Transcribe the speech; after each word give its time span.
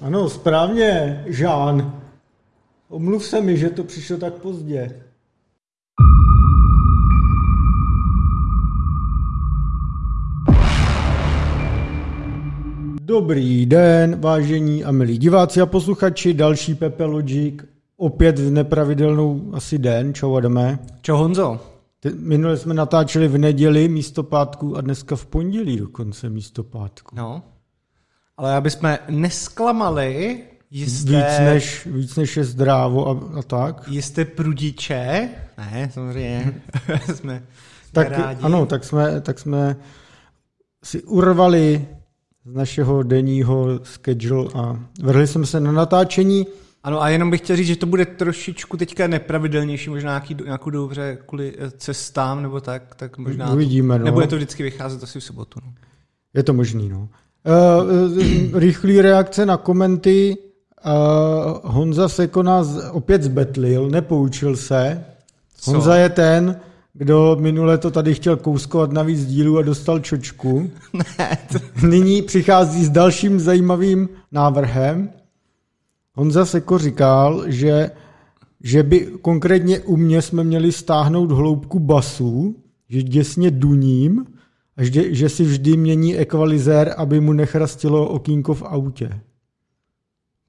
Ano, 0.00 0.28
správně, 0.28 1.24
Žán. 1.26 2.00
Omluv 2.88 3.24
se 3.24 3.40
mi, 3.40 3.56
že 3.56 3.70
to 3.70 3.84
přišlo 3.84 4.16
tak 4.16 4.34
pozdě. 4.34 5.02
Dobrý 13.00 13.66
den, 13.66 14.20
vážení 14.20 14.84
a 14.84 14.92
milí 14.92 15.18
diváci 15.18 15.60
a 15.60 15.66
posluchači, 15.66 16.34
další 16.34 16.74
Pepe 16.74 17.04
Logic, 17.04 17.54
opět 17.96 18.38
v 18.38 18.50
nepravidelnou 18.50 19.50
asi 19.52 19.78
den, 19.78 20.14
čau 20.14 20.36
Adame. 20.36 20.78
Čau 21.02 21.16
Honzo. 21.16 21.60
Minule 22.14 22.56
jsme 22.56 22.74
natáčeli 22.74 23.28
v 23.28 23.38
neděli 23.38 23.88
místo 23.88 24.22
pátku 24.22 24.76
a 24.76 24.80
dneska 24.80 25.16
v 25.16 25.26
pondělí 25.26 25.76
dokonce 25.76 26.28
místo 26.28 26.64
pátku. 26.64 27.16
No. 27.16 27.42
Ale 28.38 28.54
aby 28.54 28.70
jsme 28.70 28.98
nesklamali 29.08 30.40
jisté, 30.70 31.10
Víc 31.10 31.38
než, 31.40 31.86
víc 31.86 32.16
než 32.16 32.36
je 32.36 32.44
zdrávo 32.44 33.08
a, 33.08 33.38
a 33.38 33.42
tak. 33.42 33.88
jisté 33.88 34.24
prudiče, 34.24 35.28
ne, 35.58 35.90
samozřejmě, 35.94 36.62
jsme 37.14 37.42
Tak 37.92 38.10
rádi. 38.10 38.40
ano, 38.42 38.66
tak 38.66 38.84
jsme, 38.84 39.20
tak 39.20 39.38
jsme 39.38 39.76
si 40.84 41.02
urvali 41.02 41.88
z 42.44 42.54
našeho 42.54 43.02
denního 43.02 43.80
schedule 43.84 44.50
a 44.54 44.80
vrhli 45.02 45.26
jsme 45.26 45.46
se 45.46 45.60
na 45.60 45.72
natáčení. 45.72 46.46
Ano 46.82 47.02
a 47.02 47.08
jenom 47.08 47.30
bych 47.30 47.40
chtěl 47.40 47.56
říct, 47.56 47.66
že 47.66 47.76
to 47.76 47.86
bude 47.86 48.06
trošičku 48.06 48.76
teďka 48.76 49.06
nepravidelnější, 49.06 49.90
možná 49.90 50.10
nějaký, 50.10 50.36
nějakou 50.44 50.70
dobře 50.70 51.18
kvůli 51.26 51.54
eh, 51.58 51.70
cestám 51.70 52.42
nebo 52.42 52.60
tak, 52.60 52.94
tak 52.94 53.18
možná 53.18 53.52
Uvidíme, 53.52 53.94
to, 53.94 53.98
no. 53.98 54.04
nebude 54.04 54.26
to 54.26 54.36
vždycky 54.36 54.62
vycházet 54.62 55.02
asi 55.02 55.20
v 55.20 55.24
sobotu. 55.24 55.60
No. 55.64 55.72
Je 56.34 56.42
to 56.42 56.52
možný, 56.52 56.88
no. 56.88 57.08
Uh, 57.44 58.58
rychlý 58.58 59.00
reakce 59.00 59.46
na 59.46 59.56
komenty. 59.56 60.36
Uh, 60.86 61.72
Honza 61.72 62.08
Seko 62.08 62.42
nás 62.42 62.68
opět 62.92 63.22
zbetlil, 63.22 63.88
nepoučil 63.88 64.56
se. 64.56 65.04
Co? 65.60 65.70
Honza 65.70 65.96
je 65.96 66.08
ten, 66.08 66.60
kdo 66.94 67.36
minule 67.40 67.78
to 67.78 67.90
tady 67.90 68.14
chtěl 68.14 68.36
kouskovat 68.36 68.92
na 68.92 69.02
víc 69.02 69.26
dílů 69.26 69.58
a 69.58 69.62
dostal 69.62 69.98
čočku. 69.98 70.70
ne, 71.18 71.38
Nyní 71.88 72.22
přichází 72.22 72.84
s 72.84 72.90
dalším 72.90 73.40
zajímavým 73.40 74.08
návrhem. 74.32 75.10
Honza 76.14 76.46
Seko 76.46 76.78
říkal, 76.78 77.44
že, 77.46 77.90
že 78.62 78.82
by 78.82 79.08
konkrétně 79.22 79.80
u 79.80 79.96
mě 79.96 80.22
jsme 80.22 80.44
měli 80.44 80.72
stáhnout 80.72 81.30
hloubku 81.30 81.78
basu, 81.78 82.56
že 82.88 83.02
děsně 83.02 83.50
duním, 83.50 84.24
a 84.78 84.84
že, 84.84 85.14
že 85.14 85.28
si 85.28 85.44
vždy 85.44 85.76
mění 85.76 86.16
ekvalizér, 86.16 86.94
aby 86.96 87.20
mu 87.20 87.32
nechrastilo 87.32 88.08
okýnko 88.08 88.54
v 88.54 88.62
autě. 88.62 89.20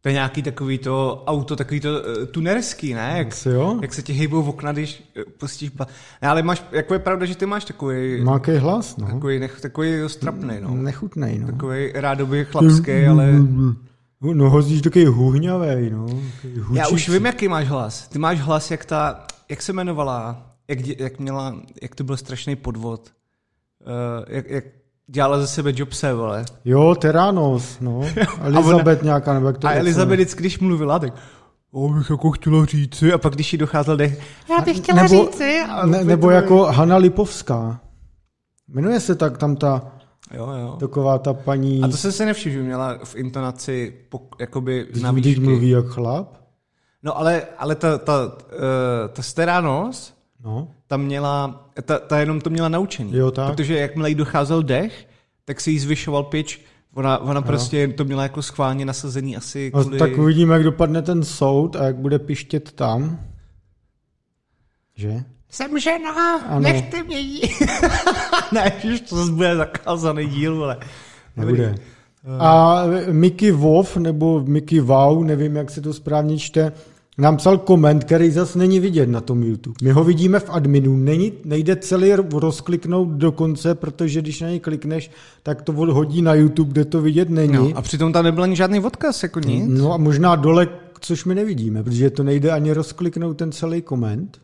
to 0.01 0.09
je 0.09 0.13
nějaký 0.13 0.41
takový 0.43 0.77
to 0.77 1.23
auto, 1.27 1.55
takový 1.55 1.79
to 1.79 1.89
uh, 1.89 2.25
tunerský, 2.25 2.93
ne? 2.93 3.13
Jak, 3.17 3.27
Asi 3.27 3.49
jo? 3.49 3.79
jak 3.81 3.93
se 3.93 4.01
ti 4.01 4.13
hejbou 4.13 4.43
v 4.43 4.49
okna, 4.49 4.71
když 4.71 5.03
eh, 5.17 5.23
pustíš... 5.39 5.69
Ba... 5.69 5.87
Ne, 6.21 6.27
ale 6.27 6.43
máš, 6.43 6.63
jako 6.71 6.93
je 6.93 6.99
pravda, 6.99 7.25
že 7.25 7.35
ty 7.35 7.45
máš 7.45 7.65
takový, 7.65 8.23
Má 8.23 8.33
jaký 8.33 8.51
hlas, 8.51 8.97
no. 8.97 9.07
takový, 9.07 9.39
nech, 9.39 9.61
takový 9.61 9.89
strapný, 10.07 10.55
no. 10.61 10.75
Nechutnej, 10.75 11.39
no. 11.39 11.47
Takový 11.47 11.91
rádoby 11.93 12.45
chlapský, 12.45 13.05
ale 13.05 13.33
No 14.21 14.49
hozíš 14.49 14.81
takový 14.81 15.05
huhňavej, 15.05 15.89
no. 15.89 16.05
Takový 16.41 16.77
já 16.77 16.87
už 16.87 17.09
vím, 17.09 17.25
jaký 17.25 17.47
máš 17.47 17.67
hlas. 17.67 18.07
Ty 18.07 18.19
máš 18.19 18.39
hlas, 18.39 18.71
jak 18.71 18.85
ta, 18.85 19.27
jak 19.49 19.61
se 19.61 19.71
jmenovala, 19.71 20.45
jak, 20.67 20.99
jak 20.99 21.19
měla, 21.19 21.55
jak 21.81 21.95
to 21.95 22.03
byl 22.03 22.17
strašný 22.17 22.55
podvod. 22.55 23.11
Uh, 23.85 24.25
jak, 24.27 24.49
jak 24.49 24.63
dělala 25.07 25.39
ze 25.39 25.47
sebe 25.47 25.71
Jobse, 25.75 26.13
vole. 26.13 26.45
Jo, 26.65 26.95
Teranos, 26.95 27.79
no. 27.79 28.01
Elizabeth 28.41 29.03
nějaká, 29.03 29.33
nebo 29.33 29.47
jak 29.47 29.57
to 29.57 29.67
A 29.67 29.71
Elizabeth 29.71 30.15
vždycky, 30.19 30.39
když 30.39 30.59
mluvila, 30.59 30.99
tak 30.99 31.13
o, 31.71 31.89
bych 31.89 32.09
jako 32.09 32.31
chtěla 32.31 32.65
říci, 32.65 33.13
a 33.13 33.17
pak 33.17 33.33
když 33.33 33.53
jí 33.53 33.59
docházel 33.59 33.97
dech, 33.97 34.21
já 34.49 34.61
bych 34.61 34.77
chtěla 34.77 35.03
nebo, 35.03 35.25
říci. 35.25 35.59
A 35.69 35.85
ne, 35.85 36.03
nebo 36.03 36.27
to- 36.27 36.31
jako 36.31 36.63
Hanna 36.65 36.97
Lipovská. 36.97 37.79
Jmenuje 38.67 38.99
se 38.99 39.15
tak 39.15 39.37
tam 39.37 39.55
ta, 39.55 39.91
Jo, 40.33 40.49
jo. 40.61 40.77
taková 40.79 41.17
ta 41.19 41.33
paní, 41.33 41.83
A 41.83 41.87
to 41.87 41.97
jsem 41.97 42.11
se 42.11 42.25
nevšiml, 42.25 42.53
že 42.53 42.61
měla 42.61 42.97
v 43.03 43.15
intonaci 43.15 43.93
pok, 44.09 44.35
jakoby 44.39 44.87
na 45.01 45.11
když 45.11 45.25
výšky. 45.25 45.41
mluví 45.41 45.69
jak 45.69 45.85
chlap. 45.85 46.37
No 47.03 47.17
ale, 47.17 47.41
ale 47.57 47.75
ta, 47.75 47.97
ta, 47.97 48.25
uh, 48.25 48.31
ta 49.13 49.21
Steranos, 49.21 50.13
No. 50.43 50.67
Tam 50.89 51.01
měla, 51.01 51.65
ta, 51.85 51.99
ta 51.99 52.19
jenom 52.19 52.41
to 52.41 52.49
měla 52.49 52.69
naučený. 52.69 53.15
Jo, 53.15 53.31
tak. 53.31 53.47
Protože 53.47 53.79
jakmile 53.79 54.09
jí 54.09 54.15
docházel 54.15 54.63
dech, 54.63 55.07
tak 55.45 55.61
si 55.61 55.71
jí 55.71 55.79
zvyšoval 55.79 56.23
pitch. 56.23 56.59
Ona, 56.93 57.17
ona 57.17 57.41
prostě 57.41 57.87
to 57.87 58.05
měla 58.05 58.23
jako 58.23 58.41
schválně 58.41 58.85
nasazený 58.85 59.37
asi 59.37 59.71
No, 59.73 59.81
kvůli... 59.81 59.99
tak 59.99 60.17
uvidíme, 60.17 60.53
jak 60.53 60.63
dopadne 60.63 61.01
ten 61.01 61.23
soud 61.23 61.75
a 61.75 61.83
jak 61.83 61.95
bude 61.95 62.19
pištět 62.19 62.71
tam. 62.71 63.19
Že? 64.95 65.23
Jsem 65.49 65.79
žena, 65.79 66.37
Ano. 66.37 66.59
nechte 66.59 67.03
mě 67.03 67.19
jí. 67.19 67.41
ne, 68.51 68.71
že 68.83 69.01
to 69.01 69.15
zase 69.15 69.31
bude 69.31 69.55
zakázaný 69.55 70.27
díl, 70.27 70.63
ale... 70.63 70.77
Nebude. 71.37 71.75
A 72.39 72.83
Mickey 73.11 73.51
Wolf, 73.51 73.97
nebo 73.97 74.39
Mickey 74.39 74.79
Wow, 74.79 75.23
nevím, 75.23 75.55
jak 75.55 75.69
se 75.69 75.81
to 75.81 75.93
správně 75.93 76.37
čte, 76.37 76.71
nám 77.19 77.37
psal 77.37 77.57
koment, 77.57 78.03
který 78.03 78.31
zase 78.31 78.59
není 78.59 78.79
vidět 78.79 79.09
na 79.09 79.21
tom 79.21 79.43
YouTube. 79.43 79.75
My 79.83 79.91
ho 79.91 80.03
vidíme 80.03 80.39
v 80.39 80.49
adminu, 80.49 80.97
není, 80.97 81.33
nejde 81.45 81.75
celý 81.75 82.13
rozkliknout 82.33 83.09
do 83.09 83.31
konce, 83.31 83.75
protože 83.75 84.21
když 84.21 84.41
na 84.41 84.49
něj 84.49 84.59
klikneš, 84.59 85.11
tak 85.43 85.61
to 85.61 85.73
hodí 85.73 86.21
na 86.21 86.33
YouTube, 86.33 86.71
kde 86.71 86.85
to 86.85 87.01
vidět 87.01 87.29
není. 87.29 87.53
No, 87.53 87.71
a 87.75 87.81
přitom 87.81 88.13
tam 88.13 88.23
nebyl 88.23 88.43
ani 88.43 88.55
žádný 88.55 88.79
odkaz, 88.79 89.23
jako 89.23 89.39
nic. 89.39 89.65
No 89.67 89.93
a 89.93 89.97
možná 89.97 90.35
dole, 90.35 90.67
což 90.99 91.25
my 91.25 91.35
nevidíme, 91.35 91.83
protože 91.83 92.09
to 92.09 92.23
nejde 92.23 92.51
ani 92.51 92.73
rozkliknout 92.73 93.37
ten 93.37 93.51
celý 93.51 93.81
koment. 93.81 94.37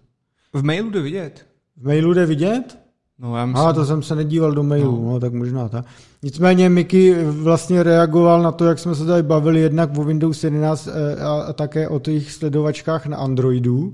V 0.54 0.64
mailu 0.64 0.90
jde 0.90 1.02
vidět. 1.02 1.46
V 1.78 1.86
mailu 1.86 2.14
jde 2.14 2.26
vidět? 2.26 2.85
No, 3.20 3.38
já 3.38 3.46
myslím, 3.46 3.68
A 3.68 3.74
to 3.74 3.86
jsem 3.86 4.04
se 4.04 4.16
nedíval 4.16 4.52
do 4.52 4.64
mailu, 4.64 5.06
no, 5.06 5.12
no 5.12 5.20
tak 5.20 5.34
možná 5.34 5.70
tak. 5.70 5.86
Nicméně 6.24 6.70
Miky 6.70 7.24
vlastně 7.24 7.84
reagoval 7.84 8.42
na 8.42 8.52
to, 8.52 8.66
jak 8.66 8.80
jsme 8.80 8.96
se 8.96 9.06
tady 9.06 9.24
bavili 9.24 9.62
jednak 9.62 9.98
o 9.98 10.04
Windows 10.04 10.44
11 10.44 10.88
eh, 10.88 11.22
a, 11.22 11.32
a 11.32 11.54
také 11.54 11.88
o 11.88 12.00
těch 12.00 12.32
sledovačkách 12.32 13.06
na 13.06 13.18
Androidu, 13.18 13.94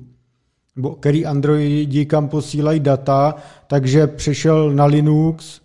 nebo 0.76 0.96
který 0.96 1.26
Androidi 1.26 2.06
kam 2.06 2.30
posílají 2.30 2.80
data, 2.80 3.36
takže 3.68 4.08
přešel 4.08 4.72
na 4.72 4.86
Linux 4.86 5.62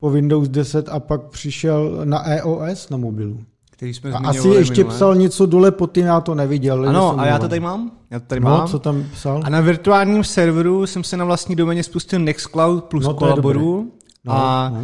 po 0.00 0.10
Windows 0.10 0.48
10 0.48 0.88
a 0.88 1.00
pak 1.00 1.22
přišel 1.22 2.00
na 2.04 2.30
EOS 2.30 2.90
na 2.90 2.96
mobilu. 2.96 3.40
Který 3.80 3.94
jsme 3.94 4.10
A 4.12 4.18
asi 4.28 4.48
ještě 4.48 4.80
minule. 4.80 4.94
psal 4.96 5.14
něco 5.14 5.46
dole 5.46 5.70
pod 5.70 5.92
tím, 5.92 6.06
já 6.06 6.20
to 6.20 6.34
neviděl. 6.34 6.88
Ano, 6.88 7.20
a 7.20 7.26
já 7.26 7.38
to 7.38 7.48
tady 7.48 7.60
mám. 7.60 7.90
Já 8.10 8.20
to 8.20 8.26
tady 8.26 8.40
No, 8.40 8.50
mám. 8.50 8.68
co 8.68 8.78
tam 8.78 9.04
psal? 9.12 9.40
A 9.44 9.50
na 9.50 9.60
virtuálním 9.60 10.24
serveru 10.24 10.86
jsem 10.86 11.04
se 11.04 11.16
na 11.16 11.24
vlastní 11.24 11.56
doméně 11.56 11.82
spustil 11.82 12.18
Nextcloud 12.18 12.84
plus 12.84 13.04
No, 13.04 13.14
kolaboru. 13.14 13.92
No, 14.24 14.32
a 14.32 14.70
no. 14.74 14.80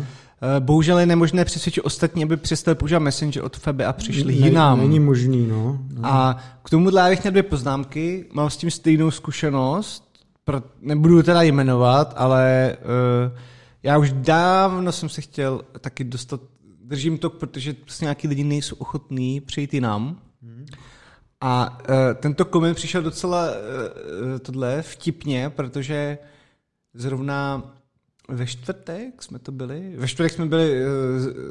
eh, 0.57 0.61
bohužel 0.61 0.99
je 0.99 1.07
nemožné 1.07 1.45
přesvědčit 1.45 1.81
ostatní, 1.81 2.23
aby 2.25 2.37
přestali 2.37 2.75
používat 2.75 3.01
Messenger 3.01 3.45
od 3.45 3.57
Febe 3.57 3.87
a 3.87 3.93
přišli 3.93 4.25
Ne- 4.41 4.47
jinam. 4.47 4.79
Není 4.79 5.01
možný, 5.01 5.47
no. 5.47 5.78
no. 5.95 6.01
A 6.09 6.37
k 6.63 6.71
tomuhle 6.71 7.01
já 7.01 7.09
bych 7.09 7.23
měl 7.23 7.31
dvě 7.31 7.43
poznámky. 7.43 8.25
Mám 8.33 8.51
s 8.51 8.57
tím 8.57 8.71
stejnou 8.71 9.11
zkušenost. 9.11 10.05
Pro, 10.45 10.63
nebudu 10.83 11.23
teda 11.23 11.43
jmenovat, 11.43 12.15
ale 12.17 12.77
uh, 13.31 13.39
já 13.83 13.99
už 13.99 14.13
dávno 14.13 14.93
jsem 14.93 15.09
se 15.09 15.21
chtěl 15.21 15.61
taky 15.81 16.05
dostat, 16.05 16.41
držím 16.86 17.19
to, 17.19 17.30
protože 17.30 17.72
prostě 17.72 18.04
nějaký 18.04 18.28
lidi 18.28 18.44
nejsou 18.44 18.76
ochotní 18.76 19.41
přejít 19.41 19.74
jinam. 19.74 20.20
A 21.41 21.78
uh, 21.88 21.94
tento 22.14 22.44
koment 22.44 22.74
přišel 22.74 23.02
docela 23.02 23.47
uh, 23.50 24.38
tohle 24.38 24.82
vtipně, 24.82 25.50
protože 25.50 26.19
zrovna 26.94 27.62
ve 28.28 28.47
čtvrtek 28.47 29.22
jsme 29.22 29.38
to 29.38 29.53
byli, 29.53 29.82
ve 29.98 30.09
čtvrtek 30.09 30.32
jsme 30.32 30.47
byli 30.47 30.81
uh, 30.84 30.88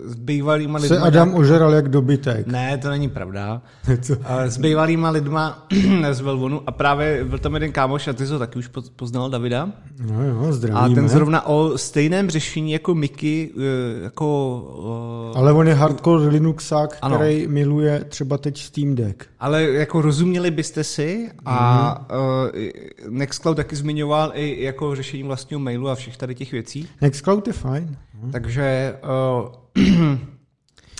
s- 0.09 0.15
bývalýma 0.15 0.79
lidmi. 0.79 0.97
Se 0.97 0.99
Adam 1.03 1.33
ožeral 1.35 1.73
jak 1.73 1.89
dobytek. 1.89 2.47
Ne, 2.47 2.77
to 2.77 2.89
není 2.89 3.09
pravda. 3.09 3.61
Co? 4.01 4.13
A 4.25 4.41
S 4.41 4.57
bývalýma 4.57 5.09
lidma 5.09 5.67
z 6.11 6.19
Velvonu 6.21 6.61
a 6.67 6.71
právě 6.71 7.25
byl 7.25 7.39
tam 7.39 7.53
jeden 7.53 7.71
kámoš 7.71 8.07
a 8.07 8.13
ty 8.13 8.27
jsi 8.27 8.33
ho 8.33 8.39
taky 8.39 8.59
už 8.59 8.69
poz- 8.71 8.91
poznal, 8.95 9.29
Davida. 9.29 9.69
No 10.07 10.23
jo, 10.27 10.45
A 10.49 10.51
zdravíme. 10.51 10.95
ten 10.95 11.09
zrovna 11.09 11.45
o 11.47 11.77
stejném 11.77 12.29
řešení 12.29 12.71
jako 12.71 12.95
Miky, 12.95 13.51
eh, 13.57 14.03
jako... 14.03 15.31
eh, 15.35 15.39
Ale 15.39 15.53
on 15.53 15.67
je 15.67 15.73
hardcore 15.73 16.27
Linuxák, 16.27 16.97
Ano. 17.01 17.15
který 17.15 17.47
miluje 17.47 18.03
třeba 18.09 18.37
teď 18.37 18.61
Steam 18.61 18.95
Deck. 18.95 19.23
Ale 19.39 19.63
jako 19.63 20.01
rozuměli 20.01 20.51
byste 20.51 20.83
si 20.83 21.29
a 21.45 21.99
uh, 22.11 23.09
Nextcloud 23.09 23.57
taky 23.57 23.75
zmiňoval 23.75 24.31
i 24.35 24.63
jako 24.63 24.95
řešení 24.95 25.23
vlastního 25.23 25.59
mailu 25.59 25.89
a 25.89 25.95
všech 25.95 26.17
tady 26.17 26.35
těch 26.35 26.51
věcí. 26.51 26.64
Nextcloud 27.01 27.47
je 27.47 27.53
fajn. 27.53 27.97
Takže 28.31 28.95
uh, 29.03 29.85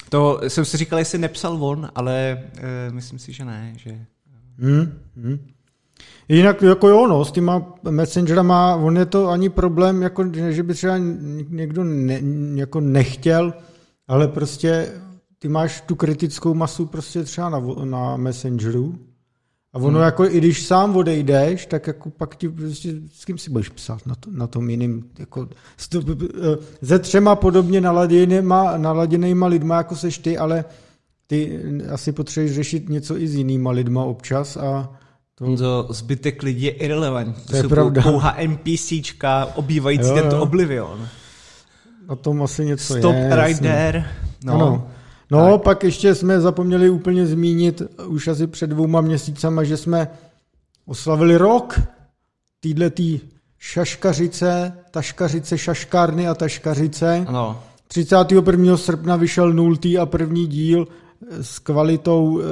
to 0.10 0.40
jsem 0.48 0.66
si 0.66 0.78
říkal, 0.78 1.00
jestli 1.00 1.18
nepsal 1.18 1.64
on, 1.66 1.90
ale 1.96 2.44
uh, 2.88 2.94
myslím 2.94 3.20
si, 3.20 3.34
že 3.34 3.46
ne. 3.46 3.74
Že... 3.78 4.06
Hmm, 4.60 5.00
hmm. 5.16 5.40
Jinak 6.30 6.62
jako 6.62 6.88
jo, 6.88 7.08
no, 7.08 7.26
s 7.26 7.32
těma 7.32 7.74
messengerama, 7.90 8.76
on 8.76 8.98
je 8.98 9.06
to 9.06 9.30
ani 9.30 9.50
problém, 9.50 10.02
jako, 10.02 10.32
že 10.50 10.64
by 10.64 10.74
třeba 10.74 10.98
někdo 11.50 11.84
ne, 11.84 12.22
jako 12.56 12.80
nechtěl, 12.80 13.54
ale 14.08 14.28
prostě 14.28 14.92
ty 15.40 15.48
máš 15.48 15.82
tu 15.82 15.96
kritickou 15.96 16.54
masu 16.54 16.86
prostě 16.86 17.24
třeba 17.24 17.50
na, 17.50 17.60
na 17.84 18.18
Messengeru 18.18 18.96
a 19.76 19.78
ono 19.78 19.90
Hmm. 19.90 20.02
jako, 20.06 20.26
i 20.26 20.38
když 20.38 20.66
sám 20.68 20.96
odejdeš, 20.96 21.66
tak 21.66 21.88
jako 21.88 22.10
pak 22.10 22.36
ti 22.36 22.50
prostě, 22.50 22.94
s 23.14 23.26
kým 23.26 23.38
si 23.38 23.50
budeš 23.52 23.70
psát 23.70 24.06
na, 24.06 24.16
to, 24.16 24.30
na 24.32 24.48
tom 24.48 24.70
jiným, 24.70 25.04
jako, 25.20 25.46
to, 25.90 26.02
eh, 26.82 26.86
se 26.86 27.00
třema 27.00 27.36
podobně 27.36 27.82
naladěnýma, 27.82 28.78
naladěnýma 28.78 29.48
lidma, 29.48 29.78
jako 29.78 29.96
seš 29.96 30.18
ty, 30.18 30.38
ale 30.38 30.66
ty 31.28 31.60
asi 31.92 32.12
potřebuješ 32.12 32.56
řešit 32.56 32.90
něco 32.90 33.18
i 33.18 33.28
s 33.28 33.36
jinýma 33.36 33.72
lidma 33.72 34.04
občas 34.04 34.58
a 34.58 34.90
to, 35.38 35.46
Honzo, 35.46 35.88
zbytek 35.90 36.44
lidí 36.44 36.64
je 36.66 36.72
irrelevantní. 36.72 37.44
To, 37.48 37.56
je 37.56 37.62
jsou 37.62 37.70
pravda. 37.70 38.02
pouhá 38.02 38.36
NPCčka, 38.48 39.46
obývající 39.56 40.08
Jo, 40.10 40.16
tento 40.16 40.36
jo. 40.36 40.42
Oblivion. 40.42 41.08
na 42.10 42.16
tom 42.16 42.42
asi 42.44 42.66
něco 42.66 42.98
Stop 42.98 43.16
je. 43.16 43.30
right 43.30 43.50
jasně. 43.50 43.70
there. 43.70 44.06
No. 44.44 44.54
Ano. 44.54 44.88
No, 45.32 45.58
pak 45.58 45.84
ještě 45.84 46.16
jsme 46.16 46.42
zapomněli 46.42 46.90
úplně 46.90 47.28
zmínit, 47.28 47.82
už 48.08 48.28
asi 48.28 48.48
před 48.48 48.70
dvouma 48.70 49.02
měsícama, 49.02 49.64
že 49.64 49.78
jsme 49.78 50.08
oslavili 50.86 51.38
rok 51.38 51.80
týhle 52.60 52.90
tý 52.90 53.20
šaškařice, 53.60 54.74
taškařice, 54.92 55.58
šaškárny 55.58 56.28
a 56.28 56.36
taškařice. 56.36 57.26
Ano. 57.28 57.64
31. 57.88 58.78
srpna 58.78 59.16
vyšel 59.16 59.54
nultý 59.54 59.98
a 59.98 60.06
první 60.06 60.48
díl 60.48 60.88
s 61.42 61.60
kvalitou 61.60 62.42
eh, 62.42 62.44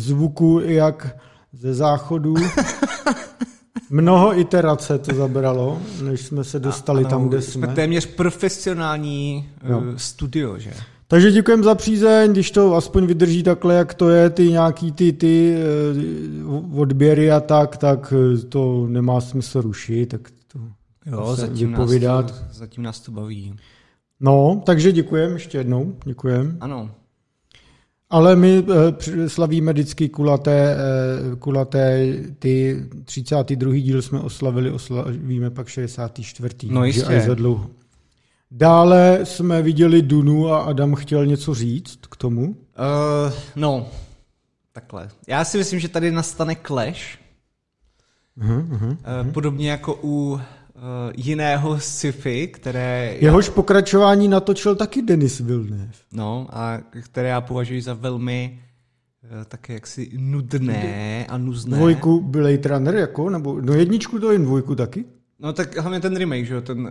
zvuku 0.00 0.60
jak 0.64 1.16
ze 1.52 1.74
záchodu. 1.74 2.34
Mnoho 3.90 4.38
iterace 4.38 4.98
to 4.98 5.14
zabralo, 5.14 5.82
než 6.02 6.20
jsme 6.20 6.44
se 6.44 6.58
dostali 6.60 7.00
ano, 7.00 7.10
tam, 7.10 7.28
kde 7.28 7.42
jsme. 7.42 7.66
jsme. 7.66 7.74
téměř 7.74 8.06
profesionální 8.06 9.48
Jo. 9.68 9.78
uh, 9.78 9.84
studio, 9.96 10.58
že? 10.58 10.72
Takže 11.10 11.30
děkujeme 11.32 11.62
za 11.62 11.74
přízeň, 11.74 12.32
když 12.32 12.50
to 12.50 12.74
aspoň 12.74 13.06
vydrží 13.06 13.42
takhle, 13.42 13.74
jak 13.74 13.94
to 13.94 14.08
je, 14.10 14.30
ty 14.30 14.50
nějaký 14.50 14.92
ty, 14.92 15.12
ty 15.12 15.54
eh, 15.56 16.76
odběry 16.76 17.30
a 17.30 17.40
tak, 17.40 17.76
tak 17.76 18.14
eh, 18.16 18.38
to 18.38 18.86
nemá 18.88 19.20
smysl 19.20 19.60
rušit, 19.60 20.06
tak 20.06 20.20
to 20.52 20.58
Jo, 21.06 21.36
se 21.36 21.40
zatím 21.40 21.70
vypovídat. 21.70 22.30
nás, 22.30 22.40
to, 22.40 22.46
zatím 22.52 22.82
nás 22.82 23.00
to 23.00 23.12
baví. 23.12 23.56
No, 24.20 24.62
takže 24.66 24.92
děkujeme 24.92 25.32
ještě 25.34 25.58
jednou, 25.58 25.96
děkujeme. 26.04 26.56
Ano. 26.60 26.90
Ale 28.10 28.36
my 28.36 28.64
eh, 28.68 29.28
slavíme 29.28 29.72
vždycky 29.72 30.08
kulaté, 30.08 30.76
eh, 30.76 31.36
kulaté 31.36 32.14
ty 32.38 32.84
32. 33.04 33.80
díl 33.80 34.02
jsme 34.02 34.20
oslavili, 34.20 34.70
oslavíme 34.70 35.50
pak 35.50 35.68
64. 35.68 36.54
No 36.70 36.84
jistě. 36.84 37.20
za 37.20 37.34
dlouho. 37.34 37.70
Dále 38.52 39.20
jsme 39.24 39.62
viděli 39.62 40.02
Dunu 40.02 40.48
a 40.48 40.62
Adam 40.62 40.94
chtěl 40.94 41.26
něco 41.26 41.54
říct 41.54 41.98
k 42.06 42.16
tomu. 42.16 42.42
Uh, 42.42 43.32
no, 43.56 43.88
takhle. 44.72 45.08
Já 45.28 45.44
si 45.44 45.58
myslím, 45.58 45.80
že 45.80 45.88
tady 45.88 46.10
nastane 46.10 46.56
clash. 46.66 47.18
Uh-huh, 48.38 48.68
uh-huh. 48.68 48.90
Uh, 48.90 49.32
podobně 49.32 49.70
jako 49.70 49.98
u 50.02 50.32
uh, 50.32 50.40
jiného 51.16 51.80
sci-fi, 51.80 52.48
které... 52.48 53.16
Jehož 53.20 53.48
pokračování 53.48 54.28
natočil 54.28 54.74
taky 54.74 55.02
Denis 55.02 55.40
Villeneuve. 55.40 55.92
No, 56.12 56.46
a 56.50 56.78
které 57.00 57.28
já 57.28 57.40
považuji 57.40 57.82
za 57.82 57.94
velmi 57.94 58.60
uh, 59.24 59.44
také 59.44 59.74
jaksi 59.74 60.10
nudné 60.16 61.26
a 61.28 61.38
nuzné. 61.38 61.76
Dvojku 61.76 62.20
Blade 62.20 62.68
Runner 62.68 62.94
jako, 62.94 63.30
nebo 63.30 63.60
no 63.60 63.72
jedničku 63.72 64.18
to 64.18 64.32
jen 64.32 64.44
dvojku 64.44 64.74
taky. 64.74 65.04
No 65.38 65.52
tak 65.52 65.76
hlavně 65.76 66.00
ten 66.00 66.16
remake, 66.16 66.46
že 66.46 66.54
jo, 66.54 66.60
ten... 66.60 66.80
Uh, 66.80 66.90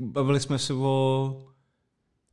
bavili 0.00 0.40
jsme 0.40 0.58
se 0.58 0.74
o... 0.74 1.36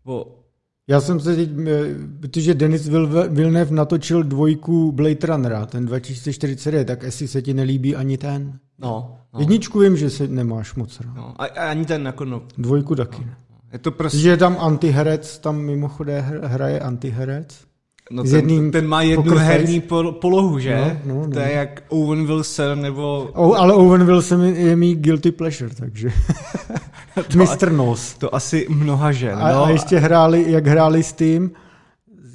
o 0.06 0.39
Já 0.88 1.01
jsem 1.01 1.19
se 1.19 1.36
teď, 1.36 1.50
eh, 1.68 1.71
protože 2.19 2.53
Denis 2.53 2.88
Villeneuve 3.30 3.75
natočil 3.75 4.24
dvojku 4.24 4.92
Blade 4.92 5.27
Runnera, 5.27 5.65
ten 5.65 5.86
2049, 5.86 6.86
tak 6.86 7.03
jestli 7.03 7.27
se 7.27 7.42
ti 7.42 7.53
nelíbí 7.53 7.95
ani 7.95 8.18
ten. 8.18 8.59
no, 8.80 9.18
no, 9.33 9.39
Jedničku 9.39 9.80
vím, 9.80 9.97
že 9.97 10.09
se 10.09 10.27
nemáš 10.27 10.75
moc 10.75 11.00
rád. 11.00 11.15
no. 11.15 11.33
A, 11.42 11.45
a 11.45 11.69
ani 11.69 11.86
ten 11.86 12.06
jako 12.06 12.25
no, 12.25 12.42
Dvojku 12.57 12.95
taky 12.95 13.25
ne. 13.25 13.36
je 13.74 13.80
to 13.80 13.91
prostě... 13.91 14.18
Je 14.18 14.38
tam 14.38 14.57
antiherec, 14.59 15.38
tam 15.39 15.57
mimochodem 15.62 16.25
hr- 16.25 16.48
hraje 16.48 16.80
antiherec. 16.80 17.65
No 18.12 18.24
ten, 18.24 18.36
jedním 18.36 18.71
ten 18.71 18.88
má 18.88 19.01
jednu 19.01 19.24
poker 19.24 19.38
face. 19.38 19.45
herní 19.51 19.81
pol, 19.81 20.12
polohu, 20.12 20.59
že? 20.59 21.00
No, 21.06 21.15
no, 21.15 21.21
no. 21.21 21.31
To 21.31 21.39
je 21.39 21.51
jak 21.51 21.83
Owen 21.89 22.25
Wilson 22.27 22.81
nebo... 22.81 23.30
O, 23.33 23.53
ale 23.53 23.74
Owen 23.74 24.06
Wilson 24.06 24.44
je 24.44 24.53
je 24.59 24.75
mý 24.75 24.95
guilty 24.95 25.31
pleasure, 25.31 25.75
takže 25.75 26.09
Mr. 27.35 27.71
Nos. 27.71 28.13
To 28.13 28.35
asi 28.35 28.65
mnoha 28.69 29.12
žen. 29.12 29.39
A, 29.41 29.51
no, 29.51 29.63
a 29.65 29.69
ještě 29.69 30.00
hráli, 30.00 30.51
jak 30.51 30.67
hráli 30.67 31.03
s 31.03 31.13
tím, 31.13 31.51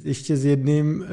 ještě 0.03 0.37
s 0.37 0.45
jedným 0.45 0.99
uh, 1.01 1.05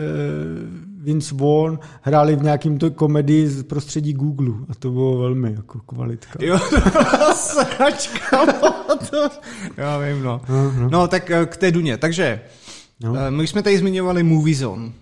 Vince 1.04 1.34
Vaughn, 1.34 1.78
hráli 2.02 2.36
v 2.36 2.42
nějakým 2.42 2.78
to 2.78 2.90
komedii 2.90 3.48
z 3.48 3.62
prostředí 3.62 4.12
Google 4.12 4.54
a 4.70 4.74
to 4.78 4.90
bylo 4.90 5.18
velmi 5.18 5.52
jako 5.52 5.80
kvalitka. 5.86 6.38
Jo, 6.42 6.58
to 6.58 6.90
byla 6.90 7.34
sračka. 7.34 8.46
to... 9.10 9.28
Já 9.76 9.98
vím, 9.98 10.22
no. 10.22 10.40
Aha. 10.48 10.88
No, 10.90 11.08
tak 11.08 11.30
eh, 11.30 11.46
k 11.46 11.56
té 11.56 11.70
Duně. 11.72 11.96
Takže, 11.96 12.40
No. 13.02 13.12
no. 13.14 13.30
my 13.30 13.46
jsme 13.46 13.62
tady 13.62 13.78
zmiňovali 13.78 14.22
Movie 14.22 14.56
Zone. 14.56 14.92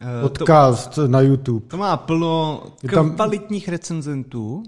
Eh, 0.00 0.22
To, 0.22 0.28
Podcast 0.28 0.98
na 1.06 1.20
YouTube. 1.20 1.66
to 1.68 1.76
má 1.76 1.96
plno 1.96 2.62
Je 2.82 2.88
tam- 2.88 3.10
kvalitních 3.14 3.68
recenzentů, 3.68 4.62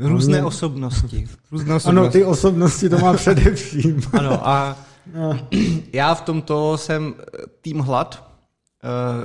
různé 0.00 0.38
Ano. 0.38 0.46
osobnosti. 0.48 1.26
Různé 1.52 1.66
Ano, 1.68 1.76
osobnosti. 1.76 2.18
ty 2.18 2.24
osobnosti 2.24 2.88
to 2.88 2.98
má 2.98 3.12
především. 3.12 4.00
Ano, 4.18 4.48
a 4.48 4.76
No. 5.14 5.38
já 5.92 6.14
v 6.14 6.20
tomto 6.20 6.78
jsem 6.78 7.14
eh, 7.18 7.22
tým 7.60 7.78
hlad. 7.78 8.30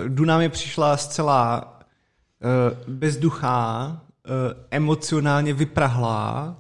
Eh, 0.06 0.10
Duna 0.10 0.38
mi 0.38 0.50
přišla 0.50 0.98
zcela 0.98 1.74
eh, 2.42 2.78
bezduchá, 2.88 4.02
emocionálně 4.72 5.54
vyprahlá 5.54 6.58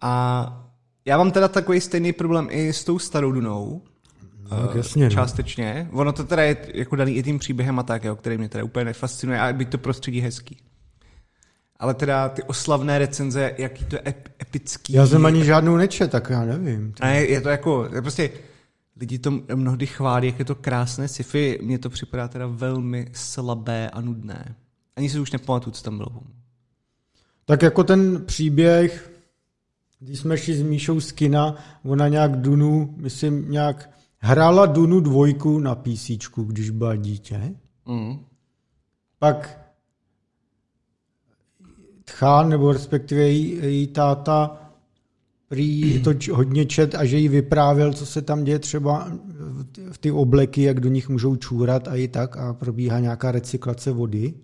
a 0.00 0.64
já 1.04 1.18
mám 1.18 1.30
teda 1.30 1.48
takový 1.48 1.80
stejný 1.80 2.12
problém 2.12 2.48
i 2.50 2.72
s 2.72 2.84
tou 2.84 2.98
starou 2.98 3.32
Dunou. 3.32 3.82
Tak 4.48 4.70
eh, 4.74 4.78
jasně, 4.78 5.04
no. 5.04 5.10
Částečně. 5.10 5.88
Ono 5.92 6.12
to 6.12 6.24
teda 6.24 6.42
je 6.42 6.56
jako 6.74 6.96
daný 6.96 7.12
i 7.16 7.22
tím 7.22 7.38
příběhem 7.38 7.78
a 7.78 7.82
tak, 7.82 8.04
jo, 8.04 8.16
který 8.16 8.38
mě 8.38 8.48
teda 8.48 8.64
úplně 8.64 8.84
nefascinuje, 8.84 9.40
a 9.40 9.52
byť 9.52 9.68
to 9.68 9.78
prostředí 9.78 10.20
hezký. 10.20 10.56
Ale 11.82 11.94
teda 11.94 12.28
ty 12.28 12.42
oslavné 12.42 12.98
recenze, 12.98 13.54
jaký 13.58 13.84
to 13.84 13.96
je 13.96 14.02
ep- 14.02 14.30
epický. 14.42 14.92
Já 14.92 15.06
jsem 15.06 15.26
ani 15.26 15.44
žádnou 15.44 15.76
nečet, 15.76 16.10
tak 16.10 16.30
já 16.30 16.44
nevím. 16.44 16.94
A 17.00 17.08
je, 17.08 17.30
je 17.30 17.40
to 17.40 17.48
jako, 17.48 17.88
je 17.94 18.02
prostě, 18.02 18.30
lidi 19.00 19.18
to 19.18 19.30
mnohdy 19.54 19.86
chválí, 19.86 20.26
jak 20.26 20.38
je 20.38 20.44
to 20.44 20.54
krásné 20.54 21.08
sci-fi, 21.08 21.58
mně 21.62 21.78
to 21.78 21.90
připadá 21.90 22.28
teda 22.28 22.46
velmi 22.46 23.06
slabé 23.12 23.90
a 23.90 24.00
nudné. 24.00 24.54
Ani 24.96 25.10
si 25.10 25.20
už 25.20 25.32
nepamatuju, 25.32 25.72
co 25.72 25.82
tam 25.82 25.96
bylo. 25.96 26.22
Tak 27.44 27.62
jako 27.62 27.84
ten 27.84 28.24
příběh, 28.26 29.12
když 30.00 30.18
jsme 30.18 30.38
šli 30.38 30.54
s 30.54 30.62
Míšou 30.62 31.00
z 31.00 31.12
kina, 31.12 31.56
ona 31.84 32.08
nějak 32.08 32.40
Dunu, 32.40 32.94
myslím, 32.96 33.50
nějak 33.50 33.90
hrála 34.18 34.66
Dunu 34.66 35.00
dvojku 35.00 35.58
na 35.58 35.74
PC, 35.74 36.10
když 36.46 36.70
byla 36.70 36.96
dítě. 36.96 37.54
Mm. 37.86 38.18
Pak 39.18 39.61
Tchán, 42.04 42.48
nebo 42.48 42.72
respektive 42.72 43.20
její, 43.22 43.58
její 43.62 43.86
táta, 43.86 44.58
prý 45.48 46.02
to 46.02 46.10
hodně 46.32 46.66
čet 46.66 46.94
a 46.94 47.04
že 47.04 47.16
jí 47.18 47.28
vyprávěl, 47.28 47.92
co 47.92 48.06
se 48.06 48.22
tam 48.22 48.44
děje 48.44 48.58
třeba 48.58 49.12
v 49.60 49.64
ty- 49.72 49.82
v 49.90 49.98
ty 49.98 50.10
obleky, 50.10 50.62
jak 50.62 50.80
do 50.80 50.88
nich 50.88 51.08
můžou 51.08 51.36
čůrat 51.36 51.88
a 51.88 51.94
i 51.96 52.08
tak 52.08 52.36
a 52.36 52.54
probíhá 52.54 53.00
nějaká 53.00 53.32
recyklace 53.32 53.92
vody. 53.92 54.34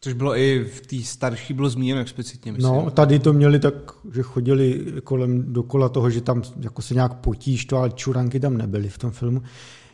Což 0.00 0.12
bylo 0.12 0.36
i 0.36 0.64
v 0.64 0.86
té 0.86 0.96
starší, 1.02 1.54
bylo 1.54 1.68
zmíněno 1.70 2.00
explicitně, 2.00 2.52
myslím. 2.52 2.74
No, 2.74 2.90
tady 2.90 3.18
to 3.18 3.32
měli 3.32 3.58
tak, 3.58 3.74
že 4.14 4.22
chodili 4.22 4.84
kolem 5.04 5.52
dokola 5.52 5.88
toho, 5.88 6.10
že 6.10 6.20
tam 6.20 6.42
jako 6.60 6.82
se 6.82 6.94
nějak 6.94 7.14
potíš 7.14 7.64
to, 7.64 7.76
ale 7.76 7.90
čuranky 7.90 8.40
tam 8.40 8.56
nebyly 8.56 8.88
v 8.88 8.98
tom 8.98 9.10
filmu. 9.10 9.42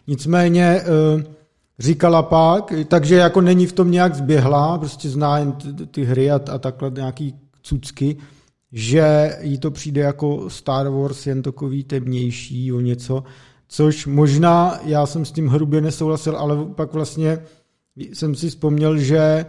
Nicméně 0.07 0.65
eh, 0.65 1.25
říkala 1.79 2.23
pak, 2.23 2.73
takže 2.89 3.15
jako 3.15 3.41
není 3.41 3.67
v 3.67 3.73
tom 3.73 3.91
nějak 3.91 4.15
zběhlá, 4.15 4.79
prostě 4.79 5.09
zná 5.09 5.39
jen 5.39 5.53
ty, 5.53 5.87
ty 5.87 6.05
hry 6.05 6.31
a, 6.31 6.41
a 6.53 6.59
takhle 6.59 6.91
nějaký 6.91 7.35
cucky, 7.63 8.17
že 8.73 9.37
jí 9.41 9.59
to 9.59 9.71
přijde 9.71 10.01
jako 10.01 10.51
Star 10.51 10.89
Wars 10.89 11.27
jen 11.27 11.43
takový 11.43 11.85
temnější 11.85 12.73
o 12.73 12.81
něco, 12.81 13.25
což 13.69 14.07
možná 14.07 14.81
já 14.85 15.07
jsem 15.07 15.25
s 15.25 15.33
tím 15.33 15.49
hrubě 15.49 15.81
nesouhlasil, 15.81 16.37
ale 16.37 16.67
pak 16.67 16.93
vlastně 16.93 17.39
jsem 17.97 18.35
si 18.35 18.49
vzpomněl, 18.49 18.99
že 18.99 19.47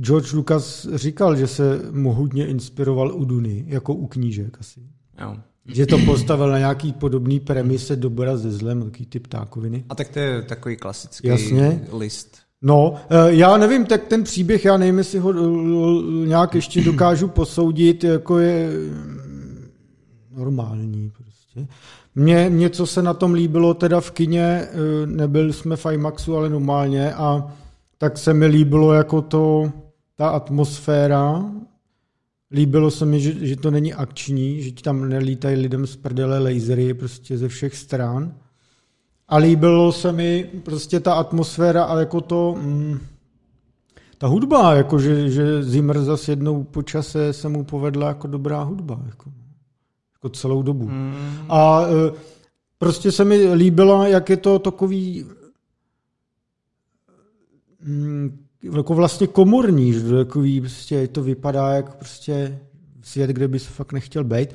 George 0.00 0.32
Lucas 0.32 0.88
říkal, 0.94 1.36
že 1.36 1.46
se 1.46 1.80
mohutně 1.90 2.46
inspiroval 2.46 3.14
u 3.14 3.24
Duny, 3.24 3.64
jako 3.66 3.94
u 3.94 4.06
knížek 4.06 4.56
asi. 4.60 4.80
Jo. 5.20 5.36
Že 5.72 5.86
to 5.86 5.98
postavil 5.98 6.50
na 6.50 6.58
nějaký 6.58 6.92
podobný 6.92 7.40
premise 7.40 7.96
Dobra 7.96 8.36
ze 8.36 8.52
zlem, 8.52 8.82
takový 8.82 9.06
typ 9.06 9.26
ptákoviny. 9.26 9.84
A 9.88 9.94
tak 9.94 10.08
to 10.08 10.18
je 10.18 10.42
takový 10.42 10.76
klasický 10.76 11.28
Jasně. 11.28 11.80
list. 11.98 12.38
No, 12.62 12.94
eh, 13.10 13.34
já 13.34 13.56
nevím, 13.56 13.86
tak 13.86 14.04
ten 14.04 14.24
příběh, 14.24 14.64
já 14.64 14.76
nevím, 14.76 14.98
jestli 14.98 15.18
ho 15.18 15.32
nějak 16.24 16.54
ještě 16.54 16.80
dokážu 16.82 17.28
posoudit, 17.28 18.04
jako 18.04 18.38
je 18.38 18.70
mm, 18.70 19.68
normální 20.36 21.12
prostě. 21.16 21.74
Mně 22.14 22.46
něco 22.48 22.86
se 22.86 23.02
na 23.02 23.14
tom 23.14 23.34
líbilo 23.34 23.74
teda 23.74 24.00
v 24.00 24.10
kině, 24.10 24.42
eh, 24.42 25.06
nebyli 25.06 25.52
jsme 25.52 25.76
v 25.76 25.86
IMAXu, 25.86 26.36
ale 26.36 26.48
normálně 26.48 27.14
a 27.14 27.52
tak 27.98 28.18
se 28.18 28.34
mi 28.34 28.46
líbilo 28.46 28.92
jako 28.92 29.22
to, 29.22 29.72
ta 30.16 30.28
atmosféra, 30.28 31.44
líbilo 32.50 32.90
se 32.90 33.06
mi, 33.06 33.20
že, 33.20 33.46
že 33.46 33.56
to 33.56 33.70
není 33.70 33.94
akční, 33.94 34.62
že 34.62 34.70
ti 34.70 34.82
tam 34.82 35.08
nelítají 35.08 35.56
lidem 35.56 35.86
z 35.86 35.96
prdele 35.96 36.38
lasery 36.38 36.94
prostě 36.94 37.38
ze 37.38 37.48
všech 37.48 37.76
stran. 37.76 38.34
A 39.28 39.36
líbilo 39.36 39.92
se 39.92 40.12
mi 40.12 40.50
prostě 40.64 41.00
ta 41.00 41.14
atmosféra 41.14 41.84
a 41.84 41.98
jako 41.98 42.20
to, 42.20 42.54
mm, 42.58 42.98
ta 44.18 44.26
hudba, 44.26 44.74
jako 44.74 44.98
že, 44.98 45.30
že 45.30 45.62
Zimmer 45.62 46.02
zase 46.02 46.32
jednou 46.32 46.64
po 46.64 46.82
čase 46.82 47.32
se 47.32 47.48
mu 47.48 47.64
povedla 47.64 48.08
jako 48.08 48.26
dobrá 48.26 48.62
hudba. 48.62 49.00
Jako, 49.06 49.30
jako 50.14 50.28
celou 50.28 50.62
dobu. 50.62 50.88
Mm. 50.88 51.14
A 51.48 51.82
e, 51.82 52.12
prostě 52.78 53.12
se 53.12 53.24
mi 53.24 53.54
líbilo, 53.54 54.04
jak 54.04 54.30
je 54.30 54.36
to 54.36 54.58
takový 54.58 55.26
mm, 57.80 58.47
jako 58.62 58.94
vlastně 58.94 59.26
komorní, 59.26 59.92
že 59.92 60.10
takový 60.10 60.60
prostě 60.60 61.08
to 61.08 61.22
vypadá 61.22 61.70
jak 61.70 61.94
prostě 61.94 62.58
svět, 63.02 63.30
kde 63.30 63.48
bys 63.48 63.64
fakt 63.64 63.92
nechtěl 63.92 64.24
být. 64.24 64.48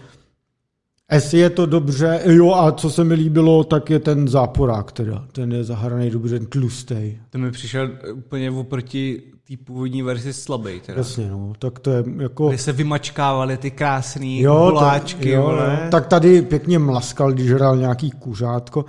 Jestli 1.12 1.38
je 1.40 1.50
to 1.50 1.66
dobře, 1.66 2.22
jo 2.26 2.54
a 2.54 2.72
co 2.72 2.90
se 2.90 3.04
mi 3.04 3.14
líbilo, 3.14 3.64
tak 3.64 3.90
je 3.90 4.00
ten 4.00 4.28
záporák 4.28 4.92
teda, 4.92 5.28
ten 5.32 5.52
je 5.52 5.64
zahraný 5.64 6.10
dobře, 6.10 6.40
ten 6.40 6.48
tlustej. 6.48 7.20
To 7.30 7.38
mi 7.38 7.52
přišel 7.52 7.90
úplně 8.14 8.52
oproti 8.52 9.22
té 9.48 9.54
původní 9.64 10.02
verzi 10.02 10.34
slabý. 10.34 10.80
Teda. 10.86 10.98
Jasně, 10.98 11.30
no, 11.30 11.54
tak 11.60 11.80
to 11.80 11.92
je 11.92 12.04
jako... 12.22 12.48
Kde 12.48 12.58
se 12.58 12.72
vymačkávaly 12.72 13.58
ty 13.58 13.72
krásné 13.72 14.42
guláčky, 14.42 15.30
jo, 15.30 15.52
no, 15.52 15.90
tak 15.92 16.08
tady 16.08 16.42
pěkně 16.42 16.80
mlaskal, 16.80 17.32
když 17.32 17.52
hrál 17.52 17.78
nějaký 17.78 18.12
kuřátko. 18.12 18.86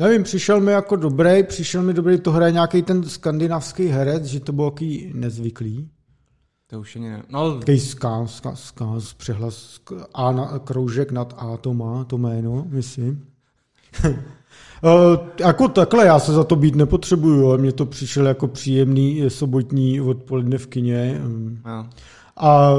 Nevím, 0.00 0.22
přišel 0.22 0.60
mi 0.60 0.72
jako 0.72 0.96
dobrý, 0.96 1.42
přišel 1.42 1.82
mi 1.82 1.94
dobrý, 1.94 2.20
to 2.20 2.32
hraje 2.32 2.52
nějaký 2.52 2.82
ten 2.82 3.04
skandinávský 3.04 3.86
herec, 3.86 4.24
že 4.24 4.40
to 4.40 4.52
bylo 4.52 4.70
takový 4.70 5.12
nezvyklý. 5.14 5.88
To 6.66 6.80
už 6.80 6.96
ani 6.96 7.10
ne. 7.10 7.22
No. 7.28 7.58
Takový 7.58 7.80
skáz, 7.80 8.36
skáz, 8.36 8.60
skáz, 8.60 9.14
přehlas, 9.14 9.80
a 10.14 10.32
na, 10.32 10.58
kroužek 10.58 11.12
nad 11.12 11.34
A 11.36 11.56
to 11.56 11.74
má, 11.74 12.04
to 12.04 12.18
jméno, 12.18 12.66
myslím. 12.68 13.26
Uh, 14.04 14.10
jako 15.40 15.68
takhle, 15.68 16.06
já 16.06 16.18
se 16.18 16.32
za 16.32 16.44
to 16.44 16.56
být 16.56 16.74
nepotřebuju, 16.74 17.46
ale 17.46 17.58
mně 17.58 17.72
to 17.72 17.86
přišel 17.86 18.26
jako 18.26 18.48
příjemný 18.48 19.24
sobotní 19.28 20.00
odpoledne 20.00 20.58
v 20.58 20.66
kině. 20.66 21.20
No. 21.64 21.88
A 22.36 22.72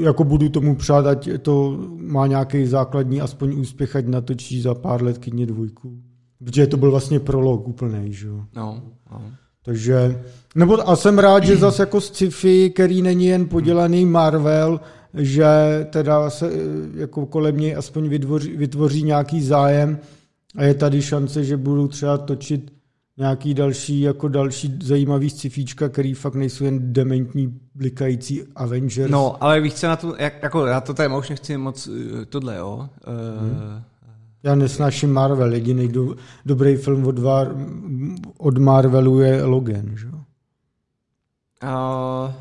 jako 0.00 0.24
budu 0.24 0.48
tomu 0.48 0.76
přát, 0.76 1.06
ať 1.06 1.28
to 1.42 1.78
má 1.96 2.26
nějaký 2.26 2.66
základní 2.66 3.20
aspoň 3.20 3.60
úspěch, 3.60 3.96
ať 3.96 4.06
natočí 4.06 4.60
za 4.60 4.74
pár 4.74 5.02
let 5.02 5.18
kině 5.18 5.46
dvojku. 5.46 6.02
Protože 6.44 6.66
to 6.66 6.76
byl 6.76 6.90
vlastně 6.90 7.20
prolog 7.20 7.68
úplný, 7.68 8.12
že 8.12 8.26
jo. 8.26 8.44
No, 8.56 8.82
no. 9.10 9.22
Takže, 9.64 10.22
nebo 10.54 10.88
a 10.88 10.96
jsem 10.96 11.18
rád, 11.18 11.44
že 11.44 11.56
zase 11.56 11.82
jako 11.82 12.00
sci-fi, 12.00 12.70
který 12.70 13.02
není 13.02 13.26
jen 13.26 13.48
podělaný 13.48 14.06
Marvel, 14.06 14.80
že 15.14 15.46
teda 15.90 16.30
se 16.30 16.50
jako 16.94 17.26
kolem 17.26 17.56
něj 17.56 17.76
aspoň 17.76 18.08
vytvoří, 18.08 18.56
vytvoří 18.56 19.02
nějaký 19.02 19.42
zájem 19.42 19.98
a 20.56 20.62
je 20.62 20.74
tady 20.74 21.02
šance, 21.02 21.44
že 21.44 21.56
budou 21.56 21.88
třeba 21.88 22.18
točit 22.18 22.72
nějaký 23.18 23.54
další, 23.54 24.00
jako 24.00 24.28
další 24.28 24.78
zajímavý 24.82 25.30
scifíčka, 25.30 25.88
který 25.88 26.14
fakt 26.14 26.34
nejsou 26.34 26.64
jen 26.64 26.92
dementní 26.92 27.60
blikající 27.74 28.42
Avengers. 28.56 29.10
No, 29.10 29.44
ale 29.44 29.60
víš 29.60 29.74
co 29.74 29.86
na 29.86 29.96
to, 29.96 30.14
jak, 30.18 30.42
jako 30.42 30.66
já 30.66 30.80
to 30.80 30.94
tady 30.94 31.14
už 31.14 31.28
nechci 31.28 31.56
moc 31.56 31.86
uh, 31.86 31.96
tohle, 32.28 32.56
jo. 32.56 32.88
Uh, 33.06 33.48
hmm. 33.48 33.82
Já 34.46 34.54
nesnáším 34.54 35.12
Marvel, 35.12 35.52
jediný 35.52 35.88
do, 35.88 36.14
dobrý 36.44 36.76
film 36.76 37.06
od, 37.06 37.18
var, 37.18 37.48
od 38.38 38.58
Marvelu 38.58 39.20
je 39.20 39.44
Logan, 39.44 39.96
že 39.96 40.06
jo? 40.06 40.18
Uh... 41.62 42.32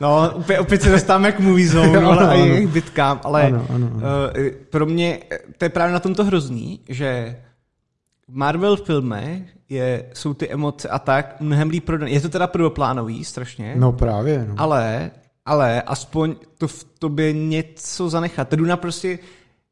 No, 0.00 0.30
opět, 0.34 0.58
opět 0.58 0.82
se 0.82 0.90
dostáváme 0.90 1.32
k 1.32 1.40
movie 1.40 1.68
zone 1.72 1.98
ano, 1.98 2.10
ale 2.10 2.24
ano. 2.24 2.44
jejich 2.44 2.68
bitkám, 2.68 3.20
ale 3.24 3.46
ano, 3.46 3.66
ano, 3.70 3.90
ano. 3.94 3.96
Uh, 3.96 4.50
pro 4.70 4.86
mě 4.86 5.18
to 5.58 5.64
je 5.64 5.68
právě 5.68 5.92
na 5.92 6.00
tomto 6.00 6.24
hrozný, 6.24 6.80
že 6.88 7.36
v 8.28 8.36
Marvel 8.36 8.76
filmech 8.76 9.42
je, 9.68 10.04
jsou 10.14 10.34
ty 10.34 10.48
emoce 10.50 10.88
a 10.88 10.98
tak 10.98 11.40
mnohem 11.40 11.68
líp 11.68 11.84
prodané. 11.84 12.10
Je 12.10 12.20
to 12.20 12.28
teda 12.28 12.46
prvoplánový 12.46 13.24
strašně. 13.24 13.74
No 13.78 13.92
právě. 13.92 14.46
No. 14.48 14.54
Ale, 14.56 15.10
ale 15.50 15.82
aspoň 15.82 16.36
to 16.58 16.68
v 16.68 16.84
tobě 16.98 17.32
něco 17.32 18.08
zanechá. 18.08 18.44
Ta 18.44 18.56
Duna 18.56 18.76
prostě, 18.76 19.18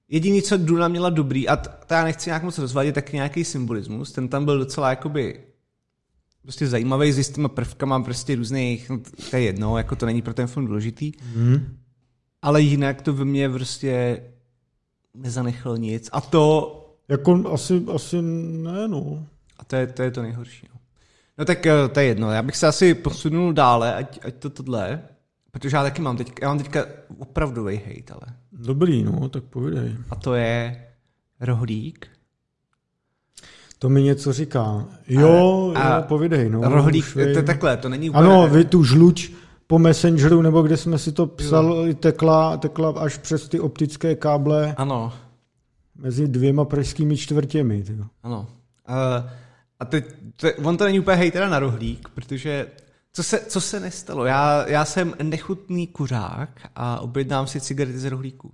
jediný, 0.08 0.42
co 0.42 0.56
Duna 0.56 0.88
měla 0.88 1.10
dobrý, 1.10 1.48
a 1.48 1.56
to 1.56 1.94
já 1.94 2.04
nechci 2.04 2.30
nějak 2.30 2.42
moc 2.42 2.58
rozvádět, 2.58 2.94
tak 2.94 3.12
nějaký 3.12 3.44
symbolismus, 3.44 4.12
ten 4.12 4.28
tam 4.28 4.44
byl 4.44 4.58
docela 4.58 4.90
jakoby 4.90 5.40
prostě 6.42 6.66
zajímavý 6.66 7.12
s 7.12 7.18
jistýma 7.18 7.48
prvkama 7.48 8.02
prostě 8.02 8.36
různých, 8.36 8.90
no, 8.90 9.00
to 9.30 9.36
je 9.36 9.42
jedno, 9.42 9.78
jako 9.78 9.96
to 9.96 10.06
není 10.06 10.22
pro 10.22 10.34
ten 10.34 10.46
film 10.46 10.66
důležitý. 10.66 11.12
Mm. 11.34 11.76
Ale 12.42 12.62
jinak 12.62 13.02
to 13.02 13.12
ve 13.12 13.24
mně 13.24 13.48
prostě 13.48 14.22
nezanechalo 15.14 15.76
nic. 15.76 16.08
A 16.12 16.20
to... 16.20 16.74
Jako 17.08 17.52
asi, 17.52 17.84
asi 17.94 18.22
ne, 18.22 18.88
no. 18.88 19.26
A 19.58 19.64
to 19.64 19.76
je 19.76 19.86
to, 19.86 20.02
je 20.02 20.10
to 20.10 20.22
nejhorší. 20.22 20.68
No. 20.74 20.80
no 21.38 21.44
tak 21.44 21.66
eh, 21.66 21.88
to 21.88 22.00
je 22.00 22.06
jedno. 22.06 22.32
Já 22.32 22.42
bych 22.42 22.56
se 22.56 22.66
asi 22.66 22.94
posunul 22.94 23.52
dále, 23.52 23.94
ať, 23.94 24.18
ať 24.24 24.34
to 24.34 24.50
tohle, 24.50 25.02
protože 25.50 25.76
já 25.76 25.82
taky 25.82 26.02
mám 26.02 26.16
teď, 26.16 26.32
já 26.42 26.48
mám 26.48 26.58
teďka 26.58 26.84
opravdový 27.18 27.76
hejt, 27.76 28.10
ale. 28.10 28.34
Dobrý, 28.52 29.02
no, 29.02 29.28
tak 29.28 29.44
povídej. 29.44 29.96
A 30.10 30.16
to 30.16 30.34
je 30.34 30.84
rohlík 31.40 32.08
to 33.78 33.88
mi 33.88 34.02
něco 34.02 34.32
říká. 34.32 34.84
Jo, 35.08 35.72
a, 35.76 35.96
jo 35.96 36.02
povidej. 36.08 36.50
No, 36.50 36.60
rohlík, 36.60 37.12
to 37.12 37.20
je 37.20 37.42
takhle, 37.42 37.76
to 37.76 37.88
není 37.88 38.10
úplně... 38.10 38.26
Ano, 38.26 38.48
vy 38.48 38.64
tu 38.64 38.84
žluč 38.84 39.32
po 39.66 39.78
Messengeru, 39.78 40.42
nebo 40.42 40.62
kde 40.62 40.76
jsme 40.76 40.98
si 40.98 41.12
to 41.12 41.26
psali, 41.26 41.94
tekla, 41.94 42.56
tekla 42.56 42.90
až 42.90 43.18
přes 43.18 43.48
ty 43.48 43.60
optické 43.60 44.14
káble. 44.14 44.74
Ano. 44.76 45.12
Mezi 45.96 46.28
dvěma 46.28 46.64
pražskými 46.64 47.16
čtvrtěmi. 47.16 47.82
Tyjo. 47.82 48.04
Ano. 48.22 48.46
Uh, 48.88 49.30
a 49.80 49.84
teď, 49.84 50.04
to, 50.36 50.48
on 50.64 50.76
to 50.76 50.84
není 50.84 51.00
úplně 51.00 51.16
hejtera 51.16 51.48
na 51.48 51.58
rohlík, 51.58 52.08
protože 52.08 52.66
co 53.18 53.22
se, 53.22 53.40
co 53.48 53.60
se 53.60 53.80
nestalo? 53.80 54.24
Já, 54.24 54.68
já 54.68 54.84
jsem 54.84 55.14
nechutný 55.22 55.86
kuřák 55.86 56.70
a 56.74 57.00
objednám 57.00 57.46
si 57.46 57.60
cigarety 57.60 57.98
z 57.98 58.04
rohlíku. 58.04 58.52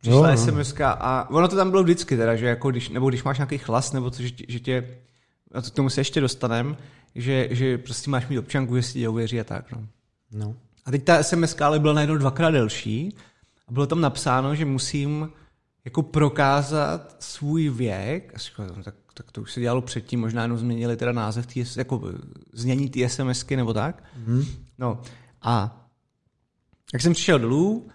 Přišla 0.00 0.30
jo, 0.30 0.36
SMS 0.36 0.74
a 0.80 1.30
ono 1.30 1.48
to 1.48 1.56
tam 1.56 1.70
bylo 1.70 1.82
vždycky 1.82 2.16
teda, 2.16 2.36
že 2.36 2.46
jako 2.46 2.70
když, 2.70 2.88
nebo 2.88 3.08
když 3.08 3.22
máš 3.22 3.38
nějaký 3.38 3.58
chlas, 3.58 3.92
nebo 3.92 4.10
co, 4.10 4.22
že, 4.22 4.30
že 4.48 4.60
tě, 4.60 4.98
a 5.54 5.62
to 5.62 5.70
k 5.70 5.74
tomu 5.74 5.90
se 5.90 6.00
ještě 6.00 6.20
dostanem, 6.20 6.76
že, 7.14 7.48
že 7.50 7.78
prostě 7.78 8.10
máš 8.10 8.28
mít 8.28 8.38
občanku, 8.38 8.76
jestli 8.76 9.00
tě 9.00 9.08
uvěří 9.08 9.40
a 9.40 9.44
tak. 9.44 9.72
No. 9.72 9.86
no. 10.32 10.56
A 10.84 10.90
teď 10.90 11.04
ta 11.04 11.22
SMS 11.22 11.60
ale 11.60 11.78
byla 11.78 11.92
najednou 11.92 12.16
dvakrát 12.16 12.50
delší 12.50 13.16
a 13.68 13.72
bylo 13.72 13.86
tam 13.86 14.00
napsáno, 14.00 14.54
že 14.54 14.64
musím 14.64 15.32
jako 15.84 16.02
prokázat 16.02 17.16
svůj 17.18 17.68
věk. 17.68 18.32
A 18.34 18.38
říkal, 18.38 18.66
no, 18.76 18.82
tak, 18.82 18.94
tak 19.14 19.32
to 19.32 19.42
už 19.42 19.52
se 19.52 19.60
dělalo 19.60 19.82
předtím, 19.82 20.20
možná 20.20 20.42
jenom 20.42 20.58
změnili 20.58 20.96
teda 20.96 21.12
název, 21.12 21.46
tý, 21.46 21.64
jako 21.76 22.12
znění 22.52 22.90
té 22.90 23.08
SMSky 23.08 23.56
nebo 23.56 23.74
tak. 23.74 24.04
Mm. 24.26 24.44
No 24.78 25.02
a 25.42 25.80
jak 26.92 27.02
jsem 27.02 27.12
přišel 27.12 27.38
dolů 27.38 27.88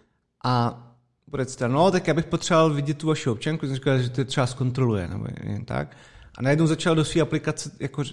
a 0.46 0.86
bude 1.28 1.46
no, 1.68 1.92
tak 1.92 2.08
já 2.08 2.14
bych 2.14 2.26
potřeboval 2.26 2.74
vidět 2.74 2.98
tu 2.98 3.08
vaši 3.08 3.30
občanku, 3.30 3.66
jsem 3.66 3.76
říkal, 3.76 4.00
že 4.00 4.10
to 4.10 4.26
třeba 4.26 4.48
zkontroluje, 4.48 5.08
nebo 5.08 5.26
jen 5.44 5.66
tak. 5.66 5.98
A 6.38 6.42
najednou 6.42 6.68
začal 6.68 6.96
do 6.96 7.06
své 7.06 7.22
aplikace 7.22 7.72
jako 7.80 8.04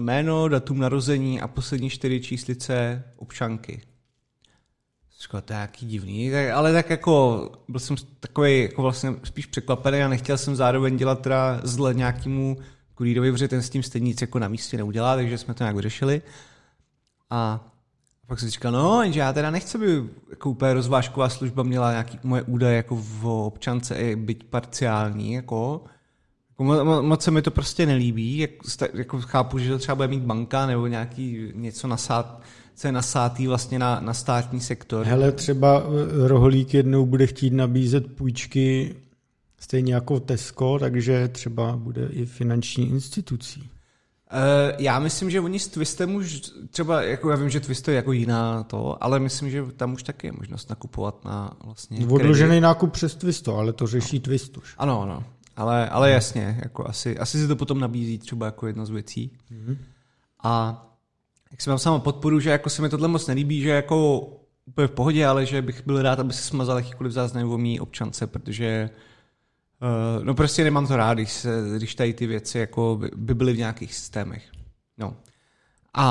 jméno, 0.00 0.48
datum 0.48 0.78
narození 0.78 1.40
a 1.40 1.48
poslední 1.48 1.90
čtyři 1.90 2.20
číslice 2.20 3.04
občanky. 3.16 3.82
Říkal, 5.24 5.40
to 5.40 5.52
je 5.52 5.58
jaký 5.58 5.86
divný, 5.86 6.30
tak, 6.30 6.50
ale 6.50 6.72
tak 6.72 6.90
jako 6.90 7.48
byl 7.68 7.80
jsem 7.80 7.96
takový 8.20 8.62
jako 8.62 8.82
vlastně 8.82 9.14
spíš 9.24 9.46
překvapený 9.46 10.02
a 10.02 10.08
nechtěl 10.08 10.38
jsem 10.38 10.56
zároveň 10.56 10.96
dělat 10.96 11.20
teda 11.20 11.60
zle 11.62 11.94
nějakému 11.94 12.56
kurýrovi, 12.94 13.32
protože 13.32 13.48
ten 13.48 13.62
s 13.62 13.70
tím 13.70 13.82
stejně 13.82 14.04
nic 14.04 14.20
jako 14.20 14.38
na 14.38 14.48
místě 14.48 14.76
neudělá, 14.76 15.16
takže 15.16 15.38
jsme 15.38 15.54
to 15.54 15.64
nějak 15.64 15.76
vyřešili. 15.76 16.22
A 17.30 17.60
pak 18.26 18.40
jsem 18.40 18.48
říkal, 18.48 18.72
no, 18.72 19.12
že 19.12 19.20
já 19.20 19.32
teda 19.32 19.50
nechci, 19.50 19.78
aby 19.78 20.04
jako 20.30 20.50
úplně 20.50 20.74
rozvážková 20.74 21.28
služba 21.28 21.62
měla 21.62 21.90
nějaký 21.90 22.18
moje 22.22 22.42
údaje 22.42 22.76
jako 22.76 22.96
v 22.96 23.26
občance, 23.26 23.94
i 23.94 24.16
byť 24.16 24.44
parciální, 24.44 25.32
jako. 25.32 25.84
jako 26.50 26.64
mo, 26.64 27.02
moc 27.02 27.22
se 27.22 27.30
mi 27.30 27.42
to 27.42 27.50
prostě 27.50 27.86
nelíbí, 27.86 28.38
jak, 28.38 28.50
jako 28.94 29.20
chápu, 29.20 29.58
že 29.58 29.70
to 29.70 29.78
třeba 29.78 29.94
bude 29.94 30.08
mít 30.08 30.22
banka 30.22 30.66
nebo 30.66 30.86
nějaký 30.86 31.52
něco 31.54 31.88
nasát, 31.88 32.42
co 32.74 32.88
je 32.88 32.92
nasátý 32.92 33.46
vlastně 33.46 33.78
na, 33.78 34.00
na 34.00 34.14
státní 34.14 34.60
sektor. 34.60 35.06
Hele, 35.06 35.32
třeba 35.32 35.82
eh, 35.82 36.28
Roholík 36.28 36.74
jednou 36.74 37.06
bude 37.06 37.26
chtít 37.26 37.52
nabízet 37.52 38.16
půjčky 38.16 38.94
stejně 39.64 39.94
jako 39.94 40.20
Tesco, 40.20 40.78
takže 40.80 41.28
třeba 41.28 41.76
bude 41.76 42.06
i 42.06 42.26
finanční 42.26 42.90
institucí. 42.90 43.70
já 44.78 44.98
myslím, 44.98 45.30
že 45.30 45.40
oni 45.40 45.58
s 45.58 45.68
Twistem 45.68 46.14
už 46.14 46.40
třeba, 46.70 47.02
jako 47.02 47.30
já 47.30 47.36
vím, 47.36 47.50
že 47.50 47.60
Twist 47.60 47.88
je 47.88 47.94
jako 47.94 48.12
jiná 48.12 48.62
to, 48.62 49.04
ale 49.04 49.20
myslím, 49.20 49.50
že 49.50 49.64
tam 49.76 49.92
už 49.92 50.02
taky 50.02 50.26
je 50.26 50.32
možnost 50.32 50.70
nakupovat 50.70 51.24
na 51.24 51.56
vlastně 51.64 52.06
Odložený 52.06 52.60
nákup 52.60 52.92
přes 52.92 53.14
Twisto, 53.14 53.56
ale 53.56 53.72
to 53.72 53.86
řeší 53.86 54.16
no. 54.16 54.22
Twist 54.22 54.56
už. 54.56 54.74
Ano, 54.78 55.02
ano. 55.02 55.24
Ale, 55.56 55.88
ale 55.88 56.10
jasně, 56.10 56.60
jako 56.62 56.88
asi, 56.88 57.18
asi 57.18 57.38
si 57.38 57.48
to 57.48 57.56
potom 57.56 57.80
nabízí 57.80 58.18
třeba 58.18 58.46
jako 58.46 58.66
jedna 58.66 58.84
z 58.84 58.90
věcí. 58.90 59.30
Mm-hmm. 59.52 59.76
A 60.42 60.84
jak 61.54 61.60
jsem 61.60 61.78
sama 61.78 61.98
podporu, 61.98 62.40
že 62.40 62.50
jako 62.50 62.70
se 62.70 62.82
mi 62.82 62.88
tohle 62.88 63.08
moc 63.08 63.26
nelíbí, 63.26 63.60
že 63.60 63.68
jako 63.68 64.20
úplně 64.64 64.88
v 64.88 64.90
pohodě, 64.90 65.26
ale 65.26 65.46
že 65.46 65.62
bych 65.62 65.86
byl 65.86 66.02
rád, 66.02 66.20
aby 66.20 66.32
se 66.32 66.42
smazal 66.42 66.76
jakýkoliv 66.76 67.12
záznam 67.12 67.52
o 67.52 67.58
mý 67.58 67.80
občance, 67.80 68.26
protože 68.26 68.90
uh, 70.18 70.24
no 70.24 70.34
prostě 70.34 70.64
nemám 70.64 70.86
to 70.86 70.96
rád, 70.96 71.14
když, 71.14 71.32
se, 71.32 71.62
když 71.76 71.94
tady 71.94 72.14
ty 72.14 72.26
věci 72.26 72.58
jako 72.58 72.96
by, 73.00 73.10
by 73.16 73.34
byly 73.34 73.52
v 73.52 73.58
nějakých 73.58 73.94
systémech. 73.94 74.44
No. 74.98 75.16
A, 75.94 76.04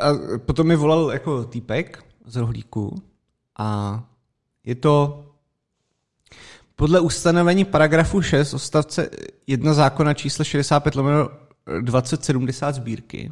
a 0.00 0.08
potom 0.38 0.66
mi 0.66 0.76
volal 0.76 1.10
jako 1.12 1.44
týpek 1.44 2.04
z 2.26 2.36
rohlíku 2.36 3.02
a 3.58 4.02
je 4.64 4.74
to 4.74 5.24
podle 6.76 7.00
ustanovení 7.00 7.64
paragrafu 7.64 8.22
6 8.22 8.54
odstavce 8.54 9.10
1 9.46 9.74
zákona 9.74 10.14
číslo 10.14 10.44
65 10.44 10.94
2070 11.80 12.74
sbírky, 12.74 13.30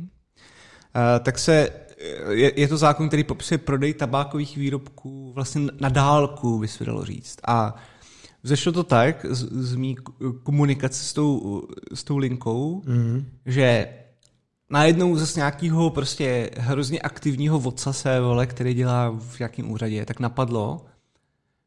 tak 1.22 1.38
se 1.38 1.70
je, 2.30 2.60
je 2.60 2.68
to 2.68 2.76
zákon, 2.76 3.08
který 3.08 3.24
popisuje 3.24 3.58
prodej 3.58 3.94
tabákových 3.94 4.56
výrobků 4.56 5.32
vlastně 5.32 5.62
na 5.80 5.88
dálku, 5.88 6.58
by 6.58 6.68
se 6.68 6.84
dalo 6.84 7.04
říct. 7.04 7.36
A 7.46 7.74
zešlo 8.42 8.72
to 8.72 8.84
tak 8.84 9.26
z, 9.28 9.48
z 9.52 9.74
mý 9.74 9.96
komunikace 10.42 11.04
s 11.04 11.12
tou, 11.12 11.62
s 11.94 12.04
tou 12.04 12.16
linkou, 12.16 12.82
mm. 12.86 13.24
že 13.46 13.88
najednou 14.70 15.16
zase 15.16 15.40
nějakého 15.40 15.90
prostě 15.90 16.50
hrozně 16.58 17.00
aktivního 17.00 17.60
vodca 17.60 17.92
se, 17.92 18.20
vole, 18.20 18.46
který 18.46 18.74
dělá 18.74 19.10
v 19.18 19.38
nějakém 19.38 19.70
úřadě, 19.70 20.06
tak 20.06 20.20
napadlo, 20.20 20.84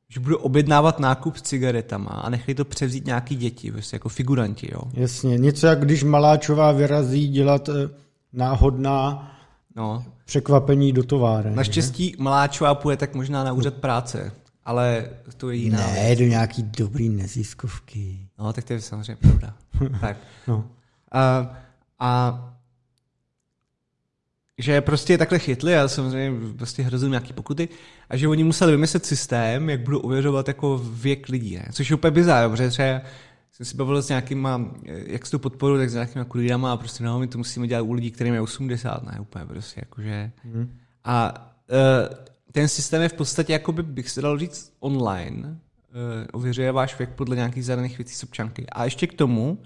že 0.10 0.20
budu 0.20 0.38
objednávat 0.38 1.00
nákup 1.00 1.38
s 1.38 1.42
cigaretama 1.42 2.10
a 2.10 2.30
nechají 2.30 2.56
to 2.56 2.66
převzít 2.66 3.06
nějaký 3.06 3.36
děti, 3.36 3.72
prostě 3.72 3.96
jako 3.96 4.10
figuranti, 4.10 4.70
jo. 4.72 4.82
Jasně, 4.94 5.38
něco 5.38 5.68
jak 5.68 5.86
když 5.86 6.04
Maláčová 6.04 6.72
vyrazí 6.72 7.28
dělat 7.28 7.70
eh, 7.70 8.05
náhodná 8.36 9.32
no. 9.76 10.06
překvapení 10.26 10.94
do 10.94 11.04
továren. 11.04 11.56
Naštěstí 11.56 12.10
že? 12.10 12.24
Maláčová 12.24 12.76
půjde 12.76 12.98
tak 12.98 13.16
možná 13.16 13.44
na 13.44 13.54
úřad 13.54 13.74
práce, 13.74 14.32
ale 14.66 15.10
to 15.38 15.50
je 15.50 15.58
jiná 15.58 15.78
Ne, 15.78 16.06
věc. 16.06 16.20
do 16.20 16.26
nějaký 16.26 16.64
dobrý 16.64 17.10
neziskovky. 17.10 18.20
No, 18.40 18.54
tak 18.54 18.64
to 18.64 18.74
je 18.74 18.82
samozřejmě 18.82 19.16
pravda. 19.16 19.54
tak. 20.02 20.18
No. 20.48 20.66
A, 21.12 21.52
a 22.00 22.42
že 24.58 24.82
prostě 24.82 25.18
takhle 25.18 25.40
chytli 25.40 25.78
a 25.78 25.88
samozřejmě 25.88 26.54
prostě 26.58 26.84
hrozili 26.84 27.12
nějaký 27.12 27.34
pokuty 27.34 27.70
a 28.10 28.18
že 28.18 28.28
oni 28.28 28.44
museli 28.44 28.72
vymyslet 28.72 29.06
systém, 29.06 29.70
jak 29.70 29.82
budou 29.82 30.00
ověřovat 30.00 30.48
jako 30.48 30.78
věk 30.78 31.30
lidí, 31.30 31.56
ne? 31.56 31.66
což 31.72 31.90
je 31.90 31.96
úplně 31.96 32.12
bizár, 32.12 32.50
protože 32.50 32.70
třeba 32.70 33.02
jsem 33.56 33.66
si 33.66 33.78
bavil 33.78 34.02
s 34.02 34.10
nějakýma, 34.10 34.72
jak 34.84 35.26
s 35.26 35.32
tou 35.32 35.38
podporu, 35.38 35.78
tak 35.78 35.90
s 35.90 35.94
nějakýma 35.94 36.26
kurýrama 36.26 36.74
a 36.74 36.78
prostě 36.78 37.04
no, 37.04 37.20
my 37.20 37.28
to 37.28 37.38
musíme 37.38 37.68
dělat 37.68 37.82
u 37.82 37.94
lidí, 37.94 38.12
kterým 38.12 38.34
je 38.34 38.42
80, 38.42 39.04
ne, 39.04 39.18
úplně 39.22 39.46
prostě 39.46 39.82
jakože. 39.82 40.32
Mm. 40.44 40.78
A 41.04 41.34
uh, 41.72 42.16
ten 42.52 42.68
systém 42.68 43.02
je 43.02 43.10
v 43.10 43.14
podstatě, 43.14 43.54
jako 43.54 43.72
by 43.72 43.84
bych 43.84 44.10
se 44.10 44.22
dal 44.22 44.40
říct, 44.40 44.74
online, 44.80 45.48
uh, 45.48 45.56
ověřuje 46.34 46.72
váš 46.72 46.98
věk 46.98 47.10
podle 47.10 47.36
nějakých 47.36 47.66
zadaných 47.66 47.98
věcí 47.98 48.16
z 48.16 48.24
občanky. 48.24 48.66
A 48.72 48.84
ještě 48.84 49.08
k 49.08 49.14
tomu, 49.14 49.52
uh, 49.52 49.58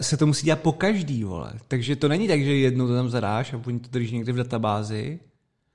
se 0.00 0.16
to 0.16 0.26
musí 0.26 0.44
dělat 0.44 0.60
po 0.60 0.72
každý, 0.72 1.24
vole. 1.24 1.52
Takže 1.68 1.96
to 1.96 2.08
není 2.08 2.28
tak, 2.28 2.40
že 2.40 2.56
jednou 2.56 2.86
to 2.86 2.94
tam 2.94 3.10
zadáš 3.10 3.52
a 3.52 3.60
oni 3.66 3.80
to 3.80 3.88
drží 3.88 4.16
někde 4.16 4.32
v 4.32 4.36
databázi, 4.36 5.20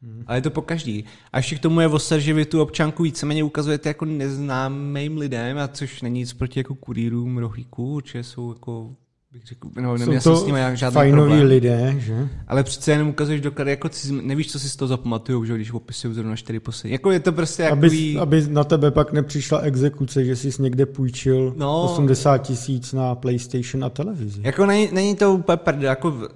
Hmm. 0.02 0.24
Ale 0.28 0.38
je 0.38 0.42
to 0.42 0.50
po 0.50 0.62
každý. 0.62 1.06
A 1.34 1.38
ještě 1.38 1.56
k 1.56 1.60
tomu 1.60 1.80
je 1.80 1.88
voser, 1.88 2.20
že 2.20 2.34
vy 2.34 2.46
tu 2.46 2.62
občanku 2.62 3.04
víceméně 3.04 3.44
ukazujete 3.44 3.90
jako 3.90 4.06
neznámým 4.06 5.18
lidem, 5.18 5.58
a 5.58 5.68
což 5.68 6.02
není 6.02 6.20
nic 6.20 6.34
proti 6.34 6.60
jako 6.60 6.76
kurýrům 6.76 7.38
rohlíků, 7.38 7.94
určitě 7.94 8.24
jsou 8.24 8.54
jako 8.54 8.96
bych 9.32 9.46
řekl, 9.46 9.70
no, 9.82 9.98
Jsou 9.98 10.20
to 10.32 10.36
s 10.36 10.46
nimi 10.46 10.60
žádný 10.74 10.94
fajnoví 10.94 11.30
problém. 11.30 11.48
lidé, 11.48 11.96
že? 11.98 12.30
Ale 12.48 12.64
přece 12.64 12.92
jenom 12.92 13.10
ukazuješ 13.10 13.42
doklady, 13.42 13.72
jako 13.72 13.90
cizm, 13.90 14.20
nevíš, 14.24 14.52
co 14.52 14.60
si 14.60 14.70
z 14.70 14.76
toho 14.76 14.88
zapamatujou, 14.88 15.46
že 15.46 15.56
když 15.56 15.72
opisují 15.72 16.14
zrovna 16.14 16.36
čtyři 16.36 16.60
poslední. 16.60 16.92
Jako 16.92 17.12
je 17.12 17.20
to 17.20 17.32
prostě 17.32 17.68
aby, 17.68 18.18
Aby 18.20 18.48
na 18.48 18.64
tebe 18.64 18.92
pak 18.92 19.14
nepřišla 19.14 19.60
exekuce, 19.60 20.26
že 20.26 20.36
jsi 20.36 20.62
někde 20.62 20.86
půjčil 20.86 21.54
no, 21.58 21.84
80 21.84 22.38
tisíc 22.38 22.94
na 22.94 23.16
PlayStation 23.16 23.84
a 23.84 23.90
televizi. 23.90 24.42
Jako 24.44 24.66
není, 24.66 24.90
není 24.92 25.16
to 25.16 25.34
úplně 25.34 25.58
prd, 25.58 25.82
jako 25.82 26.30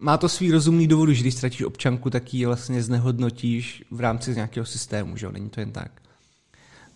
má 0.00 0.16
to 0.16 0.28
svý 0.28 0.50
rozumný 0.50 0.86
důvod, 0.86 1.08
že 1.10 1.20
když 1.20 1.34
ztratíš 1.34 1.62
občanku, 1.62 2.10
tak 2.10 2.34
ji 2.34 2.46
vlastně 2.46 2.82
znehodnotíš 2.82 3.84
v 3.90 4.00
rámci 4.00 4.34
nějakého 4.34 4.66
systému, 4.66 5.16
že 5.16 5.26
jo, 5.26 5.32
není 5.32 5.50
to 5.50 5.60
jen 5.60 5.72
tak. 5.72 5.90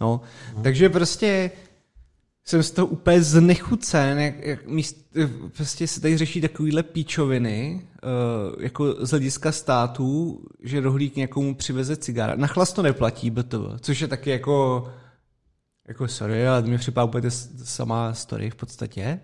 No, 0.00 0.20
no. 0.56 0.62
takže 0.62 0.88
prostě 0.88 1.50
jsem 2.44 2.62
z 2.62 2.70
toho 2.70 2.86
úplně 2.86 3.22
znechucen, 3.22 4.18
jak, 4.18 4.46
jak 4.46 4.66
míst, 4.66 4.96
prostě 5.56 5.86
se 5.86 6.00
tady 6.00 6.18
řeší 6.18 6.40
takovýhle 6.40 6.82
píčoviny, 6.82 7.82
uh, 8.02 8.62
jako 8.62 9.06
z 9.06 9.10
hlediska 9.10 9.52
států, 9.52 10.40
že 10.62 10.80
rohlík 10.80 11.16
někomu 11.16 11.54
přiveze 11.54 11.96
cigára. 11.96 12.36
Na 12.36 12.46
chlast 12.46 12.74
to 12.74 12.82
neplatí, 12.82 13.30
BTV, 13.30 13.80
což 13.80 14.00
je 14.00 14.08
taky 14.08 14.30
jako, 14.30 14.88
jako 15.88 16.08
sorry, 16.08 16.48
ale 16.48 16.62
mi 16.62 16.78
připadá 16.78 17.04
úplně 17.04 17.30
samá 17.64 18.14
story 18.14 18.50
v 18.50 18.54
podstatě. 18.54 19.20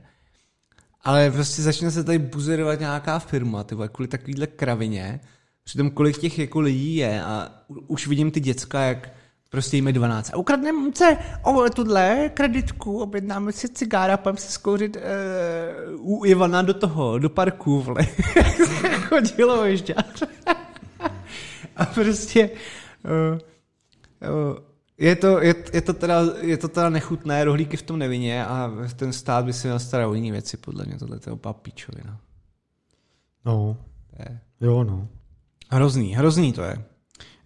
Ale 1.04 1.30
prostě 1.30 1.62
začne 1.62 1.90
se 1.90 2.04
tady 2.04 2.18
buzerovat 2.18 2.80
nějaká 2.80 3.18
firma, 3.18 3.64
ty 3.64 3.74
vole, 3.74 3.88
kvůli 3.88 4.08
takovýhle 4.08 4.46
kravině. 4.46 5.20
Přitom 5.64 5.90
kolik 5.90 6.18
těch 6.18 6.38
jako 6.38 6.60
lidí 6.60 6.96
je 6.96 7.22
a 7.22 7.50
už 7.86 8.06
vidím 8.06 8.30
ty 8.30 8.40
děcka, 8.40 8.80
jak 8.80 9.10
prostě 9.50 9.76
jim 9.76 9.92
12. 9.92 10.30
A 10.34 10.36
ukradneme 10.36 10.90
se 10.94 11.18
o 11.44 11.70
tuhle 11.70 12.30
kreditku, 12.34 12.98
objednáme 12.98 13.52
si 13.52 13.68
cigára, 13.68 14.16
půjdeme 14.16 14.38
se 14.38 14.52
skouřit 14.52 14.96
uh, 14.96 16.18
u 16.18 16.24
Ivana 16.24 16.62
do 16.62 16.74
toho, 16.74 17.18
do 17.18 17.30
parku, 17.30 17.80
vole. 17.80 18.06
Chodilo 19.08 19.64
ještě. 19.64 19.94
a 21.76 21.84
prostě 21.84 22.50
uh, 23.04 23.38
uh, 24.30 24.67
je 24.98 25.16
to, 25.16 25.40
je, 25.40 25.54
je, 25.72 25.80
to 25.80 25.92
teda, 25.92 26.22
je 26.40 26.56
to 26.56 26.68
teda 26.68 26.90
nechutné, 26.90 27.44
rohlíky 27.44 27.76
v 27.76 27.82
tom 27.82 27.98
nevině 27.98 28.46
a 28.46 28.72
ten 28.96 29.12
stát 29.12 29.44
by 29.44 29.52
si 29.52 29.66
měl 29.66 29.78
starat 29.78 30.08
o 30.08 30.14
jiné 30.14 30.32
věci, 30.32 30.56
podle 30.56 30.84
mě, 30.84 30.98
tohle 30.98 31.20
je 31.26 31.32
opak 31.32 31.56
píčovina. 31.56 32.20
No, 33.44 33.76
je. 34.18 34.40
jo 34.60 34.84
no. 34.84 35.08
Hrozný, 35.70 36.14
hrozný 36.14 36.52
to 36.52 36.62
je. 36.62 36.84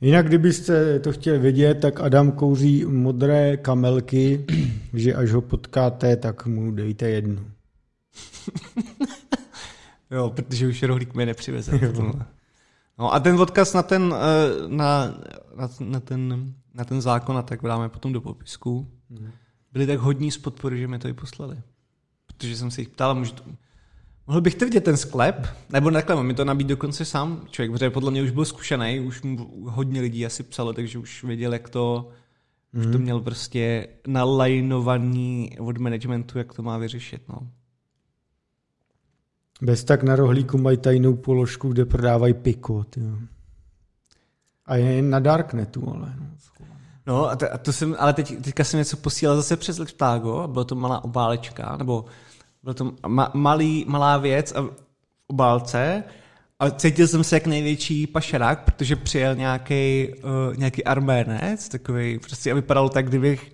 Jinak, 0.00 0.26
kdybyste 0.26 1.00
to 1.00 1.12
chtěli 1.12 1.38
vidět, 1.38 1.74
tak 1.74 2.00
Adam 2.00 2.32
kouří 2.32 2.84
modré 2.84 3.56
kamelky, 3.56 4.46
že 4.94 5.14
až 5.14 5.30
ho 5.30 5.40
potkáte, 5.40 6.16
tak 6.16 6.46
mu 6.46 6.72
dejte 6.72 7.08
jednu. 7.08 7.44
jo, 10.10 10.30
protože 10.30 10.68
už 10.68 10.82
rohlík 10.82 11.14
mi 11.14 11.26
nepřiveze. 11.26 11.80
No 12.98 13.14
a 13.14 13.20
ten 13.20 13.40
odkaz 13.40 13.74
na 13.74 13.82
ten, 13.82 14.14
eh, 14.14 14.68
na, 14.68 15.14
na, 15.56 15.68
na 15.80 16.00
ten 16.00 16.52
na 16.74 16.84
ten 16.84 17.00
zákon 17.00 17.38
a 17.38 17.42
tak 17.42 17.62
dáme 17.62 17.88
potom 17.88 18.12
do 18.12 18.20
popisku, 18.20 18.90
mm. 19.10 19.30
byli 19.72 19.86
tak 19.86 19.98
hodní 19.98 20.30
z 20.30 20.38
podpory, 20.38 20.78
že 20.78 20.88
mi 20.88 20.98
to 20.98 21.08
i 21.08 21.12
poslali. 21.12 21.56
Protože 22.26 22.56
jsem 22.56 22.70
se 22.70 22.80
jich 22.80 22.88
ptal, 22.88 23.14
můžu 23.14 23.32
to, 23.32 23.42
mohl 24.26 24.40
bych 24.40 24.54
ty 24.54 24.64
vidět 24.64 24.84
ten 24.84 24.96
sklep, 24.96 25.46
nebo 25.70 25.90
takhle, 25.90 26.24
mi 26.24 26.34
to 26.34 26.44
nabít 26.44 26.66
dokonce 26.66 27.04
sám 27.04 27.46
člověk, 27.50 27.72
protože 27.72 27.90
podle 27.90 28.10
mě 28.10 28.22
už 28.22 28.30
byl 28.30 28.44
zkušený, 28.44 29.00
už 29.00 29.22
mu 29.22 29.66
hodně 29.68 30.00
lidí 30.00 30.26
asi 30.26 30.42
psalo, 30.42 30.72
takže 30.72 30.98
už 30.98 31.24
věděl, 31.24 31.52
jak 31.52 31.68
to, 31.68 32.08
mm. 32.72 32.80
už 32.80 32.86
to 32.86 32.92
mhm. 32.92 33.02
měl 33.02 33.20
prostě 33.20 33.88
nalajnovaný 34.06 35.58
od 35.58 35.78
managementu, 35.78 36.38
jak 36.38 36.54
to 36.54 36.62
má 36.62 36.78
vyřešit. 36.78 37.22
No. 37.28 37.48
Bez 39.62 39.84
tak 39.84 40.02
na 40.02 40.16
rohlíku 40.16 40.58
mají 40.58 40.76
tajnou 40.76 41.16
položku, 41.16 41.68
kde 41.68 41.84
prodávají 41.84 42.34
pikot. 42.34 42.96
Jo. 42.96 43.18
A 44.72 44.76
je 44.76 45.02
na 45.02 45.18
Darknetu, 45.18 45.92
ale. 45.94 46.14
No. 46.18 46.26
No, 47.06 47.30
a 47.30 47.36
to, 47.36 47.54
a 47.54 47.58
to 47.58 47.72
jsem, 47.72 47.96
ale 47.98 48.12
teď, 48.12 48.42
teďka 48.42 48.64
jsem 48.64 48.78
něco 48.78 48.96
posílal 48.96 49.36
zase 49.36 49.56
přes 49.56 49.78
Lexpago, 49.78 50.38
a 50.38 50.46
byla 50.46 50.64
to 50.64 50.74
malá 50.74 51.04
obálečka, 51.04 51.76
nebo 51.76 52.04
byla 52.62 52.74
to 52.74 52.92
ma, 53.06 53.30
malý, 53.34 53.84
malá 53.88 54.18
věc 54.18 54.52
a 54.52 54.60
v 54.60 54.70
obálce 55.26 56.04
a 56.58 56.70
cítil 56.70 57.08
jsem 57.08 57.24
se 57.24 57.36
jak 57.36 57.46
největší 57.46 58.06
pašerák, 58.06 58.64
protože 58.64 58.96
přijel 58.96 59.34
nějaký 59.34 60.08
uh, 60.08 60.56
nějaký 60.56 60.84
arménec, 60.84 61.68
takový 61.68 62.18
prostě 62.18 62.52
a 62.52 62.54
vypadalo 62.54 62.88
tak, 62.88 63.08
kdybych 63.08 63.52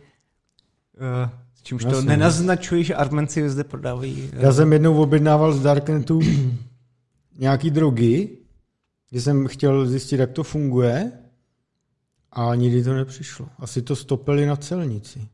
uh, 1.25 1.31
čímž 1.63 1.85
to 1.85 2.03
nenaznačuji, 2.03 2.85
že 2.85 2.95
Armenci 2.95 3.51
zde 3.51 3.65
prodávají. 3.65 4.31
Uh, 4.37 4.43
Já 4.43 4.53
jsem 4.53 4.73
jednou 4.73 5.03
objednával 5.03 5.53
z 5.53 5.63
Darknetu 5.63 6.21
nějaký 7.39 7.71
drogy, 7.71 8.38
kdy 9.11 9.21
jsem 9.21 9.49
chtěl 9.49 9.87
zjistit, 9.87 10.21
jak 10.21 10.33
to 10.33 10.43
funguje 10.43 11.13
a 12.33 12.55
nikdy 12.55 12.85
to 12.85 12.95
nepřišlo. 12.95 13.49
Asi 13.59 13.83
to 13.83 13.97
stopili 13.97 14.47
na 14.47 14.57
celnici. 14.57 15.29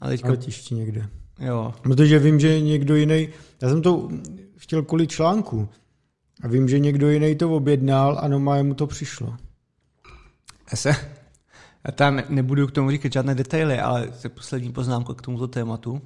A 0.00 0.08
teďka... 0.08 0.28
letišti 0.28 0.74
někde. 0.74 1.08
Jo. 1.38 1.74
Protože 1.82 2.18
vím, 2.18 2.40
že 2.40 2.60
někdo 2.60 2.96
jiný, 2.96 3.28
já 3.62 3.68
jsem 3.68 3.82
to 3.82 4.08
chtěl 4.56 4.82
kvůli 4.82 5.06
článku 5.06 5.68
a 6.42 6.48
vím, 6.48 6.68
že 6.68 6.78
někdo 6.78 7.10
jiný 7.10 7.34
to 7.34 7.50
objednal 7.50 8.18
a 8.22 8.28
no 8.28 8.38
mu 8.38 8.74
to 8.74 8.86
přišlo. 8.86 9.36
Já 10.70 10.76
se, 10.76 10.88
já 11.84 11.92
tam 11.92 12.16
ne- 12.16 12.24
nebudu 12.28 12.66
k 12.66 12.72
tomu 12.72 12.90
říkat 12.90 13.12
žádné 13.12 13.34
detaily, 13.34 13.78
ale 13.78 14.08
to 14.08 14.26
je 14.26 14.30
poslední 14.30 14.72
poznámka 14.72 15.14
k 15.14 15.22
tomuto 15.22 15.48
tématu. 15.48 16.00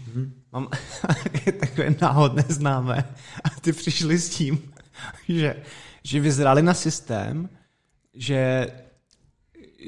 Mm-hmm. 0.00 0.30
Mám 0.52 0.68
takové 1.60 1.94
náhodné 2.00 2.44
známé 2.48 3.04
a 3.44 3.60
ty 3.60 3.72
přišli 3.72 4.18
s 4.18 4.30
tím, 4.30 4.58
že, 5.28 5.56
že 6.04 6.20
vyzrali 6.20 6.62
na 6.62 6.74
systém, 6.74 7.48
že 8.14 8.70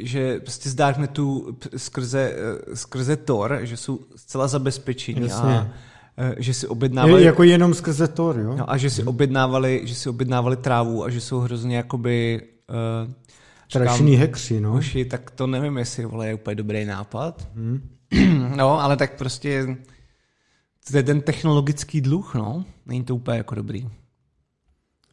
že 0.01 0.41
prostě 0.41 0.71
z 0.71 0.75
Darknetu 0.75 1.57
skrze, 1.77 2.33
eh, 2.37 2.77
skrze 2.77 3.17
Tor, 3.17 3.59
že 3.63 3.77
jsou 3.77 4.01
zcela 4.17 4.49
zabezpečení 4.49 5.29
Jasně. 5.29 5.59
a 5.59 5.71
eh, 6.17 6.35
že 6.39 6.55
si 6.55 6.67
Je, 6.67 6.69
objednávali 6.69 7.25
jako 7.25 7.43
jenom 7.43 7.75
skrze 7.75 8.09
Tor, 8.09 8.39
jo? 8.39 8.57
no, 8.57 8.71
a 8.71 8.77
že 8.77 8.91
si 8.91 9.05
objednávali, 9.05 9.81
že 9.85 9.95
si 9.95 10.09
objednávali 10.09 10.57
trávu 10.57 11.05
a 11.05 11.11
že 11.11 11.21
jsou 11.21 11.41
hrozně 11.41 11.77
jakoby 11.77 12.43
uh, 13.05 13.13
Strašný 13.69 14.17
hekři, 14.17 14.61
no. 14.61 14.71
Hoši, 14.71 15.05
tak 15.05 15.31
to 15.31 15.47
nevím, 15.47 15.79
jestli 15.79 16.05
vole, 16.05 16.27
je 16.27 16.35
úplně 16.35 16.55
dobrý 16.55 16.85
nápad. 16.85 17.49
Hmm. 17.55 17.81
no, 18.57 18.81
ale 18.81 18.97
tak 18.97 19.17
prostě 19.19 19.77
to 20.91 20.97
je 20.97 21.03
ten 21.03 21.21
technologický 21.21 22.01
dluh, 22.01 22.35
no. 22.35 22.65
Není 22.87 23.05
to 23.05 23.17
úplně 23.17 23.39
jako 23.39 23.55
dobrý. 23.55 23.89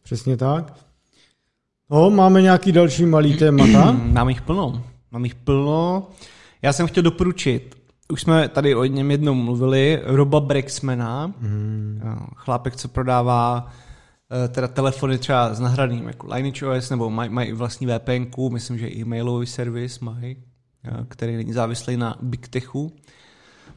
Přesně 0.10 0.38
tak. 0.38 0.74
No, 1.90 2.10
máme 2.10 2.42
nějaký 2.42 2.72
další 2.72 3.06
malý 3.06 3.38
témata. 3.38 3.92
Mám 4.12 4.30
jich 4.30 4.42
plno. 4.42 4.84
Mám 5.12 5.24
jich 5.24 5.36
plno. 5.36 6.08
Já 6.62 6.74
jsem 6.74 6.88
chtěl 6.88 7.04
doporučit, 7.04 7.76
už 8.12 8.22
jsme 8.22 8.48
tady 8.50 8.76
o 8.76 8.86
něm 8.86 9.12
jednou 9.12 9.34
mluvili, 9.34 10.02
Roba 10.04 10.40
Brexmana, 10.40 11.34
hmm. 11.42 12.02
chlápek, 12.36 12.76
co 12.76 12.88
prodává 12.88 13.72
eh, 14.46 14.48
teda 14.48 14.68
telefony 14.68 15.18
třeba 15.18 15.54
s 15.54 15.60
nahradným 15.60 16.08
jako 16.08 16.28
Lineage 16.34 16.68
OS, 16.68 16.90
nebo 16.90 17.10
mají 17.10 17.30
maj 17.30 17.54
vlastní 17.54 17.88
VPN, 17.88 18.52
myslím, 18.52 18.78
že 18.78 18.88
i 18.88 19.02
e-mailový 19.02 19.48
servis 19.48 20.00
mají, 20.00 20.38
eh, 20.84 21.06
který 21.08 21.36
není 21.36 21.54
závislý 21.54 21.98
na 21.98 22.18
Big 22.22 22.48
Techu. 22.48 22.92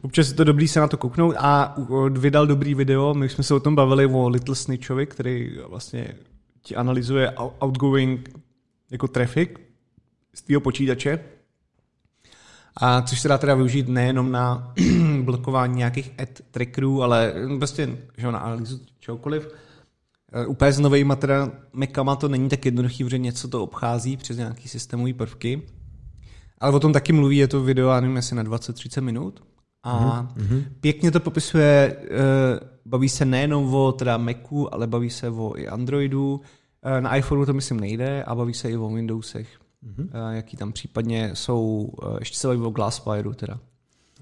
Občas 0.02 0.28
je 0.28 0.34
to 0.34 0.44
dobrý 0.44 0.68
se 0.68 0.80
na 0.80 0.88
to 0.88 0.96
kouknout 0.96 1.34
a 1.38 1.76
u- 1.76 2.08
vydal 2.10 2.46
dobrý 2.46 2.74
video, 2.74 3.14
my 3.14 3.28
jsme 3.28 3.44
se 3.44 3.54
o 3.54 3.60
tom 3.60 3.74
bavili 3.74 4.06
o 4.06 4.28
Little 4.28 4.54
Snitchovi, 4.54 5.06
který 5.06 5.58
vlastně 5.68 6.14
ti 6.62 6.76
analyzuje 6.76 7.30
ou- 7.30 7.52
outgoing 7.64 8.30
jako 8.90 9.08
traffic 9.08 9.50
z 10.34 10.42
tvého 10.42 10.60
počítače. 10.60 11.18
A 12.76 13.02
což 13.02 13.20
se 13.20 13.28
dá 13.28 13.38
teda 13.38 13.54
využít 13.54 13.88
nejenom 13.88 14.32
na 14.32 14.74
blokování 15.22 15.76
nějakých 15.76 16.10
ad 16.18 16.28
trackerů, 16.50 17.02
ale 17.02 17.34
prostě 17.58 17.98
že 18.18 18.32
na 18.32 18.38
analýzu 18.38 18.80
čehokoliv. 19.00 19.48
Eh, 20.32 20.46
Úplně 20.46 20.72
s 20.72 20.78
novejma 20.78 21.16
teda 21.16 21.50
Macama 21.72 22.16
to 22.16 22.28
není 22.28 22.48
tak 22.48 22.64
jednoduchý, 22.64 23.04
protože 23.04 23.18
něco 23.18 23.48
to 23.48 23.62
obchází 23.62 24.16
přes 24.16 24.36
nějaký 24.36 24.68
systémový 24.68 25.12
prvky. 25.12 25.62
Ale 26.58 26.72
o 26.72 26.80
tom 26.80 26.92
taky 26.92 27.12
mluví, 27.12 27.36
je 27.36 27.48
to 27.48 27.62
video, 27.62 27.88
já 27.88 28.00
nevím, 28.00 28.16
jestli 28.16 28.36
na 28.36 28.44
20-30 28.44 29.00
minut. 29.00 29.44
A 29.82 30.28
mm-hmm. 30.36 30.64
pěkně 30.80 31.10
to 31.10 31.20
popisuje, 31.20 31.96
eh, 32.00 32.08
baví 32.86 33.08
se 33.08 33.24
nejenom 33.24 33.74
o 33.74 33.92
teda 33.92 34.16
Macu, 34.16 34.74
ale 34.74 34.86
baví 34.86 35.10
se 35.10 35.30
o 35.30 35.52
i 35.56 35.68
Androidu. 35.68 36.40
Eh, 36.82 37.00
Na 37.00 37.16
iPhoneu 37.16 37.46
to 37.46 37.52
myslím 37.52 37.80
nejde 37.80 38.24
a 38.24 38.34
baví 38.34 38.54
se 38.54 38.70
i 38.70 38.76
o 38.76 38.88
Windowsech. 38.88 39.48
Mm-hmm. 39.86 40.32
Jaký 40.32 40.56
tam 40.56 40.72
případně 40.72 41.30
jsou, 41.34 41.90
ještě 42.18 42.36
se 42.38 42.48
baví 42.48 42.60
o 42.60 42.70
Glassfireu 42.70 43.32
teda. 43.32 43.58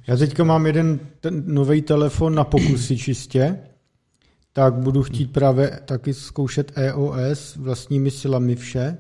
Já 0.07 0.17
teďka 0.17 0.45
mám 0.45 0.67
jeden 0.67 1.01
ten 1.21 1.43
nový 1.47 1.83
telefon 1.83 2.35
na 2.35 2.45
pokusy 2.45 2.97
čistě, 2.99 3.59
tak 4.53 4.75
budu 4.75 5.03
chtít 5.03 5.33
právě 5.33 5.81
taky 5.85 6.15
zkoušet 6.15 6.73
EOS 6.75 7.57
vlastními 7.57 8.11
silami 8.11 8.57
vše. 8.57 8.99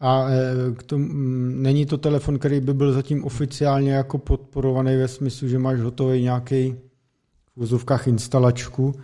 A 0.00 0.26
eh, 0.28 0.74
k 0.74 0.82
tomu, 0.82 1.04
mm, 1.04 1.62
není 1.62 1.86
to 1.86 1.98
telefon, 1.98 2.38
který 2.38 2.60
by 2.60 2.74
byl 2.74 2.92
zatím 2.92 3.24
oficiálně 3.24 3.92
jako 3.92 4.18
podporovaný 4.18 4.96
ve 4.96 5.08
smyslu, 5.08 5.48
že 5.48 5.58
máš 5.58 5.80
hotový 5.80 6.22
nějaký 6.22 6.74
v 7.56 7.60
vozovkách 7.60 8.08
instalačku, 8.08 8.94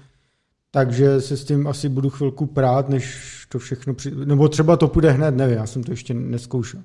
takže 0.71 1.21
se 1.21 1.37
s 1.37 1.45
tím 1.45 1.67
asi 1.67 1.89
budu 1.89 2.11
chvilku 2.11 2.47
prát, 2.47 2.89
než 2.89 3.47
to 3.49 3.59
všechno 3.59 3.95
při... 3.95 4.11
Nebo 4.11 4.49
třeba 4.49 4.77
to 4.77 4.89
půjde 4.89 5.11
hned, 5.11 5.37
nevím, 5.37 5.57
já 5.57 5.67
jsem 5.67 5.85
to 5.85 5.93
ještě 5.93 6.15
neskoušel. 6.15 6.81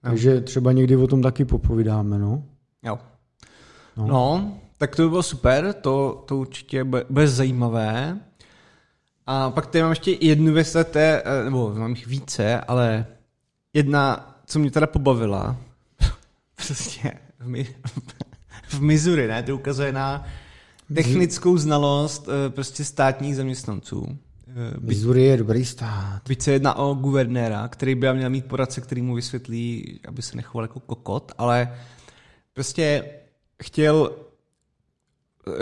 Takže 0.00 0.40
třeba 0.40 0.72
někdy 0.72 0.96
o 0.96 1.06
tom 1.06 1.22
taky 1.22 1.44
popovídáme, 1.44 2.18
no. 2.18 2.42
Jo. 2.82 2.98
No. 3.96 4.06
No. 4.06 4.52
tak 4.78 4.96
to 4.96 5.02
by 5.02 5.08
bylo 5.08 5.22
super, 5.22 5.72
to, 5.80 6.24
to 6.26 6.36
určitě 6.36 6.84
bude, 6.84 7.04
bude 7.10 7.28
zajímavé. 7.28 8.18
A 9.26 9.50
pak 9.50 9.66
tady 9.66 9.82
mám 9.82 9.90
ještě 9.90 10.16
jednu 10.20 10.52
věc, 10.52 10.76
to 10.90 10.98
je, 10.98 11.22
eh, 11.24 11.44
nebo 11.44 11.74
mám 11.74 11.90
jich 11.90 12.06
více, 12.06 12.60
ale 12.60 13.06
jedna, 13.74 14.34
co 14.46 14.58
mě 14.58 14.70
teda 14.70 14.86
pobavila, 14.86 15.56
prostě 16.66 17.12
v, 17.38 17.48
Mi, 17.48 17.76
v 18.68 18.80
Missouri, 18.80 19.26
ne, 19.26 19.42
to 19.42 19.54
ukazuje 19.54 19.92
na 19.92 20.24
technickou 20.94 21.58
znalost 21.58 22.28
eh, 22.28 22.50
prostě 22.50 22.84
státních 22.84 23.36
zaměstnanců. 23.36 24.18
Eh, 24.48 24.76
Missouri 24.80 25.22
je 25.22 25.36
dobrý 25.36 25.64
stát. 25.64 26.20
byť 26.28 26.42
se 26.42 26.52
jedná 26.52 26.74
o 26.74 26.94
guvernéra, 26.94 27.68
který 27.68 27.94
by 27.94 28.14
měl 28.14 28.30
mít 28.30 28.46
poradce, 28.46 28.80
který 28.80 29.02
mu 29.02 29.14
vysvětlí, 29.14 30.00
aby 30.08 30.22
se 30.22 30.36
nechoval 30.36 30.64
jako 30.64 30.80
kokot, 30.80 31.32
ale 31.38 31.78
prostě 32.52 33.04
chtěl 33.62 34.16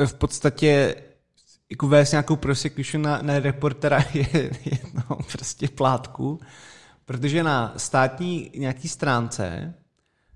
eh, 0.03 0.07
v 0.07 0.15
podstatě 0.15 0.95
jako 1.71 1.89
vést 1.89 2.11
nějakou 2.13 2.37
prosecution 2.37 3.03
na, 3.03 3.23
na 3.23 3.39
reportera 3.39 4.05
je- 4.15 4.51
jednoho 4.65 5.19
prostě 5.33 5.69
plátku, 5.69 6.41
protože 7.05 7.43
na 7.43 7.75
státní 7.77 8.51
nějaký 8.57 8.89
stránce 8.89 9.75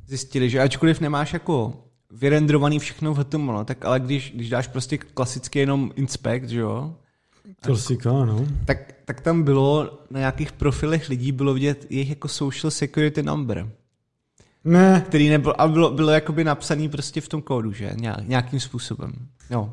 zjistili, 0.07 0.51
že 0.51 0.61
ačkoliv 0.61 1.01
nemáš 1.01 1.33
jako 1.33 1.83
vyrendrovaný 2.11 2.79
všechno 2.79 3.15
v 3.15 3.19
HTML, 3.19 3.65
tak 3.65 3.85
ale 3.85 4.01
když, 4.01 4.33
když 4.35 4.49
dáš 4.49 4.67
prostě 4.69 4.99
klasicky 4.99 5.59
jenom 5.59 5.93
inspect, 5.97 6.49
že 6.49 6.61
jo, 6.61 6.95
Klasika, 7.61 8.13
no. 8.13 8.47
tak, 8.65 8.93
tak 9.05 9.21
tam 9.21 9.43
bylo 9.43 9.99
na 10.11 10.19
nějakých 10.19 10.53
profilech 10.53 11.09
lidí 11.09 11.33
bylo 11.33 11.55
vidět 11.55 11.87
jejich 11.91 12.09
jako 12.09 12.29
social 12.29 12.71
security 12.71 13.23
number, 13.23 13.71
Ne, 14.65 15.05
který 15.07 15.29
nebyl, 15.29 15.55
a 15.59 15.69
bylo, 15.69 15.91
bylo 15.91 16.11
jakoby 16.11 16.45
napsaný 16.45 16.89
prostě 16.89 17.21
v 17.21 17.29
tom 17.29 17.43
kódu, 17.43 17.73
že, 17.73 17.93
Nějak- 17.97 18.29
nějakým 18.29 18.61
způsobem. 18.61 19.13
Jo. 19.51 19.73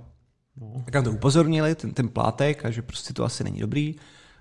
No. 0.57 0.81
Tak 0.85 0.93
nám 0.93 1.03
to 1.03 1.11
upozornili, 1.11 1.75
ten, 1.75 1.91
ten 1.91 2.09
plátek, 2.09 2.65
a 2.65 2.71
že 2.71 2.81
prostě 2.81 3.13
to 3.13 3.23
asi 3.23 3.43
není 3.43 3.59
dobrý. 3.59 3.95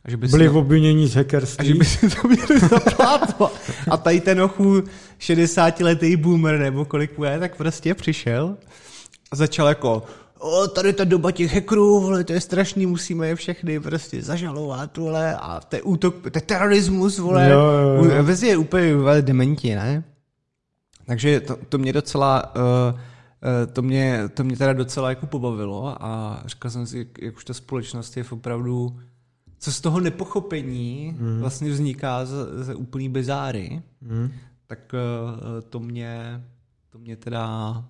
A 0.05 0.11
že 0.11 0.17
by 0.17 0.29
byli 0.29 0.47
to, 0.47 0.53
v 0.53 0.57
obvinění 0.57 1.07
z 1.07 1.11
a 1.11 1.13
že 1.13 1.19
hackerství. 1.19 1.75
by 1.75 1.85
si 1.85 2.11
to 2.11 2.29
měli 2.29 2.61
zaplátovat. 2.61 3.53
A 3.91 3.97
tady 3.97 4.21
ten 4.21 4.43
ochu 4.43 4.83
60-letý 5.21 6.17
boomer, 6.17 6.59
nebo 6.59 6.85
kolik 6.85 7.17
bude, 7.17 7.39
tak 7.39 7.57
prostě 7.57 7.95
přišel 7.95 8.57
a 9.33 9.37
začal 9.37 9.69
jako 9.69 10.03
o, 10.39 10.69
tady 10.69 10.93
ta 10.93 11.05
doba 11.05 11.31
těch 11.31 11.55
hackerů, 11.55 12.01
vole, 12.01 12.25
to 12.25 12.33
je 12.33 12.41
strašný, 12.41 12.87
musíme 12.87 13.29
je 13.29 13.35
všechny 13.35 13.81
prostě 13.81 14.23
zažalovat, 14.23 14.97
vole, 14.97 15.37
a 15.37 15.61
to 15.61 15.77
je 15.77 15.83
útok, 15.83 16.31
to 16.31 16.39
je 16.39 16.43
terorismus, 16.43 17.19
vole. 17.19 17.51
Jo, 17.51 17.61
jo, 17.61 18.11
jo. 18.11 18.23
Vezi 18.23 18.47
je 18.47 18.57
úplně 18.57 18.95
vole, 18.95 19.23
dementi, 19.23 19.75
ne? 19.75 20.05
Takže 21.07 21.41
to, 21.41 21.57
to 21.69 21.79
mě 21.79 21.93
docela, 21.93 22.55
uh, 22.57 22.63
uh, 22.63 23.73
to 23.73 23.83
mě, 23.83 24.23
to 24.35 24.45
mě 24.45 24.57
teda 24.57 24.73
docela 24.73 25.09
jako 25.09 25.27
pobavilo 25.27 26.05
a 26.05 26.43
říkal 26.47 26.71
jsem 26.71 26.87
si, 26.87 26.99
jak, 26.99 27.23
jak 27.23 27.37
už 27.37 27.45
ta 27.45 27.55
společnost 27.55 28.17
je 28.17 28.25
opravdu, 28.31 28.97
co 29.63 29.73
z 29.73 29.81
toho 29.81 30.01
nepochopení 30.01 31.17
mm. 31.19 31.41
vlastně 31.41 31.71
vzniká 31.71 32.25
ze, 32.25 32.65
ze 32.65 32.75
úplný 32.75 33.09
bezáry, 33.09 33.83
Hmm. 34.03 34.31
tak 34.67 34.95
uh, 34.95 35.61
to 35.71 35.81
mě, 35.81 36.45
to 36.91 36.99
mě 36.99 37.17
teda 37.17 37.85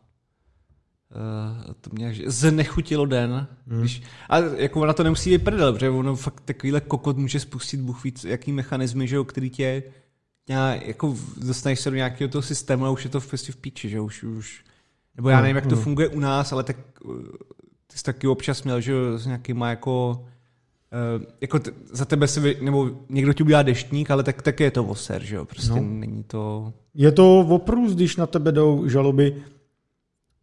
Uh, 1.67 1.73
to 1.81 1.91
mě 1.93 2.15
znechutilo 2.27 3.07
den. 3.07 3.47
Hmm. 3.67 3.81
Když, 3.81 4.03
a 4.29 4.39
jako 4.39 4.81
ona 4.81 4.93
to 4.93 5.03
nemusí 5.03 5.31
být 5.31 5.45
prdel, 5.45 5.73
protože 5.73 5.91
ono 5.91 6.17
fakt 6.17 6.41
takovýhle 6.45 6.81
kokot 6.81 7.17
může 7.17 7.41
spustit 7.41 7.81
Bůh 7.81 8.05
víc, 8.05 8.25
jaký 8.25 8.53
mechanismy, 8.53 9.09
že 9.09 9.17
jo, 9.17 9.25
který 9.25 9.51
tě 9.51 9.83
nějak, 10.49 10.87
jako 10.87 11.17
dostaneš 11.37 11.81
se 11.81 11.91
do 11.91 11.97
nějakého 11.97 12.29
toho 12.29 12.43
systému 12.43 12.87
a 12.87 12.91
už 12.91 13.05
je 13.05 13.11
to 13.11 13.21
prostě 13.21 13.53
v 13.53 13.57
píči, 13.57 13.89
že 13.89 13.97
jo, 13.97 14.05
už, 14.05 14.23
už 14.23 14.65
nebo 15.17 15.29
já 15.29 15.41
nevím, 15.41 15.57
jak 15.57 15.67
to 15.67 15.77
funguje 15.77 16.09
u 16.09 16.21
nás, 16.21 16.53
ale 16.53 16.65
tak 16.65 16.77
uh, 17.05 17.17
ty 17.87 17.99
jsi 17.99 18.05
taky 18.05 18.27
občas 18.27 18.63
měl, 18.63 18.81
že 18.81 18.93
jo, 18.93 19.19
s 19.19 19.27
nějakýma 19.27 19.71
jako 19.71 20.25
jako 21.41 21.59
t- 21.59 21.71
za 21.93 22.05
tebe 22.05 22.29
se, 22.29 22.41
vy, 22.41 22.57
nebo 22.61 22.91
někdo 23.09 23.33
ti 23.33 23.43
udělá 23.43 23.63
deštník, 23.63 24.11
ale 24.11 24.23
tak, 24.23 24.43
tak 24.43 24.61
je 24.61 24.71
to 24.71 24.85
voser, 24.85 25.23
že 25.25 25.37
jo, 25.37 25.45
prostě 25.45 25.71
No. 25.71 25.83
není 25.83 26.23
to... 26.25 26.73
Je 26.95 27.13
to 27.13 27.39
oprus, 27.41 27.95
když 27.95 28.17
na 28.17 28.27
tebe 28.27 28.53
jdou 28.53 28.89
žaloby, 28.89 29.43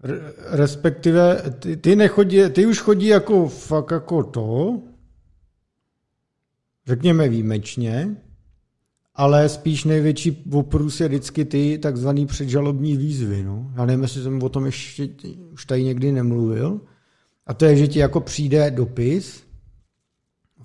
R- 0.04 0.34
respektive 0.52 1.42
ty, 1.60 1.78
ty, 1.78 1.96
nechodí, 1.96 2.38
ty 2.52 2.66
už 2.66 2.80
chodí 2.80 3.08
jako 3.08 3.48
fakt 3.48 3.92
jako 3.92 4.24
to, 4.24 4.80
řekněme 6.88 7.30
výjimečně, 7.30 8.16
ale 9.16 9.50
spíš 9.50 9.84
největší 9.84 10.44
oprus 10.52 11.00
je 11.02 11.08
vždycky 11.08 11.46
ty 11.46 11.78
takzvaný 11.82 12.26
předžalobní 12.26 12.98
výzvy. 12.98 13.44
No. 13.44 13.72
Já 13.76 13.86
nevím, 13.86 14.02
jestli 14.02 14.24
jsem 14.24 14.44
o 14.44 14.50
tom 14.50 14.66
ještě 14.66 15.10
už 15.54 15.66
tady 15.66 15.84
někdy 15.84 16.12
nemluvil, 16.12 16.82
A 17.48 17.54
to 17.54 17.66
je, 17.66 17.76
že 17.76 17.88
ti 17.88 18.00
jako 18.00 18.22
přijde 18.22 18.72
dopis 18.72 19.44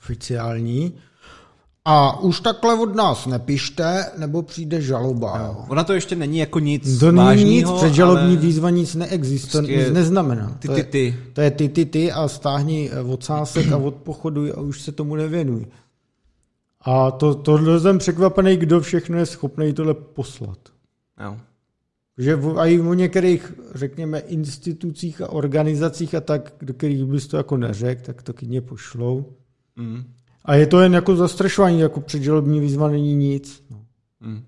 oficiální 0.05 0.95
a 1.85 2.21
už 2.21 2.41
takhle 2.41 2.75
od 2.81 2.95
nás 2.95 3.27
nepište, 3.27 4.05
nebo 4.19 4.43
přijde 4.43 4.81
žaloba. 4.83 5.39
Jo. 5.39 5.65
Ona 5.69 5.85
to 5.85 5.93
ještě 5.93 6.17
není 6.17 6.39
jako 6.39 6.59
nic 6.59 6.99
To 6.99 7.13
není 7.13 7.45
nic, 7.45 7.71
předžalobní 7.71 8.23
ale 8.27 8.37
výzva 8.37 8.71
nic 8.71 8.95
neexistuje, 8.95 9.63
Prostě 9.63 9.77
nic 9.77 9.91
neznamená. 9.95 10.57
ty, 10.59 10.69
to, 10.69 10.75
ty, 10.75 10.81
je, 10.81 10.85
ty. 10.85 11.17
to 11.33 11.41
je 11.41 11.51
ty, 11.51 11.69
ty, 11.69 11.85
ty 11.87 12.13
a 12.13 12.29
stáhni 12.29 12.91
eh, 12.93 13.01
ocásek 13.01 13.73
a 13.73 13.77
odpochoduj 13.77 14.53
a 14.57 14.61
už 14.61 14.81
se 14.81 14.93
tomu 14.93 15.17
nevěnuj. 15.17 15.67
A 16.81 17.11
to, 17.11 17.35
to 17.35 17.81
jsem 17.81 17.99
překvapený, 17.99 18.57
kdo 18.57 18.81
všechno 18.81 19.19
je 19.19 19.27
schopný 19.27 19.73
tohle 19.73 19.95
poslat. 19.95 20.59
Jo. 21.25 21.37
Že 22.19 22.37
v- 22.37 22.59
a 22.59 22.67
i 22.67 22.81
o 22.81 22.95
některých, 22.95 23.53
řekněme, 23.75 24.19
institucích 24.19 25.21
a 25.21 25.29
organizacích 25.33 26.15
a 26.15 26.21
tak, 26.21 26.53
do 26.63 26.75
kterých 26.75 27.05
bys 27.05 27.27
to 27.27 27.37
jako 27.37 27.57
neřekl, 27.57 28.03
tak 28.05 28.23
to 28.23 28.33
klidně 28.33 28.61
pošlou. 28.61 29.25
Mm. 29.77 30.05
A 30.45 30.55
je 30.55 30.67
to 30.67 30.81
jen 30.81 30.95
jako 30.95 31.17
zastrašování, 31.17 31.81
jako 31.81 32.01
předžalobní 32.01 32.61
výzva 32.61 32.89
není 32.89 33.15
nic. 33.15 33.65
No. 33.71 33.85
Mm. 34.21 34.45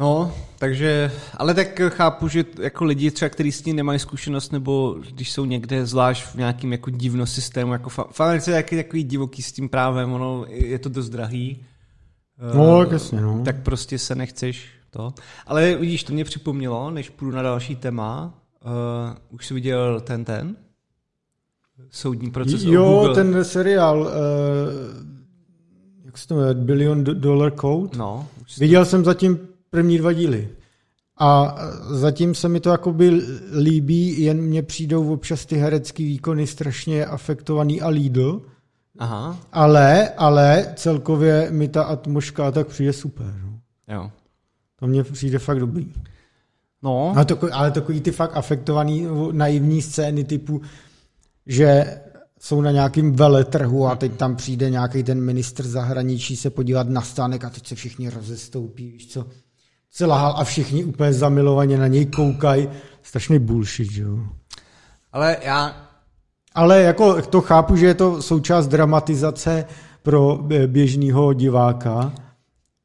No, 0.00 0.34
takže, 0.58 1.12
ale 1.36 1.54
tak 1.54 1.80
chápu, 1.88 2.28
že 2.28 2.44
jako 2.60 2.84
lidi 2.84 3.10
třeba, 3.10 3.28
kteří 3.28 3.52
s 3.52 3.62
tím 3.62 3.76
nemají 3.76 3.98
zkušenost, 3.98 4.52
nebo 4.52 4.96
když 5.14 5.32
jsou 5.32 5.44
někde 5.44 5.86
zvlášť 5.86 6.26
v 6.26 6.34
nějakým 6.34 6.72
jako 6.72 6.90
divno 6.90 7.26
systému, 7.26 7.72
jako 7.72 7.90
v 7.90 8.20
Americe 8.20 8.50
je 8.50 8.54
taky 8.54 8.76
takový 8.76 9.04
divoký 9.04 9.42
s 9.42 9.52
tím 9.52 9.68
právem, 9.68 10.12
ono 10.12 10.44
je 10.48 10.78
to 10.78 10.88
dost 10.88 11.08
drahý. 11.08 11.64
No, 12.54 12.80
Eh, 12.80 12.84
tak 12.84 12.92
jasně, 12.92 13.20
no. 13.20 13.42
Tak 13.44 13.62
prostě 13.62 13.98
se 13.98 14.14
nechceš 14.14 14.68
to. 14.90 15.14
Ale 15.46 15.74
vidíš, 15.74 16.04
to 16.04 16.12
mě 16.12 16.24
připomnělo, 16.24 16.90
než 16.90 17.10
půjdu 17.10 17.36
na 17.36 17.42
další 17.42 17.76
téma, 17.76 18.34
uh, 18.64 19.34
už 19.34 19.46
jsi 19.46 19.54
viděl 19.54 20.00
ten 20.00 20.24
ten? 20.24 20.56
Soudní 21.90 22.30
proces 22.30 22.64
o 22.64 22.72
jo, 22.72 22.84
Google. 22.84 23.14
ten 23.14 23.44
seriál, 23.44 24.00
uh, 24.00 24.08
jak 26.04 26.18
se 26.18 26.28
to 26.28 26.34
jmenuje, 26.34 26.54
Billion 26.54 27.04
Dollar 27.04 27.52
Code. 27.60 27.98
No, 27.98 28.26
Viděl 28.58 28.84
jsem 28.84 29.04
zatím 29.04 29.38
první 29.70 29.98
dva 29.98 30.12
díly. 30.12 30.48
A 31.20 31.56
zatím 31.90 32.34
se 32.34 32.48
mi 32.48 32.60
to 32.60 32.70
jakoby 32.70 33.22
líbí, 33.62 34.22
jen 34.22 34.40
mně 34.42 34.62
přijdou 34.62 35.12
občas 35.12 35.46
ty 35.46 35.56
herecký 35.56 36.04
výkony 36.04 36.46
strašně 36.46 37.06
afektovaný 37.06 37.80
a 37.80 37.88
lídl. 37.88 38.42
Aha, 38.98 39.38
Ale, 39.52 40.08
ale 40.08 40.72
celkově 40.76 41.50
mi 41.50 41.68
ta 41.68 41.82
atmosféra 41.82 42.50
tak 42.50 42.66
přijde 42.66 42.92
super. 42.92 43.34
No. 43.44 43.60
jo. 43.94 44.10
To 44.76 44.86
mně 44.86 45.04
přijde 45.04 45.38
fakt 45.38 45.60
dobrý. 45.60 45.92
No, 46.82 47.12
Ale 47.16 47.24
takový, 47.24 47.52
ale 47.52 47.70
takový 47.70 48.00
ty 48.00 48.12
fakt 48.12 48.36
afektovaný 48.36 49.06
naivní 49.32 49.82
scény 49.82 50.24
typu, 50.24 50.60
že 51.48 52.00
jsou 52.40 52.60
na 52.60 52.70
nějakým 52.70 53.12
veletrhu 53.12 53.86
a 53.86 53.96
teď 53.96 54.12
tam 54.12 54.36
přijde 54.36 54.70
nějaký 54.70 55.02
ten 55.02 55.20
ministr 55.20 55.66
zahraničí 55.66 56.36
se 56.36 56.50
podívat 56.50 56.88
na 56.88 57.02
stánek 57.02 57.44
a 57.44 57.50
teď 57.50 57.66
se 57.66 57.74
všichni 57.74 58.10
rozestoupí, 58.10 58.90
víš 58.90 59.12
co? 59.12 59.26
Se 59.90 60.06
lahal 60.06 60.34
a 60.36 60.44
všichni 60.44 60.84
úplně 60.84 61.12
zamilovaně 61.12 61.78
na 61.78 61.86
něj 61.86 62.06
koukají. 62.06 62.68
Strašný 63.02 63.38
bullshit, 63.38 63.88
jo? 63.96 64.18
ale 65.12 65.36
já 65.44 65.88
Ale 66.54 66.82
jako 66.82 67.22
to 67.22 67.40
chápu, 67.40 67.76
že 67.76 67.86
je 67.86 67.94
to 67.94 68.22
součást 68.22 68.68
dramatizace 68.68 69.64
pro 70.02 70.38
běžného 70.66 71.32
diváka, 71.32 72.12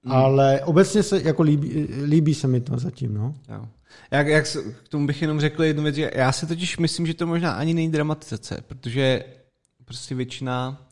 Hmm. 0.03 0.15
ale 0.15 0.61
obecně 0.61 1.03
se 1.03 1.21
jako 1.21 1.43
líbí, 1.43 1.87
líbí 2.03 2.33
se 2.33 2.47
mi 2.47 2.61
to 2.61 2.77
zatím, 2.77 3.13
no. 3.13 3.33
Jo. 3.49 3.65
Jak, 4.11 4.27
jak 4.27 4.45
k 4.83 4.89
tomu 4.89 5.07
bych 5.07 5.21
jenom 5.21 5.39
řekl 5.39 5.63
jednu 5.63 5.83
věc, 5.83 5.95
že 5.95 6.11
já 6.15 6.31
si 6.31 6.45
totiž 6.45 6.77
myslím, 6.77 7.07
že 7.07 7.13
to 7.13 7.27
možná 7.27 7.51
ani 7.51 7.73
není 7.73 7.91
dramatizace, 7.91 8.63
protože 8.67 9.23
prostě 9.85 10.15
většina 10.15 10.87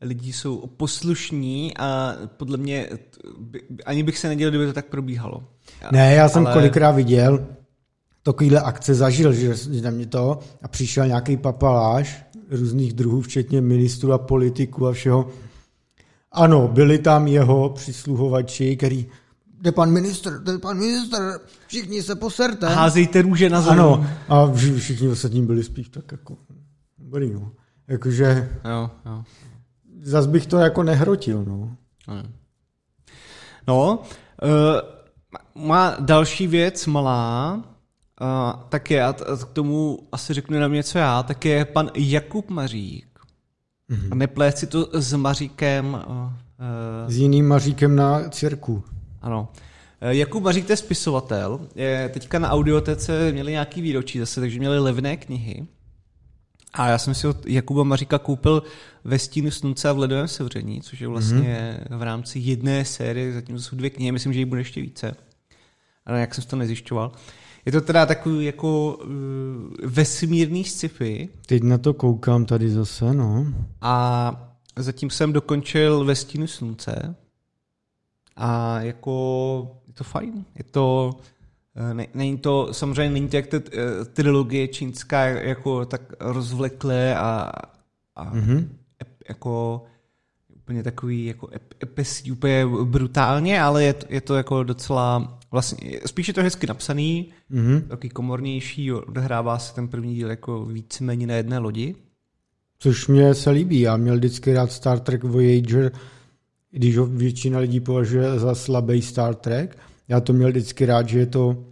lidí 0.00 0.32
jsou 0.32 0.66
poslušní 0.76 1.76
a 1.76 2.16
podle 2.36 2.56
mě 2.56 2.88
ani 3.86 4.02
bych 4.02 4.18
se 4.18 4.28
nedělal, 4.28 4.50
kdyby 4.50 4.66
to 4.66 4.72
tak 4.72 4.86
probíhalo. 4.86 5.44
Ne, 5.92 6.14
já 6.14 6.28
jsem 6.28 6.46
ale... 6.46 6.54
kolikrát 6.54 6.90
viděl, 6.90 7.46
takovýhle 8.22 8.60
akce 8.60 8.94
zažil, 8.94 9.32
že 9.32 9.54
že 9.54 9.82
na 9.82 9.90
mě 9.90 10.06
to 10.06 10.38
a 10.62 10.68
přišel 10.68 11.06
nějaký 11.06 11.36
papaláš 11.36 12.24
různých 12.50 12.92
druhů, 12.92 13.20
včetně 13.20 13.60
ministrů 13.60 14.12
a 14.12 14.18
politiků 14.18 14.86
a 14.86 14.92
všeho. 14.92 15.28
Ano, 16.36 16.68
byli 16.68 16.98
tam 16.98 17.26
jeho 17.26 17.70
přisluhovači, 17.70 18.76
který 18.76 19.06
jde 19.60 19.72
pan 19.72 19.90
ministr, 19.90 20.42
jde 20.42 20.58
pan 20.58 20.78
ministr, 20.78 21.40
všichni 21.66 22.02
se 22.02 22.14
poserte. 22.14 22.66
Házejte 22.68 23.22
růže 23.22 23.50
na 23.50 23.60
zem. 23.60 23.72
Ano, 23.72 24.06
a 24.28 24.46
vš- 24.46 24.78
všichni 24.78 25.08
ostatní 25.08 25.46
byli 25.46 25.64
spíš 25.64 25.88
tak 25.88 26.12
jako 26.12 26.36
dobrý, 26.98 27.32
no. 27.32 27.52
Jakože 27.88 28.50
Jo, 28.64 28.90
jo. 29.06 29.24
zas 30.02 30.26
bych 30.26 30.46
to 30.46 30.58
jako 30.58 30.82
nehrotil, 30.82 31.44
no. 31.44 31.76
No, 33.68 33.98
uh, 34.42 35.62
má 35.66 35.96
další 36.00 36.46
věc 36.46 36.86
malá, 36.86 37.54
uh, 37.54 38.60
tak 38.68 38.90
je, 38.90 39.04
a 39.04 39.12
k 39.12 39.44
tomu 39.52 39.98
asi 40.12 40.34
řeknu 40.34 40.56
jenom 40.56 40.72
něco 40.72 40.98
já, 40.98 41.22
tak 41.22 41.44
je 41.44 41.64
pan 41.64 41.90
Jakub 41.94 42.50
Mařík. 42.50 43.05
Mm-hmm. 43.90 44.14
Neplést 44.14 44.58
si 44.58 44.66
to 44.66 44.88
s 44.92 45.12
Maříkem. 45.12 45.84
Uh, 45.94 46.12
uh, 46.16 46.32
S 47.06 47.16
jiným 47.16 47.48
maříkem 47.48 47.96
na 47.96 48.28
cirku. 48.28 48.84
ano. 49.22 49.48
Eh, 50.00 50.14
Jakub 50.14 50.42
Mařík, 50.42 50.66
to 50.66 50.72
je 50.72 50.76
spisovatel. 50.76 51.60
Je, 51.74 52.08
teďka 52.08 52.38
na 52.38 52.50
audiotece 52.50 53.32
měli 53.32 53.52
nějaký 53.52 53.82
výročí 53.82 54.18
zase, 54.18 54.40
takže 54.40 54.58
měli 54.58 54.78
levné 54.78 55.16
knihy. 55.16 55.66
A 56.74 56.88
já 56.88 56.98
jsem 56.98 57.14
si 57.14 57.26
od 57.28 57.46
Jakuba 57.46 57.84
Maříka 57.84 58.18
koupil 58.18 58.62
ve 59.04 59.18
stínu 59.18 59.50
slunce 59.50 59.88
a 59.88 59.92
v 59.92 59.98
ledovém 59.98 60.28
sevření, 60.28 60.80
což 60.80 61.00
je 61.00 61.08
vlastně 61.08 61.80
mm-hmm. 61.80 61.98
v 61.98 62.02
rámci 62.02 62.38
jedné 62.38 62.84
série, 62.84 63.32
zatím 63.32 63.56
to 63.56 63.62
jsou 63.62 63.76
dvě 63.76 63.90
knihy, 63.90 64.12
myslím, 64.12 64.32
že 64.32 64.38
jich 64.38 64.46
bude 64.46 64.60
ještě 64.60 64.80
více. 64.80 65.16
Ale 66.06 66.20
jak 66.20 66.34
jsem 66.34 66.42
si 66.42 66.48
to 66.48 66.56
nezjišťoval. 66.56 67.12
Je 67.66 67.72
to 67.72 67.80
teda 67.80 68.06
takový 68.06 68.44
jako 68.44 68.94
uh, 68.96 69.10
vesmírný 69.84 70.64
sci-fi 70.64 71.28
Teď 71.46 71.62
na 71.62 71.78
to 71.78 71.94
koukám 71.94 72.44
tady 72.46 72.70
zase, 72.70 73.14
no. 73.14 73.46
a 73.80 74.32
zatím 74.76 75.10
jsem 75.10 75.32
dokončil 75.32 76.04
ve 76.04 76.14
stínu 76.14 76.46
slunce 76.46 77.14
a 78.36 78.80
jako 78.80 79.76
je 79.86 79.92
to 79.92 80.04
fajn. 80.04 80.44
Je 80.54 80.64
to, 80.64 81.16
eh, 81.90 81.94
ne, 81.94 82.06
není 82.14 82.38
to, 82.38 82.68
samozřejmě 82.72 83.10
není 83.14 83.28
to 83.28 83.36
jak 83.36 83.46
ta 83.46 83.56
eh, 83.56 84.04
trilogie 84.04 84.68
čínská 84.68 85.24
jako 85.26 85.84
tak 85.86 86.02
rozvleklé 86.20 87.16
a, 87.16 87.52
a 88.16 88.24
Mhm. 88.34 88.76
ep, 89.02 89.08
jako 89.28 89.84
úplně 90.56 90.82
takový 90.82 91.26
jako 91.26 91.48
ep, 91.54 91.74
epesí, 91.82 92.32
úplně 92.32 92.66
brutálně, 92.84 93.62
ale 93.62 93.84
je 93.84 93.92
to, 93.92 94.06
je 94.08 94.20
to 94.20 94.34
jako 94.34 94.62
docela 94.62 95.38
vlastně, 95.56 96.00
spíš 96.06 96.28
je 96.28 96.34
to 96.34 96.42
hezky 96.42 96.66
napsaný, 96.66 97.28
Mhm. 97.50 97.80
takový 97.88 98.08
komornější, 98.08 98.92
odehrává 98.92 99.58
se 99.58 99.74
ten 99.74 99.88
první 99.88 100.14
díl 100.14 100.30
jako 100.30 100.64
víceméně 100.64 101.26
na 101.26 101.34
jedné 101.34 101.58
lodi. 101.58 101.94
Což 102.78 103.08
mě 103.08 103.34
se 103.34 103.50
líbí. 103.50 103.80
Já 103.80 103.96
měl 103.96 104.16
vždycky 104.16 104.52
rád 104.54 104.72
Star 104.72 104.98
Trek 105.00 105.24
Voyager, 105.24 105.92
když 106.70 106.96
ho 106.98 107.06
většina 107.06 107.58
lidí 107.58 107.80
považuje 107.80 108.38
za 108.38 108.54
slabý 108.54 109.02
Star 109.02 109.34
Trek. 109.34 109.78
Já 110.08 110.20
to 110.20 110.32
měl 110.32 110.48
vždycky 110.50 110.86
rád, 110.86 111.08
že 111.08 111.18
je 111.18 111.26
to 111.26 111.64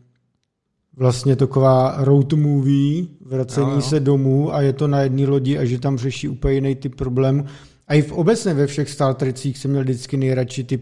vlastně 0.97 1.37
taková 1.37 1.95
road 1.99 2.33
movie, 2.33 3.07
vracení 3.21 3.71
jo. 3.75 3.81
se 3.81 4.01
domů 4.01 4.55
a 4.55 4.61
je 4.63 4.73
to 4.73 4.89
na 4.89 5.01
jedné 5.01 5.27
lodi 5.27 5.59
a 5.59 5.65
že 5.65 5.79
tam 5.79 5.99
řeší 5.99 6.29
úplně 6.29 6.55
jiný 6.55 6.75
typ 6.75 6.95
problémů. 6.95 7.45
A 7.89 7.95
i 7.95 8.03
v 8.03 8.13
obecně 8.13 8.55
ve 8.55 8.67
všech 8.67 8.91
Star 8.91 9.15
Trekcích 9.15 9.59
jsem 9.59 9.71
měl 9.71 9.83
vždycky 9.83 10.17
nejradši 10.17 10.65
ty 10.65 10.81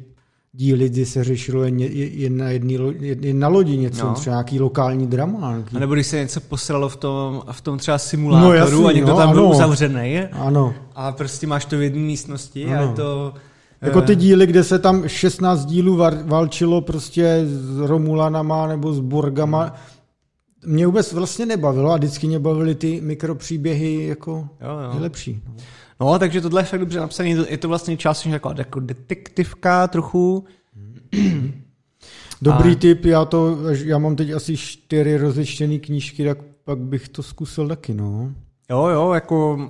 díly, 0.54 0.88
kdy 0.88 1.06
se 1.06 1.24
řešilo 1.24 1.62
jen, 1.64 1.78
jen, 1.80 2.36
na, 2.36 2.48
jedný, 2.48 2.78
jen, 3.00 3.38
na 3.38 3.48
lodi 3.48 3.76
něco, 3.76 4.02
No. 4.04 4.08
no. 4.08 4.14
třeba 4.14 4.34
nějaký 4.36 4.60
lokální 4.60 5.06
drama. 5.06 5.50
Nějaký. 5.52 5.76
A 5.76 5.78
nebo 5.78 5.94
když 5.94 6.06
se 6.06 6.16
něco 6.16 6.40
posralo 6.40 6.88
v 6.88 6.96
tom, 6.96 7.42
v 7.52 7.60
tom 7.60 7.78
třeba 7.78 7.98
simulátoru 7.98 8.48
No 8.48 8.54
jasný, 8.54 8.84
a 8.86 8.92
někdo 8.92 9.10
no, 9.12 9.16
tam 9.18 9.32
byl 9.32 9.40
ano. 9.46 9.50
uzavřený 9.50 10.18
Ano. 10.32 10.74
a 10.94 11.12
prostě 11.12 11.46
máš 11.46 11.64
to 11.64 11.78
v 11.78 11.82
jedné 11.82 12.00
místnosti 12.02 12.66
a 12.66 12.78
Ano. 12.78 12.88
je 12.90 12.96
to... 12.96 13.34
Jako 13.82 14.02
ty 14.02 14.12
eh, 14.12 14.16
díly, 14.16 14.46
kde 14.46 14.64
se 14.64 14.78
tam 14.78 15.08
16 15.08 15.64
dílů 15.64 15.96
válčilo 16.24 16.80
prostě 16.80 17.40
s 17.46 17.78
Romulanama 17.78 18.66
nebo 18.66 18.92
s 18.92 19.00
Borgama, 19.00 19.74
mě 20.66 20.86
vůbec 20.86 21.12
vlastně 21.12 21.46
nebavilo 21.46 21.90
a 21.92 21.96
vždycky 21.96 22.26
mě 22.26 22.38
bavily 22.38 22.74
ty 22.74 23.00
mikropříběhy 23.00 24.06
jako 24.06 24.32
Jo, 24.60 24.68
jo. 24.84 24.90
nejlepší. 24.92 25.40
no. 25.48 25.54
No, 26.00 26.18
takže 26.18 26.40
tohle 26.40 26.60
je 26.60 26.64
fakt 26.64 26.80
dobře 26.80 27.00
napsané, 27.00 27.28
je 27.28 27.58
to- 27.58 27.68
vlastně 27.68 27.96
částečně 27.96 28.32
taková 28.32 28.54
jako 28.58 28.80
detektivka 28.80 29.88
trochu. 29.88 30.44
Dobrý 32.42 32.72
A- 32.72 32.74
tip, 32.74 33.04
já 33.04 33.24
to, 33.24 33.58
já 33.84 33.98
mám 33.98 34.16
teď 34.16 34.30
asi 34.30 34.56
čtyři 34.56 35.16
rozečtené 35.16 35.78
knížky, 35.78 36.24
tak 36.24 36.38
pak 36.64 36.78
bych 36.78 37.08
to 37.08 37.22
zkusil 37.22 37.68
taky, 37.68 37.94
no. 37.94 38.32
Jo, 38.70 38.86
jo, 38.86 39.12
jako 39.12 39.68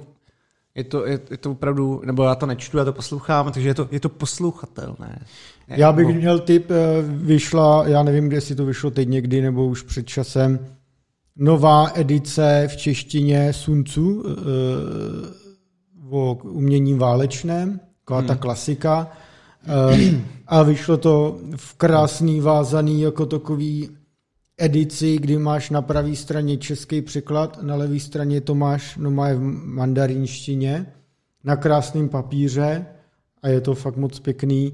je 0.74 0.84
to, 0.84 1.06
je, 1.06 1.20
je 1.30 1.36
to 1.36 1.50
opravdu, 1.50 2.02
nebo 2.04 2.22
já 2.24 2.34
to 2.34 2.46
nečtu, 2.46 2.78
já 2.78 2.84
to 2.84 2.92
poslouchám, 2.92 3.52
takže 3.52 3.68
je 3.68 3.74
to, 3.74 3.88
je 3.90 4.00
to 4.00 4.08
poslouchatelné. 4.08 5.22
Je, 5.68 5.80
Já 5.80 5.92
bych 5.92 6.06
no, 6.06 6.12
měl 6.14 6.38
tip, 6.38 6.70
eh, 6.70 6.74
vyšla, 7.02 7.88
já 7.88 8.02
nevím, 8.02 8.28
kde 8.28 8.40
si 8.40 8.54
to 8.54 8.64
vyšlo 8.66 8.90
teď 8.90 9.08
někdy, 9.08 9.40
nebo 9.42 9.66
už 9.66 9.82
před 9.82 10.06
časem, 10.06 10.58
nová 11.36 11.90
edice 11.94 12.68
v 12.72 12.76
češtině 12.76 13.52
Suncu 13.52 14.24
o 16.12 16.34
umění 16.42 16.94
válečném, 16.94 17.80
taková 18.00 18.18
hmm. 18.18 18.28
ta 18.28 18.36
klasika. 18.36 19.10
E, 19.66 20.20
a 20.46 20.62
vyšlo 20.62 20.96
to 20.96 21.38
v 21.56 21.74
krásný 21.74 22.40
vázaný 22.40 23.00
jako 23.00 23.26
takový 23.26 23.88
edici, 24.58 25.18
kdy 25.18 25.38
máš 25.38 25.70
na 25.70 25.82
pravé 25.82 26.16
straně 26.16 26.56
český 26.56 27.02
překlad, 27.02 27.62
na 27.62 27.74
levé 27.74 28.00
straně 28.00 28.40
to 28.40 28.54
máš 28.54 28.96
no 28.96 29.10
má 29.10 29.32
v 29.32 29.40
mandarinštině, 29.64 30.86
na 31.44 31.56
krásném 31.56 32.08
papíře 32.08 32.86
a 33.42 33.48
je 33.48 33.60
to 33.60 33.74
fakt 33.74 33.96
moc 33.96 34.20
pěkný. 34.20 34.72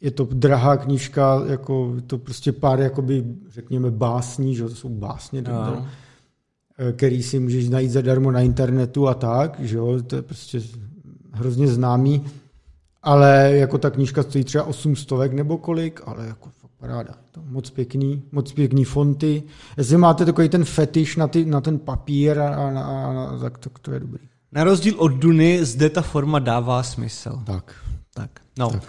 Je 0.00 0.10
to 0.10 0.28
drahá 0.32 0.76
knížka, 0.76 1.42
jako 1.46 1.94
to 2.06 2.18
prostě 2.18 2.52
pár, 2.52 2.80
jakoby, 2.80 3.24
řekněme, 3.48 3.90
básní, 3.90 4.54
že 4.54 4.62
to 4.62 4.74
jsou 4.74 4.88
básně, 4.88 5.42
no. 5.42 5.86
Který 6.92 7.22
si 7.22 7.38
můžeš 7.38 7.68
najít 7.68 7.90
zadarmo 7.90 8.30
na 8.30 8.40
internetu 8.40 9.08
a 9.08 9.14
tak, 9.14 9.60
že 9.60 9.76
jo, 9.76 10.02
to 10.02 10.16
je 10.16 10.22
prostě 10.22 10.60
hrozně 11.32 11.68
známý, 11.68 12.24
ale 13.02 13.50
jako 13.54 13.78
ta 13.78 13.90
knížka 13.90 14.22
stojí 14.22 14.44
třeba 14.44 14.64
800 14.64 15.32
nebo 15.32 15.58
kolik, 15.58 16.00
ale 16.06 16.26
jako 16.26 16.48
paráda. 16.82 17.14
To 17.30 17.40
moc 17.46 17.70
pěkný, 17.70 18.22
moc 18.32 18.52
pěkný 18.52 18.84
fonty. 18.84 19.42
Jestli 19.78 19.96
máte 19.96 20.24
takový 20.24 20.48
ten 20.48 20.64
fetiš 20.64 21.16
na, 21.16 21.28
ty, 21.28 21.44
na 21.44 21.60
ten 21.60 21.78
papír, 21.78 22.40
a, 22.40 22.54
a, 22.54 22.80
a, 22.80 23.24
a, 23.24 23.38
tak 23.38 23.58
to, 23.58 23.70
to 23.82 23.92
je 23.92 24.00
dobrý. 24.00 24.24
Na 24.52 24.64
rozdíl 24.64 24.94
od 24.96 25.08
Duny, 25.08 25.64
zde 25.64 25.90
ta 25.90 26.02
forma 26.02 26.38
dává 26.38 26.82
smysl. 26.82 27.42
Tak. 27.44 27.74
Tak, 28.14 28.30
no. 28.58 28.70
Tak. 28.70 28.82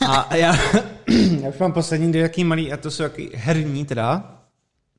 A 0.08 0.36
já, 0.36 0.54
já 1.40 1.48
už 1.48 1.58
mám 1.58 1.72
poslední 1.72 2.08
dvě 2.12 2.22
jaký 2.22 2.44
malý, 2.44 2.72
a 2.72 2.76
to 2.76 2.90
jsou 2.90 3.02
jaký 3.02 3.30
herní 3.34 3.84
teda, 3.84 4.38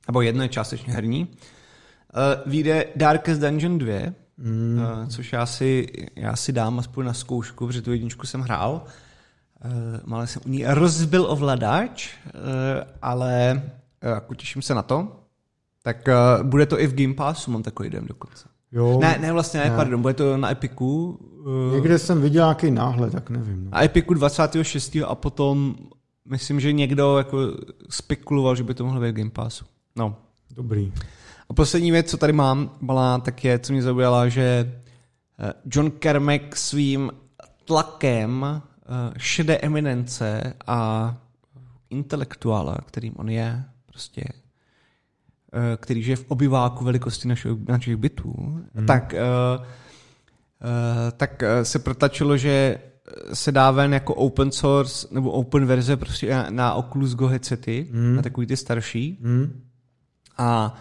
nebo 0.07 0.21
jedno 0.21 0.43
je 0.43 0.49
částečně 0.49 0.93
herní. 0.93 1.27
Uh, 2.13 2.51
vyjde 2.51 2.85
Darkest 2.95 3.41
Dungeon 3.41 3.77
2, 3.77 3.93
mm. 4.37 4.79
uh, 4.79 5.07
což 5.07 5.33
já 5.33 5.45
si, 5.45 5.87
já 6.15 6.35
si 6.35 6.51
dám 6.51 6.79
aspoň 6.79 7.05
na 7.05 7.13
zkoušku, 7.13 7.67
protože 7.67 7.81
tu 7.81 7.91
jedničku 7.91 8.27
jsem 8.27 8.41
hrál. 8.41 8.83
Uh, 9.65 9.71
malé 10.05 10.27
jsem 10.27 10.41
u 10.45 10.49
ní 10.49 10.65
rozbil 10.67 11.25
ovladač, 11.29 12.09
uh, 12.25 12.31
ale 13.01 13.63
uh, 14.03 14.09
jako 14.09 14.35
těším 14.35 14.61
se 14.61 14.75
na 14.75 14.81
to. 14.81 15.19
Tak 15.83 16.07
uh, 16.37 16.47
bude 16.47 16.65
to 16.65 16.79
i 16.79 16.87
v 16.87 16.95
Game 16.95 17.13
Passu, 17.13 17.51
mám 17.51 17.63
takový 17.63 17.89
den 17.89 18.05
dokonce. 18.05 18.47
Jo. 18.71 18.99
Ne, 19.01 19.17
ne, 19.21 19.31
vlastně 19.31 19.59
ne, 19.59 19.69
ne, 19.69 19.75
pardon, 19.75 20.01
bude 20.01 20.13
to 20.13 20.37
na 20.37 20.51
Epiku. 20.51 21.19
Uh, 21.45 21.73
Někde 21.73 21.99
jsem 21.99 22.21
viděl 22.21 22.45
nějaký 22.45 22.71
náhle, 22.71 23.09
tak 23.09 23.29
nevím. 23.29 23.65
No. 23.65 23.71
Na 23.71 23.83
Epiku 23.83 24.13
26. 24.13 24.97
a 25.07 25.15
potom 25.15 25.75
myslím, 26.25 26.59
že 26.59 26.73
někdo 26.73 27.17
jako 27.17 27.37
spekuloval, 27.89 28.55
že 28.55 28.63
by 28.63 28.73
to 28.73 28.85
mohlo 28.85 29.01
být 29.01 29.11
v 29.11 29.13
Game 29.13 29.29
Passu. 29.29 29.65
No. 29.95 30.15
Dobrý. 30.55 30.93
A 31.53 31.55
poslední 31.55 31.91
věc, 31.91 32.09
co 32.09 32.17
tady 32.17 32.33
mám, 32.33 32.71
byla, 32.81 33.17
tak 33.17 33.43
je, 33.43 33.59
co 33.59 33.73
mě 33.73 33.81
zaujala, 33.81 34.29
že 34.29 34.73
eh, 35.39 35.53
John 35.65 35.91
Kermack 35.91 36.55
svým 36.55 37.11
tlakem 37.65 38.45
eh, 38.45 39.13
šedé 39.17 39.57
eminence 39.57 40.53
a 40.67 41.15
intelektuála, 41.89 42.77
kterým 42.85 43.13
on 43.17 43.29
je, 43.29 43.63
prostě 43.85 44.23
Eh, 45.53 45.77
který 45.77 46.03
žije 46.03 46.15
v 46.15 46.25
obyváku 46.27 46.85
velikosti 46.85 47.27
našich, 47.27 47.51
našich 47.67 47.97
bytů, 47.97 48.33
hmm. 48.75 48.85
tak, 48.85 49.15
tak 51.17 51.43
se 51.63 51.79
protlačilo, 51.79 52.37
že 52.37 52.77
se 53.33 53.51
dá 53.51 53.71
ven 53.71 53.93
jako 53.93 54.15
open 54.15 54.51
source 54.51 55.07
nebo 55.11 55.31
open 55.31 55.65
verze 55.65 55.97
prostě 55.97 56.29
na, 56.29 56.49
na 56.49 56.73
Oculus 56.73 57.15
Go 57.15 57.27
headsety, 57.27 57.87
hmm. 57.91 58.15
na 58.15 58.21
takový 58.21 58.47
ty 58.47 58.57
starší. 58.57 59.19
Hmm. 59.23 59.61
A 60.37 60.73
uh, 60.73 60.79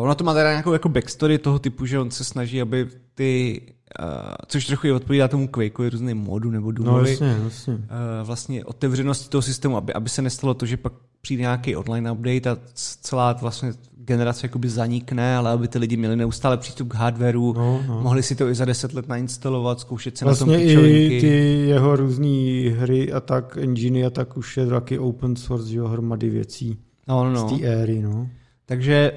ono 0.00 0.14
to 0.14 0.24
má 0.24 0.34
teda 0.34 0.50
nějakou 0.50 0.72
jako 0.72 0.88
backstory 0.88 1.38
toho 1.38 1.58
typu, 1.58 1.86
že 1.86 1.98
on 1.98 2.10
se 2.10 2.24
snaží, 2.24 2.62
aby 2.62 2.88
ty, 3.14 3.62
uh, 4.00 4.06
což 4.46 4.66
trochu 4.66 4.94
odpovídá 4.94 5.28
tomu 5.28 5.48
Quakeu, 5.48 5.88
různým 5.90 6.18
modu 6.18 6.50
nebo 6.50 6.72
Doomovi, 6.72 7.02
no, 7.02 7.26
jasně, 7.26 7.44
jasně. 7.44 7.74
Uh, 7.74 7.80
vlastně 8.22 8.64
otevřenosti 8.64 9.28
toho 9.28 9.42
systému, 9.42 9.76
aby, 9.76 9.92
aby 9.92 10.08
se 10.08 10.22
nestalo 10.22 10.54
to, 10.54 10.66
že 10.66 10.76
pak 10.76 10.92
přijde 11.20 11.40
nějaký 11.40 11.76
online 11.76 12.12
update 12.12 12.50
a 12.50 12.56
celá 12.74 13.32
vlastně 13.32 13.72
generace 13.96 14.46
jakoby 14.46 14.68
zanikne, 14.68 15.36
ale 15.36 15.50
aby 15.50 15.68
ty 15.68 15.78
lidi 15.78 15.96
měli 15.96 16.16
neustále 16.16 16.56
přístup 16.56 16.88
k 16.88 16.94
hardwareu, 16.94 17.52
no, 17.52 17.82
no. 17.88 18.00
mohli 18.00 18.22
si 18.22 18.34
to 18.34 18.48
i 18.48 18.54
za 18.54 18.64
deset 18.64 18.92
let 18.94 19.08
nainstalovat, 19.08 19.80
zkoušet 19.80 20.18
se 20.18 20.24
vlastně 20.24 20.52
na 20.52 20.74
tom 20.74 20.90
i 20.90 21.20
ty 21.20 21.66
jeho 21.68 21.96
různé 21.96 22.70
hry 22.70 23.12
a 23.12 23.20
tak, 23.20 23.58
engine 23.60 24.06
a 24.06 24.10
tak 24.10 24.36
už 24.36 24.56
je 24.56 24.66
taky 24.66 24.98
open 24.98 25.36
source, 25.36 25.70
že 25.70 25.78
jo, 25.78 25.88
hromady 25.88 26.30
věcí 26.30 26.78
no, 27.08 27.24
no. 27.24 27.30
no. 27.30 27.48
z 27.48 27.58
té 27.58 27.66
éry, 27.66 28.02
no. 28.02 28.28
Takže 28.66 29.12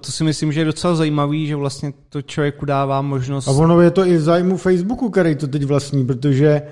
to 0.00 0.12
si 0.12 0.24
myslím, 0.24 0.52
že 0.52 0.60
je 0.60 0.64
docela 0.64 0.94
zajímavý, 0.94 1.46
že 1.46 1.56
vlastně 1.56 1.92
to 2.08 2.22
člověku 2.22 2.64
dává 2.64 3.02
možnost... 3.02 3.48
A 3.48 3.50
ono 3.50 3.80
je 3.80 3.90
to 3.90 4.06
i 4.06 4.16
v 4.16 4.20
zájmu 4.20 4.56
Facebooku, 4.56 5.10
který 5.10 5.36
to 5.36 5.46
teď 5.46 5.64
vlastní, 5.64 6.06
protože 6.06 6.62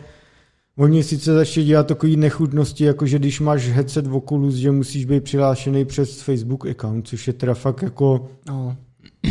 Oni 0.80 1.02
sice 1.02 1.34
začali 1.34 1.66
dělat 1.66 1.86
takové 1.86 2.16
nechutnosti, 2.16 2.84
jako 2.84 3.06
že 3.06 3.18
když 3.18 3.40
máš 3.40 3.68
headset 3.68 4.06
v 4.06 4.16
Oculus, 4.16 4.54
že 4.54 4.70
musíš 4.70 5.04
být 5.04 5.24
přihlášený 5.24 5.84
přes 5.84 6.22
Facebook 6.22 6.66
account, 6.66 7.08
což 7.08 7.26
je 7.26 7.32
teda 7.32 7.54
fakt 7.54 7.82
jako, 7.82 8.28
no. 8.48 8.76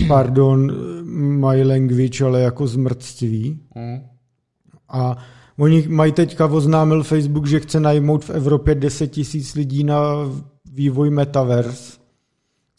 pardon, 0.07 0.71
my 1.39 1.63
language, 1.63 2.25
ale 2.25 2.41
jako 2.41 2.67
zmrctví. 2.67 3.59
Mm. 3.75 3.99
A 4.89 5.17
oni 5.57 5.87
mají 5.87 6.11
teďka 6.11 6.45
oznámil 6.45 7.03
Facebook, 7.03 7.47
že 7.47 7.59
chce 7.59 7.79
najmout 7.79 8.25
v 8.25 8.29
Evropě 8.29 8.75
10 8.75 9.07
tisíc 9.07 9.55
lidí 9.55 9.83
na 9.83 10.01
vývoj 10.73 11.09
Metaverse, 11.09 11.98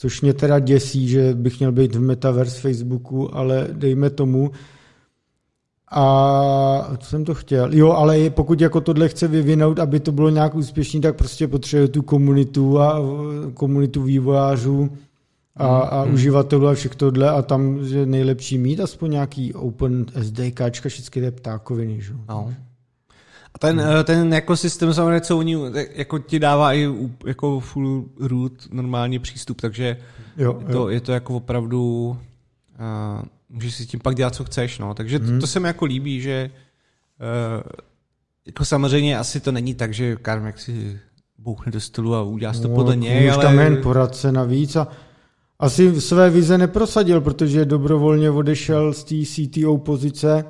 což 0.01 0.21
mě 0.21 0.35
teda 0.35 0.59
děsí, 0.59 1.09
že 1.09 1.35
bych 1.35 1.59
měl 1.59 1.73
být 1.73 1.95
v 1.95 2.01
Metaverse 2.01 2.61
Facebooku, 2.61 3.37
ale 3.37 3.69
dejme 3.73 4.11
tomu, 4.11 4.51
a 5.91 6.97
co 6.99 7.07
jsem 7.07 7.25
to 7.25 7.35
chtěl? 7.35 7.75
Jo, 7.75 7.91
ale 7.91 8.31
pokud 8.31 8.61
jako 8.61 8.81
tohle 8.81 9.09
chce 9.09 9.29
vyvinout, 9.29 9.79
aby 9.79 10.01
to 10.01 10.13
bylo 10.13 10.29
nějak 10.29 10.55
úspěšný, 10.55 11.01
tak 11.01 11.17
prostě 11.17 11.49
potřebuje 11.49 11.89
tu 11.89 12.03
komunitu 12.03 12.81
a 12.81 13.01
komunitu 13.55 14.03
vývojářů 14.03 14.91
a, 15.57 15.67
a 15.67 16.03
hmm. 16.03 16.15
uživatelů 16.15 16.69
a 16.69 16.75
všechno 16.75 16.99
tohle 16.99 17.31
a 17.31 17.43
tam 17.43 17.79
je 17.85 18.07
nejlepší 18.07 18.59
mít 18.59 18.81
aspoň 18.81 19.11
nějaký 19.11 19.55
open 19.55 20.07
SDK, 20.23 20.61
všechny 20.89 21.23
ty 21.23 21.31
ptákoviny. 21.31 22.01
Že? 22.01 22.13
No. 22.29 22.55
Ten, 23.61 23.81
hmm. 23.81 24.05
ten 24.05 24.33
jako 24.35 24.57
systém 24.57 24.94
samozřejmě, 24.94 25.20
co 25.20 25.38
oni 25.38 25.57
jako 25.94 26.18
ti 26.18 26.38
dává 26.38 26.75
i 26.75 26.88
jako 27.27 27.61
full 27.61 28.05
root 28.20 28.53
normální 28.70 29.18
přístup, 29.18 29.61
takže 29.61 29.96
jo, 30.37 30.59
je, 30.61 30.73
to, 30.73 30.79
jo. 30.79 30.88
je 30.88 31.01
to 31.01 31.12
jako 31.12 31.37
opravdu 31.37 32.16
uh, 32.81 33.23
můžeš 33.49 33.75
si 33.75 33.87
tím 33.87 34.01
pak 34.01 34.14
dělat, 34.14 34.35
co 34.35 34.44
chceš, 34.44 34.79
no. 34.79 34.94
Takže 34.94 35.18
to, 35.18 35.27
hmm. 35.27 35.40
to 35.40 35.46
se 35.46 35.61
mi 35.61 35.68
jako 35.68 35.85
líbí, 35.85 36.20
že 36.20 36.51
uh, 37.20 37.62
jako 38.46 38.64
samozřejmě 38.64 39.18
asi 39.18 39.40
to 39.40 39.53
není 39.53 39.75
tak, 39.75 39.94
že 39.94 40.16
jak 40.44 40.61
si 40.61 41.01
bouchne 41.38 41.73
do 41.73 41.81
stolu 41.81 42.14
a 42.14 42.23
udělá 42.23 42.53
to 42.53 42.68
no, 42.68 42.75
podle 42.75 42.96
něj, 42.96 43.29
už 43.29 43.35
ale... 43.35 43.44
tam 43.44 43.59
jen 43.59 43.83
poradce 43.83 44.33
navíc 44.33 44.77
a 44.77 44.88
asi 45.59 46.01
své 46.01 46.31
vize 46.31 46.59
neprosadil, 46.59 47.20
protože 47.20 47.64
dobrovolně 47.64 48.31
odešel 48.31 48.92
z 48.92 49.05
té 49.05 49.14
CTO 49.25 49.79
pozice, 49.79 50.44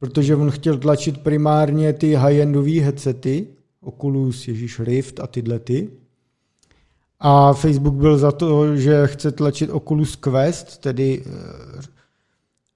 protože 0.00 0.36
on 0.36 0.50
chtěl 0.50 0.78
tlačit 0.78 1.18
primárně 1.18 1.92
ty 1.92 2.14
high-endové 2.14 2.82
headsety, 2.82 3.46
Oculus, 3.80 4.48
Ježíš 4.48 4.80
Rift 4.80 5.20
a 5.20 5.26
tyhle 5.26 5.58
ty. 5.58 5.90
A 7.20 7.52
Facebook 7.52 7.94
byl 7.94 8.18
za 8.18 8.32
to, 8.32 8.76
že 8.76 9.06
chce 9.06 9.32
tlačit 9.32 9.70
Oculus 9.70 10.16
Quest, 10.16 10.78
tedy 10.78 11.22
eh, 11.26 11.82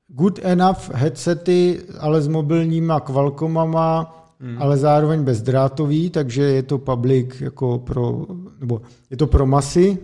good 0.09 0.39
enough 0.43 0.91
headsety, 0.93 1.81
ale 1.99 2.23
s 2.23 2.29
mobilníma 2.29 3.01
kvalkomama, 3.01 4.17
hmm. 4.41 4.63
ale 4.63 4.77
zároveň 4.77 5.25
bezdrátový, 5.25 6.11
takže 6.11 6.43
je 6.43 6.63
to 6.63 6.79
public 6.79 7.41
jako 7.41 7.79
pro, 7.79 8.27
nebo 8.61 8.83
je 9.11 9.17
to 9.17 9.27
pro 9.27 9.47
masy, 9.47 9.99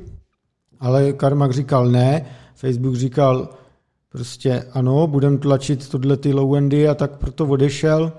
ale 0.81 1.13
Karmak 1.13 1.53
říkal 1.53 1.89
ne, 1.89 2.27
Facebook 2.55 2.95
říkal 2.95 3.49
prostě 4.13 4.65
ano, 4.73 5.07
budeme 5.07 5.39
tlačit 5.39 5.89
tohle 5.89 6.17
ty 6.17 6.33
low-endy 6.33 6.91
a 6.91 6.95
tak 6.95 7.19
proto 7.19 7.47
odešel. 7.47 8.13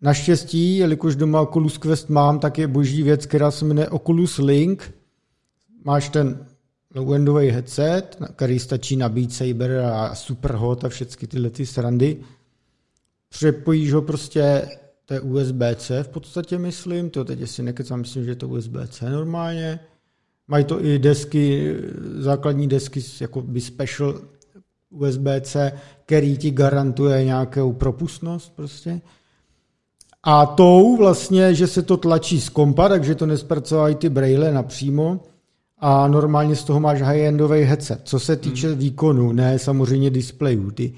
Naštěstí, 0.00 0.76
jelikož 0.76 1.16
doma 1.16 1.40
Oculus 1.40 1.78
Quest 1.78 2.08
mám, 2.08 2.38
tak 2.38 2.58
je 2.58 2.66
boží 2.66 3.02
věc, 3.02 3.26
která 3.26 3.50
se 3.50 3.64
jmenuje 3.64 3.88
Oculus 3.88 4.38
Link. 4.38 4.94
Máš 5.84 6.08
ten 6.08 6.46
low-endový 6.94 7.50
headset, 7.50 8.16
který 8.36 8.58
stačí 8.58 8.96
na 8.96 9.08
Beat 9.08 9.32
Saber 9.32 9.78
a 9.78 10.14
Superhot 10.14 10.84
a 10.84 10.88
všechny 10.88 11.28
tyhle 11.28 11.50
ty 11.50 11.66
srandy. 11.66 12.16
Přepojíš 13.28 13.92
ho 13.92 14.02
prostě, 14.02 14.68
to 15.04 15.14
je 15.14 15.20
USB-C 15.20 16.02
v 16.02 16.08
podstatě 16.08 16.58
myslím, 16.58 17.10
to 17.10 17.24
teď 17.24 17.50
si 17.50 17.62
nekecám, 17.62 18.00
myslím, 18.00 18.24
že 18.24 18.30
je 18.30 18.36
to 18.36 18.48
USB-C 18.48 19.10
normálně. 19.10 19.80
Mají 20.48 20.64
to 20.64 20.84
i 20.84 20.98
desky, 20.98 21.74
základní 22.18 22.68
desky, 22.68 23.00
jako 23.20 23.42
by 23.42 23.60
special 23.60 24.20
USB-C, 24.90 25.72
který 26.06 26.36
ti 26.36 26.50
garantuje 26.50 27.24
nějakou 27.24 27.72
propustnost 27.72 28.56
prostě. 28.56 29.00
A 30.22 30.46
tou 30.46 30.96
vlastně, 30.96 31.54
že 31.54 31.66
se 31.66 31.82
to 31.82 31.96
tlačí 31.96 32.40
z 32.40 32.48
kompa, 32.48 32.88
takže 32.88 33.14
to 33.14 33.26
nespracovají 33.26 33.94
ty 33.94 34.08
braille 34.08 34.52
napřímo, 34.52 35.20
a 35.78 36.08
normálně 36.08 36.56
z 36.56 36.64
toho 36.64 36.80
máš 36.80 37.02
high-endový 37.02 37.62
headset. 37.62 38.00
Co 38.04 38.20
se 38.20 38.36
týče 38.36 38.68
hmm. 38.68 38.78
výkonu, 38.78 39.32
ne 39.32 39.58
samozřejmě 39.58 40.10
displejů. 40.10 40.70
Ty, 40.70 40.92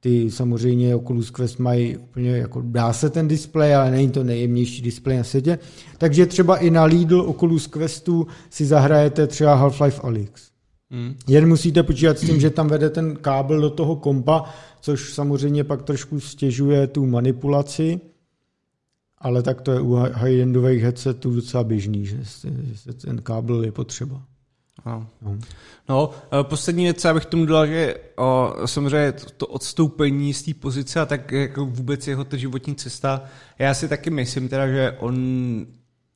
ty 0.00 0.30
samozřejmě 0.30 0.94
Oculus 0.94 1.30
Quest 1.30 1.58
mají 1.58 1.96
úplně, 1.96 2.30
jako 2.30 2.62
dá 2.64 2.92
se 2.92 3.10
ten 3.10 3.28
displej, 3.28 3.74
ale 3.74 3.90
není 3.90 4.10
to 4.10 4.24
nejjemnější 4.24 4.82
displej 4.82 5.16
na 5.16 5.24
světě. 5.24 5.58
Takže 5.98 6.26
třeba 6.26 6.56
i 6.56 6.70
na 6.70 6.84
Lidl 6.84 7.20
Oculus 7.20 7.66
Questu 7.66 8.26
si 8.50 8.66
zahrajete 8.66 9.26
třeba 9.26 9.68
Half-Life 9.68 10.00
Alyx. 10.06 10.53
Hmm. 10.94 11.16
Jen 11.26 11.48
musíte 11.48 11.82
počítat 11.82 12.18
s 12.18 12.26
tím, 12.26 12.40
že 12.40 12.50
tam 12.50 12.68
vede 12.68 12.90
ten 12.90 13.16
kábel 13.16 13.60
do 13.60 13.70
toho 13.70 13.96
kompa, 13.96 14.44
což 14.80 15.14
samozřejmě 15.14 15.64
pak 15.64 15.82
trošku 15.82 16.20
stěžuje 16.20 16.86
tu 16.86 17.06
manipulaci, 17.06 18.00
ale 19.18 19.42
tak 19.42 19.60
to 19.60 19.72
je 19.72 19.80
u 19.80 19.94
high-endových 19.94 20.82
headsetů 20.82 21.34
docela 21.34 21.64
běžný, 21.64 22.06
že 22.06 22.16
ten 22.92 23.22
kábel 23.22 23.64
je 23.64 23.72
potřeba. 23.72 24.22
No. 24.86 25.06
No. 25.22 25.38
no, 25.88 26.44
poslední 26.44 26.84
věc, 26.84 27.04
abych 27.04 27.26
tomu 27.26 27.46
dodal, 27.46 27.66
že 27.66 27.94
o, 28.16 28.54
samozřejmě 28.66 29.12
to 29.36 29.46
odstoupení 29.46 30.34
z 30.34 30.42
té 30.42 30.54
pozice 30.54 31.00
a 31.00 31.06
tak 31.06 31.32
jako 31.32 31.66
vůbec 31.66 32.08
jeho 32.08 32.24
ta 32.24 32.36
životní 32.36 32.74
cesta, 32.74 33.24
já 33.58 33.74
si 33.74 33.88
taky 33.88 34.10
myslím 34.10 34.48
teda, 34.48 34.68
že 34.68 34.96
on 35.00 35.16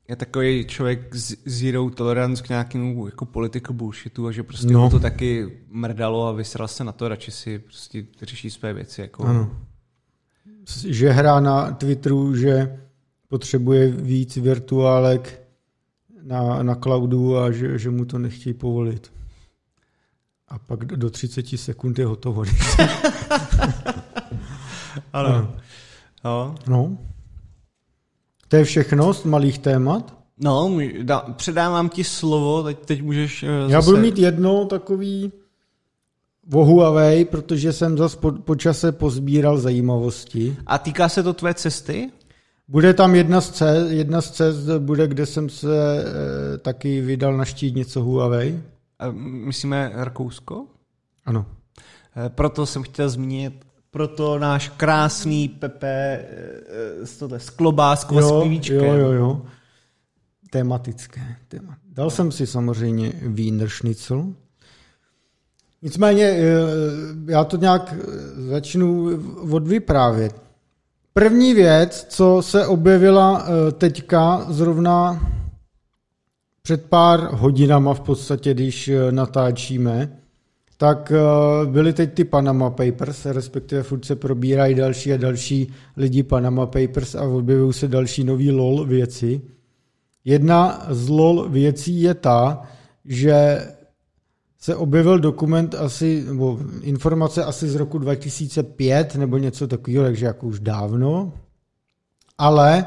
je 0.09 0.17
takový 0.17 0.65
člověk 0.65 1.15
z 1.15 1.37
zero 1.45 1.91
tolerance 1.91 2.43
k 2.43 2.49
nějakému 2.49 3.07
jako 3.07 3.27
political 3.27 3.75
bullshitu 3.75 4.27
a 4.27 4.33
že 4.33 4.43
prostě 4.43 4.73
no. 4.73 4.91
to 4.91 5.01
taky 5.01 5.59
mrdalo 5.69 6.27
a 6.27 6.33
vysral 6.33 6.69
se 6.69 6.85
na 6.85 6.93
to, 6.93 7.09
radši 7.09 7.31
si 7.31 7.59
prostě 7.59 8.05
řeší 8.23 8.51
své 8.51 8.73
věci. 8.73 9.01
Jako... 9.01 9.25
Ano. 9.25 9.51
Že 10.87 11.11
hrá 11.11 11.41
na 11.41 11.71
Twitteru, 11.71 12.37
že 12.37 12.81
potřebuje 13.29 13.89
víc 13.89 14.37
virtuálek 14.37 15.49
na, 16.23 16.63
na 16.63 16.75
cloudu 16.75 17.39
a 17.39 17.51
že, 17.51 17.79
že 17.79 17.91
mu 17.91 18.05
to 18.05 18.19
nechtějí 18.19 18.55
povolit. 18.55 19.13
A 20.49 20.59
pak 20.59 20.85
do 20.85 21.11
30 21.11 21.59
sekund 21.59 21.99
je 21.99 22.07
hotovo. 22.07 22.43
ano. 25.13 25.55
No. 26.25 26.55
no. 26.69 26.99
To 28.49 28.57
je 28.57 28.65
všechno 28.65 29.15
z 29.15 29.25
malých 29.25 29.59
témat? 29.59 30.19
No, 30.41 30.79
da, 31.03 31.21
předávám 31.21 31.89
ti 31.89 32.05
slovo, 32.05 32.63
teď, 32.63 32.79
teď 32.85 33.03
můžeš 33.03 33.43
uh, 33.43 33.71
Já 33.71 33.83
budu 33.83 33.97
mít 33.97 34.19
jedno 34.19 34.65
takový 34.65 35.33
o 36.53 36.65
Huawei, 36.65 37.25
protože 37.25 37.73
jsem 37.73 37.99
zase 37.99 38.17
po, 38.17 38.33
po 38.33 38.55
čase 38.57 38.93
pozbíral 38.93 39.59
zajímavosti. 39.59 40.57
A 40.67 40.79
týká 40.79 41.09
se 41.09 41.23
to 41.23 41.33
tvé 41.33 41.55
cesty? 41.55 42.11
Bude 42.69 42.95
tam 42.95 43.15
jedna 43.15 43.41
z 43.41 43.51
cest, 43.51 43.91
jedna 43.91 44.21
z 44.21 44.31
cest 44.31 44.69
bude, 44.79 45.09
kde 45.09 45.27
jsem 45.27 45.49
se 45.49 46.05
e, 46.55 46.59
taky 46.59 47.01
vydal 47.01 47.37
naštít 47.37 47.77
něco 47.77 48.03
Huawei. 48.03 48.61
A 48.99 49.11
myslíme 49.11 49.91
Rakousko? 49.95 50.67
Ano. 51.27 51.47
E, 52.27 52.29
proto 52.29 52.67
jsem 52.67 52.83
chtěl 52.83 53.09
zmínit 53.09 53.65
proto 53.91 54.39
náš 54.39 54.69
krásný 54.69 55.49
Pepe 55.49 56.25
s, 57.03 57.17
tohle, 57.17 57.41
s 57.41 57.51
klobáskou 57.51 58.21
jo, 58.21 58.45
s 58.63 58.69
Jo, 58.69 58.85
jo, 58.85 59.13
jo. 59.13 59.43
Tematické. 60.51 61.37
Téma. 61.49 61.77
Dal 61.93 62.11
jsem 62.11 62.33
si 62.33 62.47
samozřejmě 62.47 63.13
Wiener 63.23 63.69
Schnitzel. 63.69 64.27
Nicméně 65.83 66.25
e, 66.25 66.45
já 67.29 67.45
to 67.45 67.57
nějak 67.57 67.95
začnu 68.37 69.09
odvyprávět. 69.51 70.49
První 71.19 71.55
věc, 71.55 72.07
co 72.09 72.43
se 72.43 72.67
objevila 72.67 73.45
eh, 73.47 73.73
teďka 73.73 74.47
zrovna 74.49 75.21
před 76.63 76.85
pár 76.85 77.21
hodinama 77.33 77.95
v 77.95 78.01
podstatě, 78.01 78.55
když 78.55 78.89
eh, 78.89 79.13
natáčíme, 79.13 80.19
tak 80.81 81.13
eh, 81.13 81.67
byly 81.67 81.93
teď 81.93 82.15
ty 82.15 82.25
Panama 82.25 82.71
Papers, 82.71 83.27
respektive 83.27 83.83
furt 83.83 84.05
se 84.05 84.17
probírají 84.17 84.75
další 84.75 85.13
a 85.13 85.17
další 85.17 85.73
lidi 85.97 86.23
Panama 86.23 86.67
Papers 86.67 87.15
a 87.15 87.23
objevují 87.23 87.73
se 87.73 87.89
další 87.89 88.25
nový 88.25 88.51
LOL 88.51 88.85
věci. 88.85 89.41
Jedna 90.25 90.87
z 90.89 91.09
LOL 91.09 91.49
věcí 91.49 92.03
je 92.03 92.15
ta, 92.15 92.63
že 93.05 93.67
se 94.61 94.77
objevil 94.77 95.19
dokument 95.19 95.75
asi, 95.75 96.25
nebo 96.29 96.59
informace 96.83 97.45
asi 97.45 97.69
z 97.69 97.75
roku 97.75 97.99
2005 97.99 99.15
nebo 99.15 99.39
něco 99.39 99.69
takového, 99.69 100.05
takže 100.05 100.27
jako 100.27 100.47
už 100.47 100.61
dávno. 100.61 101.33
Ale 102.39 102.87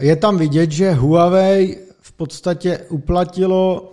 je 0.00 0.16
tam 0.16 0.38
vidět, 0.38 0.70
že 0.70 0.92
Huawei 0.92 1.78
v 2.00 2.12
podstatě 2.12 2.78
uplatilo 2.78 3.92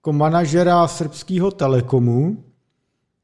jako 0.00 0.12
manažera 0.12 0.88
srbského 0.88 1.50
telekomu. 1.50 2.44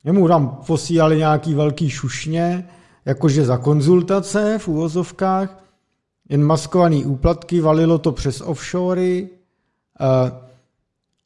Jemu 0.05 0.29
tam 0.29 0.61
posílali 0.67 1.17
nějaký 1.17 1.55
velký 1.55 1.91
šušně, 1.91 2.69
jakože 3.05 3.45
za 3.45 3.59
konzultace 3.59 4.59
v 4.59 4.69
úvozovkách, 4.69 5.65
jen 6.29 6.45
maskovaný 6.45 7.05
úplatky, 7.05 7.61
valilo 7.61 7.99
to 7.99 8.13
přes 8.13 8.41
offshory. 8.41 9.29
Uh, 10.01 10.39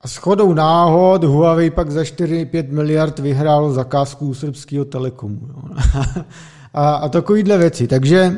a 0.01 0.09
shodou 0.09 0.55
náhod 0.55 1.25
Huawei 1.25 1.71
pak 1.71 1.91
za 1.91 2.03
4-5 2.03 2.73
miliard 2.73 3.19
vyhrál 3.19 3.73
zakázku 3.73 4.27
u 4.29 4.35
srbského 4.35 4.85
telekomu. 4.85 5.41
Jo. 5.49 5.77
a, 6.75 6.95
a 6.95 7.09
takovýhle 7.09 7.59
věci. 7.59 7.89
Takže 7.89 8.37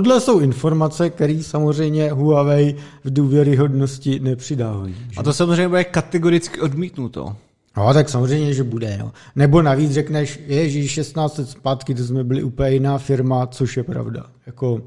tohle 0.00 0.20
jsou 0.20 0.40
informace, 0.40 1.10
které 1.10 1.42
samozřejmě 1.42 2.12
Huawei 2.12 2.76
v 3.04 3.12
důvěryhodnosti 3.12 4.20
nepřidávají. 4.20 4.94
Že? 4.94 5.16
A 5.16 5.22
to 5.22 5.32
samozřejmě 5.32 5.68
bude 5.68 5.84
kategoricky 5.84 6.60
odmítnuto. 6.60 7.36
No, 7.76 7.94
tak 7.94 8.08
samozřejmě, 8.08 8.54
že 8.54 8.64
bude. 8.64 8.96
No. 9.00 9.12
Nebo 9.36 9.62
navíc 9.62 9.92
řekneš, 9.92 10.40
ježíš, 10.46 10.90
16 10.90 11.38
let 11.38 11.48
zpátky, 11.48 11.94
to 11.94 12.04
jsme 12.04 12.24
byli 12.24 12.42
úplně 12.42 12.70
jiná 12.70 12.98
firma, 12.98 13.46
což 13.46 13.76
je 13.76 13.82
pravda. 13.82 14.26
Jako 14.46 14.82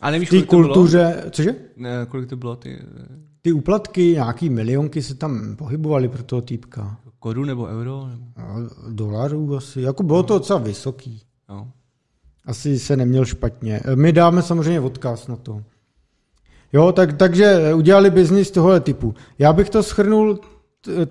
a 0.00 0.10
nevíš, 0.10 0.28
té 0.28 0.42
kultuře, 0.42 1.14
bylo? 1.18 1.30
cože? 1.30 1.54
Ne, 1.76 1.90
kolik 2.08 2.28
to 2.28 2.36
bylo 2.36 2.56
ty 2.56 2.78
ty 3.42 3.52
úplatky, 3.52 4.02
nějaký 4.02 4.48
milionky 4.50 5.02
se 5.02 5.14
tam 5.14 5.56
pohybovaly 5.56 6.08
pro 6.08 6.22
toho 6.22 6.42
týpka. 6.42 6.96
Koru 7.18 7.44
nebo 7.44 7.64
euro? 7.64 8.06
Nebo? 8.06 8.24
No, 8.38 8.68
dolarů 8.88 9.56
asi. 9.56 9.80
Jako 9.80 10.02
bylo 10.02 10.18
no. 10.18 10.22
to 10.22 10.38
docela 10.38 10.58
vysoký. 10.58 11.22
No. 11.48 11.72
Asi 12.48 12.78
se 12.78 12.96
neměl 12.96 13.24
špatně. 13.24 13.80
My 13.94 14.12
dáme 14.12 14.42
samozřejmě 14.42 14.80
odkaz 14.80 15.28
na 15.28 15.36
to. 15.36 15.62
Jo, 16.72 16.92
tak, 16.92 17.16
takže 17.16 17.74
udělali 17.74 18.10
biznis 18.10 18.50
tohohle 18.50 18.80
typu. 18.80 19.14
Já 19.38 19.52
bych 19.52 19.70
to 19.70 19.82
schrnul 19.82 20.40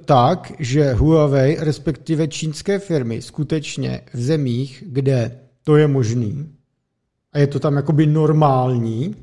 tak, 0.05 0.51
že 0.59 0.93
Huawei, 0.93 1.57
respektive 1.59 2.27
čínské 2.27 2.79
firmy, 2.79 3.21
skutečně 3.21 4.01
v 4.13 4.21
zemích, 4.21 4.83
kde 4.87 5.39
to 5.63 5.77
je 5.77 5.87
možný, 5.87 6.53
a 7.33 7.39
je 7.39 7.47
to 7.47 7.59
tam 7.59 7.75
jakoby 7.75 8.05
normální, 8.05 9.15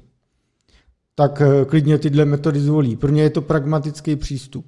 tak 1.15 1.41
eh, 1.41 1.65
klidně 1.65 1.99
tyhle 1.99 2.25
metody 2.25 2.61
zvolí. 2.61 2.97
Pro 2.97 3.11
ně 3.11 3.23
je 3.23 3.31
to 3.31 3.43
pragmatický 3.43 4.17
přístup. 4.17 4.67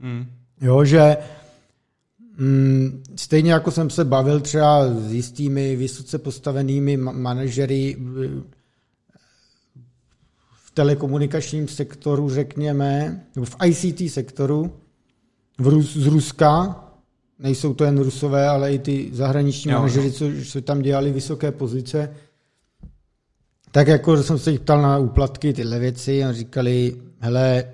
Mm. 0.00 0.26
Jo, 0.60 0.84
že 0.84 0.98
mm, 0.98 1.45
stejně 3.16 3.52
jako 3.52 3.70
jsem 3.70 3.90
se 3.90 4.04
bavil 4.04 4.40
třeba 4.40 4.94
s 4.94 5.12
jistými 5.12 5.76
vysoce 5.76 6.18
postavenými 6.18 6.96
manažery 6.96 7.96
eh, 7.98 8.28
v 10.64 10.70
telekomunikačním 10.70 11.68
sektoru, 11.68 12.30
řekněme, 12.30 13.20
nebo 13.34 13.46
v 13.46 13.56
ICT 13.64 14.12
sektoru 14.12 14.72
v 15.58 15.66
Rus, 15.66 15.96
z 15.96 16.06
Ruska, 16.06 16.84
nejsou 17.38 17.74
to 17.74 17.84
jen 17.84 17.98
Rusové, 17.98 18.48
ale 18.48 18.74
i 18.74 18.78
ty 18.78 19.10
zahraniční 19.12 19.70
jo, 19.70 19.78
manažery, 19.78 20.12
co, 20.12 20.24
co 20.46 20.60
tam 20.62 20.82
dělali 20.82 21.12
vysoké 21.12 21.52
pozice, 21.52 22.16
tak 23.70 23.88
jako 23.88 24.22
jsem 24.22 24.38
se 24.38 24.50
jich 24.50 24.60
ptal 24.60 24.82
na 24.82 24.98
úplatky, 24.98 25.52
tyhle 25.52 25.78
věci 25.78 26.24
a 26.24 26.32
říkali, 26.32 26.96
hele, 27.18 27.64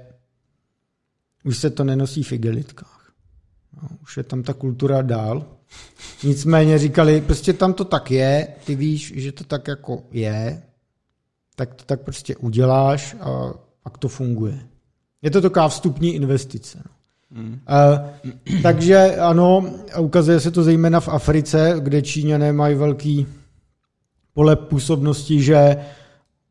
už 1.45 1.59
se 1.59 1.71
to 1.71 1.85
nenosí 1.85 2.23
v 2.23 2.33
igelitkách. 2.33 3.02
No, 3.83 3.89
už 4.03 4.17
je 4.17 4.23
tam 4.23 4.43
ta 4.43 4.53
kultura 4.53 5.03
dál. 5.03 5.45
Nicméně 6.25 6.79
říkali, 6.79 7.21
prostě 7.21 7.53
tam 7.53 7.73
to 7.73 7.85
tak 7.85 8.11
je, 8.11 8.49
ty 8.67 8.75
víš, 8.75 9.13
že 9.17 9.33
to 9.33 9.45
tak 9.45 9.69
jako 9.69 10.03
je, 10.11 10.63
tak 11.57 11.75
to 11.75 11.85
tak 11.85 12.01
prostě 12.01 12.37
uděláš 12.37 13.17
a 13.21 13.55
pak 13.83 13.99
to 13.99 14.09
funguje. 14.09 14.59
Je 15.23 15.31
to 15.31 15.41
taková 15.41 15.69
vstupní 15.69 16.15
investice. 16.15 16.79
No. 16.87 16.93
Mm. 17.43 17.61
Uh, 18.25 18.31
takže 18.63 19.17
ano, 19.17 19.65
ukazuje 19.99 20.41
se 20.41 20.51
to 20.51 20.63
zejména 20.63 21.01
v 21.01 21.09
Africe, 21.09 21.75
kde 21.79 22.03
Číňané 22.03 22.53
mají 22.53 22.75
velký 22.75 23.27
pole 24.35 24.57
působnosti, 24.57 25.43
že 25.43 25.77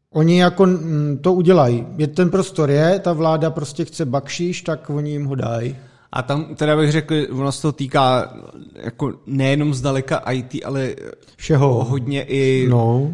oni 0.10 0.40
jako 0.40 0.66
mm, 0.66 1.18
to 1.22 1.34
udělají. 1.34 1.86
Je 1.98 2.08
ten 2.08 2.30
prostor 2.30 2.72
je, 2.72 3.00
ta 3.00 3.14
vláda 3.14 3.50
prostě 3.50 3.86
chce 3.86 4.06
bakšiš, 4.06 4.62
tak 4.62 4.90
oni 4.90 5.12
jim 5.12 5.26
ho 5.26 5.36
dají. 5.36 5.76
A 6.14 6.22
tam 6.22 6.56
teda 6.56 6.78
bych 6.78 6.92
řekl, 6.92 7.16
ono 7.32 7.52
se 7.52 7.62
to 7.62 7.72
týká 7.72 8.34
jako 8.76 9.14
nejenom 9.26 9.74
zdaleka 9.74 10.18
IT, 10.18 10.56
ale 10.66 10.96
všeho. 11.36 11.84
Hodně 11.84 12.24
i 12.24 12.68
no. 12.70 13.02
Uh, 13.02 13.12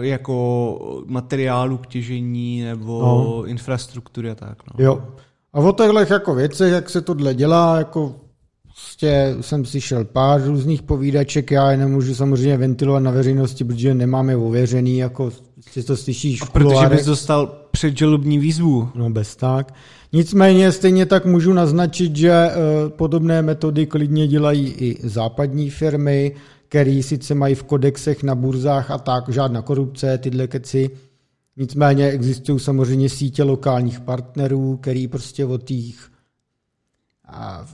jako 0.00 1.04
materiálu 1.06 1.78
k 1.78 1.86
těžení 1.86 2.62
nebo 2.62 3.02
no. 3.02 3.44
infrastruktury 3.44 4.30
a 4.30 4.34
tak. 4.34 4.58
No. 4.66 4.84
Jo. 4.84 5.04
A 5.52 5.58
o 5.58 5.72
těchto 5.72 6.14
jako 6.14 6.34
věcech, 6.34 6.72
jak 6.72 6.90
se 6.90 7.00
tohle 7.00 7.34
dělá, 7.34 7.78
jako 7.78 8.19
prostě 8.80 9.36
jsem 9.40 9.64
slyšel 9.64 10.04
pár 10.04 10.44
různých 10.44 10.82
povídaček, 10.82 11.50
já 11.50 11.70
je 11.70 11.76
nemůžu 11.76 12.14
samozřejmě 12.14 12.56
ventilovat 12.56 13.02
na 13.02 13.10
veřejnosti, 13.10 13.64
protože 13.64 13.94
nemám 13.94 14.30
je 14.30 14.36
ověřený, 14.36 14.98
jako 14.98 15.32
si 15.70 15.82
to 15.82 15.96
slyšíš 15.96 16.42
A 16.42 16.46
protože 16.46 16.88
bys 16.88 17.06
dostal 17.06 17.46
předžalobní 17.70 18.38
výzvu. 18.38 18.88
No 18.94 19.10
bez 19.10 19.36
tak. 19.36 19.74
Nicméně 20.12 20.72
stejně 20.72 21.06
tak 21.06 21.26
můžu 21.26 21.52
naznačit, 21.52 22.16
že 22.16 22.30
e, 22.30 22.50
podobné 22.88 23.42
metody 23.42 23.86
klidně 23.86 24.28
dělají 24.28 24.66
i 24.66 25.08
západní 25.08 25.70
firmy, 25.70 26.34
které 26.68 27.00
sice 27.02 27.34
mají 27.34 27.54
v 27.54 27.62
kodexech 27.62 28.22
na 28.22 28.34
burzách 28.34 28.90
a 28.90 28.98
tak, 28.98 29.28
žádná 29.28 29.62
korupce, 29.62 30.18
tyhle 30.18 30.46
keci. 30.46 30.90
Nicméně 31.56 32.08
existují 32.08 32.60
samozřejmě 32.60 33.08
sítě 33.08 33.42
lokálních 33.42 34.00
partnerů, 34.00 34.76
který 34.76 35.08
prostě 35.08 35.44
od 35.44 35.64
těch 35.64 36.10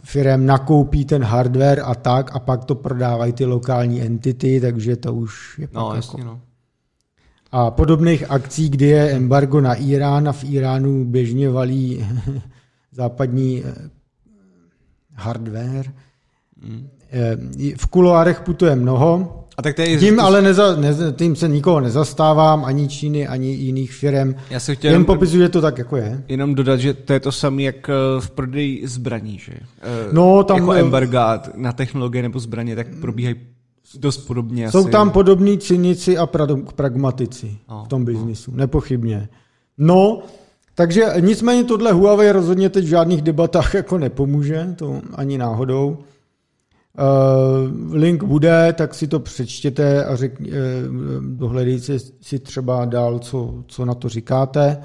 firm 0.03 0.47
nakoupí 0.47 1.05
ten 1.05 1.25
hardware 1.25 1.83
a 1.85 1.95
tak 1.95 2.37
a 2.37 2.39
pak 2.39 2.65
to 2.65 2.75
prodávají 2.75 3.33
ty 3.33 3.45
lokální 3.45 4.03
entity, 4.03 4.61
takže 4.61 4.97
to 4.97 5.15
už 5.15 5.59
je 5.59 5.67
pak 5.67 5.75
no, 5.75 5.87
jako... 5.87 5.97
jasně, 5.97 6.25
no. 6.25 6.41
A 7.53 7.71
podobných 7.71 8.31
akcí, 8.31 8.69
kdy 8.69 8.87
je 8.87 9.11
embargo 9.11 9.61
na 9.61 9.75
Irán 9.75 10.29
a 10.29 10.33
v 10.33 10.45
Iránu 10.45 11.05
běžně 11.05 11.51
valí 11.51 12.07
západní 12.93 13.65
eh, 13.65 13.91
hardware. 15.15 15.93
Mm. 16.63 16.89
V 17.77 17.87
kuloárech 17.87 18.41
putuje 18.41 18.77
mnoho. 18.77 19.43
A 19.57 19.63
tak 19.63 19.77
tady 19.77 19.99
tím 19.99 20.21
ale 20.21 20.43
neza, 20.43 20.77
ne, 20.77 20.95
tím 21.17 21.37
se 21.37 21.49
nikoho 21.49 21.81
nezastávám, 21.81 22.65
ani 22.65 22.89
Číny, 22.89 23.29
ani 23.29 23.49
jiných 23.49 23.93
firm. 23.93 24.35
Já 24.51 24.61
se 24.61 24.75
chtěl 24.75 24.93
Jen 24.93 25.05
popisuju, 25.05 25.43
že 25.43 25.49
to 25.49 25.61
tak 25.61 25.79
jako 25.79 25.97
je. 25.97 26.25
Jenom 26.29 26.55
dodat, 26.55 26.81
že 26.81 26.95
to 26.95 27.13
je 27.13 27.21
to 27.21 27.33
samé 27.33 27.63
jak 27.63 27.89
eh, 27.89 28.21
v 28.21 28.31
prodeji 28.31 28.89
zbraní, 28.89 29.39
že? 29.39 29.53
No, 30.13 30.45
tam, 30.45 30.57
jako 30.57 30.73
embarga 30.73 31.43
na 31.55 31.73
technologie 31.73 32.23
nebo 32.23 32.39
zbraně, 32.39 32.77
tak 32.77 32.87
probíhají 33.01 33.37
dost 33.99 34.19
podobně. 34.19 34.71
Jsou 34.71 34.81
asi. 34.81 34.91
tam 34.91 35.11
podobní 35.11 35.59
cynici 35.59 36.19
a 36.19 36.27
pra- 36.27 36.65
pragmatici 36.75 37.57
no, 37.71 37.85
v 37.85 37.89
tom 37.89 38.05
biznisu, 38.05 38.51
no. 38.51 38.57
nepochybně. 38.57 39.29
No, 39.79 40.23
takže 40.75 41.07
nicméně 41.21 41.65
tohle 41.65 41.93
Huawei 41.93 42.31
rozhodně 42.31 42.69
teď 42.71 42.85
v 42.85 42.89
žádných 42.89 43.23
debatách 43.23 43.75
jako 43.75 43.99
nepomůže, 43.99 44.75
to 44.77 45.01
ani 45.15 45.39
náhodou. 45.39 45.99
Uh, 46.99 47.95
link 47.95 48.25
bude, 48.25 48.73
tak 48.73 48.95
si 48.95 49.09
to 49.09 49.21
přečtěte 49.21 50.05
a 50.05 50.17
řek, 50.17 50.41
uh, 50.41 50.47
dohledejte 51.21 51.99
si 51.99 52.39
třeba 52.39 52.85
dál, 52.85 53.19
co, 53.19 53.65
co 53.67 53.85
na 53.85 53.95
to 53.95 54.09
říkáte. 54.09 54.79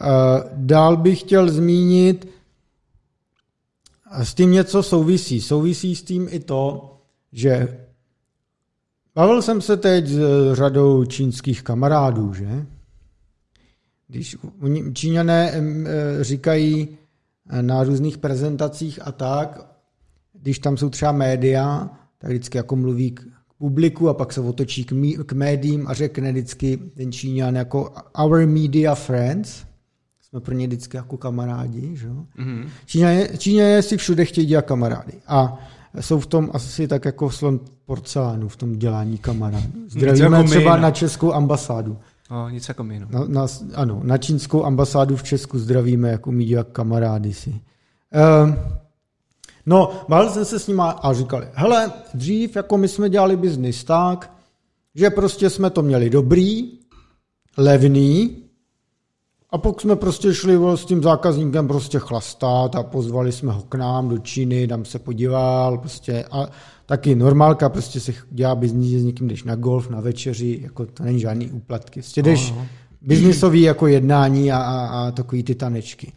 Uh, 0.00 0.08
dál 0.54 0.96
bych 0.96 1.20
chtěl 1.20 1.50
zmínit, 1.50 2.28
s 4.22 4.34
tím 4.34 4.50
něco 4.50 4.82
souvisí. 4.82 5.40
Souvisí 5.40 5.96
s 5.96 6.02
tím 6.02 6.28
i 6.30 6.40
to, 6.40 6.94
že 7.32 7.78
Bavil 9.14 9.42
jsem 9.42 9.60
se 9.60 9.76
teď 9.76 10.06
s 10.06 10.20
řadou 10.52 11.04
čínských 11.04 11.62
kamarádů, 11.62 12.34
že? 12.34 12.66
Když 14.08 14.36
Číňané 14.92 15.62
říkají 16.20 16.88
na 17.60 17.82
různých 17.82 18.18
prezentacích 18.18 19.06
a 19.06 19.12
tak, 19.12 19.67
když 20.48 20.58
tam 20.58 20.76
jsou 20.76 20.90
třeba 20.90 21.12
média, 21.12 21.90
tak 22.18 22.30
vždycky 22.30 22.58
jako 22.58 22.76
mluví 22.76 23.10
k 23.10 23.22
publiku 23.58 24.08
a 24.08 24.14
pak 24.14 24.32
se 24.32 24.40
otočí 24.40 24.84
k, 24.84 24.92
mý, 24.92 25.16
k 25.26 25.32
médiím 25.32 25.86
a 25.88 25.94
řekne 25.94 26.32
vždycky 26.32 26.76
ten 26.96 27.12
Číňan 27.12 27.56
jako 27.56 27.92
our 28.24 28.46
media 28.46 28.94
friends, 28.94 29.64
jsme 30.22 30.40
pro 30.40 30.54
ně 30.54 30.66
vždycky 30.66 30.96
jako 30.96 31.16
kamarádi, 31.16 31.96
že? 31.96 32.08
Mm-hmm. 32.08 32.68
Číňané, 32.86 33.28
Číňané 33.38 33.82
si 33.82 33.96
všude 33.96 34.24
chtějí 34.24 34.46
dělat 34.46 34.64
kamarády. 34.64 35.12
A 35.26 35.58
jsou 36.00 36.20
v 36.20 36.26
tom 36.26 36.50
asi 36.52 36.88
tak 36.88 37.04
jako 37.04 37.30
slon 37.30 37.60
porcelánu 37.86 38.48
v 38.48 38.56
tom 38.56 38.78
dělání 38.78 39.18
kamarádů. 39.18 39.72
Zdravíme 39.88 40.36
jako 40.36 40.48
třeba 40.48 40.76
my, 40.76 40.82
na 40.82 40.90
českou 40.90 41.32
ambasádu. 41.32 41.98
No, 42.30 42.48
nic 42.48 42.68
jako 42.68 42.84
my, 42.84 43.00
no. 43.00 43.06
Na, 43.10 43.24
na, 43.28 43.46
ano, 43.74 44.00
na 44.04 44.18
čínskou 44.18 44.64
ambasádu 44.64 45.16
v 45.16 45.22
Česku 45.22 45.58
zdravíme, 45.58 46.10
jako 46.10 46.32
my 46.32 46.44
dělat 46.44 46.68
kamarády 46.72 47.34
si. 47.34 47.50
Uh, 47.50 48.54
no, 49.68 49.90
bavil 50.08 50.30
jsem 50.30 50.44
se 50.44 50.58
s 50.58 50.68
nima 50.68 50.90
a 50.90 51.12
říkali, 51.12 51.48
hele, 51.52 51.92
dřív 52.14 52.56
jako 52.56 52.78
my 52.78 52.88
jsme 52.88 53.10
dělali 53.10 53.36
biznis 53.36 53.84
tak, 53.84 54.32
že 54.94 55.10
prostě 55.10 55.50
jsme 55.50 55.70
to 55.70 55.82
měli 55.82 56.10
dobrý, 56.10 56.72
levný, 57.56 58.36
a 59.50 59.58
pak 59.58 59.80
jsme 59.80 59.96
prostě 59.96 60.34
šli 60.34 60.58
s 60.74 60.84
tím 60.84 61.02
zákazníkem 61.02 61.68
prostě 61.68 61.98
chlastat 61.98 62.76
a 62.76 62.82
pozvali 62.82 63.32
jsme 63.32 63.52
ho 63.52 63.62
k 63.62 63.74
nám 63.74 64.08
do 64.08 64.18
Číny, 64.18 64.68
tam 64.68 64.84
se 64.84 64.98
podíval 64.98 65.78
prostě 65.78 66.24
a 66.30 66.46
taky 66.86 67.14
normálka, 67.14 67.68
prostě 67.68 68.00
se 68.00 68.12
dělá 68.30 68.54
biznis 68.54 69.00
s 69.00 69.04
někým, 69.04 69.28
jdeš 69.28 69.44
na 69.44 69.54
golf, 69.54 69.90
na 69.90 70.00
večeři, 70.00 70.60
jako 70.62 70.86
to 70.86 71.02
není 71.02 71.20
žádný 71.20 71.50
úplatky. 71.50 72.00
Prostě 72.00 72.22
jdeš 72.22 72.50
Aha. 72.50 72.66
biznisový 73.02 73.62
jako 73.62 73.86
jednání 73.86 74.52
a, 74.52 74.58
a, 74.58 74.86
a 74.86 75.10
takový 75.10 75.42
ty 75.42 75.54
tanečky. 75.54 76.12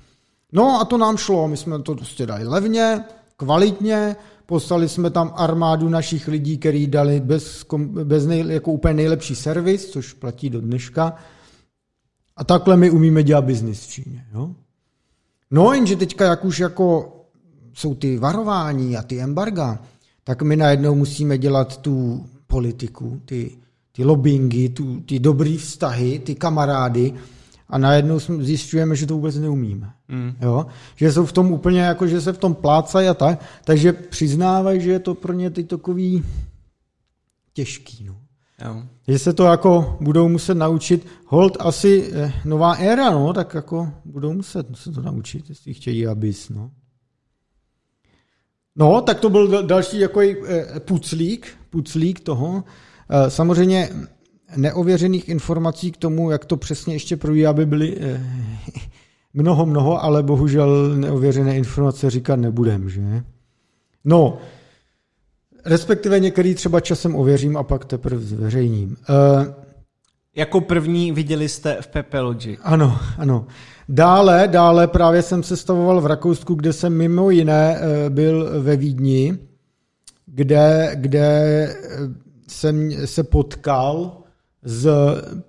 No 0.52 0.82
a 0.82 0.86
to 0.86 0.98
nám 0.98 1.18
šlo, 1.18 1.48
my 1.48 1.58
jsme 1.58 1.82
to 1.82 1.96
prostě 1.96 2.26
dali 2.26 2.48
levně, 2.48 3.04
kvalitně, 3.42 4.16
poslali 4.46 4.90
jsme 4.90 5.10
tam 5.10 5.34
armádu 5.36 5.90
našich 5.90 6.28
lidí, 6.28 6.58
který 6.58 6.88
dali 6.88 7.20
bez, 7.20 7.66
bez 8.04 8.26
nej, 8.26 8.46
jako 8.48 8.72
úplně 8.72 8.94
nejlepší 8.94 9.36
servis, 9.36 9.90
což 9.90 10.14
platí 10.14 10.50
do 10.50 10.62
dneška, 10.62 11.16
a 12.38 12.44
takhle 12.44 12.78
my 12.78 12.90
umíme 12.90 13.24
dělat 13.24 13.46
biznis 13.46 13.84
v 13.84 13.90
Číně. 13.90 14.26
Jo? 14.34 14.56
No 15.52 15.74
jenže 15.74 15.96
teďka, 15.96 16.26
jak 16.26 16.46
už 16.46 16.60
jako 16.60 17.16
jsou 17.74 17.96
ty 17.96 18.18
varování 18.18 18.98
a 18.98 19.02
ty 19.02 19.22
embarga, 19.22 19.80
tak 20.24 20.42
my 20.42 20.56
najednou 20.56 20.96
musíme 20.96 21.38
dělat 21.38 21.78
tu 21.78 22.26
politiku, 22.48 23.22
ty, 23.26 23.52
ty 23.92 24.04
lobbyingy, 24.04 24.70
tu, 24.70 25.00
ty 25.02 25.20
dobrý 25.20 25.58
vztahy, 25.58 26.20
ty 26.20 26.36
kamarády 26.36 27.14
a 27.72 27.78
najednou 27.78 28.20
zjišťujeme, 28.20 28.96
že 28.96 29.08
to 29.08 29.14
vůbec 29.16 29.36
neumíme. 29.36 29.94
Mm. 30.08 30.34
Jo? 30.42 30.66
Že 30.96 31.12
jsou 31.12 31.26
v 31.26 31.34
tom 31.34 31.52
úplně 31.52 31.82
jako, 31.82 32.08
že 32.08 32.22
se 32.22 32.34
v 32.34 32.38
tom 32.38 32.54
plácají 32.54 33.08
a 33.08 33.14
tak, 33.14 33.46
takže 33.64 33.94
přiznávají, 33.94 34.82
že 34.82 34.92
je 34.92 35.00
to 35.00 35.16
pro 35.16 35.34
ně 35.34 35.50
teď 35.50 35.68
takový 35.68 36.24
těžký. 37.54 38.04
No. 38.04 38.16
Jo. 38.66 38.84
Že 39.08 39.20
se 39.20 39.34
to 39.34 39.46
jako 39.46 39.98
budou 40.02 40.30
muset 40.30 40.56
naučit. 40.56 41.08
Hold 41.26 41.58
asi 41.60 42.12
eh, 42.14 42.34
nová 42.46 42.74
éra, 42.74 43.10
no, 43.10 43.34
tak 43.34 43.54
jako 43.54 43.94
budou 44.06 44.34
muset 44.34 44.68
se 44.74 44.92
to 44.92 45.02
naučit, 45.02 45.50
jestli 45.50 45.74
chtějí, 45.74 46.08
abys, 46.08 46.50
no. 46.50 46.72
No, 48.76 49.02
tak 49.02 49.20
to 49.20 49.30
byl 49.30 49.64
další 49.64 50.00
jako 50.00 50.22
eh, 50.22 50.80
puclík, 50.80 51.48
puclík 51.70 52.20
toho. 52.20 52.64
Eh, 53.10 53.30
samozřejmě 53.30 53.90
neověřených 54.56 55.30
informací 55.30 55.92
k 55.92 55.98
tomu, 55.98 56.32
jak 56.32 56.46
to 56.46 56.58
přesně 56.58 56.96
ještě 56.96 57.18
probíhá, 57.18 57.50
aby 57.50 57.66
byly 57.66 57.98
eh, 58.00 58.24
mnoho, 59.34 59.66
mnoho, 59.66 60.04
ale 60.04 60.24
bohužel 60.24 60.96
neověřené 60.96 61.58
informace 61.58 62.10
říkat 62.10 62.36
nebudem, 62.36 62.90
že? 62.90 63.24
No, 64.06 64.38
Respektive 65.66 66.20
některý 66.20 66.56
třeba 66.56 66.80
časem 66.80 67.16
ověřím 67.16 67.58
a 67.58 67.64
pak 67.64 67.86
teprve 67.86 68.22
zveřejním. 68.22 68.90
Uh, 68.90 69.46
jako 70.36 70.62
první 70.62 71.12
viděli 71.12 71.50
jste 71.50 71.78
v 71.82 71.88
Pepe 71.88 72.20
Logic. 72.20 72.60
Ano, 72.64 73.00
ano. 73.18 73.48
Dále, 73.90 74.48
dále 74.48 74.88
právě 74.88 75.22
jsem 75.22 75.44
se 75.44 75.58
stavoval 75.58 76.02
v 76.02 76.06
Rakousku, 76.06 76.56
kde 76.56 76.74
jsem 76.74 76.98
mimo 76.98 77.30
jiné 77.30 77.80
uh, 77.80 78.10
byl 78.10 78.62
ve 78.62 78.76
Vídni, 78.78 79.38
kde, 80.26 80.92
kde 80.96 81.76
jsem 82.48 82.92
se 83.08 83.24
potkal 83.24 84.21
s 84.64 84.90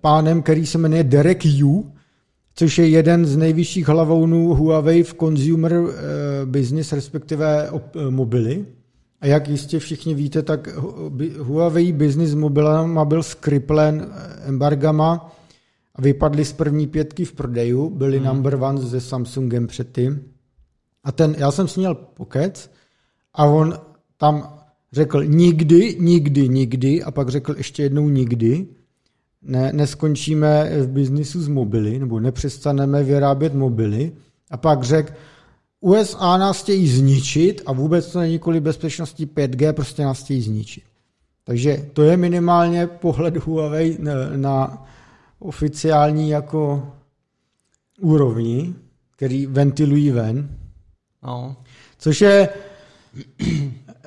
pánem, 0.00 0.42
který 0.42 0.66
se 0.66 0.78
jmenuje 0.78 1.04
Derek 1.04 1.46
Yu, 1.46 1.92
což 2.54 2.78
je 2.78 2.88
jeden 2.88 3.26
z 3.26 3.36
nejvyšších 3.36 3.88
hlavounů 3.88 4.54
Huawei 4.54 5.02
v 5.02 5.14
consumer 5.14 5.80
uh, 5.80 5.90
business, 6.44 6.92
respektive 6.92 7.70
uh, 7.70 7.80
mobily. 8.10 8.66
A 9.20 9.26
jak 9.26 9.48
jistě 9.48 9.78
všichni 9.78 10.14
víte, 10.14 10.42
tak 10.42 10.68
Huawei 11.38 11.92
business 11.92 12.34
mobilama 12.34 13.04
byl 13.04 13.22
skriplen 13.22 14.12
embargama 14.46 15.32
a 15.94 16.02
vypadli 16.02 16.44
z 16.44 16.52
první 16.52 16.86
pětky 16.86 17.24
v 17.24 17.32
prodejů, 17.32 17.90
byli 17.90 18.18
hmm. 18.18 18.26
number 18.26 18.54
one 18.54 18.80
se 18.80 19.00
Samsungem 19.00 19.66
předtím. 19.66 20.22
A 21.04 21.12
ten, 21.12 21.34
já 21.38 21.50
jsem 21.50 21.68
s 21.68 21.76
měl 21.76 21.94
pokec 21.94 22.70
a 23.34 23.44
on 23.44 23.78
tam 24.16 24.58
řekl 24.92 25.24
nikdy, 25.24 25.96
nikdy, 26.00 26.48
nikdy 26.48 27.02
a 27.02 27.10
pak 27.10 27.28
řekl 27.28 27.54
ještě 27.56 27.82
jednou 27.82 28.08
nikdy, 28.08 28.66
ne, 29.43 29.72
neskončíme 29.72 30.70
v 30.82 30.88
biznisu 30.88 31.43
s 31.43 31.49
mobily, 31.49 31.99
nebo 31.99 32.20
nepřestaneme 32.20 33.05
vyrábět 33.05 33.55
mobily. 33.55 34.12
A 34.51 34.57
pak 34.57 34.82
řekl, 34.82 35.12
USA 35.80 36.36
nás 36.36 36.62
chtějí 36.62 36.88
zničit 36.88 37.62
a 37.66 37.72
vůbec 37.72 38.12
to 38.12 38.18
není 38.18 38.38
kvůli 38.38 38.61
bezpečnosti 38.61 39.26
5G, 39.26 39.72
prostě 39.72 40.03
nás 40.03 40.22
chtějí 40.22 40.43
zničit. 40.43 40.84
Takže 41.45 41.86
to 41.93 42.03
je 42.03 42.16
minimálně 42.16 42.86
pohled 42.86 43.36
Huawei 43.36 43.97
na, 44.01 44.12
na 44.36 44.86
oficiální 45.38 46.30
jako 46.30 46.93
úrovni, 48.01 48.74
který 49.16 49.47
ventilují 49.47 50.11
ven. 50.11 50.59
No. 51.22 51.57
Což 51.99 52.20
je 52.20 52.49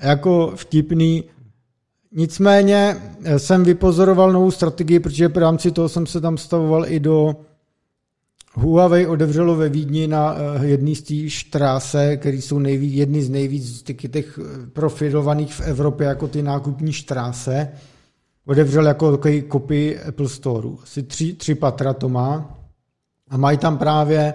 jako 0.01 0.53
vtipný. 0.55 1.23
Nicméně 2.17 2.97
eh, 3.23 3.39
jsem 3.39 3.63
vypozoroval 3.63 4.31
novou 4.31 4.51
strategii, 4.51 4.99
protože 4.99 5.27
v 5.27 5.37
rámci 5.37 5.71
toho 5.71 5.89
jsem 5.89 6.05
se 6.05 6.21
tam 6.21 6.37
stavoval 6.37 6.85
i 6.87 6.99
do 6.99 7.35
Huawei 8.53 9.07
odevřelo 9.07 9.55
ve 9.55 9.69
Vídni 9.69 10.07
na 10.07 10.35
eh, 10.35 10.65
jedné 10.65 10.95
z 10.95 11.01
té 11.01 11.29
štráse, 11.29 12.17
které 12.17 12.37
jsou 12.37 12.59
nejvíc, 12.59 12.93
jedny 12.93 13.23
z 13.23 13.29
nejvíc 13.29 13.83
těch 13.83 14.39
eh, 14.39 14.67
profilovaných 14.73 15.53
v 15.53 15.61
Evropě 15.61 16.07
jako 16.07 16.27
ty 16.27 16.41
nákupní 16.41 16.93
štráse. 16.93 17.69
Odevřel 18.45 18.87
jako 18.87 19.11
takový 19.11 19.41
kopy 19.41 19.99
Apple 19.99 20.29
Store. 20.29 20.67
Asi 20.83 21.03
tři, 21.03 21.33
tři 21.33 21.55
patra 21.55 21.93
to 21.93 22.09
má. 22.09 22.59
A 23.29 23.37
mají 23.37 23.57
tam 23.57 23.77
právě 23.77 24.33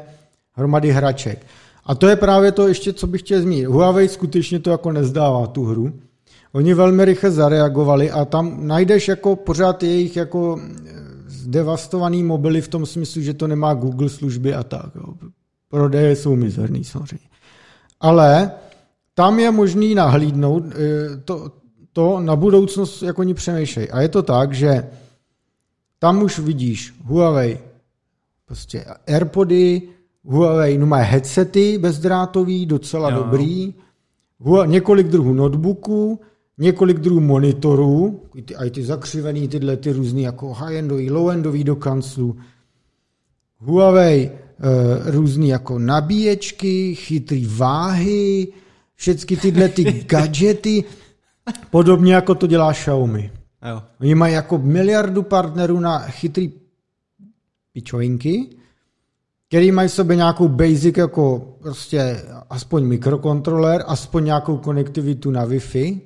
hromady 0.52 0.90
hraček. 0.90 1.46
A 1.84 1.94
to 1.94 2.08
je 2.08 2.16
právě 2.16 2.52
to 2.52 2.68
ještě, 2.68 2.92
co 2.92 3.06
bych 3.06 3.20
chtěl 3.20 3.42
zmínit. 3.42 3.66
Huawei 3.66 4.08
skutečně 4.08 4.58
to 4.58 4.70
jako 4.70 4.92
nezdává 4.92 5.46
tu 5.46 5.64
hru. 5.64 5.92
Oni 6.52 6.74
velmi 6.74 7.04
rychle 7.04 7.30
zareagovali 7.30 8.10
a 8.10 8.24
tam 8.24 8.66
najdeš 8.66 9.08
jako 9.08 9.36
pořád 9.36 9.82
jejich 9.82 10.16
jako 10.16 10.60
zdevastovaný 11.26 12.22
mobily 12.22 12.60
v 12.60 12.68
tom 12.68 12.86
smyslu, 12.86 13.22
že 13.22 13.34
to 13.34 13.46
nemá 13.46 13.74
Google 13.74 14.08
služby 14.08 14.54
a 14.54 14.62
tak. 14.62 14.94
Jo. 14.94 15.14
Prodeje 15.68 16.16
jsou 16.16 16.36
mizerný 16.36 16.84
samozřejmě. 16.84 17.28
Ale 18.00 18.52
tam 19.14 19.38
je 19.38 19.50
možný 19.50 19.94
nahlídnout, 19.94 20.64
eh, 20.66 21.16
to, 21.24 21.52
to 21.92 22.20
na 22.20 22.36
budoucnost 22.36 23.02
jako 23.02 23.20
oni 23.20 23.34
přemýšlej. 23.34 23.88
A 23.92 24.00
je 24.00 24.08
to 24.08 24.22
tak, 24.22 24.52
že 24.52 24.90
tam 25.98 26.22
už 26.22 26.38
vidíš 26.38 26.94
Huawei, 27.04 27.58
prostě 28.46 28.84
Airpody, 29.06 29.82
Huawei, 30.24 30.78
no 30.78 30.86
má 30.86 30.96
headsety 30.96 31.78
bezdrátový, 31.78 32.66
docela 32.66 33.10
jo. 33.10 33.16
dobrý, 33.16 33.74
Huawei, 34.38 34.70
několik 34.70 35.08
druhů 35.08 35.34
notebooků, 35.34 36.20
několik 36.60 36.98
druhů 36.98 37.20
monitorů, 37.20 38.22
ty, 38.44 38.56
aj 38.56 38.70
ty 38.70 38.84
zakřivený, 38.84 39.48
tyhle 39.48 39.76
ty 39.76 39.92
různý 39.92 40.22
jako 40.22 40.52
high-endový, 40.52 41.10
low-endový 41.10 41.64
do 41.64 41.76
kanclu, 41.76 42.36
Huawei, 43.58 44.20
e, 44.20 44.30
různý 45.10 45.48
jako 45.48 45.78
nabíječky, 45.78 46.94
chytrý 46.94 47.46
váhy, 47.46 48.48
všechny 48.94 49.36
tyhle 49.36 49.68
ty 49.68 49.84
gadgety, 50.06 50.84
podobně 51.70 52.14
jako 52.14 52.34
to 52.34 52.46
dělá 52.46 52.72
Xiaomi. 52.72 53.30
Jo. 53.70 53.82
Oni 54.00 54.14
mají 54.14 54.34
jako 54.34 54.58
miliardu 54.58 55.22
partnerů 55.22 55.80
na 55.80 55.98
chytrý 55.98 56.52
pičovinky, 57.72 58.46
který 59.48 59.72
mají 59.72 59.88
v 59.88 59.92
sobě 59.92 60.16
nějakou 60.16 60.48
basic 60.48 60.96
jako 60.96 61.56
prostě 61.62 62.22
aspoň 62.50 62.84
mikrokontroler, 62.84 63.84
aspoň 63.86 64.24
nějakou 64.24 64.56
konektivitu 64.56 65.30
na 65.30 65.46
Wi-Fi, 65.46 66.00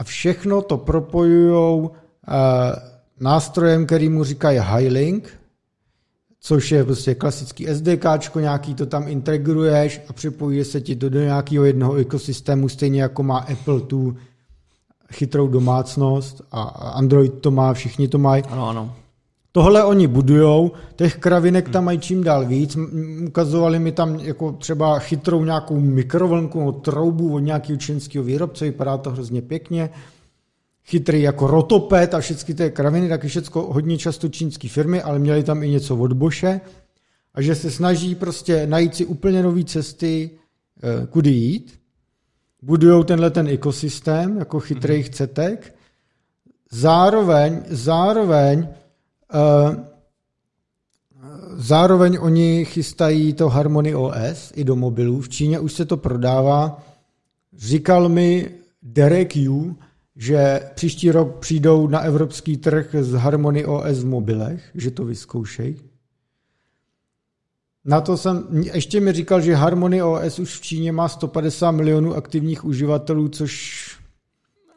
a 0.00 0.04
všechno 0.04 0.62
to 0.62 0.76
propojují 0.76 1.80
uh, 1.80 1.90
nástrojem, 3.20 3.86
který 3.86 4.08
mu 4.08 4.24
říkají 4.24 4.58
Highlink, 4.58 5.28
což 6.40 6.72
je 6.72 6.84
prostě 6.84 7.14
klasický 7.14 7.66
SDK, 7.66 8.34
nějaký 8.36 8.74
to 8.74 8.86
tam 8.86 9.08
integruješ 9.08 10.00
a 10.08 10.12
připojuje 10.12 10.64
se 10.64 10.80
ti 10.80 10.96
to 10.96 11.08
do 11.08 11.20
nějakého 11.20 11.64
jednoho 11.64 11.94
ekosystému, 11.94 12.68
stejně 12.68 13.02
jako 13.02 13.22
má 13.22 13.38
Apple 13.38 13.80
tu 13.80 14.16
chytrou 15.12 15.48
domácnost 15.48 16.42
a 16.50 16.62
Android 16.94 17.40
to 17.40 17.50
má, 17.50 17.72
všichni 17.72 18.08
to 18.08 18.18
mají. 18.18 18.42
Ano, 18.42 18.68
ano. 18.68 18.94
Tohle 19.52 19.84
oni 19.84 20.06
budujou, 20.06 20.72
těch 20.96 21.16
kravinek 21.16 21.68
tam 21.68 21.84
mají 21.84 21.98
čím 21.98 22.24
dál 22.24 22.46
víc. 22.46 22.76
Ukazovali 23.26 23.78
mi 23.78 23.92
tam 23.92 24.14
jako 24.14 24.52
třeba 24.52 24.98
chytrou 24.98 25.44
nějakou 25.44 25.80
mikrovlnku, 25.80 26.72
troubu 26.72 27.34
od 27.34 27.38
nějakého 27.38 27.76
čínského 27.76 28.24
výrobce, 28.24 28.64
vypadá 28.64 28.98
to 28.98 29.10
hrozně 29.10 29.42
pěkně. 29.42 29.90
Chytrý 30.84 31.22
jako 31.22 31.46
rotopet 31.46 32.14
a 32.14 32.20
všechny 32.20 32.54
ty 32.54 32.70
kraviny, 32.70 33.08
taky 33.08 33.28
všechno 33.28 33.62
hodně 33.62 33.98
často 33.98 34.28
čínské 34.28 34.68
firmy, 34.68 35.02
ale 35.02 35.18
měli 35.18 35.42
tam 35.42 35.62
i 35.62 35.68
něco 35.68 35.96
od 35.96 36.12
Boše. 36.12 36.60
A 37.34 37.42
že 37.42 37.54
se 37.54 37.70
snaží 37.70 38.14
prostě 38.14 38.66
najít 38.66 38.94
si 38.94 39.06
úplně 39.06 39.42
nové 39.42 39.64
cesty, 39.64 40.30
eh, 40.82 41.06
kudy 41.06 41.30
jít. 41.30 41.80
Budujou 42.62 43.02
tenhle 43.02 43.30
ten 43.30 43.48
ekosystém 43.48 44.38
jako 44.38 44.60
chytrých 44.60 45.06
mm-hmm. 45.06 45.14
cetek. 45.14 45.74
Zároveň, 46.70 47.62
zároveň 47.68 48.68
zároveň 51.56 52.18
oni 52.20 52.64
chystají 52.64 53.32
to 53.32 53.48
Harmony 53.48 53.94
OS 53.94 54.52
i 54.54 54.64
do 54.64 54.76
mobilů. 54.76 55.20
V 55.20 55.28
Číně 55.28 55.58
už 55.58 55.72
se 55.72 55.84
to 55.84 55.96
prodává. 55.96 56.82
Říkal 57.56 58.08
mi 58.08 58.50
Derek 58.82 59.36
Yu, 59.36 59.76
že 60.16 60.60
příští 60.74 61.10
rok 61.10 61.38
přijdou 61.38 61.86
na 61.88 62.00
evropský 62.00 62.56
trh 62.56 62.94
z 63.00 63.12
Harmony 63.12 63.66
OS 63.66 63.98
v 63.98 64.06
mobilech, 64.06 64.70
že 64.74 64.90
to 64.90 65.04
vyzkoušej. 65.04 65.76
Na 67.84 68.00
to 68.00 68.16
jsem, 68.16 68.46
ještě 68.74 69.00
mi 69.00 69.12
říkal, 69.12 69.40
že 69.40 69.54
Harmony 69.54 70.02
OS 70.02 70.38
už 70.38 70.56
v 70.56 70.60
Číně 70.60 70.92
má 70.92 71.08
150 71.08 71.70
milionů 71.70 72.14
aktivních 72.14 72.64
uživatelů, 72.64 73.28
což 73.28 73.99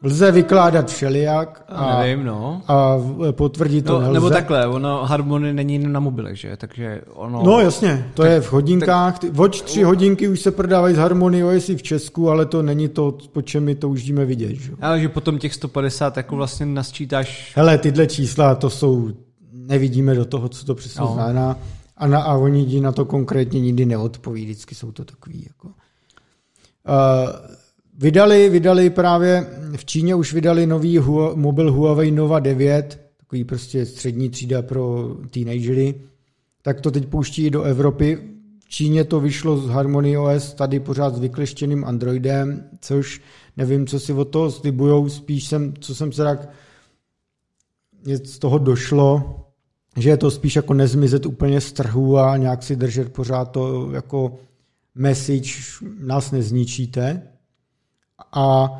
lze 0.02 0.32
vykládat 0.32 0.90
všelijak 0.90 1.64
a, 1.68 1.98
Nevím, 1.98 2.24
no. 2.24 2.62
a 2.68 2.96
potvrdit 3.30 3.86
to 3.86 3.92
no, 3.92 3.98
nelze. 3.98 4.14
Nebo 4.14 4.30
takhle, 4.30 4.66
ono 4.66 5.04
Harmony 5.04 5.52
není 5.52 5.78
na 5.78 6.00
mobilech, 6.00 6.36
že? 6.36 6.56
Takže 6.56 7.00
ono... 7.14 7.42
No 7.42 7.60
jasně, 7.60 8.10
to 8.14 8.22
tak, 8.22 8.30
je 8.30 8.40
v 8.40 8.52
hodinkách. 8.52 9.18
Tak, 9.18 9.30
Watch 9.32 9.60
3 9.60 9.82
hodinky 9.82 10.28
už 10.28 10.40
se 10.40 10.50
prodávají 10.50 10.94
z 10.94 10.98
Harmony 10.98 11.44
OS 11.44 11.68
i 11.68 11.76
v 11.76 11.82
Česku, 11.82 12.30
ale 12.30 12.46
to 12.46 12.62
není 12.62 12.88
to, 12.88 13.18
po 13.32 13.42
čem 13.42 13.64
my 13.64 13.74
to 13.74 13.88
už 13.88 14.04
jdeme 14.04 14.24
vidět. 14.24 14.54
Že? 14.54 14.72
Ale 14.80 15.00
že 15.00 15.08
potom 15.08 15.38
těch 15.38 15.54
150 15.54 16.16
jako 16.16 16.36
vlastně 16.36 16.66
nasčítáš... 16.66 17.52
Hele, 17.56 17.78
tyhle 17.78 18.06
čísla, 18.06 18.54
to 18.54 18.70
jsou, 18.70 19.10
nevidíme 19.52 20.14
do 20.14 20.24
toho, 20.24 20.48
co 20.48 20.66
to 20.66 20.74
přesně 20.74 21.00
no. 21.00 21.12
znamená. 21.14 21.56
A, 21.96 22.06
na, 22.06 22.22
a 22.22 22.34
oni 22.34 22.80
na 22.80 22.92
to 22.92 23.04
konkrétně 23.04 23.60
nikdy 23.60 23.86
neodpoví, 23.86 24.44
vždycky 24.44 24.74
jsou 24.74 24.92
to 24.92 25.04
takový 25.04 25.46
jako... 25.48 25.68
Uh, 25.68 27.54
Vydali, 27.98 28.48
vydali 28.48 28.90
právě, 28.90 29.46
v 29.76 29.84
Číně 29.84 30.14
už 30.14 30.32
vydali 30.32 30.66
nový 30.66 30.98
Hua, 30.98 31.34
mobil 31.34 31.72
Huawei 31.72 32.10
Nova 32.10 32.40
9, 32.40 33.00
takový 33.16 33.44
prostě 33.44 33.86
střední 33.86 34.30
třída 34.30 34.62
pro 34.62 35.08
teenagery, 35.30 35.94
tak 36.62 36.80
to 36.80 36.90
teď 36.90 37.06
pouští 37.06 37.50
do 37.50 37.62
Evropy. 37.62 38.18
V 38.64 38.68
Číně 38.68 39.04
to 39.04 39.20
vyšlo 39.20 39.56
z 39.58 39.68
Harmony 39.68 40.18
OS, 40.18 40.54
tady 40.54 40.80
pořád 40.80 41.14
s 41.14 41.18
vykleštěným 41.18 41.84
Androidem, 41.84 42.64
což 42.80 43.20
nevím, 43.56 43.86
co 43.86 44.00
si 44.00 44.12
od 44.12 44.24
toho 44.24 44.50
slibujou, 44.50 45.08
spíš 45.08 45.46
jsem, 45.46 45.74
co 45.80 45.94
jsem 45.94 46.12
se 46.12 46.24
tak 46.24 46.48
z 48.24 48.38
toho 48.38 48.58
došlo, 48.58 49.40
že 49.96 50.10
je 50.10 50.16
to 50.16 50.30
spíš 50.30 50.56
jako 50.56 50.74
nezmizet 50.74 51.26
úplně 51.26 51.60
z 51.60 51.72
trhu 51.72 52.18
a 52.18 52.36
nějak 52.36 52.62
si 52.62 52.76
držet 52.76 53.12
pořád 53.12 53.44
to 53.44 53.90
jako 53.92 54.34
message, 54.94 55.50
nás 56.00 56.30
nezničíte. 56.30 57.33
A 58.34 58.70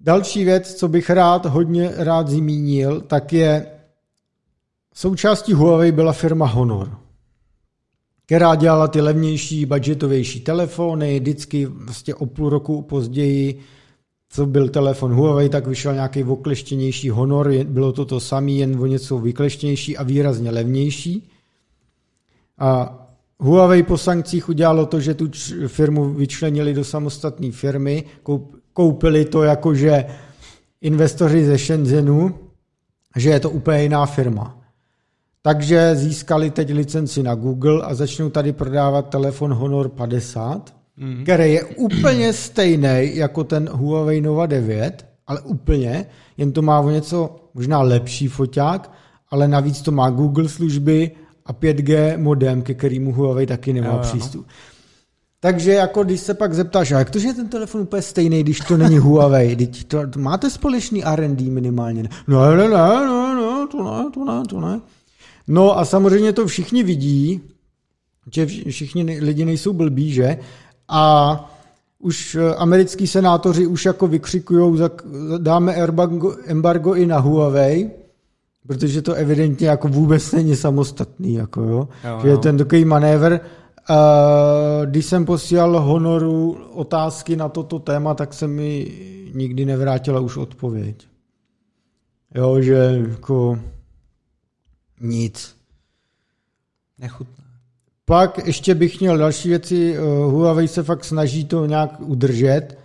další 0.00 0.44
věc, 0.44 0.74
co 0.74 0.88
bych 0.88 1.10
rád, 1.10 1.46
hodně 1.46 1.92
rád 1.96 2.28
zmínil, 2.28 3.00
tak 3.00 3.32
je 3.32 3.66
součástí 4.94 5.52
Huawei 5.52 5.92
byla 5.92 6.12
firma 6.12 6.46
Honor, 6.46 6.98
která 8.26 8.54
dělala 8.54 8.88
ty 8.88 9.00
levnější, 9.00 9.66
budgetovější 9.66 10.40
telefony, 10.40 11.20
vždycky 11.20 11.66
vlastně 11.66 12.14
o 12.14 12.26
půl 12.26 12.48
roku 12.48 12.82
později, 12.82 13.60
co 14.30 14.46
byl 14.46 14.68
telefon 14.68 15.12
Huawei, 15.12 15.48
tak 15.48 15.66
vyšel 15.66 15.94
nějaký 15.94 16.24
okleštěnější 16.24 17.10
Honor, 17.10 17.52
bylo 17.64 17.92
to 17.92 18.04
to 18.04 18.20
samé, 18.20 18.50
jen 18.50 18.80
o 18.80 18.86
něco 18.86 19.18
vykleštěnější 19.18 19.96
a 19.96 20.02
výrazně 20.02 20.50
levnější. 20.50 21.30
A 22.58 22.98
Huawei 23.40 23.82
po 23.82 23.98
sankcích 23.98 24.48
udělalo 24.48 24.86
to, 24.86 25.00
že 25.00 25.14
tu 25.14 25.28
firmu 25.66 26.08
vyčlenili 26.08 26.74
do 26.74 26.84
samostatné 26.84 27.52
firmy, 27.52 28.04
koupili 28.72 29.24
to 29.24 29.42
jakože 29.42 30.04
investoři 30.80 31.44
ze 31.44 31.58
Shenzhenu, 31.58 32.34
že 33.16 33.30
je 33.30 33.40
to 33.40 33.50
úplně 33.50 33.82
jiná 33.82 34.06
firma. 34.06 34.58
Takže 35.42 35.96
získali 35.96 36.50
teď 36.50 36.72
licenci 36.72 37.22
na 37.22 37.34
Google 37.34 37.82
a 37.82 37.94
začnou 37.94 38.30
tady 38.30 38.52
prodávat 38.52 39.08
telefon 39.08 39.52
Honor 39.52 39.88
50, 39.88 40.74
mm-hmm. 40.98 41.22
který 41.22 41.52
je 41.52 41.64
úplně 41.64 42.32
stejný 42.32 43.16
jako 43.16 43.44
ten 43.44 43.68
Huawei 43.72 44.20
Nova 44.20 44.46
9, 44.46 45.06
ale 45.26 45.40
úplně, 45.40 46.06
jen 46.36 46.52
to 46.52 46.62
má 46.62 46.80
o 46.80 46.90
něco 46.90 47.36
možná 47.54 47.80
lepší 47.82 48.28
foťák, 48.28 48.92
ale 49.30 49.48
navíc 49.48 49.82
to 49.82 49.92
má 49.92 50.10
Google 50.10 50.48
služby 50.48 51.10
a 51.48 51.52
5G 51.52 52.18
modem, 52.18 52.62
ke 52.62 52.74
kterému 52.74 53.12
Huawei 53.12 53.46
taky 53.46 53.72
nemá 53.72 53.92
jo, 53.92 53.98
přístup. 54.02 54.46
No. 54.46 54.52
Takže 55.40 55.72
jako 55.72 56.04
když 56.04 56.20
se 56.20 56.34
pak 56.34 56.54
zeptáš, 56.54 56.90
jak 56.90 57.10
to, 57.10 57.18
že 57.18 57.28
je 57.28 57.34
ten 57.34 57.48
telefon 57.48 57.80
úplně 57.80 58.02
stejný, 58.02 58.42
když 58.42 58.60
to 58.60 58.76
není 58.76 58.98
Huawei, 58.98 59.56
teď 59.56 59.84
to, 59.84 60.06
to 60.06 60.18
máte 60.18 60.50
společný 60.50 61.04
R&D 61.04 61.50
minimálně? 61.50 62.08
No, 62.26 62.50
ne, 62.50 62.56
ne, 62.56 62.68
ne, 62.68 63.34
ne, 63.34 63.66
to 63.70 63.82
ne, 63.82 64.10
to 64.14 64.24
ne, 64.24 64.42
to 64.48 64.60
ne. 64.60 64.80
No 65.48 65.78
a 65.78 65.84
samozřejmě 65.84 66.32
to 66.32 66.46
všichni 66.46 66.82
vidí, 66.82 67.40
že 68.32 68.46
všichni 68.46 69.02
lidi 69.20 69.44
nejsou 69.44 69.72
blbí, 69.72 70.12
že? 70.12 70.38
A 70.88 71.54
už 71.98 72.34
eh, 72.34 72.54
americký 72.54 73.06
senátoři 73.06 73.66
už 73.66 73.84
jako 73.84 74.06
vykřikují, 74.06 74.80
dáme 75.38 75.74
embargo, 75.74 76.36
embargo 76.46 76.94
i 76.94 77.06
na 77.06 77.18
Huawei, 77.18 77.90
protože 78.68 79.02
to 79.02 79.14
evidentně 79.14 79.68
jako 79.68 79.88
vůbec 79.88 80.32
není 80.32 80.56
samostatný, 80.56 81.34
jako 81.34 81.62
jo. 81.62 81.88
jo 82.04 82.20
že 82.22 82.28
je 82.28 82.36
ten 82.36 82.58
takový 82.58 82.84
manévr. 82.84 83.40
Uh, 83.90 84.86
když 84.86 85.06
jsem 85.06 85.24
posílal 85.24 85.80
Honoru 85.80 86.58
otázky 86.72 87.36
na 87.36 87.48
toto 87.48 87.78
téma, 87.78 88.14
tak 88.14 88.34
se 88.34 88.48
mi 88.48 88.92
nikdy 89.34 89.64
nevrátila 89.64 90.20
už 90.20 90.36
odpověď. 90.36 91.08
Jo, 92.34 92.60
že 92.60 93.04
jako 93.08 93.58
nic. 95.00 95.56
Nechutné. 96.98 97.44
Pak 98.04 98.46
ještě 98.46 98.74
bych 98.74 99.00
měl 99.00 99.18
další 99.18 99.48
věci. 99.48 99.96
Eh, 99.96 100.00
Huawei 100.24 100.68
se 100.68 100.82
fakt 100.82 101.04
snaží 101.04 101.44
to 101.44 101.66
nějak 101.66 102.00
udržet. 102.00 102.78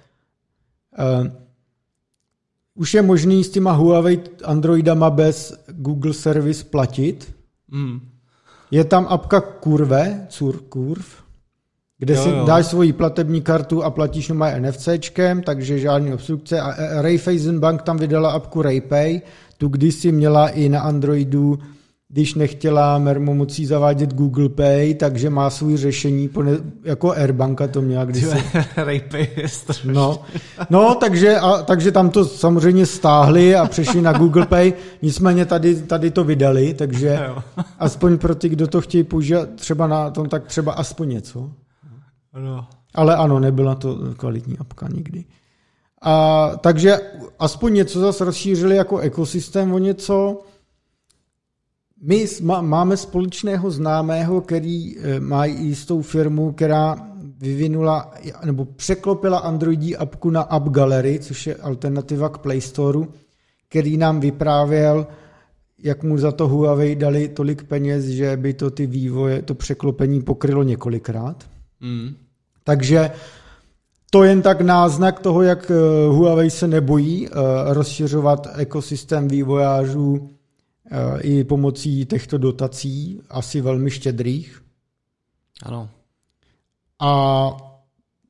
Uh, 1.00 1.43
už 2.76 2.94
je 2.94 3.02
možný 3.02 3.44
s 3.44 3.50
těma 3.50 3.72
Huawei 3.72 4.20
Androidama 4.44 5.10
bez 5.10 5.64
Google 5.68 6.14
Service 6.14 6.64
platit. 6.64 7.36
Mm. 7.72 8.00
Je 8.72 8.84
tam 8.84 9.06
apka 9.10 9.42
Kurve, 9.42 10.28
Cur 10.30 10.60
Curve, 10.74 11.24
kde 11.98 12.14
jo, 12.14 12.24
si 12.24 12.30
jo. 12.30 12.46
dáš 12.46 12.66
svoji 12.66 12.94
platební 12.94 13.42
kartu 13.42 13.84
a 13.84 13.90
platíš 13.90 14.30
jenom 14.30 14.48
NFCčkem, 14.60 15.42
takže 15.42 15.80
žádný 15.80 16.14
obstrukce. 16.14 16.62
A 16.62 17.02
Raiffeisen 17.02 17.60
Bank 17.60 17.82
tam 17.82 17.98
vydala 17.98 18.32
apku 18.32 18.62
RayPay, 18.62 19.22
tu 19.58 19.68
kdysi 19.68 20.12
měla 20.12 20.48
i 20.48 20.70
na 20.70 20.82
Androidu 20.82 21.60
když 22.14 22.34
nechtěla 22.34 22.98
Mermo 22.98 23.34
mocí 23.34 23.66
zavádět 23.66 24.14
Google 24.14 24.50
Pay, 24.50 24.94
takže 24.94 25.30
má 25.30 25.50
svůj 25.50 25.78
řešení, 25.78 26.30
jako 26.84 27.12
Airbanka 27.12 27.68
to 27.68 27.82
měla 27.82 28.06
kdysi. 28.06 28.44
Raypay 28.78 29.28
je 29.38 29.48
no, 29.86 30.22
no 30.70 30.96
takže, 30.96 31.38
a, 31.38 31.62
takže 31.62 31.92
tam 31.92 32.10
to 32.10 32.26
samozřejmě 32.26 32.86
stáhli 32.86 33.56
a 33.56 33.66
přešli 33.66 34.02
na 34.02 34.14
Google 34.14 34.46
Pay, 34.46 34.74
nicméně 35.02 35.46
tady, 35.46 35.82
tady 35.82 36.12
to 36.12 36.24
vydali, 36.24 36.74
takže 36.74 37.20
aspoň 37.80 38.18
pro 38.18 38.36
ty, 38.36 38.50
kdo 38.50 38.68
to 38.68 38.82
chtějí 38.82 39.04
použít 39.04 39.36
třeba 39.56 39.88
na 39.88 40.12
tom, 40.12 40.30
tak 40.30 40.46
třeba 40.46 40.74
aspoň 40.74 41.10
něco. 41.10 41.50
No. 42.40 42.68
Ale 42.96 43.16
ano, 43.16 43.40
nebyla 43.40 43.76
to 43.76 43.98
kvalitní 44.18 44.58
apka 44.58 44.88
nikdy. 44.94 45.26
A, 46.02 46.52
takže 46.62 46.98
aspoň 47.40 47.74
něco 47.74 48.00
zase 48.00 48.26
rozšířili 48.26 48.76
jako 48.76 48.98
ekosystém 48.98 49.74
o 49.74 49.78
něco, 49.78 50.42
my 52.06 52.26
máme 52.62 52.98
společného 52.98 53.72
známého, 53.72 54.42
který 54.42 54.98
eh, 54.98 55.20
má 55.20 55.46
jistou 55.46 56.02
firmu, 56.02 56.52
která 56.52 57.08
vyvinula 57.38 58.14
nebo 58.46 58.66
překlopila 58.66 59.38
Androidí 59.38 59.96
apku 59.98 60.30
na 60.30 60.42
App 60.42 60.70
Gallery, 60.70 61.20
což 61.20 61.48
je 61.48 61.56
alternativa 61.56 62.30
k 62.30 62.38
Play 62.38 62.62
Store, 62.62 63.00
který 63.70 63.98
nám 63.98 64.20
vyprávěl, 64.20 65.08
jak 65.84 66.04
mu 66.04 66.18
za 66.18 66.32
to 66.32 66.48
Huawei 66.48 66.96
dali 66.96 67.28
tolik 67.28 67.64
peněz, 67.64 68.06
že 68.06 68.38
by 68.38 68.54
to 68.54 68.72
ty 68.72 68.88
vývoje, 68.88 69.42
to 69.42 69.56
překlopení 69.56 70.22
pokrylo 70.22 70.64
několikrát. 70.64 71.44
Mm. 71.82 72.16
Takže 72.64 73.12
to 74.12 74.24
jen 74.24 74.42
tak 74.42 74.62
náznak 74.62 75.20
toho, 75.20 75.42
jak 75.42 75.72
eh, 75.72 76.08
Huawei 76.08 76.50
se 76.50 76.68
nebojí 76.68 77.28
eh, 77.28 77.32
rozšiřovat 77.74 78.48
ekosystém 78.58 79.28
vývojářů 79.28 80.33
i 81.22 81.44
pomocí 81.44 82.06
těchto 82.06 82.38
dotací, 82.38 83.22
asi 83.30 83.62
velmi 83.62 83.92
štědrých. 83.92 84.64
Ano. 85.64 85.90
A 87.00 87.50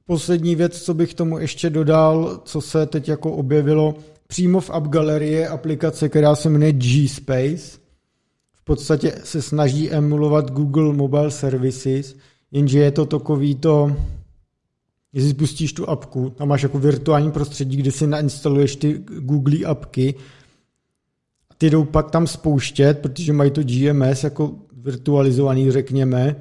poslední 0.05 0.55
věc, 0.55 0.81
co 0.81 0.93
bych 0.93 1.13
tomu 1.13 1.39
ještě 1.39 1.69
dodal, 1.69 2.41
co 2.45 2.61
se 2.61 2.85
teď 2.85 3.07
jako 3.07 3.31
objevilo, 3.31 3.95
přímo 4.27 4.59
v 4.59 4.69
App 4.69 4.87
Galerii 4.87 5.31
je 5.31 5.47
aplikace, 5.47 6.09
která 6.09 6.35
se 6.35 6.49
jmenuje 6.49 6.73
G-Space. 6.73 7.79
V 8.51 8.63
podstatě 8.63 9.15
se 9.23 9.41
snaží 9.41 9.91
emulovat 9.91 10.51
Google 10.51 10.93
Mobile 10.93 11.31
Services, 11.31 12.15
jenže 12.51 12.79
je 12.79 12.91
to 12.91 13.05
takový 13.05 13.55
to, 13.55 13.95
jestli 15.13 15.29
spustíš 15.29 15.73
tu 15.73 15.89
apku, 15.89 16.29
tam 16.29 16.47
máš 16.47 16.63
jako 16.63 16.79
virtuální 16.79 17.31
prostředí, 17.31 17.77
kde 17.77 17.91
si 17.91 18.07
nainstaluješ 18.07 18.75
ty 18.75 18.93
Google 19.19 19.65
apky, 19.65 20.15
ty 21.57 21.69
jdou 21.69 21.83
pak 21.83 22.11
tam 22.11 22.27
spouštět, 22.27 22.99
protože 22.99 23.33
mají 23.33 23.51
to 23.51 23.61
GMS 23.63 24.23
jako 24.23 24.51
virtualizovaný, 24.77 25.71
řekněme, 25.71 26.35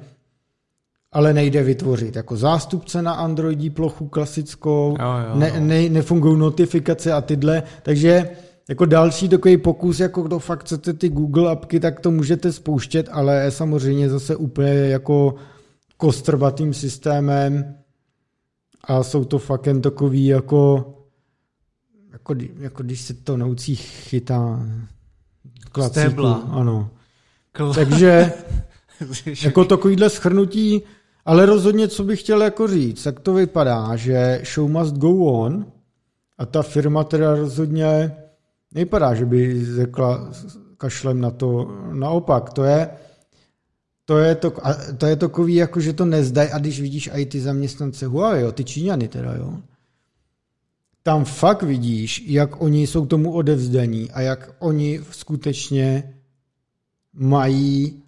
ale 1.11 1.33
nejde 1.33 1.63
vytvořit 1.63 2.15
jako 2.15 2.37
zástupce 2.37 3.01
na 3.01 3.13
Androidí 3.13 3.69
plochu 3.69 4.07
klasickou, 4.07 4.95
jo, 4.99 5.05
jo, 5.05 5.29
jo. 5.29 5.35
Ne, 5.35 5.59
ne, 5.59 5.89
nefungují 5.89 6.39
notifikace 6.39 7.11
a 7.11 7.21
tyhle, 7.21 7.63
takže 7.83 8.29
jako 8.69 8.85
další 8.85 9.29
takový 9.29 9.57
pokus, 9.57 9.99
jako 9.99 10.21
kdo 10.21 10.39
fakt 10.39 10.59
chcete 10.59 10.93
ty 10.93 11.09
Google 11.09 11.51
apky, 11.51 11.79
tak 11.79 11.99
to 11.99 12.11
můžete 12.11 12.53
spouštět, 12.53 13.09
ale 13.11 13.51
samozřejmě 13.51 14.09
zase 14.09 14.35
úplně 14.35 14.69
jako 14.69 15.35
kostrbatým 15.97 16.73
systémem 16.73 17.75
a 18.83 19.03
jsou 19.03 19.25
to 19.25 19.39
fakt 19.39 19.67
jen 19.67 19.81
takový 19.81 20.25
jako 20.25 20.93
jako, 22.13 22.35
jako 22.59 22.83
když 22.83 23.01
se 23.01 23.13
to 23.13 23.37
noucí 23.37 23.75
chytá 23.75 24.67
klacíku. 25.71 25.99
Stébla. 25.99 26.33
Ano. 26.33 26.89
Kl- 27.55 27.73
Takže 27.73 28.33
jako 29.43 29.65
takovýhle 29.65 30.09
schrnutí, 30.09 30.81
ale 31.25 31.45
rozhodně, 31.45 31.87
co 31.87 32.03
bych 32.03 32.19
chtěl 32.19 32.41
jako 32.43 32.67
říct, 32.67 33.03
tak 33.03 33.19
to 33.19 33.33
vypadá, 33.33 33.95
že 33.95 34.41
show 34.53 34.69
must 34.69 34.95
go 34.95 35.09
on 35.15 35.65
a 36.37 36.45
ta 36.45 36.61
firma 36.61 37.03
teda 37.03 37.35
rozhodně 37.35 38.15
nevypadá, 38.71 39.13
že 39.13 39.25
by 39.25 39.65
řekla 39.75 40.29
kašlem 40.77 41.21
na 41.21 41.31
to. 41.31 41.77
Naopak, 41.93 42.53
to 42.53 42.63
je 42.63 42.89
to 44.05 44.17
je, 44.17 44.35
to, 44.35 44.53
to 44.97 45.05
je 45.05 45.15
takový, 45.15 45.55
jako 45.55 45.79
že 45.79 45.93
to 45.93 46.05
nezdají 46.05 46.49
a 46.49 46.57
když 46.57 46.81
vidíš 46.81 47.09
i 47.13 47.25
ty 47.25 47.41
zaměstnance 47.41 48.05
Huawei, 48.05 48.43
jo, 48.43 48.51
ty 48.51 48.63
Číňany 48.63 49.07
teda, 49.07 49.33
jo, 49.35 49.57
tam 51.03 51.25
fakt 51.25 51.63
vidíš, 51.63 52.23
jak 52.25 52.61
oni 52.61 52.87
jsou 52.87 53.05
tomu 53.05 53.33
odevzdaní 53.33 54.11
a 54.11 54.21
jak 54.21 54.55
oni 54.59 55.01
skutečně 55.11 56.13
mají 57.13 58.03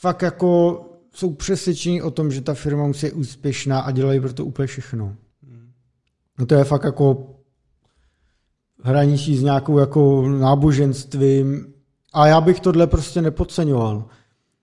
fakt 0.00 0.22
jako 0.22 0.80
jsou 1.14 1.34
přesvědčení 1.34 2.02
o 2.02 2.10
tom, 2.10 2.32
že 2.32 2.40
ta 2.40 2.54
firma 2.54 2.86
musí 2.86 3.06
být 3.06 3.12
úspěšná 3.12 3.80
a 3.80 3.90
dělají 3.90 4.20
pro 4.20 4.32
to 4.32 4.44
úplně 4.44 4.66
všechno. 4.66 5.16
No 6.38 6.46
to 6.46 6.54
je 6.54 6.64
fakt 6.64 6.84
jako 6.84 7.36
hraničí 8.82 9.36
s 9.36 9.42
nějakou 9.42 9.78
jako 9.78 10.28
náboženstvím 10.28 11.74
a 12.12 12.26
já 12.26 12.40
bych 12.40 12.60
tohle 12.60 12.86
prostě 12.86 13.22
nepodceňoval. 13.22 14.04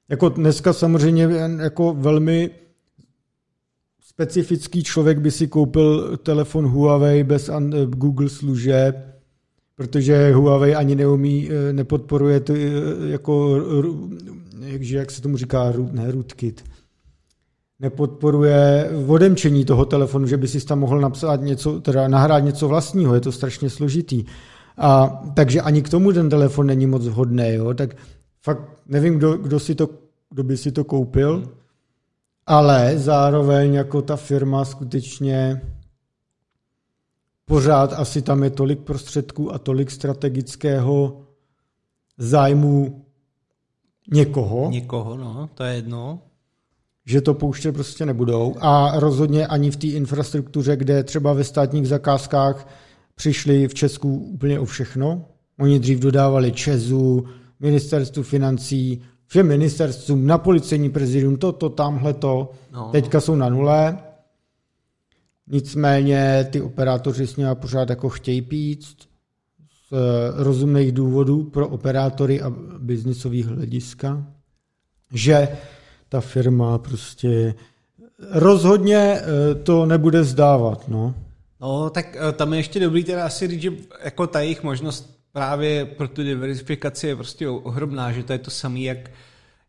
Jako 0.10 0.30
dneska 0.30 0.74
samozřejmě 0.74 1.30
jako 1.62 1.94
velmi 1.94 2.50
specifický 4.20 4.84
člověk 4.84 5.20
by 5.20 5.32
si 5.32 5.48
koupil 5.48 6.18
telefon 6.18 6.68
Huawei 6.68 7.24
bez 7.24 7.50
Google 7.86 8.30
služeb, 8.30 8.96
protože 9.76 10.34
Huawei 10.34 10.76
ani 10.76 10.96
neumí, 10.96 11.50
eh, 11.50 11.74
nepodporuje 11.74 12.40
to 12.40 12.54
eh, 12.54 12.60
jako, 13.12 13.58
jakže, 14.60 14.98
jak 14.98 15.12
se 15.12 15.22
tomu 15.22 15.38
říká, 15.38 15.74
ne 15.92 16.12
rootkit, 16.12 16.64
nepodporuje 17.80 18.90
odemčení 19.08 19.66
toho 19.66 19.86
telefonu, 19.86 20.28
že 20.28 20.38
by 20.38 20.48
si 20.48 20.66
tam 20.66 20.80
mohl 20.80 21.00
napsat 21.00 21.42
něco, 21.42 21.80
teda 21.80 22.08
nahrát 22.08 22.44
něco 22.44 22.68
vlastního, 22.68 23.16
je 23.16 23.22
to 23.22 23.32
strašně 23.32 23.70
složitý. 23.70 24.26
A, 24.78 25.22
takže 25.36 25.62
ani 25.62 25.82
k 25.82 25.90
tomu 25.90 26.14
ten 26.14 26.30
telefon 26.30 26.68
není 26.68 26.88
moc 26.88 27.08
vhodný, 27.08 27.54
jo? 27.54 27.74
tak 27.74 27.96
fakt 28.42 28.62
nevím, 28.88 29.18
kdo, 29.18 29.38
kdo, 29.38 29.60
si 29.60 29.76
to, 29.76 29.90
kdo 30.30 30.44
by 30.44 30.58
si 30.58 30.72
to 30.72 30.84
koupil, 30.84 31.36
hmm 31.36 31.59
ale 32.50 32.98
zároveň 32.98 33.74
jako 33.74 34.02
ta 34.02 34.16
firma 34.16 34.66
skutečně 34.66 35.62
pořád 37.46 37.94
asi 37.94 38.22
tam 38.22 38.44
je 38.44 38.50
tolik 38.50 38.80
prostředků 38.80 39.54
a 39.54 39.60
tolik 39.60 39.92
strategického 39.92 41.22
zájmu 42.18 43.06
někoho. 44.12 44.70
Někoho, 44.70 45.18
no, 45.18 45.50
to 45.54 45.64
je 45.64 45.76
jedno. 45.76 46.20
Že 47.06 47.22
to 47.22 47.34
pouštět 47.34 47.72
prostě 47.72 48.06
nebudou. 48.06 48.56
A 48.60 49.00
rozhodně 49.00 49.48
ani 49.48 49.72
v 49.72 49.78
té 49.78 49.88
infrastruktuře, 49.88 50.76
kde 50.76 51.04
třeba 51.04 51.34
ve 51.34 51.44
státních 51.44 51.88
zakázkách 51.88 52.68
přišli 53.16 53.68
v 53.68 53.74
Česku 53.74 54.18
úplně 54.18 54.60
o 54.60 54.66
všechno. 54.66 55.26
Oni 55.60 55.80
dřív 55.80 56.00
dodávali 56.00 56.52
Česu, 56.52 57.26
ministerstvu 57.60 58.24
financí, 58.24 59.02
všem 59.30 59.48
ministerstvům, 59.48 60.28
na 60.28 60.38
policejní 60.38 60.90
prezidium, 60.90 61.38
toto, 61.38 61.70
tamhle 61.70 62.14
to, 62.14 62.52
no. 62.72 62.90
teďka 62.92 63.22
jsou 63.22 63.36
na 63.36 63.50
nule. 63.50 63.98
Nicméně 65.48 66.48
ty 66.52 66.62
operátoři 66.62 67.28
s 67.28 67.36
nimi 67.36 67.50
pořád 67.54 67.90
jako 67.90 68.10
chtějí 68.10 68.42
pít 68.42 68.86
z 68.86 69.94
eh, 69.94 70.44
rozumných 70.44 70.92
důvodů 70.92 71.44
pro 71.44 71.68
operátory 71.68 72.42
a 72.42 72.50
biznisových 72.80 73.46
hlediska, 73.46 74.28
že 75.14 75.48
ta 76.10 76.22
firma 76.22 76.78
prostě 76.78 77.54
rozhodně 78.32 78.98
eh, 78.98 79.56
to 79.56 79.86
nebude 79.86 80.24
zdávat, 80.24 80.88
no. 80.88 81.16
No, 81.62 81.90
tak 81.90 82.18
eh, 82.20 82.32
tam 82.32 82.54
je 82.54 82.60
ještě 82.60 82.80
dobrý 82.80 83.04
teda 83.04 83.26
asi 83.26 83.48
říct, 83.48 83.62
že 83.62 83.72
jako 84.04 84.28
ta 84.28 84.40
jejich 84.40 84.64
možnost 84.64 85.19
právě 85.32 85.86
pro 85.86 86.08
tu 86.08 86.24
diversifikaci 86.24 87.08
je 87.08 87.16
prostě 87.16 87.50
ohromná, 87.50 88.12
že 88.12 88.24
to 88.24 88.34
je 88.34 88.40
to 88.40 88.52
samé, 88.52 88.80
jak 88.80 89.12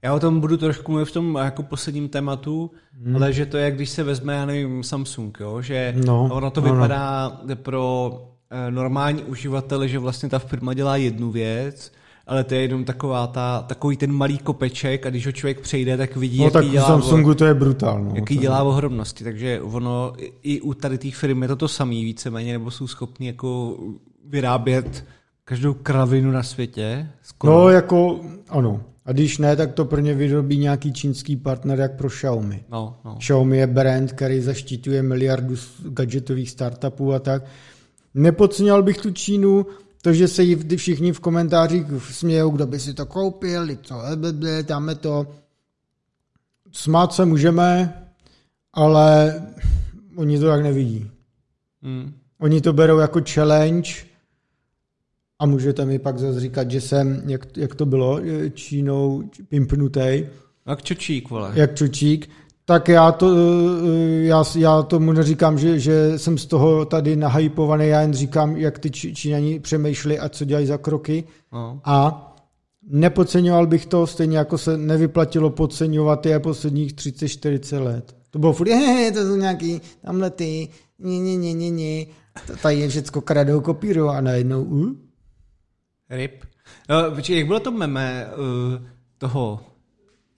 já 0.02 0.14
o 0.14 0.20
tom 0.20 0.40
budu 0.40 0.56
trošku 0.56 0.92
mluvit 0.92 1.04
v 1.04 1.12
tom 1.12 1.38
jako 1.44 1.62
posledním 1.62 2.08
tématu, 2.08 2.70
hmm. 3.04 3.16
ale 3.16 3.32
že 3.32 3.46
to 3.46 3.56
je, 3.56 3.70
když 3.70 3.90
se 3.90 4.02
vezme, 4.02 4.34
já 4.34 4.46
nevím, 4.46 4.82
Samsung, 4.82 5.38
jo? 5.40 5.62
že 5.62 5.94
no, 6.06 6.28
ono 6.32 6.50
to 6.50 6.61
no, 6.61 6.72
vypadá 6.72 7.40
pro 7.54 8.12
eh, 8.50 8.70
normální 8.70 9.22
uživatele, 9.22 9.88
že 9.88 9.98
vlastně 9.98 10.28
ta 10.28 10.38
firma 10.38 10.74
dělá 10.74 10.96
jednu 10.96 11.30
věc, 11.30 11.92
ale 12.26 12.44
to 12.44 12.54
je 12.54 12.61
jenom 12.61 12.84
taková 12.84 13.26
ta, 13.26 13.64
takový 13.66 13.96
ten 13.96 14.12
malý 14.12 14.38
kopeček 14.38 15.06
a 15.06 15.11
když 15.11 15.26
ho 15.26 15.32
člověk 15.32 15.61
přejde, 15.61 15.96
tak 15.96 16.16
vidí, 16.16 16.38
no, 16.38 16.44
jaký 16.44 16.52
tak 16.52 16.68
dělá... 16.68 16.86
Samsungu 16.86 17.34
to 17.34 17.44
je 17.44 17.54
brutál. 17.54 18.04
No, 18.04 18.12
jaký 18.14 18.36
to 18.36 18.40
dělá 18.40 18.62
ohromnosti, 18.62 19.24
takže 19.24 19.61
ono 19.61 20.12
i 20.42 20.61
u 20.61 20.74
tady 20.74 20.98
těch 20.98 21.16
firm 21.16 21.42
je 21.42 21.48
to 21.48 21.56
to 21.56 21.68
samý 21.68 22.04
víceméně, 22.04 22.52
nebo 22.52 22.70
jsou 22.70 22.86
schopni 22.86 23.26
jako 23.26 23.78
vyrábět 24.24 25.04
každou 25.51 25.74
kravinu 25.74 26.30
na 26.30 26.42
světě. 26.42 27.11
Skoro. 27.22 27.53
No 27.53 27.68
jako, 27.68 28.20
ano. 28.48 28.82
A 29.05 29.12
když 29.12 29.38
ne, 29.38 29.57
tak 29.57 29.72
to 29.72 29.84
pro 29.84 30.01
ně 30.01 30.14
vyrobí 30.14 30.59
nějaký 30.59 30.92
čínský 30.92 31.36
partner 31.36 31.80
jak 31.80 31.96
pro 31.96 32.09
Xiaomi. 32.09 32.64
No, 32.70 32.96
no. 33.05 33.16
Xiaomi 33.16 33.59
je 33.59 33.66
brand, 33.66 34.12
který 34.12 34.40
zaštiťuje 34.40 35.03
miliardu 35.03 35.55
gadgetových 35.84 36.51
startupů 36.51 37.12
a 37.12 37.18
tak. 37.18 37.42
Nepodceňoval 38.14 38.82
bych 38.82 38.98
tu 38.98 39.11
Čínu, 39.11 39.66
to, 40.03 40.12
že 40.12 40.28
se 40.28 40.42
jí 40.42 40.76
všichni 40.76 41.12
v 41.12 41.20
komentářích 41.20 41.86
smějou, 42.11 42.51
kdo 42.51 42.66
by 42.66 42.78
si 42.78 42.94
to 42.94 43.07
koupil, 43.07 43.66
co, 43.82 43.94
tam 44.64 44.88
je 44.88 44.94
to. 44.94 45.26
Smát 46.72 47.12
se 47.12 47.24
můžeme, 47.24 47.94
ale 48.72 49.34
oni 50.16 50.38
to 50.38 50.46
tak 50.46 50.62
nevidí. 50.62 51.11
Hmm. 51.82 52.12
Oni 52.40 52.61
to 52.61 52.72
berou 52.72 52.98
jako 52.98 53.20
challenge 53.34 54.09
a 55.41 55.47
můžete 55.47 55.84
mi 55.84 55.99
pak 55.99 56.18
zase 56.18 56.41
říkat, 56.41 56.70
že 56.70 56.80
jsem, 56.80 57.22
jak, 57.26 57.57
jak 57.57 57.74
to 57.74 57.86
bylo, 57.86 58.20
Čínou 58.55 59.22
pimpnutej. 59.49 60.28
Jak 60.66 60.82
čučík, 60.82 61.30
vole. 61.30 61.53
Jak 61.55 61.74
čučík 61.74 62.28
tak 62.70 62.88
já, 62.88 63.12
to, 63.12 63.30
eh, 63.30 64.24
já, 64.24 64.45
já 64.59 64.82
tomu 64.82 65.12
neříkám, 65.12 65.59
že, 65.59 65.78
že 65.78 66.18
jsem 66.18 66.38
z 66.38 66.47
toho 66.47 66.84
tady 66.84 67.16
nahypovaný, 67.16 67.88
já 67.88 68.01
jen 68.01 68.12
říkám, 68.12 68.57
jak 68.57 68.78
ty 68.78 68.91
Číňani 68.91 69.61
přemýšleli 69.61 70.18
a 70.18 70.28
co 70.28 70.45
dělají 70.45 70.66
za 70.66 70.78
kroky. 70.78 71.24
No. 71.53 71.80
A 71.84 72.26
nepodceňoval 72.91 73.66
bych 73.66 73.86
to, 73.86 74.07
stejně 74.07 74.38
jako 74.38 74.59
se 74.59 74.76
nevyplatilo 74.76 75.51
podceňovat 75.51 76.26
je 76.26 76.41
posledních 76.41 76.95
30-40 76.95 77.82
let. 77.82 78.16
To 78.30 78.38
bylo 78.38 78.53
furt, 78.53 78.68
je, 79.03 79.12
to 79.12 79.26
jsou 79.26 79.36
nějaký 79.36 79.80
tamhle 80.05 80.30
ty, 80.30 80.68
ne, 80.99 81.18
ne, 81.18 81.36
ne, 81.36 81.55
ne, 81.55 81.70
ne. 81.70 82.07
Tady 82.62 82.78
je 82.78 82.88
všecko 82.88 83.20
kradou, 83.20 83.61
kopíru 83.61 84.09
a 84.09 84.20
najednou, 84.20 84.62
uh? 84.62 84.88
Rip. 86.11 86.44
No, 86.88 87.11
počkej, 87.14 87.38
jak 87.38 87.46
bylo 87.46 87.61
to 87.61 87.70
meme 87.70 88.26
uh, 88.26 88.86
toho 89.18 89.61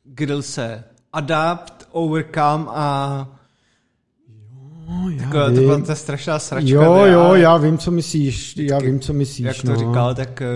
Grillse, 0.05 0.85
adapt, 1.13 1.89
overcome 1.91 2.65
a 2.69 3.29
Jo, 4.93 5.09
já 5.09 5.25
Taková, 5.25 5.47
to 5.47 5.61
byla 5.61 5.81
ta 5.81 5.95
strašná 5.95 6.39
sračka. 6.39 6.71
Jo, 6.71 7.05
jo, 7.05 7.35
já 7.35 7.57
vím, 7.57 7.79
co 7.79 7.91
myslíš, 7.91 8.57
já 8.57 8.79
vím, 8.79 9.01
co 9.01 9.13
myslíš. 9.13 9.47
Jak 9.47 9.63
to 9.63 9.73
no. 9.73 9.77
říkal, 9.77 10.15
tak 10.15 10.43
eh, 10.43 10.47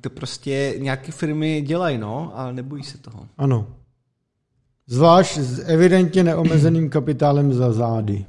to 0.00 0.10
prostě 0.10 0.74
nějaké 0.78 1.12
firmy 1.12 1.62
dělají, 1.62 1.98
no, 1.98 2.32
a 2.34 2.52
nebojí 2.52 2.82
se 2.82 2.98
toho. 2.98 3.26
Ano. 3.38 3.66
Zvlášť 4.86 5.38
s 5.38 5.58
evidentně 5.66 6.24
neomezeným 6.24 6.90
kapitálem 6.90 7.52
za 7.52 7.72
zády. 7.72 8.26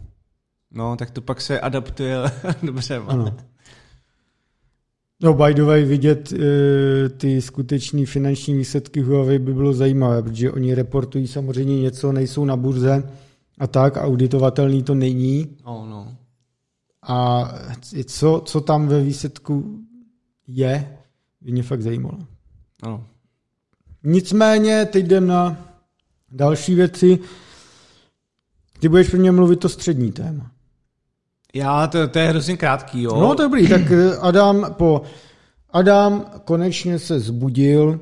No, 0.71 0.95
tak 0.95 1.11
to 1.11 1.21
pak 1.21 1.41
se 1.41 1.59
adaptuje 1.59 2.17
dobře. 2.63 3.01
Ano. 3.07 3.35
No, 5.23 5.33
by 5.33 5.53
the 5.53 5.63
way, 5.63 5.83
vidět 5.83 6.31
uh, 6.31 6.39
ty 7.17 7.41
skutečné 7.41 8.05
finanční 8.05 8.53
výsledky 8.53 9.01
Huawei 9.01 9.39
by 9.39 9.53
bylo 9.53 9.73
zajímavé, 9.73 10.23
protože 10.23 10.51
oni 10.51 10.75
reportují 10.75 11.27
samozřejmě 11.27 11.81
něco, 11.81 12.11
nejsou 12.11 12.45
na 12.45 12.55
burze 12.55 13.09
a 13.57 13.67
tak, 13.67 13.97
auditovatelný 13.97 14.83
to 14.83 14.95
není. 14.95 15.57
Oh, 15.63 15.87
no. 15.87 16.15
A 17.01 17.49
co, 18.05 18.41
co 18.45 18.61
tam 18.61 18.87
ve 18.87 19.03
výsledku 19.03 19.79
je, 20.47 20.97
by 21.41 21.51
mě 21.51 21.63
fakt 21.63 21.81
zajímalo. 21.81 22.19
Ano. 22.81 23.05
Nicméně, 24.03 24.85
teď 24.85 25.05
jdem 25.05 25.27
na 25.27 25.69
další 26.31 26.75
věci. 26.75 27.19
Ty 28.79 28.89
budeš 28.89 29.09
pro 29.09 29.19
mě 29.19 29.31
mluvit 29.31 29.59
to 29.59 29.69
střední 29.69 30.11
téma. 30.11 30.51
Já, 31.55 31.87
to, 31.87 32.07
to 32.07 32.19
je 32.19 32.27
hrozně 32.27 32.57
krátký, 32.57 33.01
jo. 33.01 33.19
No, 33.19 33.35
to 33.35 33.41
je 33.41 33.45
dobrý. 33.45 33.67
Tak 33.67 33.91
eh, 33.91 34.17
Adam 34.17 34.73
po... 34.77 35.01
Adam 35.69 36.25
konečně 36.45 36.99
se 36.99 37.19
zbudil 37.19 37.99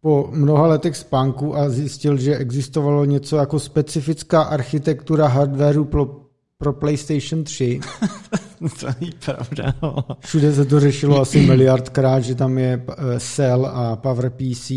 po 0.00 0.28
mnoha 0.32 0.66
letech 0.66 0.96
spánku 0.96 1.56
a 1.56 1.68
zjistil, 1.68 2.16
že 2.16 2.36
existovalo 2.36 3.04
něco 3.04 3.36
jako 3.36 3.58
specifická 3.58 4.42
architektura 4.42 5.28
hardwareu 5.28 5.84
pro, 5.84 6.20
pro 6.58 6.72
PlayStation 6.72 7.44
3. 7.44 7.80
to 8.80 8.86
není 9.00 9.12
pravda. 9.24 9.74
No. 9.82 9.96
Všude 10.20 10.52
se 10.52 10.64
to 10.64 10.80
řešilo 10.80 11.20
asi 11.20 11.40
miliardkrát, 11.40 12.24
že 12.24 12.34
tam 12.34 12.58
je 12.58 12.86
eh, 12.88 13.20
Cell 13.20 13.66
a 13.66 13.96
PowerPC 13.96 14.70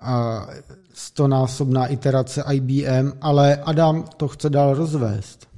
a 0.00 0.46
stonásobná 0.94 1.86
iterace 1.86 2.44
IBM, 2.52 3.12
ale 3.20 3.56
Adam 3.56 4.04
to 4.16 4.28
chce 4.28 4.50
dál 4.50 4.74
rozvést. 4.74 5.48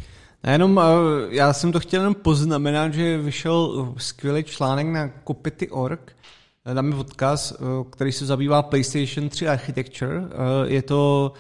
Jenom, 0.47 0.81
já 1.29 1.53
jsem 1.53 1.73
to 1.73 1.81
chtěl 1.81 2.01
jenom 2.01 2.15
poznamenat, 2.15 2.95
že 2.95 3.19
vyšel 3.19 3.89
skvělý 3.97 4.45
článek 4.45 4.87
na 4.87 5.09
Kopity.org, 5.09 6.17
dáme 6.75 6.97
odkaz, 6.97 7.55
který 7.91 8.13
se 8.13 8.27
zabývá 8.27 8.63
PlayStation 8.63 9.29
3 9.29 9.49
Architecture. 9.49 10.23
Je 10.65 10.83
to 10.83 11.33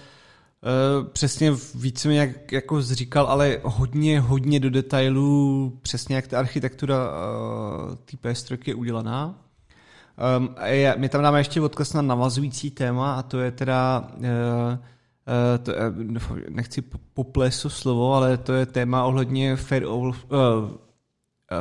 přesně 1.12 1.52
víceméně, 1.74 2.20
jak, 2.20 2.52
jako 2.52 2.82
říkal, 2.82 3.26
ale 3.26 3.60
hodně, 3.62 4.20
hodně 4.20 4.60
do 4.60 4.70
detailů, 4.70 5.78
přesně 5.82 6.16
jak 6.16 6.26
ta 6.26 6.38
architektura 6.38 6.96
té 8.04 8.16
PS3 8.16 8.58
je 8.66 8.74
udělaná. 8.74 9.34
Um, 10.38 10.54
my 10.96 11.08
tam 11.08 11.22
dáme 11.22 11.40
ještě 11.40 11.60
odkaz 11.60 11.92
na 11.92 12.02
navazující 12.02 12.70
téma 12.70 13.14
a 13.14 13.22
to 13.22 13.40
je 13.40 13.50
teda 13.50 14.10
to, 15.62 15.72
uh, 15.72 16.38
nechci 16.48 16.82
poplesu 17.14 17.68
slovo, 17.68 18.14
ale 18.14 18.36
to 18.36 18.52
je 18.52 18.66
téma 18.66 19.04
ohledně 19.04 19.56
fail, 19.56 19.92
over, 19.92 20.08
uh, 20.08 20.70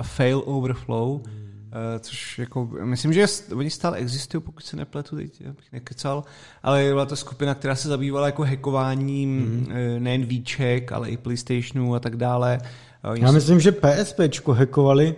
fail 0.02 0.44
overflow, 0.46 1.10
hmm. 1.10 1.22
uh, 1.26 2.00
což 2.00 2.40
jako, 2.40 2.70
myslím, 2.84 3.14
že 3.14 3.26
oni 3.56 3.70
stále 3.70 3.98
existují, 3.98 4.44
pokud 4.44 4.66
se 4.66 4.78
nepletu, 4.78 5.16
teď 5.16 5.48
bych 5.48 5.72
nekecal, 5.72 6.24
ale 6.64 6.84
byla 6.84 7.06
to 7.06 7.16
skupina, 7.16 7.56
která 7.56 7.76
se 7.76 7.90
zabývala 7.90 8.26
jako 8.26 8.44
hackováním 8.44 9.40
hmm. 9.40 9.62
uh, 9.62 10.00
nejen 10.00 10.26
výček, 10.26 10.92
ale 10.92 11.10
i 11.10 11.18
PlayStationu 11.18 11.96
a 11.96 12.00
tak 12.00 12.16
dále. 12.16 12.60
Uh, 13.10 13.18
Já 13.18 13.32
myslím, 13.32 13.60
že 13.60 13.72
PSPčko 13.72 14.54
hackovali, 14.54 15.16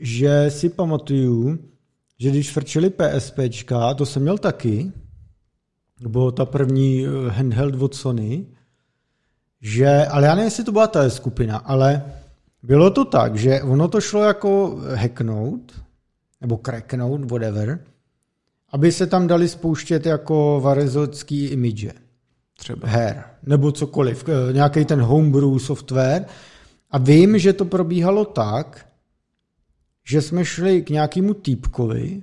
že 0.00 0.50
si 0.50 0.68
pamatuju, 0.68 1.58
že 2.18 2.30
když 2.30 2.50
frčeli 2.50 2.90
PSPčka, 2.90 3.94
to 3.94 4.06
jsem 4.06 4.22
měl 4.22 4.38
taky, 4.38 4.92
bylo 6.00 6.32
ta 6.32 6.44
první 6.44 7.06
eh, 7.06 7.30
handheld 7.30 7.82
od 7.82 7.94
Sony, 7.94 8.46
že, 9.60 10.06
ale 10.06 10.26
já 10.26 10.34
nevím, 10.34 10.44
jestli 10.44 10.64
to 10.64 10.72
byla 10.72 10.86
ta 10.86 11.10
skupina, 11.10 11.56
ale 11.56 12.02
bylo 12.62 12.90
to 12.90 13.04
tak, 13.04 13.36
že 13.36 13.62
ono 13.62 13.88
to 13.88 14.00
šlo 14.00 14.22
jako 14.22 14.80
hacknout, 14.94 15.72
nebo 16.40 16.60
cracknout, 16.66 17.30
whatever, 17.30 17.84
aby 18.72 18.92
se 18.92 19.06
tam 19.06 19.26
dali 19.26 19.48
spouštět 19.48 20.06
jako 20.06 20.60
varezocký 20.62 21.46
image. 21.46 21.92
Třeba. 22.56 22.88
Her, 22.88 23.24
nebo 23.42 23.72
cokoliv, 23.72 24.24
eh, 24.28 24.52
nějaký 24.52 24.84
ten 24.84 25.00
homebrew 25.00 25.58
software. 25.58 26.26
A 26.90 26.98
vím, 26.98 27.38
že 27.38 27.52
to 27.52 27.64
probíhalo 27.64 28.24
tak, 28.24 28.86
že 30.04 30.22
jsme 30.22 30.44
šli 30.44 30.82
k 30.82 30.90
nějakému 30.90 31.34
týpkovi, 31.34 32.22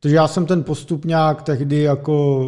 Protože 0.00 0.14
já 0.14 0.28
jsem 0.28 0.46
ten 0.46 0.62
postup 0.62 1.04
nějak 1.04 1.42
tehdy 1.42 1.80
jako 1.80 2.44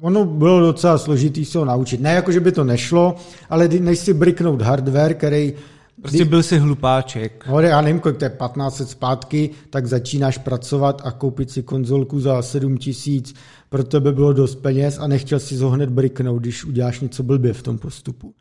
ono 0.00 0.24
bylo 0.24 0.60
docela 0.60 0.98
složitý 0.98 1.44
se 1.44 1.58
ho 1.58 1.64
naučit. 1.64 2.00
Ne 2.00 2.14
jako, 2.14 2.32
že 2.32 2.40
by 2.40 2.52
to 2.52 2.64
nešlo, 2.64 3.16
ale 3.50 3.68
než 3.68 3.98
si 3.98 4.14
briknout 4.14 4.62
hardware, 4.62 5.14
který 5.14 5.54
Prostě 6.02 6.24
byl 6.24 6.42
si 6.42 6.58
hlupáček. 6.58 7.46
No, 7.48 7.60
já 7.60 7.80
nevím, 7.80 8.00
kolik 8.00 8.16
to 8.16 8.24
je 8.24 8.30
15 8.30 8.78
let 8.78 8.88
zpátky, 8.88 9.50
tak 9.70 9.86
začínáš 9.86 10.38
pracovat 10.38 11.02
a 11.04 11.10
koupit 11.10 11.50
si 11.50 11.62
konzolku 11.62 12.20
za 12.20 12.42
7 12.42 12.78
tisíc, 12.78 13.34
pro 13.68 13.84
tebe 13.84 14.12
bylo 14.12 14.32
dost 14.32 14.54
peněz 14.54 14.98
a 14.98 15.06
nechtěl 15.06 15.38
si 15.38 15.56
ho 15.56 15.70
hned 15.70 15.90
briknout, 15.90 16.42
když 16.42 16.64
uděláš 16.64 17.00
něco 17.00 17.22
blbě 17.22 17.52
v 17.52 17.62
tom 17.62 17.78
postupu. 17.78 18.34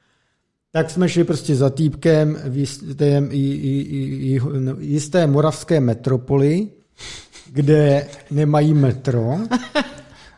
Tak 0.72 0.89
jsme 0.89 1.09
šli 1.09 1.24
prostě 1.24 1.55
za 1.55 1.70
týpkem 1.70 2.38
v 2.45 2.57
jisté, 2.57 3.24
jisté 4.80 5.28
moravské 5.28 5.80
metropoli, 5.80 6.68
kde 7.52 8.08
nemají 8.32 8.74
metro 8.74 9.38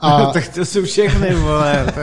A, 0.04 0.26
tak 0.26 0.48
to 0.48 0.66
jsou 0.66 0.84
všechny, 0.84 1.36
vole. 1.36 1.94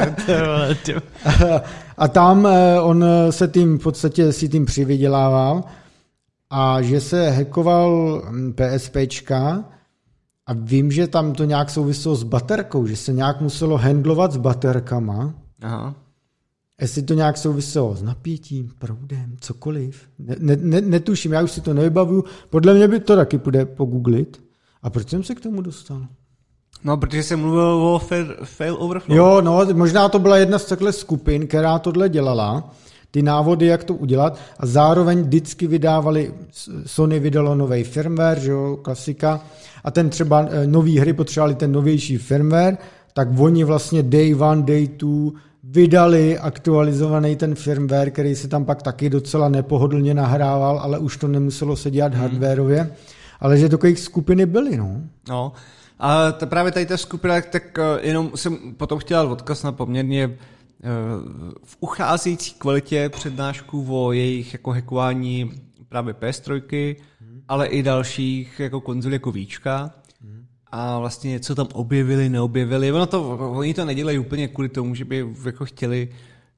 a 1.99 2.09
tam 2.09 2.47
eh, 2.47 2.81
on 2.81 3.05
se 3.31 3.49
tím 3.49 3.79
v 3.79 3.83
podstatě 3.83 4.33
si 4.33 4.49
tím 4.49 4.65
přivydělával 4.65 5.65
a 6.51 6.83
že 6.83 7.01
se 7.01 7.31
hackoval 7.31 8.23
hm, 8.31 8.53
PSPčka 8.53 9.65
a 10.47 10.53
vím, 10.53 10.91
že 10.93 11.07
tam 11.07 11.33
to 11.33 11.45
nějak 11.45 11.71
souviselo 11.71 12.15
s 12.15 12.23
baterkou, 12.23 12.87
že 12.87 12.97
se 12.97 13.13
nějak 13.13 13.41
muselo 13.41 13.77
handlovat 13.77 14.33
s 14.33 14.37
baterkama. 14.37 15.35
Aha. 15.63 15.95
Jestli 16.81 17.03
to 17.03 17.15
nějak 17.15 17.37
souviselo 17.37 17.95
s 17.95 18.03
napětím, 18.03 18.71
proudem, 18.79 19.37
cokoliv. 19.41 20.03
Ne, 20.19 20.57
ne, 20.57 20.81
netuším, 20.81 21.33
já 21.33 21.43
už 21.43 21.51
si 21.51 21.61
to 21.61 21.75
nevybavuju. 21.75 22.25
Podle 22.51 22.75
mě 22.75 22.89
by 22.89 23.01
to 23.01 23.17
taky 23.17 23.39
půjde 23.39 23.67
pogooglit. 23.67 24.50
A 24.83 24.91
proč 24.91 25.09
jsem 25.09 25.23
se 25.23 25.35
k 25.35 25.41
tomu 25.41 25.63
dostal? 25.63 26.07
No, 26.85 26.97
protože 26.97 27.23
jsem 27.23 27.41
mluvil 27.41 27.63
o 27.63 27.99
fail, 27.99 28.37
fail 28.45 28.77
overflow. 28.79 29.17
Jo, 29.17 29.41
no, 29.41 29.67
možná 29.73 30.09
to 30.09 30.19
byla 30.19 30.37
jedna 30.37 30.59
z 30.59 30.65
takhle 30.65 30.93
skupin, 30.93 31.47
která 31.47 31.79
tohle 31.79 32.09
dělala, 32.09 32.75
ty 33.11 33.23
návody, 33.23 33.67
jak 33.67 33.85
to 33.85 33.95
udělat 33.95 34.39
a 34.59 34.67
zároveň 34.67 35.23
vždycky 35.23 35.67
vydávali, 35.67 36.35
Sony 36.87 37.21
vydalo 37.21 37.55
nový 37.55 37.85
firmware, 37.85 38.41
že 38.41 38.51
jo, 38.51 38.79
klasika, 38.83 39.41
a 39.85 39.91
ten 39.91 40.11
třeba 40.11 40.47
eh, 40.51 40.67
nový 40.67 40.99
hry 40.99 41.13
potřebovali 41.13 41.55
ten 41.55 41.73
novější 41.73 42.19
firmware, 42.19 42.79
tak 43.13 43.29
oni 43.39 43.65
vlastně 43.65 44.03
day 44.03 44.35
one, 44.35 44.63
day 44.63 44.89
two 44.89 45.33
vydali 45.65 46.39
aktualizovaný 46.39 47.37
ten 47.37 47.55
firmware, 47.55 48.11
který 48.11 48.35
se 48.35 48.49
tam 48.49 48.65
pak 48.65 48.83
taky 48.83 49.11
docela 49.11 49.49
nepohodlně 49.49 50.15
nahrával, 50.15 50.79
ale 50.79 50.99
už 50.99 51.17
to 51.17 51.29
nemuselo 51.29 51.77
se 51.77 51.91
dělat 51.91 52.13
hmm. 52.13 52.21
hardwareově, 52.21 52.91
ale 53.41 53.59
že 53.59 53.69
takových 53.69 53.99
skupiny 53.99 54.47
byly, 54.47 54.77
no. 54.77 55.01
No, 55.29 55.53
a 55.99 56.33
to 56.33 56.47
právě 56.47 56.73
tady 56.73 56.87
ta 56.87 56.97
skupina, 56.97 57.41
tak 57.41 57.79
uh, 57.79 57.85
jenom 58.01 58.31
jsem 58.35 58.75
potom 58.77 58.99
chtěl 58.99 59.33
odkaz 59.33 59.63
na 59.63 59.73
poměrně 59.73 60.27
uh, 60.27 60.35
v 61.65 61.77
ucházející 61.81 62.55
kvalitě 62.59 63.09
přednášku 63.09 63.87
o 63.91 64.13
jejich 64.13 64.53
jako 64.53 64.71
hackování 64.71 65.51
právě 65.89 66.15
PS3, 66.15 66.97
hmm. 67.21 67.43
ale 67.49 67.67
i 67.67 67.83
dalších 67.83 68.61
jako 68.61 68.81
konzolí 68.81 69.13
jako 69.13 69.33
Víčka 69.33 69.91
a 70.73 70.99
vlastně 70.99 71.31
něco 71.31 71.55
tam 71.55 71.69
objevili, 71.73 72.29
neobjevili. 72.29 72.93
Ono 72.93 73.07
to, 73.07 73.37
oni 73.39 73.75
to 73.75 73.85
nedělají 73.85 74.19
úplně 74.19 74.49
kvůli 74.49 74.69
tomu, 74.69 74.95
že 74.95 75.05
by 75.05 75.29
jako 75.47 75.65
chtěli 75.65 76.09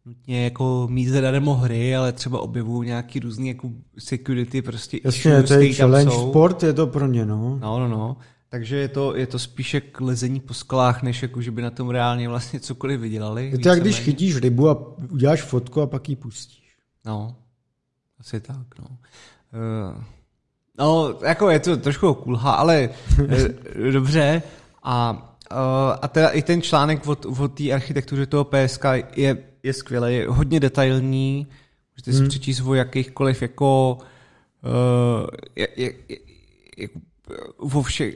nutně 0.07 0.44
jako 0.44 0.86
mít 0.90 1.09
zadarmo 1.09 1.55
hry, 1.55 1.96
ale 1.96 2.12
třeba 2.12 2.40
objevují 2.40 2.88
nějaký 2.88 3.20
různý 3.20 3.48
jako 3.48 3.70
security 3.98 4.62
prostě 4.62 5.00
Jasně, 5.05 5.42
to 5.42 5.55
je 5.55 5.72
challenge 5.72 6.11
jsou. 6.11 6.30
sport, 6.30 6.62
je 6.62 6.72
to 6.72 6.86
pro 6.86 7.07
ně, 7.07 7.26
no. 7.26 7.59
No, 7.62 7.78
no, 7.78 7.88
no. 7.88 8.16
Takže 8.48 8.76
je 8.76 8.88
to, 8.88 9.16
je 9.16 9.26
to 9.26 9.38
spíše 9.38 9.80
k 9.80 10.00
lezení 10.00 10.40
po 10.40 10.55
skalách, 10.55 11.03
než 11.03 11.22
jako, 11.22 11.40
že 11.40 11.50
by 11.50 11.62
na 11.62 11.70
tom 11.70 11.90
reálně 11.90 12.28
vlastně 12.28 12.61
cokoliv 12.61 13.00
vydělali. 13.00 13.50
Je 13.50 13.59
to 13.59 13.68
jak 13.68 13.80
když 13.80 14.00
chytíš 14.00 14.36
rybu 14.36 14.68
a 14.68 14.96
uděláš 15.11 15.42
fotku 15.42 15.80
a 15.80 15.86
pak 15.86 16.09
ji 16.09 16.16
pustíš. 16.16 16.76
No, 17.05 17.36
asi 18.20 18.40
tak, 18.40 18.78
no. 18.78 18.86
Uh, 19.96 20.03
No, 20.78 21.18
jako 21.22 21.50
je 21.50 21.61
to 21.61 21.76
trošku 21.76 22.14
kulha, 22.14 22.53
ale 22.53 22.88
eh, 23.28 23.90
dobře. 23.92 24.42
A, 24.82 25.12
uh, 25.53 25.59
a 26.03 26.09
teda 26.09 26.28
i 26.28 26.42
ten 26.42 26.62
článek 26.62 27.07
o, 27.07 27.16
o 27.42 27.48
té 27.48 27.72
architektuře 27.72 28.26
toho 28.26 28.44
PSK 28.44 28.84
je, 29.16 29.38
je 29.62 29.72
skvělý, 29.72 30.14
je 30.14 30.28
hodně 30.28 30.60
detailní, 30.60 31.46
můžete 31.96 32.10
hmm. 32.10 32.20
si 32.20 32.28
přečíst 32.28 32.60
o 32.60 32.74
jakýchkoliv 32.74 33.42
jako 33.42 33.98
uh, 34.64 35.26
je, 35.56 35.68
je, 35.76 35.94
je, 36.08 36.18
je, 36.76 36.88
vo, 37.58 37.82
vše, 37.82 38.12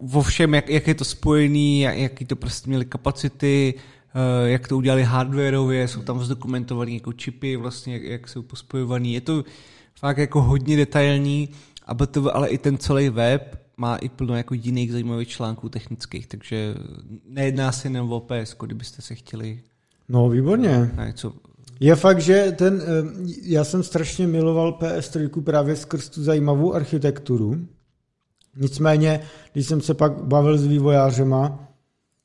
vo 0.00 0.22
všem, 0.22 0.54
jak, 0.54 0.68
jak 0.68 0.88
je 0.88 0.94
to 0.94 1.04
spojený, 1.04 1.80
jak, 1.80 1.98
jaký 1.98 2.24
to 2.24 2.36
prostě 2.36 2.68
měli 2.68 2.84
kapacity, 2.84 3.74
uh, 3.74 4.48
jak 4.48 4.68
to 4.68 4.76
udělali 4.76 5.02
hardwareově, 5.02 5.88
jsou 5.88 6.02
tam 6.02 6.24
zdokumentované 6.24 6.90
jako 6.90 7.12
čipy, 7.12 7.56
vlastně, 7.56 7.92
jak, 7.92 8.02
jak 8.02 8.28
jsou 8.28 8.42
pospojovaný. 8.42 9.14
Je 9.14 9.20
to 9.20 9.44
fakt 9.94 10.18
jako 10.18 10.42
hodně 10.42 10.76
detailní 10.76 11.48
a 11.86 12.06
to, 12.06 12.36
ale 12.36 12.48
i 12.48 12.58
ten 12.58 12.78
celý 12.78 13.08
web 13.08 13.66
má 13.76 13.96
i 13.96 14.08
plno 14.08 14.36
jako 14.36 14.54
jiných 14.54 14.92
zajímavých 14.92 15.28
článků 15.28 15.68
technických, 15.68 16.26
takže 16.26 16.74
nejedná 17.24 17.72
se 17.72 17.88
jen 17.88 17.98
o 17.98 18.20
PS, 18.20 18.56
kdybyste 18.60 19.02
se 19.02 19.14
chtěli... 19.14 19.62
No, 20.08 20.28
výborně. 20.28 20.90
něco... 21.06 21.32
Je 21.80 21.96
fakt, 21.96 22.20
že 22.20 22.52
ten, 22.58 22.82
eh, 22.82 23.22
já 23.42 23.64
jsem 23.64 23.82
strašně 23.82 24.26
miloval 24.26 24.72
PS3 24.72 25.42
právě 25.42 25.76
skrz 25.76 26.08
tu 26.08 26.22
zajímavou 26.22 26.74
architekturu. 26.74 27.56
Nicméně, 28.56 29.20
když 29.52 29.66
jsem 29.66 29.80
se 29.80 29.94
pak 29.94 30.24
bavil 30.24 30.58
s 30.58 30.66
vývojářema, 30.66 31.68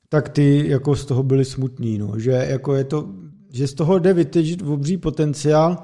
tak 0.10 0.30
ty 0.30 0.68
jako 0.68 0.96
z 0.96 1.06
toho 1.06 1.24
byli 1.24 1.46
smutní, 1.46 1.98
no. 1.98 2.20
že 2.20 2.32
jako 2.32 2.76
je 2.76 2.84
to, 2.84 3.10
že 3.52 3.68
z 3.68 3.74
toho 3.74 4.00
jde 4.00 4.14
vytěžit 4.14 4.62
obří 4.62 4.98
potenciál, 4.98 5.78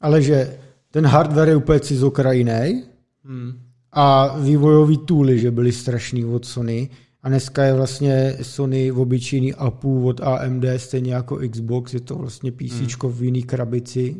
ale 0.00 0.22
že 0.22 0.58
ten 0.90 1.06
hardware 1.06 1.48
je 1.48 1.56
úplně 1.56 1.80
cizokrajnej, 1.80 2.82
Hmm. 3.24 3.52
A 3.92 4.36
vývojový 4.38 4.98
tooly, 4.98 5.38
že 5.38 5.50
byly 5.50 5.72
strašný 5.72 6.24
od 6.24 6.44
Sony. 6.44 6.88
A 7.22 7.28
dneska 7.28 7.64
je 7.64 7.74
vlastně 7.74 8.36
Sony 8.42 8.90
v 8.90 9.00
obyčejný 9.00 9.54
apů 9.54 10.06
od 10.06 10.20
AMD, 10.20 10.64
stejně 10.76 11.14
jako 11.14 11.38
Xbox, 11.50 11.94
je 11.94 12.00
to 12.00 12.14
vlastně 12.14 12.52
PC 12.52 13.02
hmm. 13.02 13.12
v 13.12 13.22
jiný 13.22 13.42
krabici. 13.42 14.16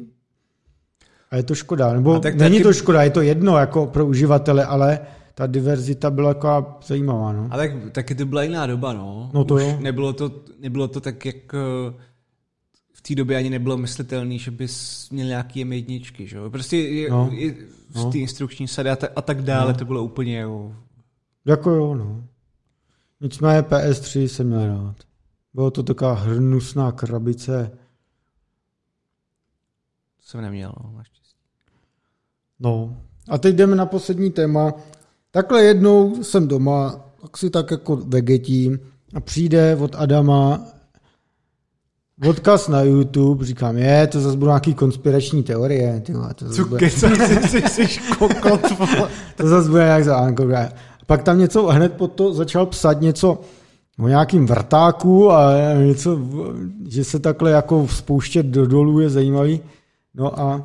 A 1.30 1.36
je 1.36 1.42
to 1.42 1.54
škoda. 1.54 1.92
Nebo 1.92 2.18
tak 2.18 2.34
není 2.34 2.56
taky... 2.56 2.62
to 2.62 2.72
škoda, 2.72 3.02
je 3.02 3.10
to 3.10 3.20
jedno 3.20 3.58
jako 3.58 3.86
pro 3.86 4.06
uživatele, 4.06 4.64
ale 4.64 4.98
ta 5.34 5.46
diverzita 5.46 6.10
byla 6.10 6.28
jako 6.28 6.66
zajímavá. 6.86 7.32
No. 7.32 7.48
A 7.50 7.56
tak, 7.56 7.70
taky 7.92 8.14
to 8.14 8.26
byla 8.26 8.42
jiná 8.42 8.66
doba, 8.66 8.92
no. 8.92 9.30
No 9.34 9.44
to 9.44 9.54
Už 9.54 9.62
jo. 9.62 9.76
Nebylo 9.80 10.12
to, 10.12 10.30
nebylo 10.60 10.88
to 10.88 11.00
tak, 11.00 11.26
jak 11.26 11.54
eh, 11.54 11.94
v 12.92 13.00
té 13.02 13.14
době 13.14 13.36
ani 13.36 13.50
nebylo 13.50 13.76
myslitelné, 13.76 14.38
že 14.38 14.50
bys 14.50 15.08
měl 15.10 15.26
nějaký 15.26 15.64
M1, 15.64 16.26
že 16.26 16.36
jo? 16.36 16.50
Prostě 16.50 16.76
je, 16.76 17.10
no. 17.10 17.30
je, 17.32 17.54
no. 17.94 18.02
z 18.02 18.12
té 18.12 18.18
instrukční 18.18 18.68
sady 18.68 18.90
a, 18.90 18.96
ta, 18.96 19.08
a 19.16 19.22
tak 19.22 19.42
dále, 19.42 19.72
no. 19.72 19.78
to 19.78 19.84
bylo 19.84 20.04
úplně 20.04 20.40
jo. 20.40 20.72
Jako 21.44 21.70
jo, 21.70 21.94
no. 21.94 22.24
Nicméně 23.20 23.62
PS3 23.62 24.24
jsem 24.24 24.46
měl 24.46 24.66
rád. 24.66 24.96
Bylo 25.54 25.70
to 25.70 25.82
taková 25.82 26.12
hrnusná 26.12 26.92
krabice. 26.92 27.70
To 30.16 30.22
jsem 30.22 30.40
neměl, 30.40 30.72
no, 30.84 30.92
naštěstí. 30.96 31.36
No. 32.60 32.96
A 33.28 33.38
teď 33.38 33.56
jdeme 33.56 33.76
na 33.76 33.86
poslední 33.86 34.30
téma. 34.30 34.74
Takhle 35.30 35.64
jednou 35.64 36.24
jsem 36.24 36.48
doma, 36.48 37.04
tak 37.22 37.36
si 37.36 37.50
tak 37.50 37.70
jako 37.70 37.96
vegetím 37.96 38.78
a 39.14 39.20
přijde 39.20 39.76
od 39.76 39.94
Adama 39.94 40.66
odkaz 42.28 42.68
na 42.68 42.82
YouTube, 42.82 43.44
říkám, 43.44 43.76
je, 43.78 44.06
to 44.06 44.20
zase 44.20 44.36
budou 44.36 44.50
nějaký 44.50 44.74
konspirační 44.74 45.42
teorie. 45.42 46.00
Ty 46.00 46.12
to 46.12 46.48
zase 46.48 46.64
bude... 46.64 46.90
jsi, 46.90 47.06
jsi, 47.48 47.68
jsi 47.68 48.00
kokot, 48.18 48.60
to 49.36 49.48
zase 49.48 49.70
bude 49.70 49.84
nějak 49.84 50.04
za 50.04 50.16
Pak 51.10 51.22
tam 51.22 51.38
něco, 51.38 51.66
hned 51.66 51.92
po 51.92 52.08
to 52.08 52.34
začal 52.34 52.66
psat 52.66 53.00
něco 53.00 53.38
o 53.98 54.08
nějakým 54.08 54.46
vrtáku 54.46 55.32
a 55.32 55.52
něco, 55.74 56.18
že 56.88 57.04
se 57.04 57.18
takhle 57.18 57.50
jako 57.50 57.88
spouštět 57.88 58.46
do 58.46 58.66
dolů 58.66 59.00
je 59.00 59.10
zajímavý. 59.10 59.60
No 60.14 60.40
a 60.40 60.62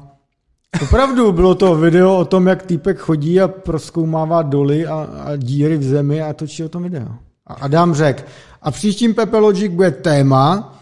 Opravdu 0.84 1.32
bylo 1.32 1.56
to 1.56 1.76
video 1.76 2.18
o 2.18 2.26
tom, 2.26 2.48
jak 2.48 2.64
týpek 2.64 2.98
chodí 2.98 3.42
a 3.42 3.48
proskoumává 3.48 4.42
doly 4.42 4.88
a, 4.88 5.08
a 5.24 5.36
díry 5.36 5.78
v 5.78 5.84
zemi 5.84 6.22
a 6.22 6.34
točí 6.34 6.64
o 6.64 6.70
tom 6.70 6.84
video. 6.84 7.08
A 7.48 7.54
Adam 7.54 7.94
řekl, 7.94 8.24
a 8.62 8.72
příštím 8.72 9.14
Pepe 9.14 9.38
Logic 9.38 9.72
bude 9.72 9.92
téma, 9.92 10.78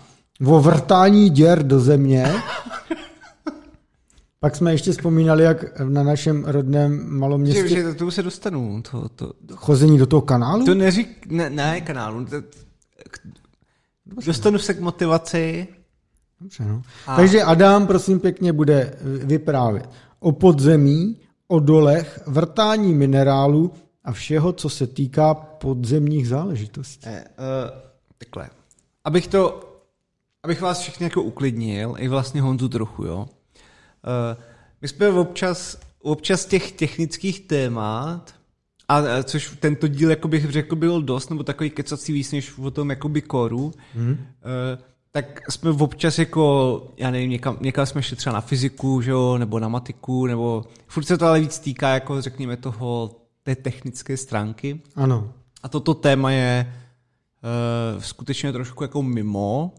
o 0.45 0.59
vrtání 0.59 1.29
děr 1.29 1.63
do 1.63 1.79
země. 1.79 2.33
Pak 4.43 4.55
jsme 4.55 4.71
ještě 4.71 4.91
vzpomínali, 4.91 5.43
jak 5.43 5.79
na 5.79 6.03
našem 6.03 6.45
rodném 6.45 7.19
maloměstě... 7.19 7.67
Že, 7.67 7.75
že 7.75 7.93
to 7.93 8.11
se 8.11 8.23
dostanu. 8.23 8.81
To, 8.91 9.09
to, 9.09 9.33
to, 9.45 9.55
chození 9.55 9.97
do 9.97 10.05
toho 10.05 10.21
kanálu? 10.21 10.65
To 10.65 10.75
neřík... 10.75 11.25
Ne, 11.25 11.49
ne 11.49 11.81
kanálu. 11.81 12.25
To, 12.25 12.35
dostanu 14.25 14.59
se 14.59 14.73
k 14.73 14.79
motivaci. 14.79 15.67
Dobře, 16.41 16.65
no. 16.65 16.81
A... 17.07 17.15
Takže 17.15 17.43
Adam, 17.43 17.87
prosím 17.87 18.19
pěkně, 18.19 18.53
bude 18.53 18.93
vyprávět 19.03 19.89
o 20.19 20.31
podzemí, 20.31 21.19
o 21.47 21.59
dolech, 21.59 22.23
vrtání 22.27 22.93
minerálu 22.93 23.71
a 24.03 24.11
všeho, 24.11 24.53
co 24.53 24.69
se 24.69 24.87
týká 24.87 25.33
podzemních 25.33 26.27
záležitostí. 26.27 27.09
Eh, 27.09 27.23
uh, 27.23 27.79
takhle. 28.17 28.49
Abych 29.03 29.27
to 29.27 29.69
abych 30.43 30.61
vás 30.61 30.79
všechny 30.79 31.03
jako 31.03 31.21
uklidnil, 31.21 31.95
i 31.97 32.07
vlastně 32.07 32.41
Honzu 32.41 32.69
trochu, 32.69 33.05
jo. 33.05 33.27
Uh, 34.03 34.43
my 34.81 34.87
jsme 34.87 35.09
občas, 35.09 35.79
občas 36.01 36.45
těch 36.45 36.71
technických 36.71 37.39
témat, 37.39 38.35
a 38.87 39.23
což 39.23 39.57
tento 39.59 39.87
díl, 39.87 40.09
jako 40.09 40.27
bych 40.27 40.51
řekl, 40.51 40.75
byl 40.75 41.01
dost, 41.01 41.29
nebo 41.29 41.43
takový 41.43 41.69
kecací 41.69 42.13
víc, 42.13 42.31
než 42.31 42.57
o 42.57 42.71
tom 42.71 42.89
jakoby 42.89 43.21
koru, 43.21 43.73
hmm. 43.95 44.11
uh, 44.11 44.17
tak 45.11 45.51
jsme 45.51 45.69
občas 45.69 46.19
jako, 46.19 46.87
já 46.97 47.11
nevím, 47.11 47.29
někam, 47.29 47.57
někam 47.61 47.85
jsme 47.85 48.03
šli 48.03 48.15
třeba 48.15 48.33
na 48.33 48.41
fyziku, 48.41 49.01
že 49.01 49.11
jo, 49.11 49.37
nebo 49.37 49.59
na 49.59 49.67
matiku, 49.67 50.25
nebo 50.25 50.65
furt 50.87 51.03
se 51.03 51.17
to 51.17 51.25
ale 51.25 51.39
víc 51.39 51.59
týká, 51.59 51.93
jako 51.93 52.21
řekněme 52.21 52.57
toho, 52.57 53.15
té 53.43 53.55
technické 53.55 54.17
stránky. 54.17 54.81
Ano. 54.95 55.33
A 55.63 55.69
toto 55.69 55.93
téma 55.93 56.31
je 56.31 56.73
skutečně 57.99 58.51
trošku 58.51 58.83
jako 58.83 59.03
mimo, 59.03 59.73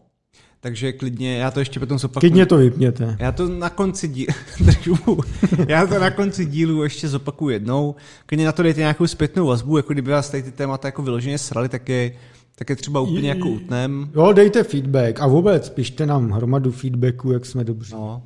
takže 0.65 0.93
klidně, 0.93 1.37
já 1.37 1.51
to 1.51 1.59
ještě 1.59 1.79
potom 1.79 1.99
zopakuju. 1.99 2.19
Klidně 2.19 2.45
to 2.45 2.57
vypněte. 2.57 3.17
Já 3.19 3.31
to 3.31 3.49
na 3.49 3.69
konci 3.69 4.07
dílu, 4.07 5.21
já 5.67 5.87
to 5.87 5.99
na 5.99 6.11
konci 6.11 6.45
dílu 6.45 6.83
ještě 6.83 7.07
zopakuju 7.07 7.49
jednou. 7.49 7.95
Klidně 8.25 8.45
na 8.45 8.51
to 8.51 8.63
dejte 8.63 8.79
nějakou 8.79 9.07
zpětnou 9.07 9.47
vazbu, 9.47 9.77
jako 9.77 9.93
kdyby 9.93 10.11
vás 10.11 10.29
tady 10.29 10.43
ty 10.43 10.51
témata 10.51 10.87
jako 10.87 11.01
vyloženě 11.01 11.37
srali, 11.37 11.69
tak 11.69 11.89
je, 11.89 12.11
tak 12.55 12.69
je 12.69 12.75
třeba 12.75 12.99
úplně 12.99 13.29
jako 13.29 13.49
utnem. 13.49 14.09
Jo, 14.15 14.33
dejte 14.33 14.63
feedback 14.63 15.19
a 15.19 15.27
vůbec 15.27 15.69
pište 15.69 16.05
nám 16.05 16.29
hromadu 16.29 16.71
feedbacku, 16.71 17.31
jak 17.31 17.45
jsme 17.45 17.63
dobří. 17.63 17.93
No, 17.93 18.23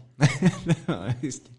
no 0.87 0.95
jistě. 1.21 1.51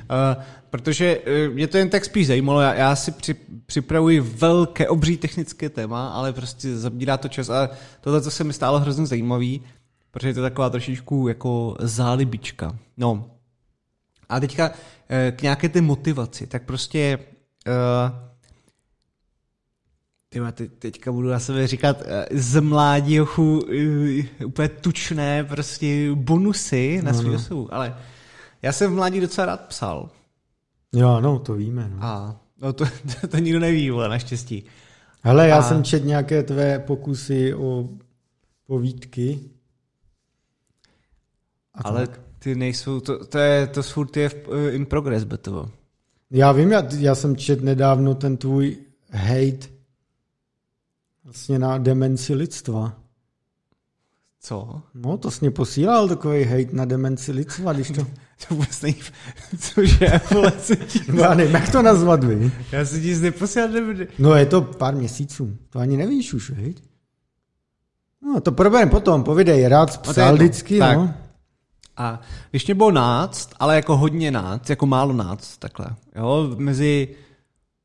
Uh, 0.00 0.42
protože 0.70 1.18
uh, 1.48 1.54
mě 1.54 1.66
to 1.66 1.78
jen 1.78 1.88
tak 1.88 2.04
spíš 2.04 2.26
zajímalo, 2.26 2.60
já, 2.60 2.74
já 2.74 2.96
si 2.96 3.10
při, 3.10 3.36
připravuji 3.66 4.20
velké, 4.20 4.88
obří 4.88 5.16
technické 5.16 5.68
téma, 5.68 6.08
ale 6.08 6.32
prostě 6.32 6.76
zabírá 6.76 7.16
to 7.16 7.28
čas 7.28 7.50
a 7.50 7.70
tohle, 8.00 8.20
co 8.20 8.30
se 8.30 8.44
mi 8.44 8.52
stálo 8.52 8.80
hrozně 8.80 9.06
zajímavý, 9.06 9.62
protože 10.10 10.28
je 10.28 10.34
to 10.34 10.42
taková 10.42 10.70
trošičku 10.70 11.28
jako 11.28 11.76
zálibička. 11.80 12.78
No. 12.96 13.30
A 14.28 14.40
teďka 14.40 14.70
eh, 15.08 15.32
k 15.36 15.42
nějaké 15.42 15.68
té 15.68 15.80
motivaci, 15.80 16.46
tak 16.46 16.64
prostě 16.64 17.18
uh, 17.66 18.30
Tyma, 20.32 20.52
te, 20.52 20.68
teďka 20.68 21.12
budu 21.12 21.28
na 21.28 21.38
sebe 21.38 21.66
říkat 21.66 22.02
z 22.30 22.60
mládí 22.60 23.20
ochu 23.20 23.62
úplně 24.46 24.68
tučné 24.68 25.44
prostě 25.44 26.10
bonusy 26.14 27.00
na 27.02 27.12
svůj 27.12 27.32
no, 27.32 27.40
no. 27.50 27.68
ale 27.70 27.96
já 28.62 28.72
jsem 28.72 28.92
v 28.92 28.94
mládí 28.94 29.20
docela 29.20 29.46
rád 29.46 29.60
psal. 29.60 30.10
Jo, 30.92 31.20
no, 31.20 31.38
to 31.38 31.54
víme. 31.54 31.90
No. 31.94 32.04
A 32.04 32.40
no 32.62 32.72
to, 32.72 32.84
to, 32.84 33.26
to 33.28 33.38
nikdo 33.38 33.60
neví, 33.60 33.90
ale 33.90 34.08
naštěstí. 34.08 34.64
Hele, 35.22 35.48
já 35.48 35.58
a... 35.58 35.62
jsem 35.62 35.84
čet 35.84 36.04
nějaké 36.04 36.42
tvé 36.42 36.78
pokusy 36.78 37.54
o 37.54 37.88
povídky. 38.66 39.40
A 41.84 41.88
ale 41.88 42.06
tak. 42.06 42.20
ty 42.38 42.54
nejsou, 42.54 43.00
to, 43.00 43.26
to, 43.26 43.38
je, 43.38 43.66
to 43.66 43.82
furt 43.82 44.16
je 44.16 44.28
v, 44.28 44.34
eh, 44.34 44.70
in 44.70 44.86
progress, 44.86 45.24
Betovo. 45.24 45.70
Já 46.30 46.52
vím, 46.52 46.72
já, 46.72 46.82
já 46.98 47.14
jsem 47.14 47.36
čet 47.36 47.62
nedávno 47.62 48.14
ten 48.14 48.36
tvůj 48.36 48.76
hate 49.10 49.68
vlastně 51.24 51.58
na 51.58 51.78
demenci 51.78 52.34
lidstva. 52.34 52.96
Co? 54.40 54.82
No, 54.94 55.18
to 55.18 55.30
jsi 55.30 55.38
mě 55.40 55.50
posílal 55.50 56.08
takový 56.08 56.44
hate 56.44 56.72
na 56.72 56.84
demenci 56.84 57.32
lidstva, 57.32 57.72
když 57.72 57.90
to... 57.90 58.04
to 58.48 58.54
vůbec 58.54 58.82
není... 58.82 58.96
Cože, 59.58 60.20
vole, 60.30 60.52
co 60.52 60.74
ti... 60.74 61.00
No 61.12 61.22
já 61.22 61.34
nevím, 61.34 61.54
jak 61.54 61.72
to 61.72 61.82
nazvat, 61.82 62.24
vy? 62.24 62.52
Já 62.72 62.84
si 62.84 63.00
nic 63.00 63.20
neposílal, 63.20 63.68
nebude. 63.68 64.06
No 64.18 64.34
je 64.34 64.46
to 64.46 64.62
pár 64.62 64.94
měsíců, 64.94 65.56
to 65.70 65.78
ani 65.78 65.96
nevíš 65.96 66.34
už, 66.34 66.50
hej? 66.50 66.74
No, 68.22 68.40
to 68.40 68.52
proberem 68.52 68.88
potom, 68.88 69.24
povidej, 69.24 69.68
rád 69.68 69.90
no, 69.96 70.12
psal 70.12 70.28
no 70.28 70.34
vždycky, 70.34 70.78
tak. 70.78 70.96
no. 70.96 71.14
A 72.00 72.20
když 72.50 72.66
mě 72.66 72.74
bylo 72.74 72.90
náct, 72.90 73.50
ale 73.58 73.76
jako 73.76 73.96
hodně 73.96 74.30
náct, 74.30 74.70
jako 74.70 74.86
málo 74.86 75.12
náct, 75.12 75.56
takhle, 75.56 75.86
jo, 76.16 76.54
mezi 76.56 77.08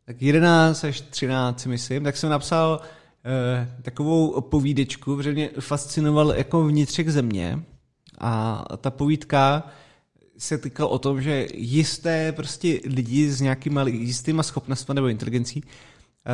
tak 0.06 0.22
11 0.22 0.84
až 0.84 1.02
13, 1.02 1.66
myslím, 1.66 2.04
tak 2.04 2.18
jsem 2.18 2.30
napsal 2.30 2.80
eh, 3.26 3.82
takovou 3.82 4.42
povídečku, 4.42 5.16
protože 5.16 5.32
mě 5.32 5.50
fascinoval 5.60 6.34
jako 6.36 6.68
vnitřek 6.68 7.10
země 7.10 7.60
a 8.20 8.64
ta 8.78 8.92
povídka 8.92 9.64
se 10.38 10.58
týkala 10.58 10.90
o 10.90 11.00
tom, 11.00 11.22
že 11.22 11.48
jisté 11.54 12.32
prostě 12.32 12.80
lidi 12.86 13.32
s 13.32 13.42
nějakýma 13.42 13.84
jistýma 13.84 14.44
schopnostmi 14.44 14.96
nebo 14.96 15.08
inteligencí, 15.08 15.64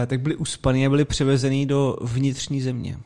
eh, 0.03 0.05
tak 0.05 0.21
byli 0.21 0.35
uspaní 0.35 0.85
a 0.85 0.89
byli 0.89 1.05
převezení 1.05 1.65
do 1.65 1.97
vnitřní 2.01 2.61
země. 2.61 2.97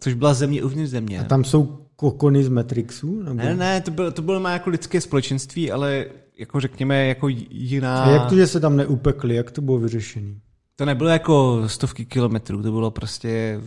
Což 0.00 0.14
byla 0.14 0.34
země 0.34 0.64
uvnitř 0.64 0.90
země. 0.90 1.20
A 1.20 1.24
tam 1.24 1.44
jsou 1.44 1.78
kokony 1.96 2.44
z 2.44 2.48
Matrixu? 2.48 3.22
Nebo? 3.22 3.34
Ne, 3.34 3.54
ne, 3.54 3.80
to 3.80 3.90
bylo, 3.90 4.10
to 4.10 4.22
bylo 4.22 4.40
má 4.40 4.52
jako 4.52 4.70
lidské 4.70 5.00
společenství, 5.00 5.72
ale 5.72 6.06
jako 6.38 6.60
řekněme 6.60 7.06
jako 7.06 7.28
jiná... 7.50 8.04
A 8.04 8.10
jak 8.10 8.28
to, 8.28 8.36
že 8.36 8.46
se 8.46 8.60
tam 8.60 8.76
neupekli, 8.76 9.34
jak 9.34 9.50
to 9.50 9.60
bylo 9.60 9.78
vyřešené? 9.78 10.34
To 10.76 10.84
nebylo 10.84 11.10
jako 11.10 11.62
stovky 11.66 12.04
kilometrů, 12.04 12.62
to 12.62 12.72
bylo 12.72 12.90
prostě 12.90 13.60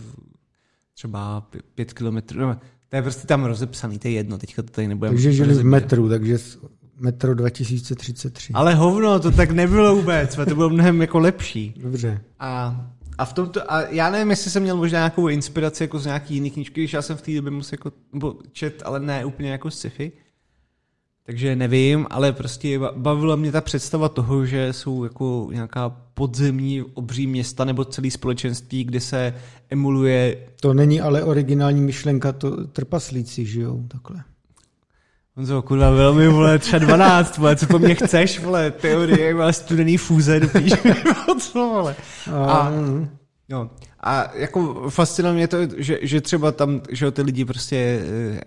třeba 0.93 1.47
pět 1.75 1.93
kilometrů. 1.93 2.39
No, 2.39 2.57
to 2.89 2.95
je 2.95 3.01
prostě 3.01 3.27
tam 3.27 3.45
rozepsaný, 3.45 3.99
to 3.99 4.07
je 4.07 4.13
jedno, 4.13 4.38
teďka 4.38 4.61
to 4.61 4.71
tady 4.71 4.88
nebudeme. 4.88 5.15
Takže 5.15 5.34
žili 5.34 5.53
v 5.53 5.63
metru, 5.63 6.09
takže 6.09 6.38
metro 6.99 7.36
2033. 7.36 8.53
Ale 8.53 8.75
hovno, 8.75 9.19
to 9.19 9.32
tak 9.32 9.51
nebylo 9.51 9.95
vůbec, 9.95 10.36
to 10.36 10.55
bylo 10.55 10.69
mnohem 10.69 11.01
jako 11.01 11.19
lepší. 11.19 11.73
Dobře. 11.84 12.21
A 12.39 12.82
a 13.18 13.26
v 13.26 13.34
tomto, 13.34 13.72
a 13.74 13.82
já 13.82 14.09
nevím, 14.09 14.30
jestli 14.30 14.51
jsem 14.51 14.64
měl 14.64 14.78
možná 14.78 14.99
nějakou 14.99 15.28
inspiraci 15.28 15.84
jako 15.84 15.99
z 15.99 16.05
nějaký 16.05 16.34
jiný 16.34 16.51
knížky, 16.51 16.82
když 16.82 16.93
já 16.93 17.01
jsem 17.01 17.18
v 17.18 17.22
té 17.22 17.36
době 17.36 17.51
musel 17.51 17.74
jako, 17.74 17.91
nebo 18.14 18.36
čet, 18.51 18.84
ale 18.86 18.99
ne 18.99 19.26
úplně 19.26 19.51
jako 19.51 19.72
sci-fi. 19.72 20.12
Takže 21.26 21.55
nevím, 21.55 22.07
ale 22.09 22.34
prostě 22.34 22.80
bavila 22.95 23.36
mě 23.36 23.51
ta 23.51 23.62
představa 23.62 24.09
toho, 24.09 24.45
že 24.45 24.74
jsou 24.74 25.03
jako 25.03 25.49
nějaká 25.51 25.89
podzemní 25.89 26.82
obří 26.82 27.28
města 27.28 27.66
nebo 27.66 27.86
celý 27.86 28.12
společenství, 28.12 28.84
kde 28.84 28.99
se 28.99 29.34
emuluje... 29.70 30.47
To 30.62 30.74
není 30.74 31.01
ale 31.01 31.24
originální 31.24 31.82
myšlenka, 31.82 32.32
to 32.32 32.68
trpaslíci 32.68 33.45
žijou 33.45 33.88
takhle. 33.88 34.24
Honzo, 35.41 35.61
kurva, 35.61 35.89
velmi, 35.89 36.27
vole, 36.27 36.59
třeba 36.59 36.79
12, 36.79 37.37
vole, 37.37 37.55
co 37.55 37.67
po 37.67 37.79
mně 37.79 37.95
chceš, 37.95 38.39
vole, 38.39 38.71
teorie, 38.71 39.33
vole, 39.33 39.53
studený 39.53 39.97
fúze, 39.97 40.39
dopíš, 40.39 40.73
co, 41.39 41.59
vole. 41.59 41.95
A, 42.47 42.71
no, 43.49 43.69
a 43.99 44.31
jako 44.35 44.89
fascinuje 44.89 45.33
mě 45.33 45.47
to, 45.47 45.57
že, 45.77 45.99
že 46.01 46.21
třeba 46.21 46.51
tam, 46.51 46.81
že 46.89 47.11
ty 47.11 47.21
lidi 47.21 47.45
prostě 47.45 47.75
eh, 47.75 48.41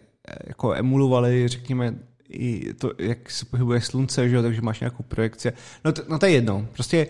jako 0.46 0.74
emulovali, 0.74 1.48
řekněme, 1.48 1.94
i 2.28 2.74
to, 2.74 2.92
jak 2.98 3.30
se 3.30 3.44
pohybuje 3.44 3.80
slunce, 3.80 4.28
že 4.28 4.36
jo, 4.36 4.42
takže 4.42 4.62
máš 4.62 4.80
nějakou 4.80 5.02
projekci. 5.02 5.52
No 5.84 5.92
to, 5.92 6.02
no 6.08 6.18
to 6.18 6.26
je 6.26 6.32
jedno, 6.32 6.66
prostě 6.72 7.06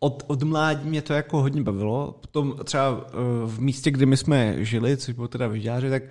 od, 0.00 0.24
od 0.26 0.42
mládí 0.42 0.88
mě 0.88 1.02
to 1.02 1.12
jako 1.12 1.40
hodně 1.40 1.62
bavilo. 1.62 2.18
Potom 2.20 2.56
třeba 2.64 3.06
eh, 3.06 3.12
v 3.46 3.60
místě, 3.60 3.90
kde 3.90 4.06
my 4.06 4.16
jsme 4.16 4.64
žili, 4.64 4.96
což 4.96 5.14
bylo 5.14 5.28
teda 5.28 5.48
v 5.48 5.54
Žďáře, 5.54 5.90
tak 5.90 6.02
Eh, 6.02 6.08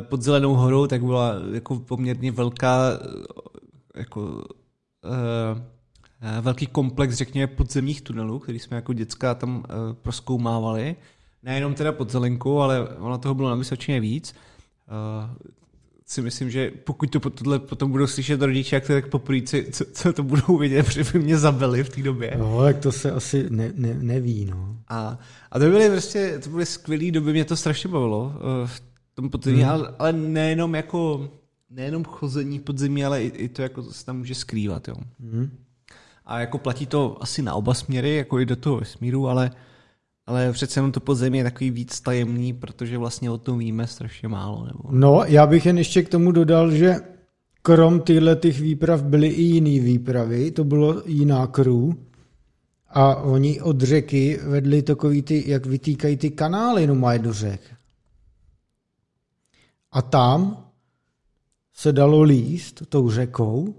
pod 0.00 0.22
Zelenou 0.22 0.54
horou, 0.54 0.86
tak 0.86 1.04
byla 1.04 1.34
jako 1.52 1.78
poměrně 1.78 2.32
velká 2.32 2.90
eh, 2.92 3.98
jako 3.98 4.20
uh, 4.20 4.40
velký 6.40 6.66
komplex, 6.66 7.14
řekněme, 7.14 7.46
podzemních 7.46 8.02
tunelů, 8.02 8.38
který 8.38 8.58
jsme 8.58 8.76
jako 8.76 8.92
dětská 8.92 9.34
tam 9.34 9.64
proskoumávali. 10.02 10.96
Nejenom 11.42 11.74
teda 11.74 11.92
pod 11.92 12.10
Zelenkou, 12.10 12.58
ale 12.58 12.88
ono 12.88 13.18
toho 13.18 13.34
bylo 13.34 13.48
na 13.48 13.54
vysočině 13.54 14.00
víc. 14.00 14.34
Si 16.06 16.22
myslím, 16.22 16.50
že 16.50 16.70
pokud 16.84 17.10
to 17.10 17.30
tohle 17.30 17.58
potom 17.58 17.90
budou 17.90 18.06
slyšet 18.06 18.42
rodiče, 18.42 18.76
jak 18.76 18.86
to 18.86 18.92
tak 18.92 19.08
poprvé, 19.08 19.42
co, 19.42 19.84
co 19.92 20.12
to 20.12 20.22
budou 20.22 20.58
vidět, 20.58 20.82
protože 20.86 21.04
by 21.12 21.18
mě 21.18 21.38
zabili 21.38 21.84
v 21.84 21.88
té 21.88 22.02
době. 22.02 22.34
No, 22.38 22.62
tak 22.62 22.78
to 22.78 22.92
se 22.92 23.10
asi 23.10 23.46
ne, 23.50 23.72
ne, 23.74 23.94
neví, 23.94 24.44
no. 24.44 24.76
A, 24.88 25.18
a 25.50 25.58
to 25.58 25.64
byly 25.64 25.90
prostě, 25.90 26.38
to 26.44 26.50
byly 26.50 26.66
skvělé 26.66 27.10
doby, 27.10 27.32
mě 27.32 27.44
to 27.44 27.56
strašně 27.56 27.90
bavilo. 27.90 28.32
Tom 29.14 29.30
podzemí, 29.30 29.62
hmm. 29.62 29.70
ale, 29.70 29.94
ale 29.98 30.12
nejenom 30.12 30.74
jako 30.74 31.28
nejenom 31.70 32.04
chození 32.04 32.60
podzemí, 32.60 33.04
ale 33.04 33.24
i, 33.24 33.26
i 33.26 33.48
to 33.48 33.62
jako 33.62 33.82
se 33.82 34.06
tam 34.06 34.18
může 34.18 34.34
skrývat. 34.34 34.88
Jo. 34.88 34.94
Hmm. 35.20 35.50
A 36.26 36.40
jako 36.40 36.58
platí 36.58 36.86
to 36.86 37.22
asi 37.22 37.42
na 37.42 37.54
oba 37.54 37.74
směry, 37.74 38.16
jako 38.16 38.40
i 38.40 38.46
do 38.46 38.56
toho 38.56 38.76
vesmíru, 38.76 39.28
ale, 39.28 39.50
ale 40.26 40.52
přece 40.52 40.78
jenom 40.78 40.92
to 40.92 41.00
podzemí 41.00 41.38
je 41.38 41.44
takový 41.44 41.70
víc 41.70 42.00
tajemný, 42.00 42.52
protože 42.52 42.98
vlastně 42.98 43.30
o 43.30 43.38
tom 43.38 43.58
víme 43.58 43.86
strašně 43.86 44.28
málo. 44.28 44.66
Nebo... 44.66 44.80
No, 44.90 45.22
já 45.26 45.46
bych 45.46 45.66
jen 45.66 45.78
ještě 45.78 46.02
k 46.02 46.08
tomu 46.08 46.32
dodal, 46.32 46.70
že 46.70 46.96
krom 47.62 48.00
tyhle 48.00 48.36
těch 48.36 48.60
výprav 48.60 49.02
byly 49.02 49.28
i 49.28 49.42
jiné 49.42 49.84
výpravy, 49.84 50.50
to 50.50 50.64
bylo 50.64 51.02
jiná 51.06 51.46
crew, 51.46 51.92
a 52.94 53.16
oni 53.16 53.60
od 53.60 53.80
řeky 53.80 54.38
vedli 54.42 54.82
takový 54.82 55.22
ty, 55.22 55.44
jak 55.46 55.66
vytýkají 55.66 56.16
ty 56.16 56.30
kanály 56.30 56.86
no 56.86 56.94
mají 56.94 57.18
do 57.18 57.32
řek. 57.32 57.60
A 59.94 60.02
tam 60.02 60.64
se 61.74 61.92
dalo 61.92 62.22
líst 62.22 62.82
tou 62.88 63.10
řekou 63.10 63.74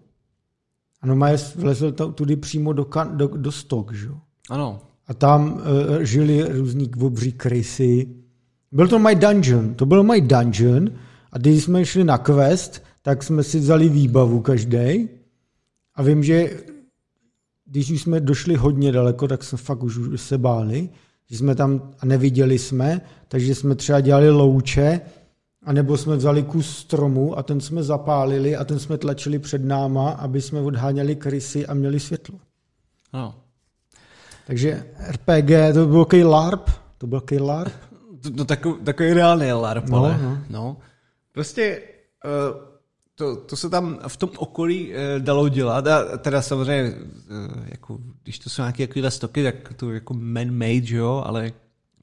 a 1.02 1.08
normálně 1.08 1.38
vlezl 1.56 1.92
tudy 1.92 2.36
přímo 2.36 2.74
do, 2.74 2.86
kan, 2.86 3.18
do, 3.18 3.28
do 3.28 3.52
stok, 3.52 3.94
že? 3.94 4.10
Ano. 4.50 4.82
A 5.08 5.14
tam 5.14 5.54
uh, 5.54 5.62
žili 6.02 6.44
různí 6.58 6.92
obří 7.02 7.32
krysy. 7.32 8.08
Byl 8.72 8.88
to 8.88 9.00
my 9.00 9.16
dungeon, 9.16 9.74
to 9.74 9.86
byl 9.86 10.04
my 10.04 10.22
dungeon 10.22 10.90
a 11.32 11.38
když 11.38 11.64
jsme 11.64 11.86
šli 11.86 12.04
na 12.04 12.18
quest, 12.18 12.84
tak 13.02 13.24
jsme 13.24 13.44
si 13.44 13.60
vzali 13.60 13.90
výbavu 13.90 14.42
každý. 14.42 15.10
A 15.96 16.04
vím, 16.04 16.24
že 16.24 16.64
když 17.66 17.92
už 17.92 18.02
jsme 18.02 18.20
došli 18.20 18.56
hodně 18.56 18.92
daleko, 18.92 19.28
tak 19.28 19.44
jsme 19.44 19.58
fakt 19.58 19.84
už 19.84 20.00
se 20.16 20.38
báli, 20.38 20.90
že 21.30 21.38
jsme 21.38 21.56
tam 21.56 21.92
a 22.00 22.06
neviděli 22.06 22.60
jsme, 22.60 23.02
takže 23.28 23.56
jsme 23.56 23.76
třeba 23.76 24.02
dělali 24.02 24.30
louče 24.30 25.02
a 25.66 25.74
nebo 25.74 25.98
jsme 25.98 26.16
vzali 26.16 26.44
kus 26.44 26.78
stromu 26.78 27.38
a 27.38 27.44
ten 27.44 27.62
jsme 27.62 27.84
zapálili 27.84 28.56
a 28.56 28.64
ten 28.66 28.80
jsme 28.80 28.98
tlačili 28.98 29.40
před 29.40 29.66
náma, 29.66 30.10
aby 30.10 30.42
jsme 30.42 30.62
odháněli 30.62 31.16
krysy 31.16 31.68
a 31.68 31.74
měli 31.74 32.00
světlo. 32.00 32.40
No. 33.14 33.36
Takže 34.48 34.86
RPG, 35.10 35.74
to 35.74 35.86
byl 35.86 36.06
kej 36.06 36.24
LARP? 36.24 36.70
To 36.98 37.08
byl 37.08 37.22
kej 37.22 37.40
LARP? 37.40 37.74
No 38.36 38.46
takový, 38.46 38.84
takový 38.84 39.14
reálný 39.14 39.52
LARP, 39.52 39.90
No, 39.90 39.98
ale, 39.98 40.20
no. 40.22 40.38
no. 40.50 40.78
Prostě 41.32 41.82
uh, 42.26 42.62
to, 43.16 43.36
to 43.36 43.56
se 43.56 43.70
tam 43.70 44.00
v 44.08 44.18
tom 44.18 44.30
okolí 44.38 44.90
uh, 44.90 44.96
dalo 45.20 45.50
dělat 45.50 45.88
a 45.88 46.18
teda 46.18 46.42
samozřejmě, 46.42 46.94
uh, 46.94 47.64
jako, 47.66 47.98
když 48.24 48.40
to 48.40 48.50
jsou 48.50 48.62
nějaké 48.62 48.88
takovéhle 48.88 49.12
stoky, 49.12 49.44
tak 49.44 49.74
to 49.74 49.90
je 49.90 49.94
jako 49.94 50.14
man-made, 50.14 50.86
že 50.86 50.98
jo, 50.98 51.24
ale 51.26 51.52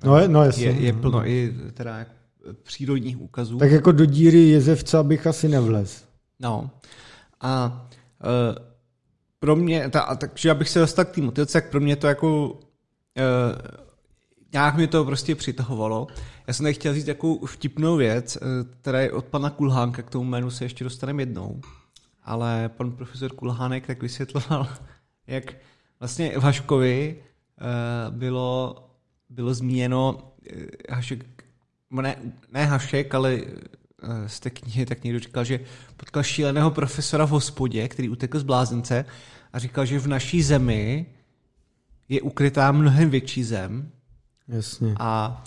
No, 0.05 0.19
je, 0.19 0.29
no 0.29 0.45
je, 0.45 0.53
je 0.57 0.93
plno 0.93 1.27
i 1.29 1.55
teda 1.75 2.07
přírodních 2.63 3.21
úkazů. 3.21 3.59
Tak 3.59 3.71
jako 3.71 3.93
do 3.93 4.05
díry 4.05 4.39
jezevca 4.39 5.03
bych 5.03 5.27
asi 5.27 5.49
nevlez. 5.49 6.05
No. 6.41 6.71
A 7.41 7.87
uh, 8.25 8.65
pro 9.39 9.57
mě, 9.57 9.89
ta, 9.89 10.01
a 10.01 10.15
takže 10.15 10.51
abych 10.51 10.69
se 10.69 10.79
dostal 10.79 11.05
k 11.05 11.11
té 11.11 11.21
motivaci, 11.21 11.53
tak 11.53 11.71
pro 11.71 11.81
mě 11.81 11.97
to 11.97 12.07
jako 12.07 12.51
uh, 12.51 12.59
nějak 14.53 14.77
mě 14.77 14.87
to 14.87 15.05
prostě 15.05 15.35
přitahovalo. 15.35 16.07
Já 16.47 16.55
jsem 16.55 16.65
tady 16.65 16.75
chtěl 16.75 16.95
říct 16.95 17.05
takovou 17.05 17.47
vtipnou 17.47 17.97
věc, 17.97 18.37
uh, 18.37 18.49
která 18.81 19.01
je 19.01 19.13
od 19.13 19.25
pana 19.25 19.51
Kulhánka, 19.51 20.03
k 20.03 20.11
tomu 20.11 20.25
jménu 20.25 20.51
se 20.51 20.65
ještě 20.65 20.85
dostaneme 20.85 21.23
jednou. 21.23 21.61
Ale 22.25 22.71
pan 22.77 22.93
profesor 22.93 23.35
Kulhánek 23.35 23.87
tak 23.87 24.03
vysvětloval, 24.03 24.69
jak 25.27 25.55
vlastně 26.01 26.39
v 26.39 26.43
Haškovi 26.43 27.23
uh, 27.61 28.17
bylo, 28.17 28.77
bylo 29.31 29.55
zmíněno 29.55 30.33
uh, 30.57 30.63
Hašek, 30.91 31.42
ne, 32.01 32.17
ne 32.53 32.65
Hašek, 32.65 33.15
ale 33.15 33.41
eh, 33.43 34.29
z 34.29 34.41
té 34.41 34.51
knihy 34.51 34.87
tak 34.87 35.05
někdo 35.05 35.19
říkal, 35.19 35.45
že 35.45 35.61
potkal 35.97 36.23
šíleného 36.23 36.71
profesora 36.71 37.25
v 37.25 37.31
hospodě, 37.31 37.89
který 37.89 38.09
utekl 38.09 38.39
z 38.39 38.43
blázence 38.43 39.05
a 39.53 39.59
říkal, 39.59 39.87
že 39.87 39.99
v 39.99 40.07
naší 40.07 40.43
zemi 40.43 41.07
je 42.09 42.23
ukrytá 42.23 42.73
mnohem 42.73 43.11
větší 43.11 43.45
zem 43.45 43.91
Jasně. 44.49 44.95
a 44.99 45.45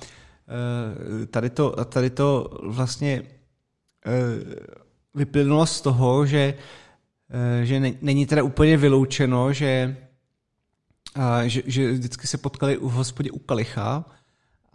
eh, 1.24 1.26
tady 1.26 1.50
to, 1.50 1.86
tady 1.86 2.10
to 2.10 2.60
vlastně 2.64 3.24
eh, 4.06 4.12
vyplynulo 5.16 5.66
z 5.66 5.82
toho, 5.82 6.26
že, 6.26 6.54
že 7.64 7.80
ne- 7.80 7.94
není 8.02 8.26
teda 8.26 8.44
úplně 8.44 8.78
vyloučeno, 8.78 9.54
že, 9.54 9.98
že, 11.44 11.62
že 11.66 11.92
vždycky 11.92 12.28
se 12.28 12.38
potkali 12.38 12.78
v 12.78 12.82
hospodě 12.82 13.32
u 13.32 13.40
Kalicha 13.40 14.06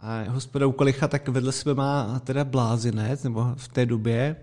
a 0.01 0.23
hospoda 0.29 0.67
u 0.67 0.71
Kalicha 0.71 1.07
tak 1.07 1.27
vedle 1.27 1.51
sebe 1.51 1.73
má 1.73 2.21
teda 2.23 2.43
blázinec, 2.43 3.23
nebo 3.23 3.53
v 3.55 3.67
té 3.67 3.85
době, 3.85 4.35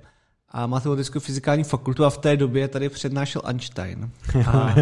a 0.50 0.66
matematickou 0.66 1.20
fyzikální 1.20 1.64
fakultu 1.64 2.04
a 2.04 2.10
v 2.10 2.18
té 2.18 2.36
době 2.36 2.68
tady 2.68 2.88
přednášel 2.88 3.42
Einstein. 3.44 4.10
A, 4.46 4.74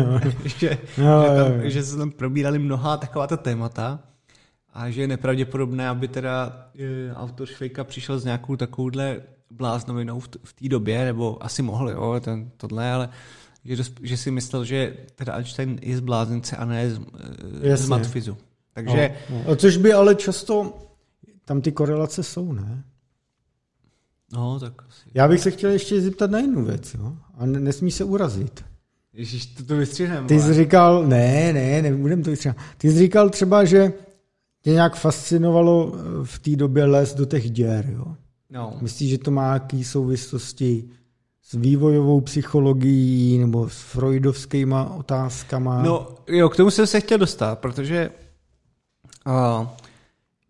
že, 0.45 0.79
Jo, 0.99 1.25
že, 1.25 1.37
tam, 1.37 1.71
že 1.71 1.85
se 1.85 1.97
tam 1.97 2.11
probírali 2.11 2.59
mnoha 2.59 2.97
takováto 2.97 3.37
témata 3.37 3.99
a 4.75 4.91
že 4.91 5.01
je 5.01 5.09
nepravděpodobné, 5.09 5.89
aby 5.89 6.09
teda 6.09 6.67
e, 6.79 7.15
autor 7.15 7.47
Švejka 7.47 7.85
přišel 7.85 8.19
s 8.19 8.25
nějakou 8.25 8.57
takovouhle 8.57 9.21
bláznovinou 9.51 10.21
v, 10.21 10.29
t- 10.29 10.39
v 10.45 10.53
té 10.53 10.69
době, 10.69 11.05
nebo 11.05 11.45
asi 11.45 11.63
mohl, 11.63 11.91
jo, 11.91 12.21
ten, 12.21 12.51
tohle, 12.57 12.93
ale 12.93 13.09
že, 13.65 13.83
že 14.03 14.17
si 14.17 14.31
myslel, 14.31 14.65
že 14.65 14.97
teda 15.15 15.33
Einstein 15.33 15.79
je 15.83 15.97
z 15.97 16.01
blázence 16.01 16.57
a 16.57 16.65
ne 16.65 16.91
z, 16.91 17.01
e, 17.63 17.77
z 17.77 17.89
matfizu. 17.89 18.37
Takže 18.77 19.15
No, 19.31 19.37
no. 19.37 19.53
A 19.53 19.57
což 19.57 19.77
by 19.77 19.93
ale 19.93 20.15
často, 20.15 20.79
tam 21.45 21.61
ty 21.61 21.73
korelace 21.73 22.23
jsou, 22.23 22.53
ne? 22.53 22.85
no, 24.33 24.61
tak 24.61 24.83
asi. 24.89 25.11
Já 25.15 25.29
bych 25.29 25.41
se 25.41 25.51
chtěl 25.51 25.71
ještě 25.71 26.01
zeptat 26.01 26.31
na 26.31 26.39
jednu 26.39 26.65
věc, 26.65 26.95
jo? 26.95 27.13
A 27.35 27.47
ne- 27.47 27.61
nesmí 27.61 27.91
se 27.91 28.05
urazit. 28.05 28.65
Ježíš, 29.13 29.47
to, 29.47 29.65
to 29.65 29.77
vystřihneme. 29.77 30.29
Ty 30.29 30.41
jsi 30.41 30.55
říkal, 30.55 31.07
ne, 31.07 31.53
ne, 31.53 31.83
nebudem 31.83 32.23
to 32.23 32.37
třeba. 32.37 32.55
Ty 32.79 32.91
jsi 32.91 32.99
říkal 32.99 33.31
třeba, 33.31 33.65
že 33.65 33.93
tě 34.63 34.71
nějak 34.71 34.97
fascinovalo 34.97 35.93
eh, 35.95 36.01
v 36.25 36.39
té 36.39 36.57
době 36.57 36.85
les 36.85 37.15
do 37.15 37.25
těch 37.25 37.51
děr, 37.51 37.91
jo? 37.93 38.17
No. 38.51 38.79
Myslíš, 38.81 39.11
že 39.11 39.19
to 39.19 39.31
má 39.31 39.53
jaký 39.53 39.85
souvislosti 39.85 40.85
s 41.43 41.53
vývojovou 41.53 42.21
psychologií 42.21 43.39
nebo 43.39 43.69
s 43.69 43.77
freudovskýma 43.81 44.95
otázkama? 44.95 45.83
No, 45.83 46.09
jo, 46.29 46.49
k 46.49 46.57
tomu 46.57 46.71
jsem 46.71 46.87
se 46.87 47.01
chtěl 47.01 47.19
dostat, 47.19 47.59
protože 47.59 48.11
uh, 49.27 49.69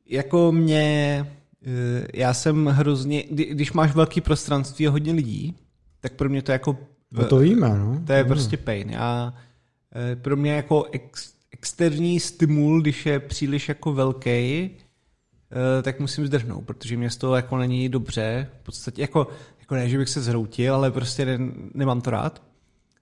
jako 0.07 0.53
mě, 0.53 1.21
uh, 1.67 2.07
já 2.15 2.35
jsem 2.35 2.67
hrozně, 2.67 3.25
kdy, 3.31 3.45
když 3.45 3.73
máš 3.73 3.95
velký 3.95 4.21
prostranství 4.21 4.89
a 4.89 4.91
hodně 4.91 5.13
lidí, 5.13 5.55
tak 6.01 6.13
pro 6.13 6.29
mě 6.29 6.43
to 6.43 6.53
jako, 6.53 6.79
no 7.11 7.27
to 7.27 7.39
víme, 7.39 7.69
no. 7.69 8.03
to 8.07 8.13
je 8.13 8.25
prostě 8.25 8.57
pain. 8.57 8.91
Já, 8.91 9.35
uh, 9.35 10.23
pro 10.23 10.37
mě 10.37 10.53
jako 10.53 10.85
ex, 10.93 11.35
externí 11.51 12.21
stimul, 12.21 12.81
když 12.81 13.07
je 13.07 13.21
příliš 13.21 13.69
jako 13.69 13.93
velký, 13.93 14.71
uh, 14.71 15.83
tak 15.83 16.01
musím 16.01 16.27
zdrhnout, 16.27 16.65
protože 16.67 16.97
mě 16.97 17.11
z 17.11 17.17
toho 17.17 17.37
jako 17.37 17.57
není 17.57 17.89
dobře. 17.89 18.49
V 18.61 18.65
podstatě 18.65 19.03
jako, 19.03 19.29
jako 19.61 19.75
ne, 19.75 19.89
že 19.89 19.99
bych 19.99 20.09
se 20.09 20.21
zhroutil, 20.21 20.75
ale 20.75 20.91
prostě 20.91 21.25
ne, 21.25 21.39
nemám 21.75 22.01
to 22.01 22.11
rád. 22.11 22.43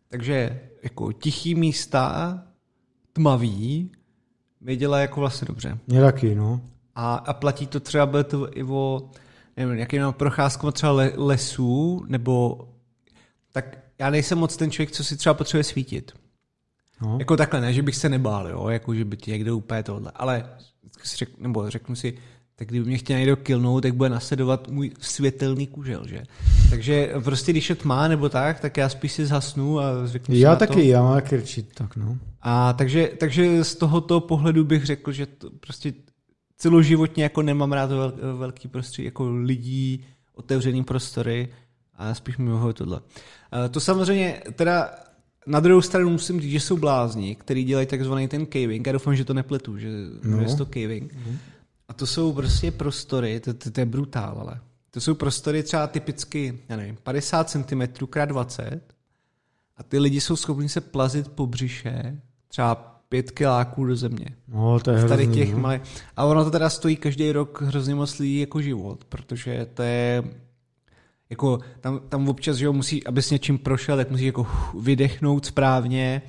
Takže 0.08 0.60
jako 0.82 1.12
tichý 1.12 1.54
místa, 1.54 2.38
tmavý, 3.12 3.90
mi 4.64 4.76
dělá 4.76 4.98
jako 4.98 5.20
vlastně 5.20 5.46
dobře. 5.46 5.78
Mě 5.86 6.00
taky, 6.00 6.34
no. 6.34 6.60
A, 6.94 7.14
a 7.14 7.32
platí 7.32 7.66
to 7.66 7.80
třeba 7.80 8.06
bude 8.06 8.24
to 8.24 8.58
i 8.58 8.62
o 8.62 9.10
nevím, 9.56 9.78
jakým 9.78 10.02
procházkama 10.10 10.72
třeba 10.72 10.92
le, 10.92 11.12
lesů, 11.16 12.04
nebo 12.06 12.60
tak 13.52 13.78
já 13.98 14.10
nejsem 14.10 14.38
moc 14.38 14.56
ten 14.56 14.70
člověk, 14.70 14.90
co 14.90 15.04
si 15.04 15.16
třeba 15.16 15.34
potřebuje 15.34 15.64
svítit. 15.64 16.12
no. 17.02 17.16
Jako 17.18 17.36
takhle, 17.36 17.60
ne, 17.60 17.72
že 17.72 17.82
bych 17.82 17.96
se 17.96 18.08
nebál, 18.08 18.48
jo, 18.48 18.68
jako 18.68 18.94
že 18.94 19.04
by 19.04 19.16
ti 19.16 19.30
někdo 19.30 19.56
úplně 19.56 19.82
tohle, 19.82 20.12
ale 20.14 20.50
si 21.02 21.16
řek, 21.16 21.38
nebo 21.38 21.70
řeknu 21.70 21.96
si, 21.96 22.18
tak 22.56 22.68
kdyby 22.68 22.86
mě 22.86 22.98
chtěl 22.98 23.18
někdo 23.18 23.36
killnout, 23.36 23.80
tak 23.80 23.94
bude 23.94 24.08
nasledovat 24.08 24.68
můj 24.68 24.90
světelný 25.00 25.66
kužel, 25.66 26.06
že? 26.06 26.22
Takže 26.70 27.12
prostě 27.24 27.52
když 27.52 27.70
je 27.70 27.76
tma 27.76 28.08
nebo 28.08 28.28
tak, 28.28 28.60
tak 28.60 28.76
já 28.76 28.88
spíš 28.88 29.12
si 29.12 29.26
zhasnu 29.26 29.80
a 29.80 30.08
si 30.08 30.20
Já 30.28 30.50
na 30.50 30.56
to. 30.56 30.66
taky, 30.66 30.88
já 30.88 31.02
mám 31.02 31.14
taky 31.14 31.36
rčit, 31.36 31.74
tak 31.74 31.96
no. 31.96 32.18
A 32.42 32.72
takže, 32.72 33.10
takže 33.18 33.64
z 33.64 33.74
tohoto 33.74 34.20
pohledu 34.20 34.64
bych 34.64 34.84
řekl, 34.84 35.12
že 35.12 35.26
to 35.26 35.50
prostě 35.50 35.92
celoživotně 36.56 37.22
jako 37.22 37.42
nemám 37.42 37.72
rád 37.72 37.90
vel, 37.90 38.12
velký 38.36 38.68
prostředí, 38.68 39.06
jako 39.06 39.30
lidí, 39.30 40.04
otevřený 40.34 40.84
prostory 40.84 41.48
a 41.94 42.14
spíš 42.14 42.36
mi 42.38 42.44
vyhovuje 42.44 42.74
tohle. 42.74 43.00
To 43.70 43.80
samozřejmě 43.80 44.42
teda 44.54 44.90
na 45.46 45.60
druhou 45.60 45.80
stranu 45.80 46.10
musím 46.10 46.40
říct, 46.40 46.52
že 46.52 46.60
jsou 46.60 46.76
blázni, 46.76 47.34
který 47.34 47.64
dělají 47.64 47.86
takzvaný 47.86 48.28
ten 48.28 48.46
caving. 48.46 48.86
Já 48.86 48.92
doufám, 48.92 49.16
že 49.16 49.24
to 49.24 49.34
nepletu, 49.34 49.78
že 49.78 49.88
no. 50.22 50.40
je 50.40 50.56
to 50.56 50.66
caving. 50.66 51.14
A 51.88 51.92
to 51.92 52.06
jsou 52.06 52.32
prostě 52.32 52.70
prostory, 52.70 53.40
to, 53.40 53.54
to, 53.54 53.70
to 53.70 53.80
je 53.80 53.86
brutál, 53.86 54.36
ale 54.40 54.60
to 54.90 55.00
jsou 55.00 55.14
prostory 55.14 55.62
třeba 55.62 55.86
typicky, 55.86 56.58
já 56.68 56.76
nevím, 56.76 56.96
50 57.02 57.50
cm 57.50 57.82
x 57.82 58.18
20 58.26 58.80
a 59.76 59.82
ty 59.82 59.98
lidi 59.98 60.20
jsou 60.20 60.36
schopni 60.36 60.68
se 60.68 60.80
plazit 60.80 61.28
po 61.28 61.46
břiše 61.46 62.20
třeba 62.48 62.74
pět 63.08 63.30
kiláků 63.30 63.84
do 63.84 63.96
země. 63.96 64.26
No, 64.48 64.80
to 64.80 64.90
je 64.90 65.04
V 65.04 65.08
tady 65.08 65.24
hrozný, 65.24 65.42
těch 65.42 65.54
no. 65.54 65.60
malých. 65.60 65.82
A 66.16 66.24
ono 66.24 66.44
to 66.44 66.50
teda 66.50 66.70
stojí 66.70 66.96
každý 66.96 67.32
rok 67.32 67.62
hrozně 67.62 67.94
moc 67.94 68.18
lidí 68.18 68.40
jako 68.40 68.62
život, 68.62 69.04
protože 69.04 69.66
to 69.74 69.82
je 69.82 70.24
jako 71.30 71.58
tam, 71.80 72.00
tam 72.08 72.28
občas, 72.28 72.56
že 72.56 72.64
jo, 72.64 72.72
musí, 72.72 73.06
aby 73.06 73.22
s 73.22 73.30
něčím 73.30 73.58
prošel, 73.58 73.96
tak 73.96 74.10
musí 74.10 74.26
jako 74.26 74.46
vydechnout 74.80 75.46
správně, 75.46 76.22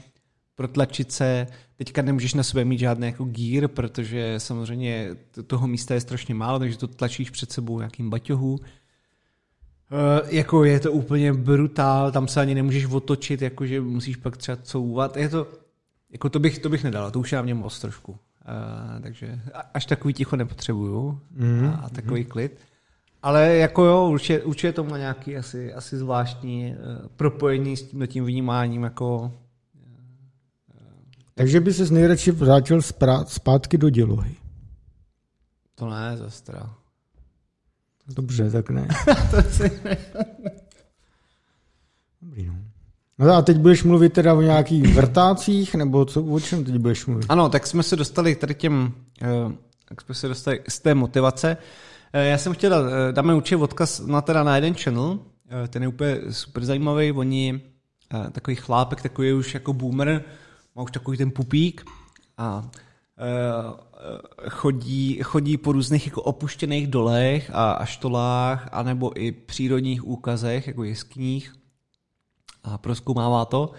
protlačit 0.56 1.12
se. 1.12 1.48
Teďka 1.78 2.02
nemůžeš 2.02 2.34
na 2.34 2.44
sebe 2.44 2.66
mít 2.66 2.80
žádný 2.80 3.08
jako 3.08 3.24
gír, 3.24 3.68
protože 3.68 4.36
samozřejmě 4.38 5.10
toho 5.48 5.68
místa 5.68 5.94
je 5.94 6.02
strašně 6.02 6.36
málo, 6.36 6.60
takže 6.60 6.78
to 6.78 6.88
tlačíš 6.88 7.30
před 7.30 7.52
sebou 7.52 7.80
nějakým 7.80 8.10
baťohu. 8.10 8.60
Uh, 9.92 10.30
jako 10.30 10.64
je 10.64 10.80
to 10.80 10.92
úplně 10.92 11.34
brutál, 11.34 12.12
tam 12.12 12.28
se 12.28 12.42
ani 12.42 12.56
nemůžeš 12.56 12.86
otočit, 12.86 13.42
jakože 13.42 13.82
musíš 13.82 14.16
pak 14.16 14.38
třeba 14.38 14.58
couvat. 14.64 15.18
Je 15.18 15.30
to, 15.30 15.48
jako 16.12 16.30
to 16.30 16.40
bych, 16.40 16.60
to 16.60 16.70
bych 16.70 16.84
nedal, 16.84 17.12
to 17.12 17.20
už 17.20 17.32
je 17.32 17.36
na 17.36 17.42
mě 17.42 17.54
moc 17.54 17.80
trošku. 17.80 18.12
Uh, 18.12 19.02
takže 19.02 19.40
až 19.74 19.86
takový 19.86 20.14
ticho 20.14 20.36
nepotřebuju 20.36 21.20
Mhm, 21.32 21.66
a, 21.66 21.76
a 21.76 21.90
takový 21.90 22.26
klid. 22.26 22.60
Ale 23.24 23.56
jako 23.56 23.84
jo, 23.84 24.10
určitě, 24.10 24.42
určitě 24.42 24.72
to 24.72 24.84
má 24.84 24.98
nějaký 24.98 25.38
asi, 25.38 25.74
asi 25.74 25.98
zvláštní 25.98 26.76
uh, 26.76 27.08
propojení 27.08 27.78
s 27.78 27.84
tím, 27.84 28.08
tím 28.08 28.26
vnímáním 28.26 28.84
jako 28.84 29.32
Takže 31.36 31.60
by 31.62 31.74
se 31.74 31.94
nejradši 31.94 32.32
vrátil 32.32 32.82
zpátky 33.28 33.78
do 33.78 33.90
dělohy. 33.90 34.36
to 35.76 35.90
ne, 35.90 36.18
zase 36.18 36.44
teda. 36.44 36.74
Dobře, 38.16 38.52
tak 38.52 38.70
ne. 38.70 38.88
to 39.32 39.42
si 39.42 39.72
Dobrý, 42.22 42.46
no. 42.48 42.54
No 43.20 43.34
a 43.34 43.42
teď 43.42 43.58
budeš 43.58 43.84
mluvit 43.84 44.14
teda 44.14 44.34
o 44.34 44.42
nějakých 44.42 44.84
vrtácích, 44.96 45.76
nebo 45.76 46.06
co, 46.06 46.24
o 46.24 46.40
čem 46.40 46.64
teď 46.64 46.76
budeš 46.78 47.06
mluvit? 47.06 47.26
Ano, 47.30 47.50
tak 47.50 47.68
jsme 47.68 47.84
se 47.84 47.96
dostali 47.96 48.36
k 48.36 48.40
tady 48.40 48.56
těm, 48.56 48.94
eh, 49.22 49.28
tak 49.90 50.02
jsme 50.02 50.16
se 50.16 50.28
dostali 50.28 50.62
z 50.70 50.80
té 50.80 50.96
motivace. 50.96 51.58
Eh, 52.14 52.26
Já 52.26 52.38
jsem 52.38 52.54
chtěl 52.54 52.70
dát, 52.70 52.86
eh, 52.92 53.12
dáme 53.12 53.34
určitě 53.34 53.58
odkaz 53.58 54.00
na, 54.00 54.22
teda 54.22 54.44
na 54.44 54.56
jeden 54.56 54.74
channel, 54.74 55.20
eh, 55.64 55.68
ten 55.68 55.82
je 55.82 55.88
úplně 55.88 56.18
super 56.30 56.66
zajímavý, 56.66 57.12
oni, 57.12 57.62
eh, 58.14 58.32
takový 58.32 58.56
chlápek, 58.56 59.02
takový 59.02 59.34
už 59.34 59.54
jako 59.54 59.74
boomer, 59.74 60.24
má 60.76 60.84
už 60.84 60.92
takový 60.92 61.18
ten 61.18 61.32
pupík 61.32 61.86
a 62.38 62.70
chodí, 64.50 65.20
chodí 65.24 65.58
po 65.58 65.72
různých 65.72 66.06
jako 66.06 66.22
opuštěných 66.22 66.88
dolech 66.88 67.52
a, 67.54 67.72
a 67.72 67.86
štolách, 67.86 68.70
anebo 68.72 69.22
i 69.22 69.32
přírodních 69.32 70.08
úkazech, 70.08 70.68
jako 70.68 70.84
jeskyních 70.84 71.54
a 72.64 72.78
proskoumává 72.78 73.46
to. 73.46 73.72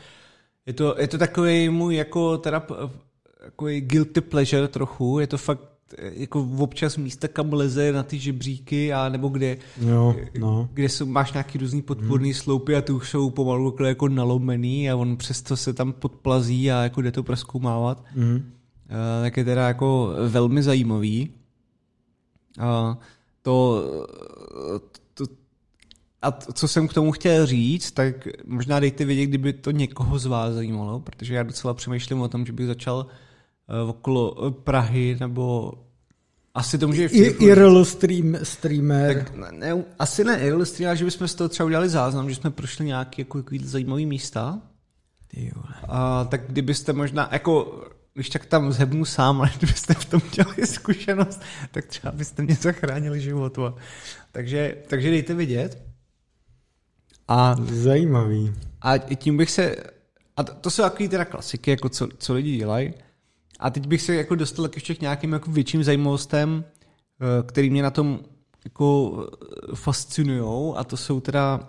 Je 0.66 0.72
to, 0.72 0.94
je 0.98 1.08
to 1.08 1.18
takový 1.18 1.68
můj 1.68 1.96
jako 1.96 2.38
teda 2.38 2.66
takový 3.40 3.80
guilty 3.80 4.20
pleasure 4.20 4.68
trochu, 4.68 5.18
je 5.18 5.26
to 5.26 5.38
fakt 5.38 5.75
jako 5.98 6.48
občas 6.58 6.96
místa, 6.96 7.28
kam 7.28 7.52
leze 7.52 7.92
na 7.92 8.02
ty 8.02 8.18
žebříky, 8.18 8.92
a 8.92 9.08
nebo 9.08 9.28
kde, 9.28 9.56
jo, 9.80 10.16
no. 10.38 10.68
kde 10.72 10.88
jsou, 10.88 11.06
máš 11.06 11.32
nějaký 11.32 11.58
různý 11.58 11.82
podporný 11.82 12.28
hmm. 12.28 12.40
sloupy 12.40 12.76
a 12.76 12.82
ty 12.82 12.92
už 12.92 13.10
jsou 13.10 13.30
pomalu 13.30 13.76
jako 13.84 14.08
nalomený 14.08 14.90
a 14.90 14.96
on 14.96 15.16
přesto 15.16 15.56
se 15.56 15.72
tam 15.72 15.92
podplazí 15.92 16.72
a 16.72 16.82
jako 16.82 17.02
jde 17.02 17.12
to 17.12 17.22
proskoumávat. 17.22 18.04
Hmm. 18.14 18.34
Uh, 18.34 18.42
tak 19.22 19.36
je 19.36 19.44
teda 19.44 19.68
jako 19.68 20.12
velmi 20.28 20.62
zajímavý. 20.62 21.30
Uh, 22.58 22.94
to, 23.42 23.84
to, 25.14 25.24
a 26.22 26.32
co 26.32 26.68
jsem 26.68 26.88
k 26.88 26.94
tomu 26.94 27.12
chtěl 27.12 27.46
říct, 27.46 27.90
tak 27.90 28.28
možná 28.46 28.80
dejte 28.80 29.04
vědět, 29.04 29.26
kdyby 29.26 29.52
to 29.52 29.70
někoho 29.70 30.18
z 30.18 30.26
vás 30.26 30.54
zajímalo, 30.54 31.00
protože 31.00 31.34
já 31.34 31.42
docela 31.42 31.74
přemýšlím 31.74 32.20
o 32.20 32.28
tom, 32.28 32.46
že 32.46 32.52
bych 32.52 32.66
začal 32.66 32.96
uh, 32.98 33.12
okolo 33.88 34.50
Prahy 34.50 35.16
nebo 35.20 35.72
asi 36.56 36.78
to 36.78 36.86
může 36.86 37.04
I, 37.04 37.22
IRL 37.22 37.84
stream, 37.84 38.36
streamer. 38.42 39.24
Tak 39.24 39.36
ne, 39.36 39.48
ne, 39.52 39.84
asi 39.98 40.24
ne 40.24 40.40
IRL 40.40 40.64
streamer, 40.64 40.96
že 40.96 41.04
bychom 41.04 41.28
z 41.28 41.34
toho 41.34 41.48
třeba 41.48 41.66
udělali 41.66 41.88
záznam, 41.88 42.30
že 42.30 42.36
jsme 42.36 42.50
prošli 42.50 42.84
nějaké 42.84 43.20
jako, 43.20 43.38
jako 43.38 43.50
zajímavé 43.62 44.02
místa. 44.02 44.60
Ty 45.28 45.52
A, 45.88 46.24
tak 46.24 46.40
kdybyste 46.46 46.92
možná, 46.92 47.28
jako, 47.32 47.82
když 48.14 48.30
tak 48.30 48.46
tam 48.46 48.72
zhebnu 48.72 49.04
sám, 49.04 49.40
ale 49.40 49.50
kdybyste 49.58 49.94
v 49.94 50.04
tom 50.04 50.20
dělali 50.32 50.66
zkušenost, 50.66 51.42
tak 51.70 51.86
třeba 51.86 52.12
byste 52.12 52.42
mě 52.42 52.54
zachránili 52.54 53.20
život. 53.20 53.58
Takže, 54.32 54.76
takže 54.88 55.10
dejte 55.10 55.34
vidět. 55.34 55.82
A, 57.28 57.56
Zajímavý. 57.72 58.52
A 58.80 58.98
tím 58.98 59.36
bych 59.36 59.50
se, 59.50 59.76
a 60.36 60.42
to 60.42 60.70
jsou 60.70 60.82
takové 60.82 61.08
teda 61.08 61.24
klasiky, 61.24 61.70
jako 61.70 61.88
co, 61.88 62.08
co 62.18 62.34
lidi 62.34 62.56
dělají. 62.56 62.94
A 63.58 63.70
teď 63.70 63.86
bych 63.86 64.02
se 64.02 64.14
jako 64.14 64.34
dostal 64.34 64.68
ještě 64.74 64.94
k 64.94 65.00
nějakým 65.00 65.32
jako 65.32 65.50
větším 65.50 65.84
zajímavostem, 65.84 66.64
eh, 66.64 67.42
který 67.42 67.70
mě 67.70 67.82
na 67.82 67.90
tom 67.90 68.20
jako 68.64 69.16
eh, 69.72 69.76
fascinují 69.76 70.74
a 70.76 70.84
to 70.84 70.96
jsou 70.96 71.20
teda, 71.20 71.68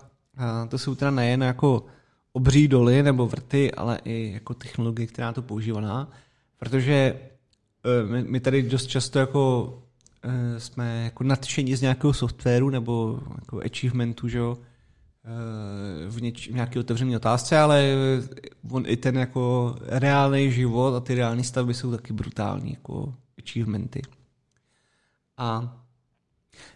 to 0.70 0.78
jsou 0.78 0.96
teda 0.96 1.12
nejen 1.12 1.44
jako 1.44 1.86
obří 2.34 2.68
doly 2.68 3.04
nebo 3.04 3.28
vrty, 3.28 3.72
ale 3.72 4.00
i 4.06 4.32
jako 4.34 4.54
technologie, 4.54 5.08
která 5.08 5.34
to 5.34 5.42
používaná, 5.42 6.12
protože 6.58 6.94
eh, 6.94 8.06
my, 8.06 8.24
my 8.24 8.40
tady 8.40 8.64
dost 8.64 8.88
často 8.88 9.20
jako 9.20 9.74
jsme 10.58 11.04
jako 11.04 11.24
nadšení 11.24 11.76
z 11.76 11.82
nějakého 11.82 12.14
softwaru 12.14 12.70
nebo 12.70 13.20
jako 13.40 13.62
achievementu, 13.66 14.28
že 14.28 14.38
jo, 14.38 14.58
v, 16.08 16.22
něč, 16.22 16.50
v 16.50 16.54
nějaké 16.54 16.80
otevřené 16.80 17.16
otázce, 17.16 17.60
ale 17.60 17.94
on 18.72 18.84
i 18.88 18.98
ten 18.98 19.18
jako 19.18 19.76
reálný 19.82 20.52
život 20.52 20.96
a 20.96 21.00
ty 21.00 21.16
reální 21.16 21.44
stavby 21.44 21.74
jsou 21.74 21.92
taky 21.92 22.14
brutální, 22.14 22.72
jako 22.72 23.14
achievementy. 23.40 24.02
A 25.38 25.78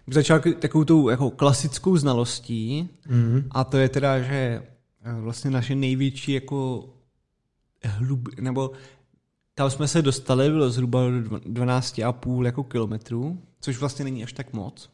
bych 0.07 0.15
začal 0.15 0.39
takovou 0.39 0.83
tou 0.83 1.09
jako 1.09 1.31
klasickou 1.31 1.97
znalostí 1.97 2.89
mm-hmm. 3.07 3.43
a 3.51 3.63
to 3.63 3.77
je 3.77 3.89
teda, 3.89 4.19
že 4.19 4.63
eh, 5.03 5.13
vlastně 5.21 5.51
naše 5.51 5.75
největší 5.75 6.31
jako 6.31 6.89
hlub, 7.83 8.29
nebo 8.39 8.71
tam 9.53 9.69
jsme 9.69 9.87
se 9.87 10.01
dostali, 10.01 10.49
bylo 10.49 10.69
zhruba 10.69 10.99
12,5 10.99 12.45
jako 12.45 12.63
kilometrů, 12.63 13.41
což 13.59 13.77
vlastně 13.77 14.05
není 14.05 14.23
až 14.23 14.33
tak 14.33 14.53
moc. 14.53 14.89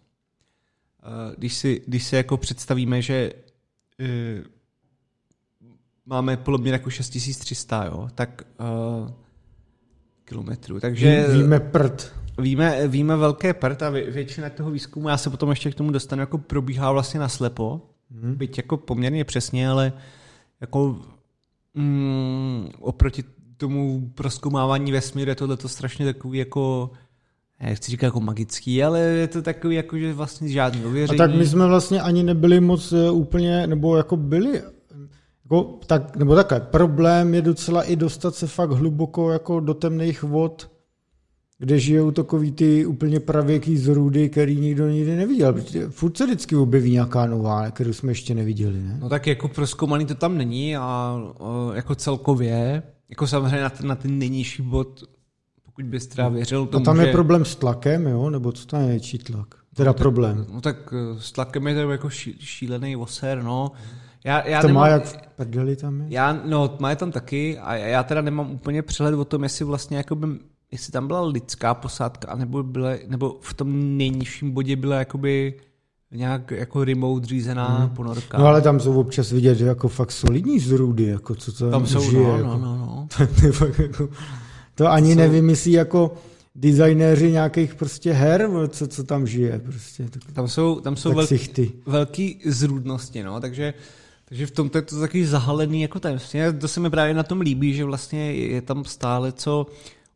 Eh, 1.03 1.35
když 1.37 1.53
si, 1.53 1.81
když 1.87 2.03
si 2.03 2.15
jako 2.15 2.37
představíme, 2.37 3.01
že 3.01 3.33
uh, 3.99 4.45
máme 6.05 6.37
podobně 6.37 6.71
jako 6.71 6.89
6300, 6.89 7.85
jo, 7.85 8.07
tak 8.15 8.41
uh, 8.59 9.11
kilometrů. 10.25 10.79
Takže 10.79 11.25
Ví, 11.29 11.41
víme 11.41 11.59
prd. 11.59 12.13
Víme, 12.39 12.87
víme 12.87 13.15
velké 13.15 13.53
prd 13.53 13.83
a 13.83 13.89
většina 13.89 14.49
toho 14.49 14.71
výzkumu, 14.71 15.09
já 15.09 15.17
se 15.17 15.29
potom 15.29 15.49
ještě 15.49 15.71
k 15.71 15.75
tomu 15.75 15.91
dostanu, 15.91 16.19
jako 16.19 16.37
probíhá 16.37 16.91
vlastně 16.91 17.19
naslepo, 17.19 17.81
hmm. 18.11 18.35
byť 18.35 18.57
jako 18.57 18.77
poměrně 18.77 19.23
přesně, 19.23 19.69
ale 19.69 19.93
jako 20.61 20.99
mm, 21.73 22.69
oproti 22.79 23.23
tomu 23.57 24.11
proskoumávání 24.15 24.91
vesmíru 24.91 25.29
je 25.29 25.35
tohle 25.35 25.57
to 25.57 25.69
strašně 25.69 26.05
takový 26.05 26.39
jako 26.39 26.91
já 27.59 27.75
chci 27.75 27.91
říkat 27.91 28.07
jako 28.07 28.19
magický, 28.19 28.83
ale 28.83 28.99
je 28.99 29.27
to 29.27 29.41
takový 29.41 29.75
jako, 29.75 29.97
že 29.97 30.13
vlastně 30.13 30.49
žádný 30.49 30.85
ověření. 30.85 31.19
A 31.19 31.27
tak 31.27 31.35
my 31.35 31.47
jsme 31.47 31.67
vlastně 31.67 32.01
ani 32.01 32.23
nebyli 32.23 32.59
moc 32.59 32.91
eh, 32.91 33.11
úplně, 33.11 33.67
nebo 33.67 33.97
jako 33.97 34.17
byli, 34.17 34.61
jako, 35.43 35.79
tak, 35.85 36.17
nebo 36.17 36.35
takhle, 36.35 36.59
problém 36.59 37.33
je 37.33 37.41
docela 37.41 37.83
i 37.83 37.95
dostat 37.95 38.35
se 38.35 38.47
fakt 38.47 38.71
hluboko 38.71 39.31
jako 39.31 39.59
do 39.59 39.73
temných 39.73 40.23
vod, 40.23 40.71
kde 41.59 41.79
žijou 41.79 42.11
takový 42.11 42.51
ty 42.51 42.85
úplně 42.85 43.19
pravěký 43.19 43.77
zrůdy, 43.77 44.29
který 44.29 44.59
nikdo 44.59 44.89
nikdy 44.89 45.15
neviděl. 45.15 45.55
Furt 45.89 46.17
se 46.17 46.25
vždycky 46.25 46.55
objeví 46.55 46.91
nějaká 46.91 47.25
nová, 47.25 47.71
kterou 47.71 47.93
jsme 47.93 48.11
ještě 48.11 48.35
neviděli. 48.35 48.83
Ne? 48.83 48.97
No 49.01 49.09
tak 49.09 49.27
jako 49.27 49.47
proskoumaný 49.47 50.05
to 50.05 50.15
tam 50.15 50.37
není 50.37 50.77
a, 50.77 50.81
a 50.81 51.21
jako 51.75 51.95
celkově, 51.95 52.83
jako 53.09 53.27
samozřejmě 53.27 53.61
na 53.61 53.69
ten, 53.69 53.87
na 53.87 53.95
ten 53.95 54.19
nejnižší 54.19 54.63
bod 54.63 55.03
pokud 55.77 55.89
bys 55.89 56.07
teda 56.07 56.29
věřil 56.29 56.65
tomu, 56.65 56.81
A 56.81 56.85
tam 56.85 56.99
je 56.99 57.05
že... 57.05 57.11
problém 57.11 57.45
s 57.45 57.55
tlakem, 57.55 58.07
jo? 58.07 58.29
Nebo 58.29 58.51
co 58.51 58.65
tam 58.65 58.81
je 58.81 58.87
větší 58.87 59.17
tlak? 59.17 59.47
Teda 59.75 59.89
no, 59.89 59.93
tak, 59.93 59.97
problém. 59.97 60.45
No 60.53 60.61
tak 60.61 60.93
eh, 60.93 61.21
s 61.21 61.31
tlakem 61.31 61.67
je 61.67 61.75
to 61.75 61.91
jako 61.91 62.09
ší, 62.09 62.35
šílený 62.39 62.95
voser, 62.95 63.43
no. 63.43 63.71
Já, 64.23 64.47
já 64.47 64.61
to 64.61 64.67
nemám, 64.67 64.81
má 64.81 64.87
jak 64.87 65.05
v 65.05 65.17
prdeli 65.35 65.75
tam 65.75 66.01
je? 66.01 66.05
Já, 66.09 66.41
no, 66.45 66.77
má 66.79 66.89
je 66.89 66.95
tam 66.95 67.11
taky 67.11 67.59
a 67.59 67.75
já 67.75 68.03
teda 68.03 68.21
nemám 68.21 68.51
úplně 68.51 68.81
přehled 68.81 69.15
o 69.15 69.25
tom, 69.25 69.43
jestli 69.43 69.65
vlastně 69.65 69.97
jakoby, 69.97 70.27
jestli 70.71 70.91
tam 70.91 71.07
byla 71.07 71.21
lidská 71.21 71.73
posádka, 71.73 72.35
nebo, 72.35 72.63
byla, 72.63 72.89
nebo 73.07 73.37
v 73.41 73.53
tom 73.53 73.97
nejnižším 73.97 74.51
bodě 74.51 74.75
byla 74.75 74.95
jakoby 74.95 75.53
nějak 76.11 76.51
jako 76.51 76.83
remote 76.83 77.25
řízená 77.25 77.67
hmm. 77.67 77.89
ponorka. 77.89 78.37
No 78.37 78.45
ale 78.45 78.61
tam 78.61 78.79
jsou 78.79 78.99
občas 78.99 79.31
vidět 79.31 79.59
jako 79.59 79.87
fakt 79.87 80.11
solidní 80.11 80.59
zrůdy, 80.59 81.03
jako 81.03 81.35
co 81.35 81.51
to 81.51 81.71
tam 81.71 81.87
jsou, 81.87 82.01
žije. 82.01 82.23
No, 82.23 82.33
jako. 82.33 82.47
no, 82.47 82.57
no, 82.57 82.77
no. 82.77 83.07
to 83.41 83.51
fakt 83.51 83.79
jako... 83.79 84.09
To 84.77 84.87
ani 84.87 85.13
co? 85.13 85.19
nevymyslí 85.19 85.71
jako 85.71 86.13
designéři 86.55 87.31
nějakých 87.31 87.75
prostě 87.75 88.13
her, 88.13 88.49
co, 88.69 88.87
co 88.87 89.03
tam 89.03 89.27
žije 89.27 89.59
prostě. 89.59 90.05
Tam 90.33 90.47
jsou, 90.47 90.79
tam 90.79 90.95
jsou 90.95 91.13
velký, 91.13 91.71
velký 91.85 92.41
zrůdnosti, 92.45 93.23
no, 93.23 93.41
takže 93.41 93.73
takže 94.29 94.45
v 94.45 94.51
tomto 94.51 94.77
je 94.77 94.81
to 94.81 94.99
takový 94.99 95.25
zahalený 95.25 95.81
jako 95.81 95.99
tajemství. 95.99 96.39
To 96.59 96.67
se 96.67 96.79
mi 96.79 96.89
právě 96.89 97.13
na 97.13 97.23
tom 97.23 97.41
líbí, 97.41 97.73
že 97.73 97.85
vlastně 97.85 98.33
je 98.33 98.61
tam 98.61 98.85
stále 98.85 99.31
co 99.31 99.67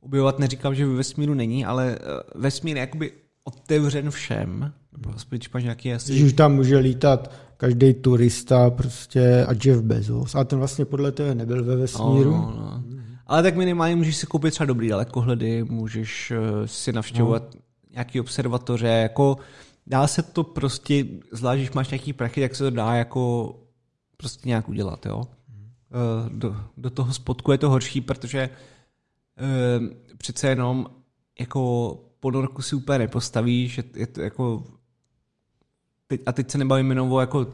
objevovat. 0.02 0.40
Neříkám, 0.40 0.76
že 0.76 0.86
ve 0.86 0.94
vesmíru 0.94 1.34
není, 1.34 1.66
ale 1.66 1.98
eh, 2.02 2.24
vesmír 2.36 2.76
je 2.76 2.82
jakoby 2.82 3.12
otevřen 3.44 4.12
všem. 4.12 4.72
Aspoň 5.16 5.40
nějaký 5.62 5.94
asi... 5.94 6.18
Že 6.18 6.34
tam 6.34 6.56
může 6.56 6.78
lítat 6.78 7.32
každý 7.58 7.94
turista 7.94 8.70
prostě 8.70 9.46
a 9.46 9.54
Jeff 9.66 9.82
Bezos. 9.82 10.36
A 10.36 10.44
ten 10.44 10.60
vlastně 10.60 10.86
podle 10.86 11.12
toho 11.12 11.34
nebyl 11.34 11.64
ve 11.64 11.76
vesmíru. 11.76 12.32
No, 12.32 12.54
no, 12.58 12.84
no. 12.86 12.90
Ale 13.27 13.43
tak 13.43 13.56
minimálně 13.56 13.95
můžeš 13.95 14.18
si 14.18 14.26
koupit 14.27 14.52
třeba 14.52 14.65
dobrý 14.65 14.88
dalekohledy, 14.88 15.64
můžeš 15.64 16.31
eh, 16.31 16.68
si 16.68 16.93
navštěvovat 16.93 17.56
no. 17.56 17.61
nějaký 17.91 18.19
observatoře, 18.19 18.88
jako 18.88 19.38
dá 19.88 20.07
se 20.07 20.23
to 20.23 20.43
prostě, 20.43 21.06
zvlášť 21.31 21.60
když 21.60 21.72
máš 21.72 21.89
nějaký 21.89 22.14
prachy, 22.14 22.41
tak 22.41 22.56
se 22.56 22.64
to 22.64 22.69
dá 22.69 22.93
jako 22.93 23.56
prostě 24.18 24.49
nějak 24.49 24.69
udělat, 24.69 25.06
jo. 25.06 25.23
Eh, 25.91 26.30
do, 26.30 26.56
do 26.77 26.89
toho 26.89 27.14
spodku 27.14 27.52
je 27.52 27.57
to 27.57 27.69
horší, 27.69 28.02
protože 28.02 28.49
uh, 28.49 29.88
přece 30.18 30.48
jenom 30.48 30.88
jako 31.39 31.93
ponorku 32.19 32.61
si 32.61 32.76
úplně 32.76 32.99
nepostavíš, 32.99 33.77
je, 33.77 33.84
je 33.95 34.07
to 34.07 34.22
jako 34.22 34.64
teď, 36.07 36.22
a 36.26 36.31
teď 36.31 36.52
se 36.52 36.57
nebavím 36.57 36.89
jenom 36.89 37.11
o 37.11 37.19
jako 37.19 37.53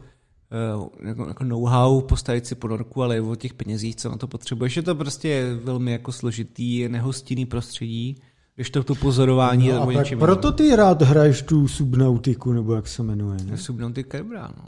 jako, 1.02 1.28
jako 1.28 1.44
know-how 1.44 2.00
postavit 2.00 2.46
si 2.46 2.54
ponorku, 2.54 3.02
ale 3.02 3.16
i 3.16 3.20
o 3.20 3.34
těch 3.34 3.54
penězích, 3.54 3.96
co 3.96 4.08
na 4.08 4.16
to 4.16 4.26
potřebuješ. 4.26 4.76
Je 4.76 4.82
to 4.82 4.94
prostě 4.94 5.54
velmi 5.62 5.92
jako 5.92 6.12
složitý, 6.12 6.88
nehostinný 6.88 7.46
prostředí, 7.46 8.16
když 8.54 8.70
to 8.70 8.84
to 8.84 8.94
pozorování 8.94 9.68
no, 9.68 9.82
a 9.82 9.92
něčem 9.92 10.18
proto 10.18 10.52
ty 10.52 10.76
rád 10.76 11.02
hraješ 11.02 11.42
tu 11.42 11.68
Subnautiku, 11.68 12.52
nebo 12.52 12.74
jak 12.74 12.88
se 12.88 13.02
jmenuje, 13.02 13.38
ne? 13.44 13.56
Subnautica 13.56 14.16
je 14.16 14.22
dobrá, 14.22 14.50
no. 14.56 14.64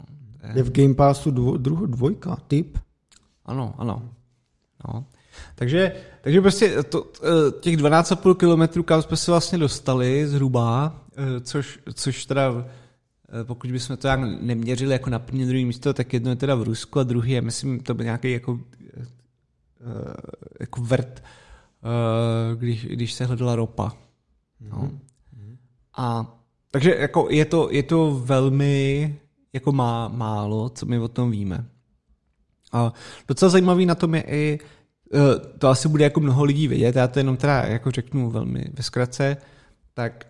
Je, 0.55 0.63
v 0.63 0.71
Game 0.71 0.93
Passu 0.93 1.31
dvo, 1.31 1.57
druho, 1.57 1.85
dvojka, 1.85 2.37
typ. 2.47 2.77
Ano, 3.45 3.73
ano. 3.77 4.09
No. 4.87 5.05
Takže, 5.55 5.95
takže 6.21 6.41
prostě 6.41 6.83
to, 6.83 7.11
eh, 7.23 7.51
těch 7.59 7.77
12,5 7.77 8.35
kilometrů, 8.35 8.83
kam 8.83 9.01
jsme 9.01 9.17
se 9.17 9.31
vlastně 9.31 9.57
dostali 9.57 10.27
zhruba, 10.27 11.01
eh, 11.17 11.39
což, 11.39 11.79
což 11.93 12.25
teda 12.25 12.51
Eh, 12.51 12.80
pokud 13.43 13.71
bychom 13.71 13.97
to 13.97 14.07
jak 14.07 14.19
neměřili 14.41 14.93
jako 14.93 15.09
na 15.09 15.19
první 15.19 15.45
druhé 15.45 15.65
místo, 15.65 15.93
tak 15.93 16.13
jedno 16.13 16.29
je 16.29 16.35
teda 16.35 16.55
v 16.55 16.63
Rusku 16.63 16.99
a 16.99 17.03
druhý 17.03 17.31
je, 17.31 17.41
myslím, 17.41 17.79
to 17.79 17.93
byl 17.93 18.03
nějaký 18.03 18.31
jako, 18.31 18.59
eh, 18.97 19.05
jako 20.59 20.81
vrt 20.81 21.23
když, 22.55 22.85
když 22.85 23.13
se 23.13 23.25
hledala 23.25 23.55
ropa. 23.55 23.93
No. 24.59 24.91
A 25.97 26.37
takže 26.71 26.95
jako 26.99 27.27
je, 27.29 27.45
to, 27.45 27.71
je 27.71 27.83
to 27.83 28.21
velmi 28.25 29.15
jako 29.53 29.71
má, 29.71 30.07
málo, 30.07 30.69
co 30.69 30.85
my 30.85 30.99
o 30.99 31.07
tom 31.07 31.31
víme. 31.31 31.65
A 32.71 32.93
docela 33.27 33.49
zajímavý 33.49 33.85
na 33.85 33.95
tom 33.95 34.15
je 34.15 34.21
i, 34.21 34.59
eh, 35.13 35.57
to 35.57 35.67
asi 35.67 35.87
bude 35.87 36.03
jako 36.03 36.19
mnoho 36.19 36.43
lidí 36.43 36.67
vědět, 36.67 36.95
já 36.95 37.07
to 37.07 37.19
jenom 37.19 37.37
teda 37.37 37.61
jako 37.61 37.91
řeknu 37.91 38.29
velmi 38.29 38.65
ve 38.73 38.83
zkratce, 38.83 39.37
tak 39.93 40.27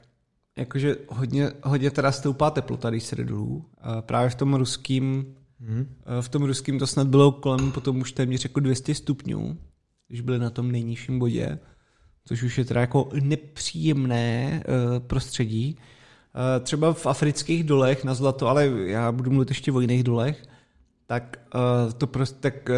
jakože 0.61 0.95
hodně, 1.09 1.51
hodně 1.63 1.91
teda 1.91 2.11
stoupá 2.11 2.49
teplota, 2.49 2.89
když 2.89 3.03
se 3.03 3.15
jde 3.15 3.23
dolů. 3.23 3.65
A 3.81 4.01
právě 4.01 4.29
v 4.29 4.35
tom 4.35 4.53
ruským, 4.53 5.35
hmm. 5.59 5.95
v 6.21 6.29
tom 6.29 6.43
ruským 6.43 6.79
to 6.79 6.87
snad 6.87 7.07
bylo 7.07 7.31
kolem 7.31 7.71
potom 7.71 8.01
už 8.01 8.11
téměř 8.11 8.43
jako 8.43 8.59
200 8.59 8.95
stupňů, 8.95 9.57
když 10.07 10.21
byli 10.21 10.39
na 10.39 10.49
tom 10.49 10.71
nejnižším 10.71 11.19
bodě, 11.19 11.59
což 12.25 12.43
už 12.43 12.57
je 12.57 12.65
teda 12.65 12.81
jako 12.81 13.09
nepříjemné 13.23 14.63
uh, 14.67 14.99
prostředí. 15.07 15.77
Uh, 15.77 16.63
třeba 16.63 16.93
v 16.93 17.05
afrických 17.05 17.63
dolech 17.63 18.03
na 18.03 18.13
zlato, 18.13 18.47
ale 18.47 18.67
já 18.85 19.11
budu 19.11 19.31
mluvit 19.31 19.49
ještě 19.49 19.71
o 19.71 19.79
jiných 19.79 20.03
dolech, 20.03 20.43
tak 21.05 21.37
uh, 21.55 21.93
to 21.93 22.07
prostě 22.07 22.39
tak 22.39 22.69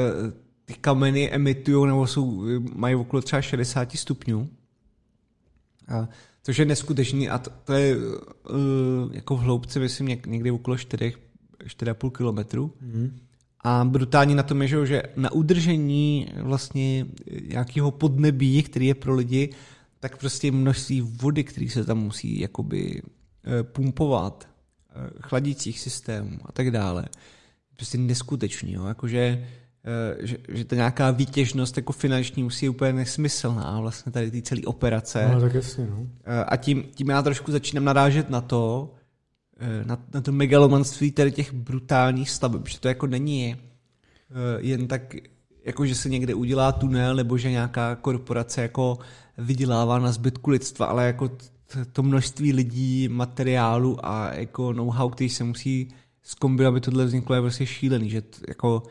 ty 0.66 0.74
kameny 0.74 1.32
emitují 1.32 1.88
nebo 1.88 2.08
jsou, 2.08 2.44
mají 2.76 2.96
okolo 2.96 3.22
třeba 3.22 3.42
60 3.42 3.92
stupňů. 3.92 4.50
Uh, 5.92 6.06
což 6.44 6.58
je 6.58 6.66
neskutečný 6.66 7.30
a 7.30 7.38
to, 7.38 7.52
to 7.64 7.74
je 7.74 7.98
uh, 7.98 8.06
jako 9.12 9.36
v 9.36 9.40
hloubce, 9.40 9.80
myslím, 9.80 10.08
někdy 10.26 10.52
okolo 10.52 10.78
4, 10.78 11.14
4,5 11.66 12.12
kilometru. 12.12 12.74
Mm. 12.82 13.20
A 13.64 13.86
brutální 13.86 14.36
na 14.36 14.44
tom 14.44 14.62
je, 14.62 14.86
že 14.86 15.04
na 15.16 15.32
udržení 15.32 16.28
vlastně 16.42 17.08
nějakého 17.48 17.92
podnebí, 17.92 18.64
který 18.64 18.88
je 18.88 18.96
pro 18.96 19.16
lidi, 19.16 19.50
tak 20.00 20.18
prostě 20.18 20.52
množství 20.52 21.02
vody, 21.02 21.44
který 21.44 21.70
se 21.70 21.86
tam 21.86 21.98
musí 21.98 22.40
jakoby 22.40 23.02
eh, 23.46 23.64
pumpovat, 23.64 24.48
eh, 24.90 25.10
chladících 25.22 25.80
systémů 25.80 26.38
a 26.46 26.52
tak 26.52 26.72
dále. 26.72 27.06
Prostě 27.76 27.98
neskutečný, 27.98 28.74
jo? 28.74 28.86
Jakože 28.86 29.48
že, 30.20 30.38
že 30.50 30.66
ta 30.66 30.76
nějaká 30.76 31.12
výtěžnost 31.12 31.78
jako 31.78 31.94
finanční 31.94 32.44
musí 32.44 32.66
je 32.66 32.70
úplně 32.70 32.94
nesmyslná 32.94 33.80
vlastně 33.80 34.12
tady 34.12 34.32
ty 34.32 34.42
celé 34.42 34.62
operace. 34.66 35.30
No, 35.34 35.42
tak 35.42 35.54
jasně, 35.54 35.88
no. 35.90 36.08
Eh, 36.24 36.44
a 36.44 36.58
tím, 36.58 36.84
tím 36.96 37.10
já 37.10 37.22
trošku 37.22 37.52
začínám 37.52 37.86
narážet 37.86 38.30
na 38.30 38.42
to, 38.42 38.94
eh, 39.60 39.86
na, 39.86 39.98
na 40.14 40.22
to 40.22 40.32
megalomanství 40.32 41.12
tady 41.12 41.32
těch 41.32 41.54
brutálních 41.54 42.30
staveb, 42.30 42.68
že 42.68 42.80
to 42.80 42.88
jako 42.88 43.08
není 43.08 43.56
jen 44.60 44.88
tak, 44.88 45.16
jako 45.66 45.86
že 45.86 45.96
se 45.96 46.10
někde 46.10 46.34
udělá 46.34 46.72
tunel, 46.72 47.16
nebo 47.16 47.38
že 47.38 47.52
nějaká 47.52 47.96
korporace 47.96 48.62
jako 48.62 48.98
vydělává 49.38 50.00
na 50.00 50.12
zbytku 50.12 50.50
lidstva, 50.50 50.86
ale 50.86 51.06
jako 51.06 51.30
to 51.94 52.04
množství 52.04 52.54
lidí, 52.54 53.08
materiálu 53.08 54.06
a 54.06 54.34
jako 54.34 54.74
know-how, 54.74 55.10
který 55.10 55.30
se 55.30 55.44
musí 55.44 55.88
zkombinovat, 56.24 56.74
aby 56.74 56.82
tohle 56.82 57.06
vzniklo, 57.06 57.36
je 57.36 57.42
prostě 57.42 57.66
šílený, 57.66 58.10
že 58.10 58.24
jako 58.48 58.84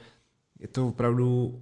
je 0.63 0.69
to 0.69 0.89
opravdu 0.89 1.61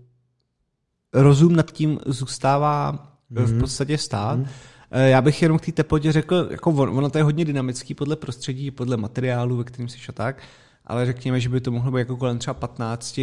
rozum 1.12 1.56
nad 1.56 1.70
tím 1.70 1.98
zůstává 2.06 2.93
mm-hmm. 2.93 3.44
v 3.44 3.51
mhm. 3.51 3.60
podstatě 3.60 3.98
stát. 3.98 4.39
Mm-hmm. 4.39 5.06
Já 5.06 5.22
bych 5.22 5.43
jenom 5.43 5.59
k 5.59 5.66
té 5.66 5.72
teplotě 5.72 6.12
řekl, 6.12 6.48
jako 6.51 6.70
on, 6.70 6.98
ono 6.98 7.10
to 7.10 7.18
je 7.18 7.24
hodně 7.24 7.44
dynamický 7.44 7.94
podle 7.94 8.16
prostředí, 8.16 8.70
podle 8.70 8.97
materiálu, 8.97 9.56
ve 9.56 9.64
kterém 9.64 9.89
jsi 9.89 9.98
a 10.09 10.12
tak, 10.12 10.43
ale 10.85 11.06
řekněme, 11.06 11.40
že 11.40 11.48
by 11.48 11.60
to 11.60 11.70
mohlo 11.70 11.93
být 11.93 11.98
jako 11.98 12.16
kolem 12.16 12.39
třeba 12.39 12.55
15, 12.55 13.20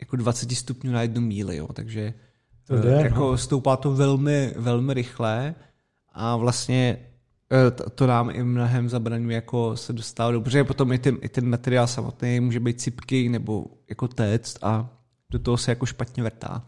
jako 0.00 0.16
20 0.16 0.50
stupňů 0.50 0.92
na 0.92 1.02
jednu 1.02 1.20
míli, 1.20 1.56
jo, 1.56 1.68
takže 1.72 2.14
to 2.66 2.76
jde, 2.76 2.90
jako 2.90 3.30
no. 3.30 3.38
stoupá 3.38 3.76
to 3.76 3.92
velmi, 3.92 4.54
velmi 4.56 4.94
rychle 4.94 5.54
a 6.12 6.36
vlastně 6.36 6.98
Eh, 7.54 7.70
to 7.94 8.06
nám 8.06 8.30
i 8.30 8.44
mnohem 8.44 8.88
zabraňuje 8.88 9.34
jako 9.34 9.76
se 9.76 9.92
dostávat 9.92 10.32
dobře, 10.32 10.64
potom 10.64 10.92
i 10.92 10.98
ten, 10.98 11.18
i 11.20 11.28
ten 11.28 11.50
materiál 11.50 11.86
samotný 11.86 12.40
může 12.40 12.60
být 12.60 12.80
cipký 12.80 13.28
nebo 13.28 13.66
jako 13.88 14.08
téct 14.08 14.58
a 14.62 14.88
do 15.30 15.38
toho 15.38 15.56
se 15.56 15.70
jako 15.70 15.86
špatně 15.86 16.22
vrtá. 16.22 16.62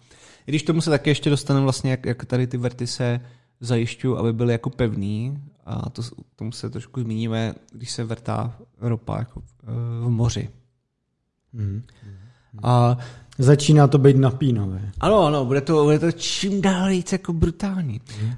I 0.47 0.51
když 0.51 0.63
tomu 0.63 0.81
se 0.81 0.91
také 0.91 1.11
ještě 1.11 1.31
dostaneme 1.31 1.65
vlastně, 1.65 1.91
jak, 1.91 2.07
jak 2.07 2.25
tady 2.25 2.47
ty 2.47 2.57
vrty 2.57 2.87
se 2.87 3.21
zajišťují, 3.61 4.19
aby 4.19 4.33
byly 4.33 4.53
jako 4.53 4.71
pevný 4.71 5.39
a 5.65 5.91
to, 5.91 6.03
tomu 6.37 6.53
se 6.53 6.71
trošku 6.71 7.01
zmíníme, 7.01 7.55
když 7.73 7.91
se 7.91 8.05
vrtá 8.05 8.57
ropa 8.81 9.19
jako 9.19 9.43
eh, 9.63 9.67
v 10.05 10.09
moři. 10.09 10.49
Mm. 11.53 11.83
A 12.63 12.99
Začíná 13.39 13.89
to 13.89 13.99
být 13.99 14.17
napínavé. 14.17 14.93
Ano, 15.01 15.27
ano, 15.27 15.45
bude 15.45 15.61
to, 15.61 15.85
bude 15.85 15.99
to 15.99 16.13
čím 16.13 16.63
dál 16.63 16.89
víc 16.89 17.13
jako 17.13 17.33
brutální. 17.33 18.01
Mm. 18.23 18.29
Uh, 18.29 18.35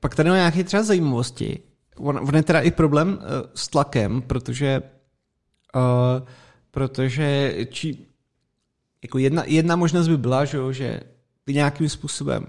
pak 0.00 0.14
tady 0.14 0.30
má 0.30 0.36
nějaké 0.36 0.64
třeba 0.64 0.82
zajímavosti. 0.82 1.58
On, 1.96 2.18
on 2.18 2.36
je 2.36 2.42
teda 2.42 2.60
i 2.60 2.70
problém 2.70 3.08
uh, 3.08 3.18
s 3.54 3.68
tlakem, 3.68 4.22
protože 4.22 4.82
uh, 5.76 6.26
protože 6.70 7.56
či, 7.70 7.98
jako 9.02 9.18
jedna, 9.18 9.44
jedna 9.46 9.76
možnost 9.76 10.08
by 10.08 10.16
byla, 10.16 10.44
že, 10.44 10.58
že 10.70 11.00
ty 11.44 11.54
nějakým 11.54 11.88
způsobem 11.88 12.46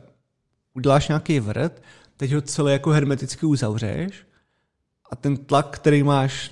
uděláš 0.74 1.08
nějaký 1.08 1.40
vrt, 1.40 1.82
teď 2.18 2.34
ho 2.34 2.42
celé 2.42 2.72
jako 2.72 2.90
hermeticky 2.90 3.46
uzavřeš 3.46 4.26
a 5.12 5.16
ten 5.16 5.38
tlak, 5.38 5.76
který 5.76 6.04
máš 6.04 6.52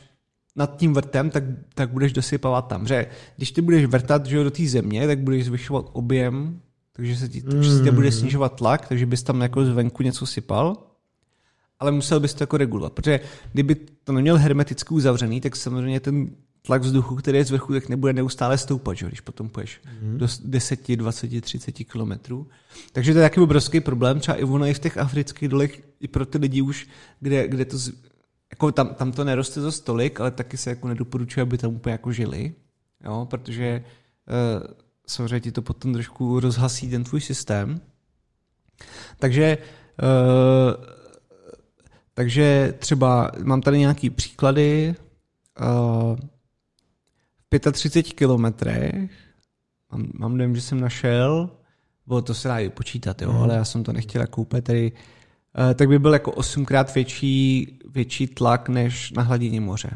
nad 0.55 0.77
tím 0.77 0.93
vrtem, 0.93 1.29
tak, 1.29 1.43
tak 1.73 1.89
budeš 1.89 2.13
dosypávat 2.13 2.67
tam. 2.67 2.87
Že 2.87 3.07
když 3.35 3.51
ty 3.51 3.61
budeš 3.61 3.85
vrtat 3.85 4.25
že, 4.25 4.43
do 4.43 4.51
té 4.51 4.67
země, 4.67 5.07
tak 5.07 5.19
budeš 5.19 5.45
zvyšovat 5.45 5.85
objem 5.93 6.61
takže 6.99 7.17
se 7.17 7.29
ti, 7.29 7.41
mm. 7.41 7.95
bude 7.95 8.11
snižovat 8.11 8.55
tlak, 8.55 8.87
takže 8.87 9.05
bys 9.05 9.23
tam 9.23 9.41
jako 9.41 9.65
zvenku 9.65 10.03
něco 10.03 10.25
sypal, 10.25 10.77
ale 11.79 11.91
musel 11.91 12.19
bys 12.19 12.33
to 12.33 12.43
jako 12.43 12.57
regulovat, 12.57 12.93
protože 12.93 13.19
kdyby 13.53 13.75
to 14.03 14.13
neměl 14.13 14.37
hermeticky 14.37 14.93
uzavřený, 14.93 15.41
tak 15.41 15.55
samozřejmě 15.55 15.99
ten 15.99 16.29
tlak 16.61 16.81
vzduchu, 16.81 17.15
který 17.15 17.37
je 17.37 17.45
z 17.45 17.51
vrchu, 17.51 17.73
tak 17.73 17.89
nebude 17.89 18.13
neustále 18.13 18.57
stoupat, 18.57 18.97
že? 18.97 19.07
když 19.07 19.21
potom 19.21 19.49
půjdeš 19.49 19.81
mm. 20.01 20.17
do 20.17 20.27
10, 20.45 20.95
20, 20.95 21.41
30 21.41 21.71
kilometrů. 21.71 22.47
Takže 22.91 23.13
to 23.13 23.19
je 23.19 23.25
taky 23.25 23.39
obrovský 23.39 23.79
problém, 23.79 24.19
třeba 24.19 24.37
i 24.37 24.43
ono 24.43 24.65
i 24.65 24.73
v 24.73 24.79
těch 24.79 24.97
afrických 24.97 25.49
dolech, 25.49 25.81
i 25.99 26.07
pro 26.07 26.25
ty 26.25 26.37
lidi 26.37 26.61
už, 26.61 26.87
kde, 27.19 27.47
kde 27.47 27.65
to, 27.65 27.77
jako 28.51 28.71
tam, 28.71 28.87
tam 28.87 29.11
to 29.11 29.23
neroste 29.23 29.61
za 29.61 29.71
stolik, 29.71 30.19
ale 30.19 30.31
taky 30.31 30.57
se 30.57 30.69
jako 30.69 30.87
nedoporučuje, 30.87 31.41
aby 31.41 31.57
tam 31.57 31.75
úplně 31.75 31.91
jako 31.91 32.11
žili, 32.11 32.53
jo? 33.05 33.27
protože 33.29 33.83
uh, 34.61 34.88
samozřejmě 35.09 35.39
ti 35.39 35.51
to 35.51 35.61
potom 35.61 35.93
trošku 35.93 36.39
rozhasí 36.39 36.89
ten 36.89 37.03
tvůj 37.03 37.21
systém. 37.21 37.81
Takže 39.19 39.57
uh, 40.01 40.99
takže 42.19 42.73
třeba 42.79 43.31
mám 43.43 43.61
tady 43.61 43.79
nějaký 43.79 44.09
příklady. 44.09 44.95
Uh, 45.61 46.17
v 47.53 47.71
35 47.71 48.13
kilometrech 48.13 49.11
mám, 49.91 50.07
mám 50.13 50.37
dojem, 50.37 50.55
že 50.55 50.61
jsem 50.61 50.79
našel, 50.79 51.49
bylo 52.07 52.21
to 52.21 52.33
se 52.33 52.47
dá 52.47 52.59
i 52.59 52.69
počítat, 52.69 53.21
jo, 53.21 53.31
mm. 53.31 53.37
ale 53.37 53.55
já 53.55 53.65
jsem 53.65 53.83
to 53.83 53.93
nechtěl 53.93 54.27
koupit, 54.27 54.63
tady, 54.63 54.91
uh, 54.91 55.73
tak 55.73 55.87
by 55.89 55.99
byl 55.99 56.13
jako 56.13 56.31
osmkrát 56.31 56.95
větší, 56.95 57.67
větší 57.89 58.27
tlak 58.27 58.69
než 58.69 59.11
na 59.11 59.23
hladině 59.23 59.61
moře. 59.61 59.89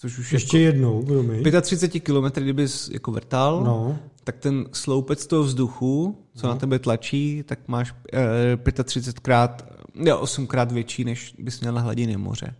Což 0.00 0.18
už 0.18 0.32
Ještě 0.32 0.60
jako 0.60 0.66
jednou, 0.66 1.02
promiň. 1.02 1.44
35 1.60 2.00
km, 2.00 2.40
kdyby 2.40 2.66
jako 2.92 3.12
vrtal, 3.12 3.64
no. 3.64 3.98
tak 4.24 4.36
ten 4.36 4.66
sloupec 4.72 5.26
toho 5.26 5.42
vzduchu, 5.42 6.18
co 6.34 6.46
no. 6.46 6.52
na 6.52 6.58
tebe 6.58 6.78
tlačí, 6.78 7.42
tak 7.46 7.68
máš 7.68 7.94
eh, 8.12 8.84
35 8.84 9.20
krát, 9.20 9.74
ne, 9.94 10.14
8 10.14 10.46
krát 10.46 10.72
větší, 10.72 11.04
než 11.04 11.34
bys 11.38 11.60
měl 11.60 11.72
na 11.72 11.80
hladině 11.80 12.18
moře. 12.18 12.54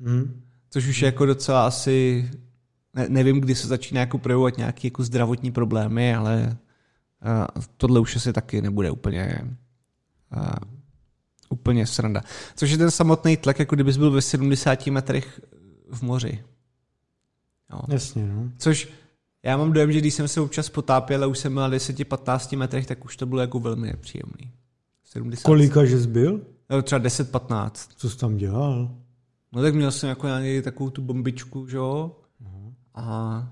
Hmm. 0.00 0.42
Což 0.70 0.88
už 0.88 1.02
je 1.02 1.06
jako 1.06 1.26
docela 1.26 1.66
asi, 1.66 2.30
ne, 2.94 3.06
nevím, 3.08 3.40
kdy 3.40 3.54
se 3.54 3.68
začíná 3.68 4.00
jako 4.00 4.18
projevovat 4.18 4.56
nějaké 4.56 4.86
jako 4.86 5.04
zdravotní 5.04 5.52
problémy, 5.52 6.14
ale 6.14 6.56
uh, 7.56 7.62
tohle 7.76 8.00
už 8.00 8.16
asi 8.16 8.32
taky 8.32 8.62
nebude 8.62 8.90
úplně 8.90 9.40
uh, 10.36 10.46
úplně 11.50 11.86
sranda. 11.86 12.22
Což 12.56 12.70
je 12.70 12.78
ten 12.78 12.90
samotný 12.90 13.36
tlak, 13.36 13.58
jako 13.58 13.74
kdybys 13.74 13.96
byl 13.96 14.10
ve 14.10 14.22
70 14.22 14.86
metrech 14.86 15.40
v 15.90 16.02
moři. 16.02 16.42
Jo. 17.72 17.80
Jasně, 17.88 18.26
no. 18.26 18.50
Což 18.58 18.88
já 19.42 19.56
mám 19.56 19.72
dojem, 19.72 19.92
že 19.92 19.98
když 19.98 20.14
jsem 20.14 20.28
se 20.28 20.40
občas 20.40 20.68
potápěl 20.68 21.24
a 21.24 21.26
už 21.26 21.38
jsem 21.38 21.54
byl 21.54 21.62
na 21.62 21.70
10-15 21.70 22.58
metrech, 22.58 22.86
tak 22.86 23.04
už 23.04 23.16
to 23.16 23.26
bylo 23.26 23.40
jako 23.40 23.60
velmi 23.60 23.86
nepříjemný. 23.86 24.50
70. 25.04 25.42
Kolika 25.42 25.82
jsi 25.82 26.06
byl? 26.06 26.40
No, 26.70 26.82
třeba 26.82 27.00
10-15. 27.00 27.70
Co 27.96 28.10
jsi 28.10 28.18
tam 28.18 28.36
dělal? 28.36 28.90
No 29.52 29.62
tak 29.62 29.74
měl 29.74 29.90
jsem 29.90 30.08
jako 30.08 30.26
nějaký 30.26 30.62
takovou 30.62 30.90
tu 30.90 31.02
bombičku, 31.02 31.66
že 31.66 31.76
jo? 31.76 32.16
Uh-huh. 32.42 32.72
A, 32.94 33.48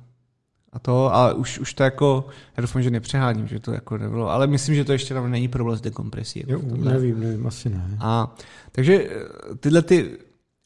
a 0.73 0.79
to, 0.79 1.15
a 1.15 1.33
už, 1.33 1.59
už 1.59 1.75
to 1.75 1.83
jako, 1.83 2.27
já 2.57 2.61
doufám, 2.61 2.83
že 2.83 2.91
nepřeháním, 2.91 3.47
že 3.47 3.61
to 3.61 3.73
jako 3.73 3.99
nebylo, 3.99 4.31
ale 4.31 4.47
myslím, 4.47 4.75
že 4.75 4.85
to 4.85 4.93
ještě 4.93 5.15
tam 5.15 5.31
není 5.31 5.49
problém 5.49 5.79
s 5.79 5.81
dekompresí. 5.81 6.45
Jako 6.47 6.53
jo, 6.53 6.77
nevím, 6.77 7.21
nevím, 7.21 7.47
asi 7.47 7.71
ne. 7.71 7.97
A, 8.01 8.37
takže 8.73 9.09
eh, 9.11 9.55
tyhle 9.57 9.83
ty, 9.83 10.19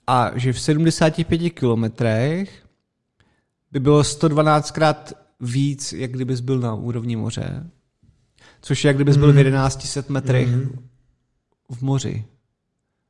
a 0.06 0.30
že 0.34 0.52
v 0.52 0.60
75 0.60 1.50
kilometrech 1.50 2.63
by 3.74 3.80
bylo 3.80 4.02
112krát 4.02 5.12
víc, 5.40 5.92
jak 5.92 6.10
kdybys 6.10 6.40
byl 6.40 6.58
na 6.58 6.74
úrovni 6.74 7.16
moře. 7.16 7.70
což 8.60 8.84
je 8.84 8.88
jak 8.88 8.96
kdybys 8.96 9.16
byl 9.16 9.32
v 9.32 9.76
1100 9.76 10.12
metrech 10.12 10.48
mm. 10.48 10.88
v 11.70 11.82
moři. 11.82 12.24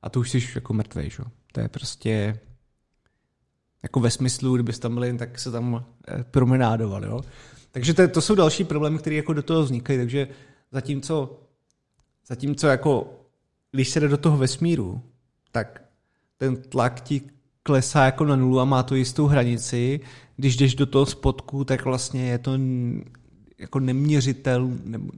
A 0.02 0.10
to 0.10 0.20
už 0.20 0.30
jsi 0.30 0.48
jako 0.54 0.74
mrtvej, 0.74 1.10
že? 1.10 1.22
To 1.52 1.60
je 1.60 1.68
prostě 1.68 2.40
jako 3.82 4.00
ve 4.00 4.10
smyslu, 4.10 4.54
kdybyste 4.54 4.82
tam 4.82 4.94
byli, 4.94 5.18
tak 5.18 5.38
se 5.38 5.50
tam 5.50 5.84
eh, 6.08 6.24
promenádovali, 6.24 7.06
jo. 7.06 7.20
Takže 7.70 7.94
to, 7.94 8.08
to 8.08 8.20
jsou 8.20 8.34
další 8.34 8.64
problémy, 8.64 8.98
které 8.98 9.16
jako 9.16 9.32
do 9.32 9.42
toho 9.42 9.62
vznikají, 9.62 9.98
takže 9.98 10.28
zatímco, 10.72 11.40
zatímco 12.26 12.66
jako, 12.66 13.20
když 13.70 13.88
se 13.88 14.00
jde 14.00 14.08
do 14.08 14.16
toho 14.16 14.36
vesmíru, 14.36 15.02
tak 15.52 15.84
ten 16.36 16.56
tlak 16.56 17.00
ti 17.00 17.33
klesá 17.66 18.04
jako 18.04 18.24
na 18.24 18.36
nulu 18.36 18.60
a 18.60 18.64
má 18.64 18.82
to 18.82 18.94
jistou 18.94 19.26
hranici. 19.26 20.00
Když 20.36 20.56
jdeš 20.56 20.74
do 20.74 20.86
toho 20.86 21.06
spodku, 21.06 21.64
tak 21.64 21.84
vlastně 21.84 22.26
je 22.26 22.38
to 22.38 22.58
jako 23.58 23.80
neměřitel, 23.80 24.70
nebo 24.84 25.12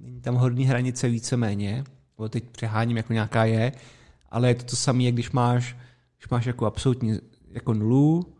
není 0.00 0.20
tam 0.20 0.34
horní 0.34 0.64
hranice 0.64 1.08
víceméně, 1.08 1.84
nebo 2.18 2.28
teď 2.28 2.44
přeháním, 2.44 2.96
jako 2.96 3.12
nějaká 3.12 3.44
je, 3.44 3.72
ale 4.30 4.48
je 4.48 4.54
to 4.54 4.64
to 4.64 4.76
samé, 4.76 5.12
když 5.12 5.30
máš, 5.30 5.76
když 6.18 6.28
máš 6.28 6.46
jako 6.46 6.66
absolutní 6.66 7.18
jako 7.50 7.74
nulu 7.74 8.34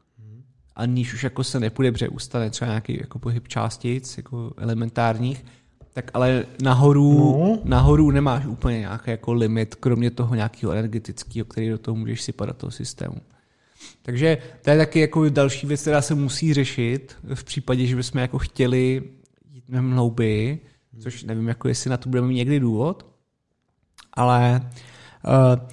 a 0.76 0.86
níž 0.86 1.14
už 1.14 1.24
jako 1.24 1.44
se 1.44 1.60
nepůjde, 1.60 1.92
protože 1.92 2.08
ustane 2.08 2.50
třeba 2.50 2.68
nějaký 2.68 2.98
jako 3.00 3.18
pohyb 3.18 3.48
částic, 3.48 4.16
jako 4.16 4.54
elementárních, 4.56 5.44
tak 5.94 6.10
ale 6.14 6.44
nahoru, 6.62 7.18
no. 7.18 7.58
nahoru 7.64 8.10
nemáš 8.10 8.46
úplně 8.46 8.78
nějaký 8.78 9.10
jako 9.10 9.32
limit, 9.32 9.74
kromě 9.74 10.10
toho 10.10 10.34
nějakého 10.34 10.72
energetického, 10.72 11.44
který 11.44 11.70
do 11.70 11.78
toho 11.78 11.94
můžeš 11.94 12.22
sypat 12.22 12.48
do 12.48 12.54
toho 12.54 12.70
systému. 12.70 13.16
Takže 14.02 14.38
to 14.62 14.70
je 14.70 14.78
taky 14.78 15.00
jako 15.00 15.28
další 15.28 15.66
věc, 15.66 15.80
která 15.80 16.02
se 16.02 16.14
musí 16.14 16.54
řešit 16.54 17.16
v 17.34 17.44
případě, 17.44 17.86
že 17.86 17.96
bychom 17.96 18.20
jako 18.20 18.38
chtěli 18.38 19.02
jít 19.50 19.68
mnohem 19.68 19.92
hlouběji, 19.92 20.66
což 21.02 21.24
nevím, 21.24 21.48
jako 21.48 21.68
jestli 21.68 21.90
na 21.90 21.96
to 21.96 22.08
budeme 22.08 22.28
mít 22.28 22.34
někdy 22.34 22.60
důvod, 22.60 23.06
ale 24.12 24.70
uh, 25.24 25.66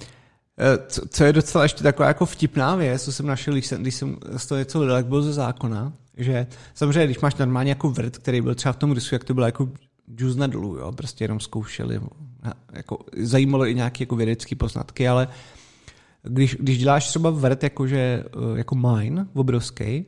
co, 0.86 1.08
co 1.08 1.24
je 1.24 1.32
docela 1.32 1.64
ještě 1.64 1.82
taková 1.82 2.08
jako 2.08 2.26
vtipná 2.26 2.76
věc, 2.76 3.04
co 3.04 3.12
jsem 3.12 3.26
našel, 3.26 3.54
když 3.54 3.66
jsem, 3.66 3.82
když 3.82 3.94
jsem 3.94 4.16
z 4.36 4.46
toho 4.46 4.58
něco 4.58 4.78
hledal, 4.78 4.96
jak 4.96 5.06
bylo 5.06 5.22
ze 5.22 5.32
zákona, 5.32 5.92
že 6.16 6.46
samozřejmě, 6.74 7.04
když 7.04 7.20
máš 7.20 7.34
normálně 7.34 7.70
jako 7.70 7.90
vrt, 7.90 8.18
který 8.18 8.40
byl 8.40 8.54
třeba 8.54 8.72
v 8.72 8.76
tom 8.76 8.92
rysu, 8.92 9.14
jak 9.14 9.24
to 9.24 9.34
bylo 9.34 9.46
jako 9.46 9.68
džuz 10.16 10.36
na 10.36 10.46
dolů, 10.46 10.76
jo, 10.76 10.92
prostě 10.92 11.24
jenom 11.24 11.40
zkoušeli, 11.40 12.00
jako, 12.72 12.98
zajímalo 13.16 13.66
i 13.66 13.74
nějaké 13.74 14.02
jako 14.02 14.16
vědecké 14.16 14.56
poznatky, 14.56 15.08
ale 15.08 15.28
když, 16.22 16.56
když 16.60 16.78
děláš 16.78 17.08
třeba 17.08 17.30
vrt 17.30 17.62
jakože, 17.62 18.24
eh, 18.26 18.58
jako 18.58 18.74
mine, 18.74 19.26
obrovský, 19.34 20.04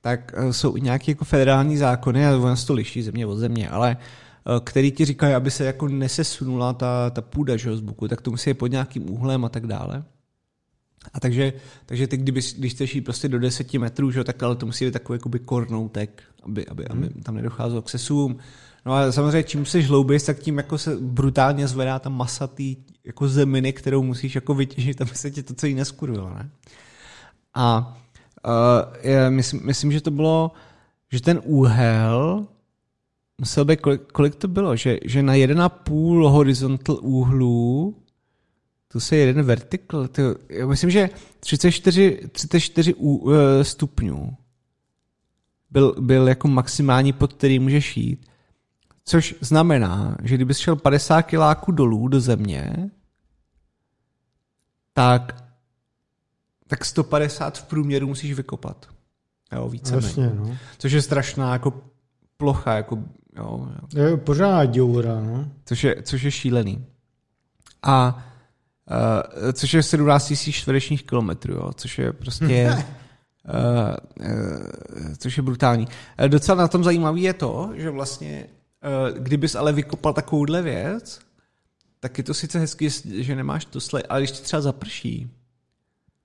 tak 0.00 0.34
eh, 0.36 0.52
jsou 0.52 0.76
i 0.76 0.80
nějaké 0.80 1.10
jako 1.10 1.24
federální 1.24 1.76
zákony 1.76 2.26
a 2.26 2.36
ono 2.36 2.56
se 2.56 2.66
to 2.66 2.74
liší 2.74 3.02
země 3.02 3.26
od 3.26 3.36
země, 3.36 3.68
ale 3.68 3.96
eh, 3.96 4.60
který 4.64 4.92
ti 4.92 5.04
říkají, 5.04 5.34
aby 5.34 5.50
se 5.50 5.64
jako 5.64 5.88
nesesunula 5.88 6.72
ta, 6.72 7.10
ta 7.10 7.20
půda 7.20 7.56
že, 7.56 7.76
z 7.76 7.80
boku, 7.80 8.08
tak 8.08 8.20
to 8.20 8.30
musí 8.30 8.50
je 8.50 8.54
pod 8.54 8.66
nějakým 8.66 9.10
úhlem 9.10 9.44
a 9.44 9.48
tak 9.48 9.66
dále. 9.66 10.04
A 11.12 11.20
takže, 11.20 11.52
takže 11.86 12.06
ty, 12.06 12.16
kdyby, 12.16 12.40
když 12.58 12.72
chceš 12.72 12.94
jít 12.94 13.00
prostě 13.00 13.28
do 13.28 13.38
10 13.38 13.74
metrů, 13.74 14.10
že, 14.10 14.24
tak 14.24 14.42
ale 14.42 14.56
to 14.56 14.66
musí 14.66 14.84
být 14.84 14.92
takový 14.92 15.16
jakoby 15.16 15.38
kornoutek, 15.38 16.22
aby, 16.42 16.66
aby, 16.66 16.86
aby 16.86 17.06
hmm. 17.06 17.22
tam 17.22 17.34
nedocházelo 17.34 17.82
k 17.82 17.90
sesům. 17.90 18.38
No 18.86 18.92
a 18.92 19.12
samozřejmě, 19.12 19.42
čím 19.42 19.66
se 19.66 19.80
hlouběji, 19.80 20.20
tak 20.20 20.38
tím 20.38 20.56
jako 20.56 20.78
se 20.78 20.96
brutálně 20.96 21.68
zvedá 21.68 21.98
ta 21.98 22.08
masa 22.08 22.46
tý 22.46 22.76
jako 23.04 23.28
zeminy, 23.28 23.72
kterou 23.72 24.02
musíš 24.02 24.34
jako 24.34 24.54
vytěžit, 24.54 25.00
aby 25.00 25.10
se 25.14 25.30
ti 25.30 25.42
to 25.42 25.54
celý 25.54 25.74
neskurvilo, 25.74 26.30
ne? 26.30 26.50
A 27.54 27.96
uh, 28.46 28.96
je, 29.02 29.30
myslím, 29.30 29.60
myslím, 29.66 29.92
že 29.92 30.00
to 30.00 30.10
bylo, 30.10 30.52
že 31.12 31.20
ten 31.20 31.40
úhel 31.44 32.46
musel 33.38 33.64
být, 33.64 33.80
kolik, 33.80 34.12
kolik 34.12 34.34
to 34.34 34.48
bylo, 34.48 34.76
že, 34.76 34.98
že 35.04 35.22
na 35.22 35.32
1,5 35.32 36.30
horizontal 36.30 36.98
úhlu 37.02 37.96
tu 38.88 39.00
se 39.00 39.16
jeden 39.16 39.44
vertikl, 39.44 40.08
to, 40.08 40.22
já 40.48 40.66
myslím, 40.66 40.90
že 40.90 41.10
34, 41.40 42.20
34 42.32 42.94
uh, 42.94 43.32
stupňů 43.62 44.36
byl, 45.70 45.94
byl 46.00 46.28
jako 46.28 46.48
maximální, 46.48 47.12
pod 47.12 47.32
který 47.32 47.58
můžeš 47.58 47.96
jít. 47.96 48.26
Což 49.04 49.34
znamená, 49.40 50.16
že 50.22 50.34
kdybys 50.34 50.58
šel 50.58 50.76
50 50.76 51.22
kiláků 51.22 51.72
dolů 51.72 52.08
do 52.08 52.20
země, 52.20 52.90
tak, 54.92 55.44
tak 56.66 56.84
150 56.84 57.58
v 57.58 57.64
průměru 57.64 58.06
musíš 58.06 58.32
vykopat. 58.32 58.86
Jo, 59.52 59.68
více 59.68 59.94
Jasně, 59.94 60.30
no. 60.34 60.56
Což 60.78 60.92
je 60.92 61.02
strašná 61.02 61.52
jako 61.52 61.82
plocha, 62.36 62.74
jako 62.74 62.98
jo, 63.36 63.68
jo. 63.94 64.04
Je 64.04 64.16
pořád 64.16 64.64
děura, 64.64 65.20
no. 65.20 65.48
Což 65.64 65.84
je, 65.84 66.02
což 66.02 66.22
je 66.22 66.30
šílený. 66.30 66.86
A 67.82 68.24
uh, 69.44 69.52
což 69.52 69.74
je 69.74 69.82
17 69.82 70.30
000 70.30 70.38
čtverečních 70.52 71.02
kilometrů, 71.02 71.54
jo, 71.54 71.72
což 71.74 71.98
je 71.98 72.12
prostě 72.12 72.76
uh, 73.48 74.26
uh, 74.28 75.14
což 75.18 75.36
je 75.36 75.42
brutální. 75.42 75.86
Uh, 76.20 76.28
docela 76.28 76.58
na 76.58 76.68
tom 76.68 76.84
zajímavý 76.84 77.22
je 77.22 77.32
to, 77.32 77.70
že 77.74 77.90
vlastně 77.90 78.46
kdybys 79.18 79.54
ale 79.54 79.72
vykopal 79.72 80.12
takovouhle 80.12 80.62
věc, 80.62 81.20
tak 82.00 82.18
je 82.18 82.24
to 82.24 82.34
sice 82.34 82.58
hezky, 82.58 82.88
že 83.04 83.36
nemáš 83.36 83.64
to 83.64 83.80
sle, 83.80 84.02
ale 84.02 84.20
když 84.20 84.30
ti 84.30 84.42
třeba 84.42 84.62
zaprší 84.62 85.30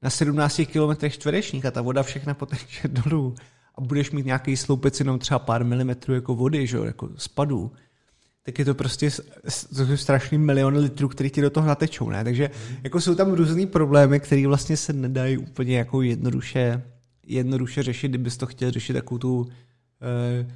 na 0.01 0.09
17 0.09 0.61
km 0.73 1.09
čtverečních 1.09 1.65
a 1.65 1.71
ta 1.71 1.81
voda 1.81 2.03
všechna 2.03 2.33
poteče 2.33 2.87
dolů 2.87 3.35
a 3.75 3.81
budeš 3.81 4.11
mít 4.11 4.25
nějaký 4.25 4.57
sloupec 4.57 4.99
jenom 4.99 5.19
třeba 5.19 5.39
pár 5.39 5.65
milimetrů 5.65 6.13
jako 6.13 6.35
vody, 6.35 6.67
že, 6.67 6.77
jako 6.77 7.09
spadu, 7.15 7.71
tak 8.43 8.59
je 8.59 8.65
to 8.65 8.75
prostě 8.75 9.11
to 9.75 9.85
jsou 9.85 9.97
strašný 9.97 10.37
miliony 10.37 10.79
litrů, 10.79 11.07
který 11.07 11.29
ti 11.29 11.41
do 11.41 11.49
toho 11.49 11.67
natečou, 11.67 12.09
ne? 12.09 12.23
Takže 12.23 12.49
mm. 12.69 12.77
jako 12.83 13.01
jsou 13.01 13.15
tam 13.15 13.33
různý 13.33 13.67
problémy, 13.67 14.19
které 14.19 14.47
vlastně 14.47 14.77
se 14.77 14.93
nedají 14.93 15.37
úplně 15.37 15.77
jako 15.77 16.01
jednoduše, 16.01 16.83
jednoduše 17.25 17.83
řešit, 17.83 18.07
kdybys 18.07 18.37
to 18.37 18.45
chtěl 18.45 18.71
řešit 18.71 18.93
takovou 18.93 19.17
tu 19.17 19.47
Eh, 19.47 19.68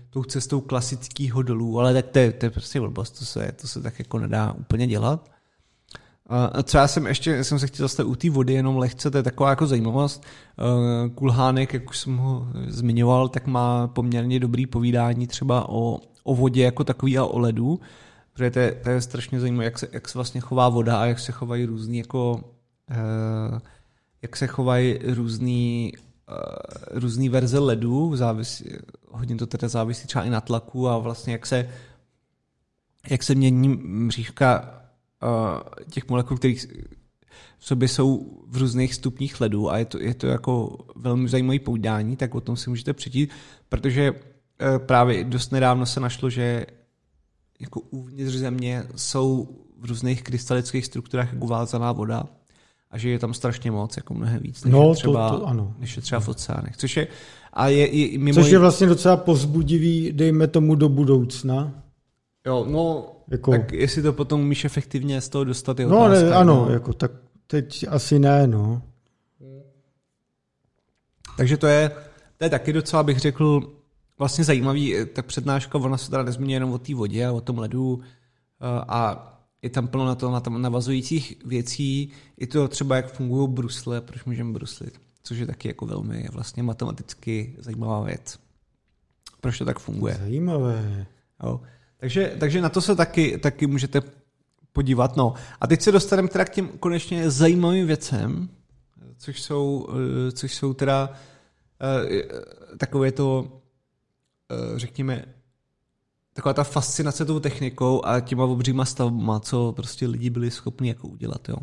tou 0.09 0.23
cestou 0.23 0.61
klasického 0.61 1.41
dolů, 1.41 1.79
ale 1.79 1.93
tak 1.93 2.07
to 2.07 2.19
je, 2.19 2.31
to 2.31 2.45
je 2.45 2.49
prostě 2.49 2.79
blbost, 2.79 3.19
to 3.19 3.25
se, 3.25 3.51
to 3.61 3.67
se 3.67 3.81
tak 3.81 3.99
jako 3.99 4.19
nedá 4.19 4.51
úplně 4.51 4.87
dělat. 4.87 5.31
A 6.29 6.49
já 6.73 6.87
jsem 6.87 7.07
ještě, 7.07 7.43
jsem 7.43 7.59
se 7.59 7.67
chtěl 7.67 7.87
zase 7.87 8.03
u 8.03 8.15
té 8.15 8.29
vody 8.29 8.53
jenom 8.53 8.77
lehce, 8.77 9.11
to 9.11 9.17
je 9.17 9.23
taková 9.23 9.49
jako 9.49 9.67
zajímavost. 9.67 10.23
Eh, 10.25 11.09
Kulhánek, 11.09 11.73
jak 11.73 11.89
už 11.89 11.97
jsem 11.97 12.17
ho 12.17 12.47
zmiňoval, 12.67 13.29
tak 13.29 13.47
má 13.47 13.87
poměrně 13.87 14.39
dobrý 14.39 14.65
povídání 14.65 15.27
třeba 15.27 15.69
o, 15.69 15.99
o 16.23 16.35
vodě 16.35 16.63
jako 16.63 16.83
takový 16.83 17.17
a 17.17 17.25
o 17.25 17.39
ledu, 17.39 17.79
protože 18.33 18.51
to 18.51 18.59
je, 18.59 18.71
to 18.71 18.89
je 18.89 19.01
strašně 19.01 19.39
zajímavé, 19.39 19.65
jak 19.65 19.79
se, 19.79 19.87
jak 19.91 20.09
se 20.09 20.17
vlastně 20.17 20.41
chová 20.41 20.69
voda 20.69 21.01
a 21.01 21.05
jak 21.05 21.19
se 21.19 21.31
chovají 21.31 21.65
různý 21.65 21.97
jako 21.97 22.43
eh, 22.91 23.59
jak 24.21 24.35
se 24.35 24.47
chovají 24.47 24.99
různý 25.03 25.93
různý 26.91 27.29
verze 27.29 27.59
ledu, 27.59 28.15
závisí, 28.15 28.65
hodně 29.13 29.35
to 29.35 29.47
teda 29.47 29.67
závisí 29.67 30.07
třeba 30.07 30.25
i 30.25 30.29
na 30.29 30.41
tlaku 30.41 30.89
a 30.89 30.97
vlastně 30.97 31.33
jak 31.33 31.45
se, 31.45 31.69
jak 33.09 33.23
se 33.23 33.35
mění 33.35 33.67
mřížka 33.83 34.81
uh, 35.23 35.85
těch 35.89 36.09
molekul, 36.09 36.37
kterých 36.37 36.67
v 37.57 37.65
sobě 37.65 37.87
jsou 37.87 38.37
v 38.47 38.57
různých 38.57 38.95
stupních 38.95 39.41
ledu 39.41 39.71
a 39.71 39.77
je 39.77 39.85
to, 39.85 39.99
je 39.99 40.13
to 40.13 40.27
jako 40.27 40.77
velmi 40.95 41.29
zajímavý 41.29 41.59
povídání, 41.59 42.15
tak 42.15 42.35
o 42.35 42.41
tom 42.41 42.57
si 42.57 42.69
můžete 42.69 42.93
přečíst, 42.93 43.31
protože 43.69 44.11
uh, 44.11 44.17
právě 44.77 45.23
dost 45.23 45.51
nedávno 45.51 45.85
se 45.85 45.99
našlo, 45.99 46.29
že 46.29 46.65
jako 47.59 47.79
uvnitř 47.79 48.33
země 48.33 48.83
jsou 48.95 49.59
v 49.79 49.85
různých 49.85 50.23
krystalických 50.23 50.85
strukturách 50.85 51.33
jako 51.33 51.47
vázaná 51.47 51.91
voda 51.91 52.25
a 52.93 52.97
že 52.97 53.09
je 53.09 53.19
tam 53.19 53.33
strašně 53.33 53.71
moc, 53.71 53.97
jako 53.97 54.13
mnohem 54.13 54.39
víc, 54.39 54.63
než, 54.63 54.73
no, 54.73 54.89
je, 54.89 54.95
třeba, 54.95 55.29
to, 55.29 55.39
to, 55.39 55.47
ano. 55.47 55.75
než 55.79 55.95
je 55.95 56.01
třeba 56.01 56.21
v 56.21 56.27
oceánech. 56.27 56.77
Což 56.77 56.97
je, 56.97 57.07
a 57.53 57.67
je, 57.67 57.95
je 57.95 58.17
mimo 58.17 58.41
Což 58.41 58.51
je 58.51 58.59
vlastně 58.59 58.87
docela 58.87 59.17
pozbudivý, 59.17 60.11
dejme 60.11 60.47
tomu 60.47 60.75
do 60.75 60.89
budoucna. 60.89 61.71
Jo, 62.45 62.65
no, 62.69 63.05
jako... 63.27 63.51
tak 63.51 63.73
jestli 63.73 64.01
to 64.01 64.13
potom 64.13 64.41
umíš 64.41 64.65
efektivně 64.65 65.21
z 65.21 65.29
toho 65.29 65.43
dostat, 65.43 65.79
je 65.79 65.87
no, 65.87 66.05
otázka. 66.05 66.25
Ne, 66.25 66.35
ano, 66.35 66.65
no. 66.65 66.73
jako, 66.73 66.93
tak 66.93 67.11
teď 67.47 67.85
asi 67.89 68.19
ne, 68.19 68.47
no. 68.47 68.81
Takže 71.37 71.57
to 71.57 71.67
je, 71.67 71.91
to 72.37 72.43
je 72.43 72.49
taky 72.49 72.73
docela, 72.73 73.03
bych 73.03 73.19
řekl, 73.19 73.73
vlastně 74.19 74.43
zajímavý, 74.43 74.95
tak 75.13 75.25
přednáška, 75.25 75.77
ona 75.77 75.97
se 75.97 76.11
teda 76.11 76.23
nezmíní 76.23 76.53
jenom 76.53 76.71
o 76.71 76.77
té 76.77 76.95
vodě 76.95 77.25
a 77.25 77.31
o 77.31 77.41
tom 77.41 77.57
ledu 77.57 78.01
a 78.87 79.29
je 79.63 79.69
tam 79.69 79.87
plno 79.87 80.05
na 80.05 80.15
to 80.15 80.31
na 80.31 80.39
tam 80.39 80.61
navazujících 80.61 81.33
věcí, 81.45 82.11
i 82.37 82.47
to 82.47 82.67
třeba, 82.67 82.95
jak 82.95 83.13
fungují 83.13 83.49
brusle, 83.49 84.01
proč 84.01 84.23
můžeme 84.23 84.53
bruslit, 84.53 85.01
což 85.23 85.37
je 85.37 85.45
taky 85.45 85.67
jako 85.67 85.85
velmi 85.85 86.27
vlastně 86.31 86.63
matematicky 86.63 87.55
zajímavá 87.59 88.03
věc. 88.03 88.39
Proč 89.41 89.57
to 89.57 89.65
tak 89.65 89.79
funguje. 89.79 90.15
Zajímavé. 90.19 91.05
Jo. 91.43 91.61
Takže, 91.97 92.35
takže 92.39 92.61
na 92.61 92.69
to 92.69 92.81
se 92.81 92.95
taky, 92.95 93.37
taky 93.37 93.67
můžete 93.67 94.01
podívat. 94.73 95.15
No. 95.15 95.33
A 95.61 95.67
teď 95.67 95.81
se 95.81 95.91
dostaneme 95.91 96.27
teda 96.27 96.45
k 96.45 96.49
těm 96.49 96.67
konečně 96.67 97.29
zajímavým 97.29 97.87
věcem, 97.87 98.49
což 99.17 99.41
jsou, 99.41 99.87
eh, 100.27 100.31
což 100.31 100.55
jsou 100.55 100.73
teda 100.73 101.09
eh, 101.81 102.23
takové 102.77 103.11
to, 103.11 103.61
eh, 104.51 104.79
řekněme, 104.79 105.25
taková 106.33 106.53
ta 106.53 106.63
fascinace 106.63 107.25
tou 107.25 107.39
technikou 107.39 108.05
a 108.05 108.19
těma 108.19 108.43
obříma 108.43 108.85
stavbama, 108.85 109.39
co 109.39 109.71
prostě 109.71 110.07
lidi 110.07 110.29
byli 110.29 110.51
schopni 110.51 110.87
jako 110.87 111.07
udělat. 111.07 111.49
Jo. 111.49 111.57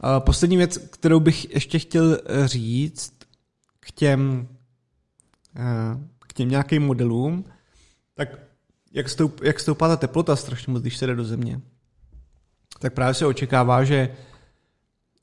A 0.00 0.20
poslední 0.20 0.56
věc, 0.56 0.78
kterou 0.78 1.20
bych 1.20 1.54
ještě 1.54 1.78
chtěl 1.78 2.18
říct 2.44 3.14
k 3.80 3.92
těm, 3.92 4.48
k 6.18 6.32
těm 6.32 6.48
nějakým 6.48 6.82
modelům, 6.82 7.44
tak 8.14 8.28
jak, 8.92 9.08
stoup, 9.08 9.42
jak 9.42 9.60
stoupá 9.60 9.88
ta 9.88 9.96
teplota 9.96 10.36
strašně 10.36 10.72
moc, 10.72 10.82
když 10.82 10.96
se 10.96 11.06
jde 11.06 11.14
do 11.14 11.24
země, 11.24 11.60
tak 12.78 12.94
právě 12.94 13.14
se 13.14 13.26
očekává, 13.26 13.84
že 13.84 14.16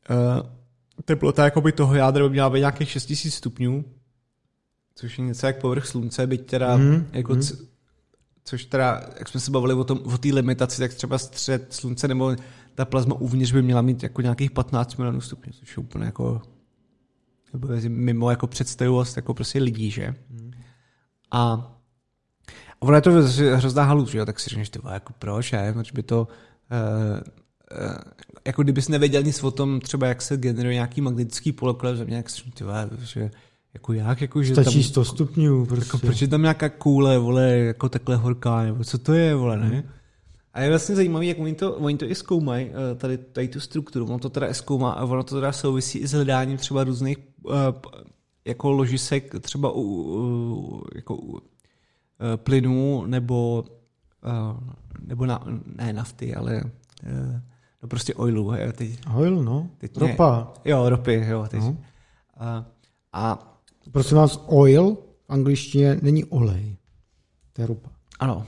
uh, 0.09 0.49
teplota 1.05 1.43
jakoby 1.43 1.71
toho 1.71 1.95
jádra 1.95 2.23
by 2.23 2.29
měla 2.29 2.49
být 2.49 2.59
nějakých 2.59 2.89
6000 2.89 3.33
stupňů, 3.33 3.85
což 4.95 5.17
je 5.17 5.25
něco 5.25 5.47
jak 5.47 5.61
povrch 5.61 5.85
slunce, 5.85 6.27
byť 6.27 6.45
teda 6.45 6.77
mm, 6.77 7.07
jako 7.13 7.33
mm. 7.33 7.41
Což 8.49 8.65
teda, 8.65 9.01
jak 9.19 9.27
jsme 9.27 9.39
se 9.39 9.51
bavili 9.51 9.73
o 9.73 9.83
tom, 9.83 9.99
o 10.03 10.17
té 10.17 10.27
limitaci, 10.27 10.79
tak 10.79 10.93
třeba 10.93 11.17
střed 11.17 11.73
slunce 11.73 12.07
nebo 12.07 12.35
ta 12.75 12.85
plazma 12.85 13.15
uvnitř 13.15 13.51
by 13.51 13.61
měla 13.61 13.81
mít 13.81 14.03
jako 14.03 14.21
nějakých 14.21 14.51
15 14.51 14.95
milionů 14.95 15.21
stupňů, 15.21 15.53
což 15.53 15.77
je 15.77 15.83
úplně 15.83 16.05
jako 16.05 16.41
mimo 17.87 18.29
jako 18.29 18.47
představivost 18.47 19.17
jako 19.17 19.33
prostě 19.33 19.59
lidí, 19.59 19.91
že? 19.91 20.15
Mm. 20.29 20.51
A 21.31 21.75
a 22.79 22.81
ono 22.81 22.95
je 22.95 23.01
to 23.01 23.11
hrozná 23.55 23.83
halus, 23.83 24.13
jo? 24.13 24.25
tak 24.25 24.39
si 24.39 24.49
řekneš, 24.49 24.69
ty 24.69 24.79
jako 24.91 25.13
proč, 25.19 25.51
já 25.51 25.73
proč 25.73 25.91
by 25.91 26.03
to, 26.03 26.27
uh, 26.71 27.17
uh, 27.81 27.97
jako 28.45 28.63
kdybys 28.63 28.87
nevěděl 28.87 29.23
nic 29.23 29.43
o 29.43 29.51
tom, 29.51 29.79
třeba 29.79 30.07
jak 30.07 30.21
se 30.21 30.37
generuje 30.37 30.73
nějaký 30.73 31.01
magnetický 31.01 31.51
pole 31.51 31.73
kolem 31.73 31.97
země, 31.97 32.17
jak 32.17 32.29
si 32.29 32.51
ty 32.51 32.63
že 33.03 33.31
jako 33.73 33.93
jak, 33.93 34.21
jako, 34.21 34.43
že 34.43 34.53
Stačí 34.53 34.83
tam, 34.83 34.89
100 34.89 35.05
stupňů, 35.05 35.65
prostě. 35.65 35.85
Jako, 35.85 35.97
proč 35.97 36.21
je 36.21 36.27
tam 36.27 36.41
nějaká 36.41 36.69
kůle, 36.69 37.17
vole, 37.17 37.49
jako 37.49 37.89
takhle 37.89 38.15
horká, 38.15 38.63
nebo 38.63 38.83
co 38.83 38.97
to 38.97 39.13
je, 39.13 39.35
vole, 39.35 39.57
ne? 39.57 39.67
Hmm. 39.67 39.83
A 40.53 40.61
je 40.61 40.69
vlastně 40.69 40.95
zajímavé, 40.95 41.25
jak 41.25 41.39
oni 41.39 41.55
to, 41.55 41.73
oni 41.73 41.97
to 41.97 42.05
i 42.05 42.15
zkoumají, 42.15 42.69
eh, 42.69 42.95
tady, 42.95 43.17
tady 43.17 43.47
tu 43.47 43.59
strukturu, 43.59 44.05
ono 44.05 44.19
to 44.19 44.29
teda 44.29 44.53
zkoumá 44.53 44.91
a 44.91 45.05
ono 45.05 45.23
to 45.23 45.35
teda 45.35 45.51
souvisí 45.51 45.99
i 45.99 46.07
s 46.07 46.11
hledáním 46.11 46.57
třeba 46.57 46.83
různých 46.83 47.17
uh, 47.43 47.53
jako 48.45 48.71
ložisek 48.71 49.35
třeba 49.41 49.71
u, 49.71 49.81
u, 49.81 50.83
jako 50.95 51.15
u, 51.15 51.39
Eh, 52.21 52.37
plynů 52.37 53.05
nebo, 53.05 53.63
eh, 54.23 54.73
nebo 55.01 55.25
na, 55.25 55.43
ne 55.65 55.93
nafty, 55.93 56.35
ale 56.35 56.63
eh, 57.03 57.41
no 57.83 57.89
prostě 57.89 58.13
oilu. 58.13 58.51
Teď, 58.73 58.99
Oil, 59.15 59.43
no. 59.43 59.69
Teď 59.77 59.97
Ropa. 59.97 60.53
Mě, 60.63 60.71
jo, 60.71 60.89
ropy, 60.89 61.25
jo. 61.27 61.47
Teď. 61.49 61.59
No. 61.59 61.77
A, 62.37 62.65
a, 63.13 63.58
Prosím 63.91 64.17
vás, 64.17 64.43
oil 64.45 64.97
v 65.27 65.29
angličtině 65.29 65.99
není 66.01 66.25
olej. 66.25 66.75
To 67.53 67.61
je 67.61 67.67
ropa. 67.67 67.89
Ano. 68.19 68.47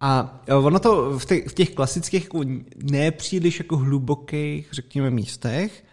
A 0.00 0.40
ono 0.56 0.78
to 0.78 1.18
v 1.18 1.54
těch, 1.54 1.74
klasických 1.74 2.24
jako 2.24 2.40
nepříliš 2.82 3.58
jako 3.58 3.76
hlubokých, 3.76 4.68
řekněme, 4.72 5.10
místech, 5.10 5.84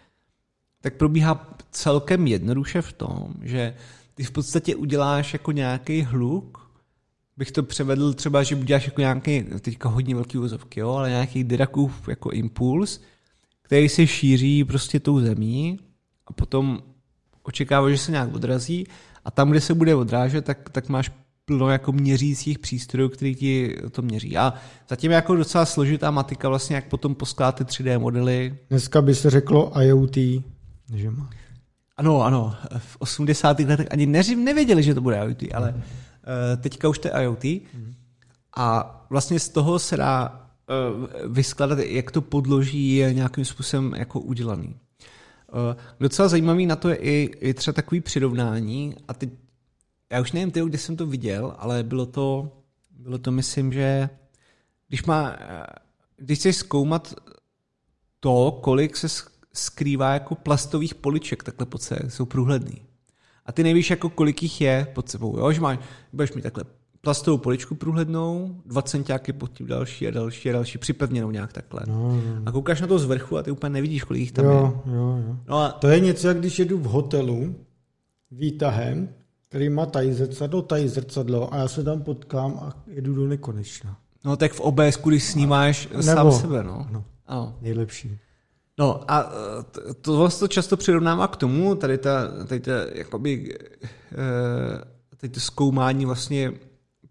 tak 0.80 0.96
probíhá 0.96 1.56
celkem 1.70 2.26
jednoduše 2.26 2.82
v 2.82 2.92
tom, 2.92 3.34
že 3.42 3.74
ty 4.14 4.24
v 4.24 4.30
podstatě 4.30 4.76
uděláš 4.76 5.32
jako 5.32 5.52
nějaký 5.52 6.02
hluk, 6.02 6.70
bych 7.36 7.52
to 7.52 7.62
převedl 7.62 8.14
třeba, 8.14 8.42
že 8.42 8.56
uděláš 8.56 8.86
jako 8.86 9.00
nějaký, 9.00 9.42
teďka 9.60 9.88
hodně 9.88 10.14
velký 10.14 10.38
úzovky, 10.38 10.80
jo, 10.80 10.90
ale 10.90 11.08
nějaký 11.08 11.44
Dirackův 11.44 12.08
jako 12.08 12.30
impuls, 12.30 13.00
který 13.62 13.88
se 13.88 14.06
šíří 14.06 14.64
prostě 14.64 15.00
tou 15.00 15.20
zemí 15.20 15.78
a 16.26 16.32
potom 16.32 16.82
očekává, 17.42 17.90
že 17.90 17.98
se 17.98 18.12
nějak 18.12 18.34
odrazí 18.34 18.86
a 19.24 19.30
tam, 19.30 19.50
kde 19.50 19.60
se 19.60 19.74
bude 19.74 19.94
odrážet, 19.94 20.44
tak, 20.44 20.70
tak 20.70 20.88
máš 20.88 21.10
plno 21.44 21.68
jako 21.68 21.92
měřících 21.92 22.58
přístrojů, 22.58 23.08
který 23.08 23.34
ti 23.34 23.76
to 23.90 24.02
měří. 24.02 24.36
A 24.36 24.54
zatím 24.88 25.10
je 25.10 25.14
jako 25.14 25.36
docela 25.36 25.66
složitá 25.66 26.10
matika 26.10 26.48
vlastně, 26.48 26.76
jak 26.76 26.88
potom 26.88 27.14
poskládat 27.14 27.56
ty 27.56 27.64
3D 27.64 27.98
modely. 27.98 28.58
Dneska 28.70 29.02
by 29.02 29.14
se 29.14 29.30
řeklo 29.30 29.80
IoT, 29.82 30.16
že 30.94 31.10
má. 31.10 31.30
Ano, 31.96 32.22
ano, 32.22 32.54
v 32.78 32.96
80. 32.98 33.60
letech 33.60 33.86
ani 33.90 34.06
neři, 34.06 34.36
nevěděli, 34.36 34.82
že 34.82 34.94
to 34.94 35.00
bude 35.00 35.16
IoT, 35.16 35.42
ale 35.54 35.72
mm. 35.72 35.82
teďka 36.60 36.88
už 36.88 36.98
to 36.98 37.08
je 37.08 37.14
IoT. 37.22 37.44
Mm. 37.44 37.94
A 38.56 39.06
vlastně 39.10 39.40
z 39.40 39.48
toho 39.48 39.78
se 39.78 39.96
dá 39.96 40.40
uh, 40.92 41.32
vyskladat, 41.32 41.78
jak 41.78 42.10
to 42.10 42.20
podloží 42.20 42.96
je 42.96 43.14
nějakým 43.14 43.44
způsobem 43.44 43.94
jako 43.96 44.20
udělaný. 44.20 44.74
Uh, 45.52 45.80
docela 46.00 46.28
zajímavý 46.28 46.66
na 46.66 46.76
to 46.76 46.88
je 46.88 46.96
i, 46.96 47.30
i 47.40 47.54
třeba 47.54 47.72
takový 47.72 48.00
přirovnání 48.00 48.94
a 49.08 49.14
teď, 49.14 49.30
já 50.10 50.20
už 50.20 50.32
nevím, 50.32 50.50
tyjo, 50.50 50.66
kde 50.66 50.78
jsem 50.78 50.96
to 50.96 51.06
viděl, 51.06 51.54
ale 51.58 51.82
bylo 51.82 52.06
to, 52.06 52.52
bylo 52.90 53.18
to 53.18 53.32
myslím, 53.32 53.72
že 53.72 54.08
když 54.88 55.04
má, 55.04 55.36
když 56.16 56.38
chceš 56.38 56.56
zkoumat 56.56 57.14
to, 58.20 58.60
kolik 58.62 58.96
se 58.96 59.08
skrývá 59.52 60.12
jako 60.12 60.34
plastových 60.34 60.94
poliček 60.94 61.42
takhle 61.42 61.66
pod 61.66 61.92
jsou 62.08 62.24
průhledný. 62.24 62.86
A 63.46 63.52
ty 63.52 63.62
nevíš, 63.62 63.90
jako 63.90 64.10
kolik 64.10 64.42
jich 64.42 64.60
je 64.60 64.86
pod 64.94 65.08
sebou, 65.08 65.38
jo? 65.38 65.52
že 65.52 65.60
máš, 65.60 65.78
budeš 66.12 66.32
mít 66.32 66.42
takhle 66.42 66.64
plastovou 67.04 67.38
poličku 67.38 67.74
průhlednou, 67.74 68.56
dva 68.66 68.82
centiáky 68.82 69.32
pod 69.32 69.52
tím 69.52 69.66
další 69.66 70.08
a 70.08 70.10
další 70.10 70.50
a 70.50 70.52
další, 70.52 70.78
připevněnou 70.78 71.30
nějak 71.30 71.52
takhle. 71.52 71.80
No, 71.86 72.16
no. 72.16 72.42
A 72.46 72.52
koukáš 72.52 72.80
na 72.80 72.86
to 72.86 72.98
z 72.98 73.04
vrchu 73.04 73.38
a 73.38 73.42
ty 73.42 73.50
úplně 73.50 73.70
nevidíš, 73.70 74.04
kolik 74.04 74.20
jich 74.20 74.32
tam 74.32 74.44
jo, 74.44 74.82
je. 74.86 74.92
Jo, 74.94 75.22
jo. 75.28 75.36
No 75.48 75.58
a... 75.58 75.68
To 75.68 75.88
je 75.88 76.00
něco, 76.00 76.28
jak 76.28 76.38
když 76.38 76.58
jedu 76.58 76.78
v 76.78 76.84
hotelu 76.84 77.54
výtahem, 78.30 79.08
který 79.48 79.68
má 79.68 79.86
tady 79.86 80.14
zrcadlo, 80.14 80.62
tady 80.62 80.88
zrcadlo 80.88 81.54
a 81.54 81.56
já 81.56 81.68
se 81.68 81.84
tam 81.84 82.02
potkám 82.02 82.58
a 82.62 82.82
jedu 82.86 83.14
do 83.14 83.26
nekonečna. 83.26 83.96
No 84.24 84.36
tak 84.36 84.52
v 84.52 84.60
OBS, 84.60 84.98
když 85.04 85.24
snímáš 85.24 85.88
Nebo, 85.88 86.02
sám 86.02 86.32
sebe, 86.32 86.62
no. 86.64 86.86
no. 86.90 87.04
Ano. 87.26 87.56
Nejlepší. 87.60 88.18
No 88.78 89.10
a 89.10 89.32
e, 89.90 89.94
to, 89.94 90.28
to 90.30 90.48
často 90.48 90.76
přirovnává 90.76 91.28
k 91.28 91.36
tomu, 91.36 91.74
tady 91.74 91.98
ta, 91.98 92.44
tady 92.46 92.60
ta 92.60 92.72
jakoby, 92.94 93.58
e, 93.82 93.86
tady 95.16 95.32
to 95.32 95.40
zkoumání 95.40 96.06
vlastně 96.06 96.52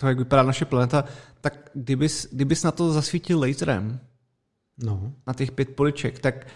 toho, 0.02 0.10
jak 0.10 0.19
vypadá 0.19 0.44
naše 0.44 0.65
planeta, 0.65 1.03
tak 1.41 1.72
kdybys, 1.73 2.28
kdybys 2.32 2.64
na 2.64 2.72
to 2.72 2.94
zasvítil 2.94 3.40
laserem, 3.40 3.99
no. 4.84 5.14
na 5.28 5.34
těch 5.34 5.52
pět 5.52 5.76
poliček, 5.76 6.19
tak 6.19 6.48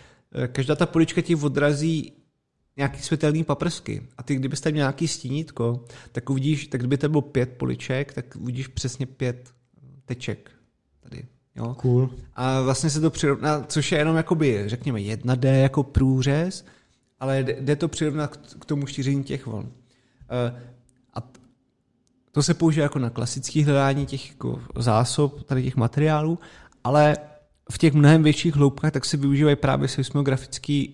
e, 0.44 0.48
každá 0.48 0.76
ta 0.76 0.86
polička 0.86 1.22
ti 1.22 1.36
odrazí 1.36 2.14
nějaký 2.78 3.02
světelný 3.02 3.44
paprsky. 3.44 4.08
A 4.18 4.24
ty, 4.24 4.36
kdybyste 4.36 4.72
měl 4.72 4.84
nějaký 4.84 5.08
stínítko, 5.08 5.86
tak 6.12 6.30
uvidíš, 6.30 6.68
tak 6.68 6.82
kdyby 6.82 6.98
to 6.98 7.10
bylo 7.10 7.22
pět 7.22 7.50
poliček, 7.58 8.14
tak 8.14 8.26
uvidíš 8.40 8.68
přesně 8.68 9.06
pět 9.06 9.54
teček 10.06 10.52
tady. 11.00 11.26
Jo? 11.56 11.74
Cool. 11.74 12.10
A 12.34 12.62
vlastně 12.62 12.90
se 12.90 13.02
to 13.02 13.10
přirovná, 13.10 13.64
což 13.64 13.92
je 13.92 13.98
jenom 13.98 14.16
jakoby, 14.16 14.64
řekněme, 14.66 15.00
1D 15.00 15.62
jako 15.62 15.84
průřez, 15.84 16.66
ale 17.20 17.44
jde 17.44 17.76
to 17.76 17.88
přirovnat 17.88 18.38
k 18.60 18.66
tomu 18.66 18.88
šíření 18.88 19.24
těch 19.24 19.48
vln. 19.48 19.72
To 22.36 22.44
se 22.44 22.54
používá 22.54 22.84
jako 22.84 23.00
na 23.00 23.10
klasické 23.10 23.66
hledání 23.66 24.06
těch 24.06 24.30
jako 24.30 24.62
zásob, 24.76 25.44
tady 25.44 25.64
těch 25.64 25.76
materiálů, 25.76 26.40
ale 26.84 27.18
v 27.72 27.78
těch 27.78 27.94
mnohem 27.94 28.24
větších 28.24 28.56
hloubkách 28.56 28.92
tak 28.92 29.06
se 29.06 29.18
využívají 29.18 29.56
právě 29.56 29.88
seismografické 29.88 30.86
eh, 30.88 30.94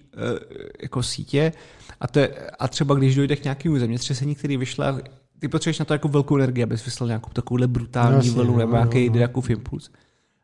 jako 0.81 1.03
sítě 1.03 1.51
a, 1.99 2.07
to 2.07 2.19
je, 2.19 2.49
a 2.59 2.67
třeba 2.67 2.95
když 2.95 3.15
dojde 3.15 3.35
k 3.35 3.43
nějakému 3.43 3.79
zemětřesení, 3.79 4.35
který 4.35 4.57
vyšle, 4.57 5.01
ty 5.39 5.47
potřebuješ 5.47 5.79
na 5.79 5.85
to 5.85 5.93
jako 5.93 6.07
velkou 6.07 6.37
energii, 6.37 6.63
abys 6.63 6.85
vyslal 6.85 7.07
nějakou 7.07 7.29
takovouhle 7.29 7.67
brutální 7.67 8.29
vlnu 8.29 8.57
nebo 8.57 8.73
nějaký 8.73 9.09
no, 9.09 9.27
no. 9.35 9.41
impuls. 9.49 9.91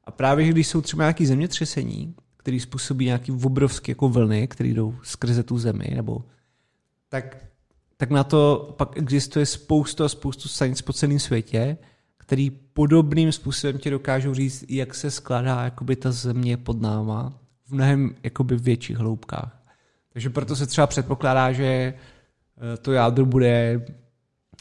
A 0.04 0.12
právě 0.12 0.48
když 0.48 0.68
jsou 0.68 0.82
třeba 0.82 1.04
nějaké 1.04 1.26
zemětřesení, 1.26 2.16
které 2.38 2.60
způsobí 2.60 3.06
nějaký 3.06 3.32
obrovské 3.32 3.92
jako 3.92 4.10
vlny, 4.10 4.48
které 4.48 4.70
jdou 4.70 4.96
skrze 5.04 5.44
tu 5.44 5.58
zemi, 5.58 5.92
nebo 5.96 6.24
tak, 7.10 7.47
tak 7.98 8.10
na 8.10 8.24
to 8.24 8.74
pak 8.78 8.98
existuje 8.98 9.46
spoustu 9.46 10.04
a 10.04 10.10
spoustu 10.10 10.50
stanic 10.50 10.82
po 10.82 10.94
celém 10.94 11.20
světě, 11.20 11.78
který 12.18 12.50
podobným 12.50 13.32
způsobem 13.32 13.78
ti 13.78 13.90
dokážou 13.90 14.34
říct, 14.34 14.66
jak 14.70 14.96
se 14.96 15.12
skládá 15.12 15.64
jakoby 15.64 15.96
ta 15.96 16.12
země 16.12 16.58
pod 16.58 16.82
náma 16.82 17.34
v 17.66 17.72
mnohem 17.72 18.16
jakoby 18.24 18.56
větších 18.56 18.98
hloubkách. 18.98 19.64
Takže 20.14 20.30
proto 20.30 20.56
se 20.56 20.68
třeba 20.68 20.88
předpokládá, 20.88 21.52
že 21.52 21.66
eh, 21.66 22.78
to 22.78 22.92
jádro 22.92 23.26
bude 23.26 23.86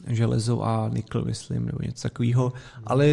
železo 0.06 0.62
a 0.62 0.90
nikl, 0.94 1.24
myslím, 1.24 1.66
nebo 1.66 1.78
něco 1.82 2.02
takového. 2.02 2.52
Ale 2.84 3.06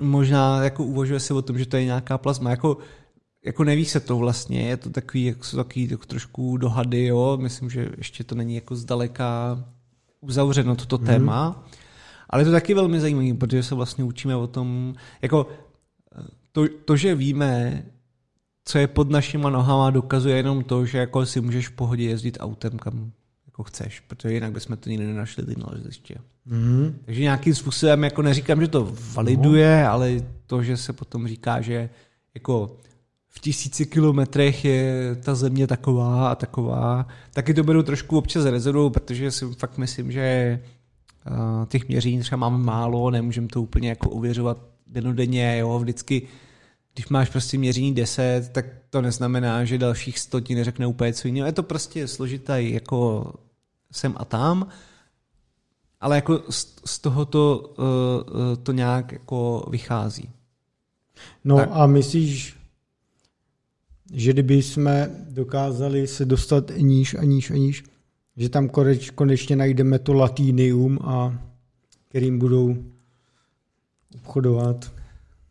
možná 0.00 0.64
jako 0.64 0.84
uvažuje 0.84 1.20
se 1.20 1.34
o 1.34 1.42
tom, 1.42 1.58
že 1.58 1.66
to 1.66 1.76
je 1.76 1.84
nějaká 1.84 2.18
plazma. 2.18 2.50
Jako, 2.50 2.78
jako 3.44 3.64
neví 3.64 3.84
se 3.84 4.00
to 4.00 4.16
vlastně, 4.16 4.68
je 4.68 4.76
to 4.76 4.90
takový, 4.90 5.24
jak 5.24 5.44
jsou 5.44 5.56
takový 5.56 5.90
jako 5.90 6.06
trošku 6.06 6.56
dohady, 6.56 7.04
jo. 7.04 7.38
Myslím, 7.40 7.70
že 7.70 7.88
ještě 7.96 8.24
to 8.24 8.34
není 8.34 8.54
jako 8.54 8.76
zdaleka 8.76 9.64
uzavřeno 10.20 10.76
toto 10.76 10.98
mm. 10.98 11.06
téma. 11.06 11.64
Ale 12.30 12.42
je 12.42 12.46
to 12.46 12.52
taky 12.52 12.74
velmi 12.74 13.00
zajímavé, 13.00 13.34
protože 13.34 13.62
se 13.62 13.74
vlastně 13.74 14.04
učíme 14.04 14.36
o 14.36 14.46
tom, 14.46 14.94
jako 15.22 15.48
to, 16.52 16.64
to, 16.84 16.96
že 16.96 17.14
víme, 17.14 17.82
co 18.64 18.78
je 18.78 18.86
pod 18.86 19.10
našima 19.10 19.50
nohama, 19.50 19.90
dokazuje 19.90 20.36
jenom 20.36 20.64
to, 20.64 20.86
že 20.86 20.98
jako 20.98 21.26
si 21.26 21.40
můžeš 21.40 21.68
v 21.68 21.72
pohodě 21.72 22.04
jezdit 22.04 22.38
autem, 22.40 22.78
kam 22.78 23.12
jako 23.46 23.62
chceš, 23.62 24.00
protože 24.00 24.34
jinak 24.34 24.52
bychom 24.52 24.76
to 24.76 24.90
nikdy 24.90 25.06
nenašli 25.06 25.46
ty 25.46 25.54
naleziště. 25.58 26.14
Mhm. 26.46 26.98
Takže 27.04 27.22
nějakým 27.22 27.54
způsobem, 27.54 28.04
jako 28.04 28.22
neříkám, 28.22 28.60
že 28.60 28.68
to 28.68 28.94
validuje, 29.14 29.82
no. 29.82 29.90
ale 29.90 30.22
to, 30.46 30.62
že 30.62 30.76
se 30.76 30.92
potom 30.92 31.28
říká, 31.28 31.60
že 31.60 31.90
jako 32.34 32.76
v 33.36 33.40
tisíci 33.40 33.86
kilometrech 33.86 34.64
je 34.64 35.16
ta 35.22 35.34
země 35.34 35.66
taková 35.66 36.30
a 36.30 36.34
taková, 36.34 37.06
taky 37.32 37.54
to 37.54 37.64
beru 37.64 37.82
trošku 37.82 38.18
občas 38.18 38.44
rezervou, 38.44 38.90
protože 38.90 39.30
si 39.30 39.46
fakt 39.46 39.78
myslím, 39.78 40.12
že 40.12 40.60
uh, 41.26 41.66
těch 41.66 41.88
měření 41.88 42.20
třeba 42.20 42.36
máme 42.36 42.58
málo, 42.58 43.10
nemůžeme 43.10 43.48
to 43.48 43.62
úplně 43.62 43.88
jako 43.88 44.10
ověřovat 44.10 44.58
denodenně, 44.86 45.58
jo, 45.58 45.78
vždycky 45.78 46.28
když 46.94 47.08
máš 47.08 47.30
prostě 47.30 47.58
měření 47.58 47.94
10, 47.94 48.50
tak 48.52 48.66
to 48.90 49.02
neznamená, 49.02 49.64
že 49.64 49.78
dalších 49.78 50.18
100 50.18 50.40
ti 50.40 50.54
neřekne 50.54 50.86
úplně 50.86 51.12
co 51.12 51.28
jiného. 51.28 51.46
Je 51.46 51.52
to 51.52 51.62
prostě 51.62 52.08
složitá 52.08 52.56
jako 52.56 53.32
sem 53.92 54.14
a 54.16 54.24
tam, 54.24 54.66
ale 56.00 56.16
jako 56.16 56.42
z, 56.50 56.74
z 56.84 56.98
toho 56.98 57.24
to, 57.24 57.74
uh, 57.78 58.56
to 58.62 58.72
nějak 58.72 59.12
jako 59.12 59.66
vychází. 59.70 60.30
No 61.44 61.56
tak. 61.56 61.68
a 61.72 61.86
myslíš, 61.86 62.56
že 64.12 64.32
kdyby 64.32 64.62
jsme 64.62 65.10
dokázali 65.28 66.06
se 66.06 66.24
dostat 66.24 66.70
níž 66.76 67.14
a 67.14 67.24
níž 67.24 67.50
a 67.50 67.54
níž, 67.54 67.84
že 68.36 68.48
tam 68.48 68.68
koneč, 68.68 69.10
konečně 69.10 69.56
najdeme 69.56 69.98
to 69.98 70.12
latinium 70.12 70.98
a 71.04 71.38
kterým 72.08 72.38
budou 72.38 72.76
obchodovat 74.14 74.92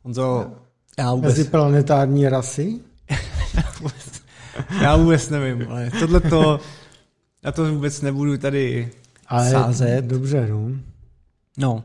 Honzo, 0.04 0.52
já 0.98 1.14
vůbec... 1.14 1.38
meziplanetární 1.38 2.30
rasy? 2.30 2.80
já 4.82 4.96
vůbec 4.96 5.30
nevím, 5.30 5.68
ale 5.70 5.92
tohle 6.00 6.20
to, 6.20 6.60
já 7.44 7.52
to 7.52 7.74
vůbec 7.74 8.02
nebudu 8.02 8.38
tady 8.38 8.92
ale 9.28 9.52
sázet. 9.52 10.06
Dobře, 10.06 10.48
no. 10.48 10.72
No. 11.58 11.84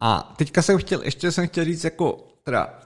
A 0.00 0.34
teďka 0.36 0.62
jsem 0.62 0.78
chtěl, 0.78 1.02
ještě 1.02 1.32
jsem 1.32 1.46
chtěl 1.46 1.64
říct 1.64 1.84
jako, 1.84 2.28
teda 2.44 2.83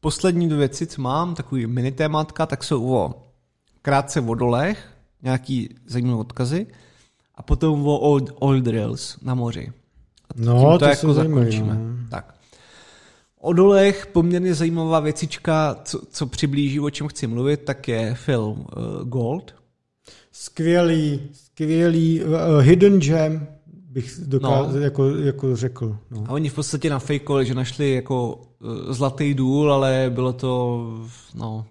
poslední 0.00 0.46
dvě 0.46 0.58
věci, 0.58 0.86
co 0.86 1.02
mám, 1.02 1.34
takový 1.34 1.66
mini 1.66 1.92
tématka, 1.92 2.46
tak 2.46 2.64
jsou 2.64 2.94
o 2.94 3.14
krátce 3.82 4.20
o 4.20 4.34
dolech, 4.34 4.88
nějaký 5.22 5.74
zajímavé 5.86 6.20
odkazy, 6.20 6.66
a 7.34 7.42
potom 7.42 7.86
o 7.86 7.98
old, 7.98 8.30
old 8.38 8.66
rails 8.66 9.18
na 9.22 9.34
moři. 9.34 9.72
A 10.28 10.32
no, 10.36 10.72
to, 10.72 10.78
to 10.78 10.84
jako 10.84 11.14
zakončíme. 11.14 11.74
No. 11.74 12.08
Tak. 12.10 12.34
O 13.40 13.52
dolech 13.52 14.06
poměrně 14.06 14.54
zajímavá 14.54 15.00
věcička, 15.00 15.76
co, 15.84 16.00
co 16.10 16.26
přiblíží, 16.26 16.80
o 16.80 16.90
čem 16.90 17.08
chci 17.08 17.26
mluvit, 17.26 17.60
tak 17.64 17.88
je 17.88 18.14
film 18.14 18.66
uh, 18.76 19.08
Gold. 19.08 19.54
Skvělý, 20.32 21.20
skvělý 21.32 22.24
uh, 22.24 22.34
Hidden 22.60 23.00
Gem, 23.00 23.46
bych 23.90 24.20
dokázal, 24.26 24.72
no. 24.72 24.78
jako, 24.78 25.08
jako 25.08 25.56
řekl. 25.56 25.96
No. 26.10 26.24
A 26.28 26.32
oni 26.32 26.48
v 26.48 26.54
podstatě 26.54 26.90
nafejkovali, 26.90 27.46
že 27.46 27.54
našli 27.54 27.94
jako 27.94 28.34
uh, 28.34 28.92
zlatý 28.92 29.34
důl, 29.34 29.72
ale 29.72 30.10
bylo 30.14 30.32
to, 30.32 30.86
no... 31.34 31.66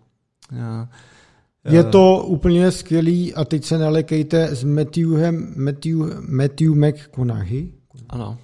Uh, 0.52 1.74
je 1.74 1.84
to 1.84 2.24
úplně 2.28 2.72
skvělý 2.72 3.34
a 3.34 3.46
teď 3.46 3.66
se 3.66 3.78
nalekejte 3.78 4.56
s 4.56 4.64
Matthewem, 4.64 5.54
Matthew, 5.58 5.98
Matthew 6.30 6.76
McConaughey. 6.76 7.72
Ano 8.10 8.38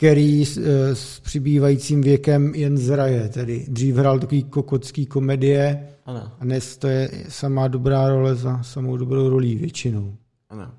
který 0.00 0.46
s, 0.46 0.56
eh, 0.56 0.94
s 0.94 1.20
přibývajícím 1.20 2.00
věkem 2.00 2.54
jen 2.54 2.78
zraje. 2.78 3.28
Tedy 3.28 3.66
dřív 3.68 3.96
hrál 3.96 4.18
takový 4.18 4.44
kokocký 4.44 5.06
komedie 5.06 5.88
ano. 6.06 6.32
a 6.40 6.44
dnes 6.44 6.76
to 6.76 6.88
je 6.88 7.10
samá 7.28 7.68
dobrá 7.68 8.08
role 8.08 8.34
za 8.34 8.62
samou 8.62 8.96
dobrou 8.96 9.28
rolí 9.28 9.54
většinou. 9.56 10.14
Ano. 10.50 10.70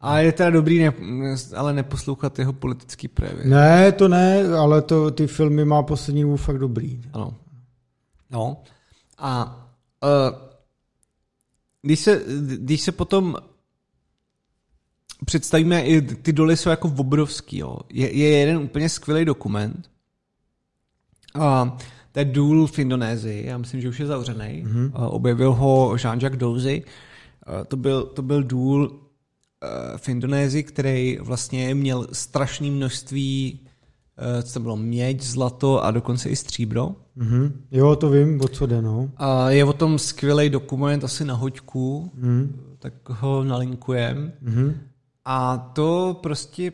A 0.00 0.18
je 0.18 0.32
teda 0.32 0.50
dobrý, 0.50 0.78
ne, 0.78 0.92
ale 1.56 1.72
neposlouchat 1.72 2.38
jeho 2.38 2.52
politický 2.52 3.08
projevy. 3.08 3.48
Ne, 3.48 3.92
to 3.92 4.08
ne, 4.08 4.48
ale 4.48 4.82
to, 4.82 5.10
ty 5.10 5.26
filmy 5.26 5.64
má 5.64 5.82
poslední 5.82 6.22
dobu 6.22 6.36
fakt 6.36 6.58
dobrý. 6.58 7.02
Ano. 7.12 7.34
No. 8.30 8.62
A 9.18 9.56
uh, 10.02 10.38
když, 11.82 12.00
se, 12.00 12.22
když 12.56 12.80
se 12.80 12.92
potom 12.92 13.36
představíme, 15.24 15.82
i 15.82 16.02
ty 16.02 16.32
doly 16.32 16.56
jsou 16.56 16.70
jako 16.70 16.94
obrovský. 16.98 17.58
Jo. 17.58 17.76
Je, 17.88 18.16
je 18.16 18.28
jeden 18.28 18.58
úplně 18.58 18.88
skvělý 18.88 19.24
dokument. 19.24 19.90
A 21.34 21.76
to 22.12 22.18
je 22.18 22.24
důl 22.24 22.66
v 22.66 22.78
Indonésii, 22.78 23.46
já 23.46 23.58
myslím, 23.58 23.80
že 23.80 23.88
už 23.88 24.00
je 24.00 24.06
zavřený. 24.06 24.64
Mm-hmm. 24.66 24.90
Objevil 24.94 25.52
ho 25.52 25.94
Jean-Jacques 25.96 26.38
Douzy. 26.38 26.82
To 27.68 27.76
byl, 27.76 28.02
to 28.02 28.22
byl 28.22 28.42
důl 28.42 28.90
eh, 28.92 29.09
v 29.96 30.08
Indonésii, 30.08 30.62
který 30.62 31.18
vlastně 31.20 31.74
měl 31.74 32.06
strašné 32.12 32.70
množství 32.70 33.60
eh, 34.18 34.42
co 34.42 34.52
to 34.52 34.60
bylo, 34.60 34.76
měď, 34.76 35.22
zlato 35.22 35.84
a 35.84 35.90
dokonce 35.90 36.28
i 36.28 36.36
stříbro. 36.36 36.96
Mm-hmm. 37.18 37.52
Jo, 37.70 37.96
to 37.96 38.10
vím, 38.10 38.40
o 38.40 38.48
co 38.48 38.66
jde, 38.66 38.82
no. 38.82 39.10
A 39.16 39.50
je 39.50 39.64
o 39.64 39.72
tom 39.72 39.98
skvělý 39.98 40.50
dokument, 40.50 41.04
asi 41.04 41.24
na 41.24 41.34
hoďku, 41.34 42.12
mm-hmm. 42.18 42.48
tak 42.78 42.94
ho 43.08 43.44
nalinkujem. 43.44 44.32
Mm-hmm. 44.44 44.74
A 45.24 45.58
to 45.58 46.18
prostě 46.22 46.72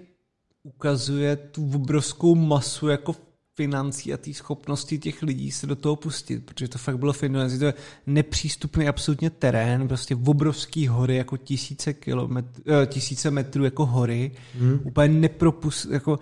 ukazuje 0.63 1.37
tu 1.37 1.71
obrovskou 1.75 2.35
masu 2.35 2.89
jako 2.89 3.15
financí 3.57 4.13
a 4.13 4.17
té 4.17 4.35
schopnosti 4.35 4.99
těch 4.99 5.23
lidí 5.23 5.51
se 5.51 5.67
do 5.67 5.77
toho 5.77 5.97
pustit, 5.97 6.47
protože 6.47 6.69
to 6.69 6.79
fakt 6.79 6.99
bylo 6.99 7.13
v 7.13 7.23
Indonésii, 7.23 7.59
to 7.59 7.65
je 7.65 7.75
nepřístupný 8.07 8.89
absolutně 8.89 9.31
terén, 9.31 9.89
prostě 9.89 10.17
obrovský 10.27 10.89
hory, 10.89 11.17
jako 11.17 11.37
tisíce, 11.37 11.95
kilometr, 11.95 12.61
eh, 12.67 12.87
tisíce 12.87 13.31
metrů 13.31 13.65
jako 13.65 13.87
hory, 13.87 14.33
hmm. 14.59 14.81
úplně 14.85 15.09
nepropust, 15.09 15.91
jako 15.91 16.19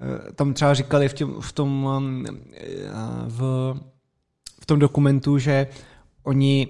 eh, 0.00 0.32
tam 0.32 0.54
třeba 0.54 0.74
říkali 0.74 1.08
v, 1.08 1.14
těm, 1.14 1.34
v 1.40 1.52
tom 1.52 1.88
eh, 2.54 2.72
v, 3.26 3.74
v 4.60 4.66
tom 4.66 4.78
dokumentu, 4.78 5.38
že 5.38 5.66
oni, 6.22 6.68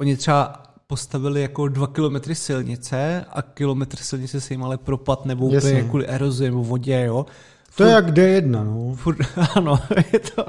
oni 0.00 0.16
třeba 0.16 0.62
postavili 0.86 1.42
jako 1.42 1.68
dva 1.68 1.86
kilometry 1.86 2.34
silnice 2.34 3.24
a 3.30 3.42
kilometr 3.42 3.96
silnice 3.96 4.40
se 4.40 4.54
jim 4.54 4.64
ale 4.64 4.78
propad 4.78 5.24
nebo 5.24 5.46
úplně 5.46 5.82
kvůli 5.82 6.06
erozi 6.06 6.44
nebo 6.44 6.64
vodě, 6.64 7.04
jo. 7.06 7.26
To 7.78 7.84
je 7.84 7.90
jak 7.90 8.10
D1, 8.10 8.64
no. 8.64 8.94
Furt, 8.94 9.18
ano, 9.54 9.78
je 10.12 10.18
to, 10.18 10.44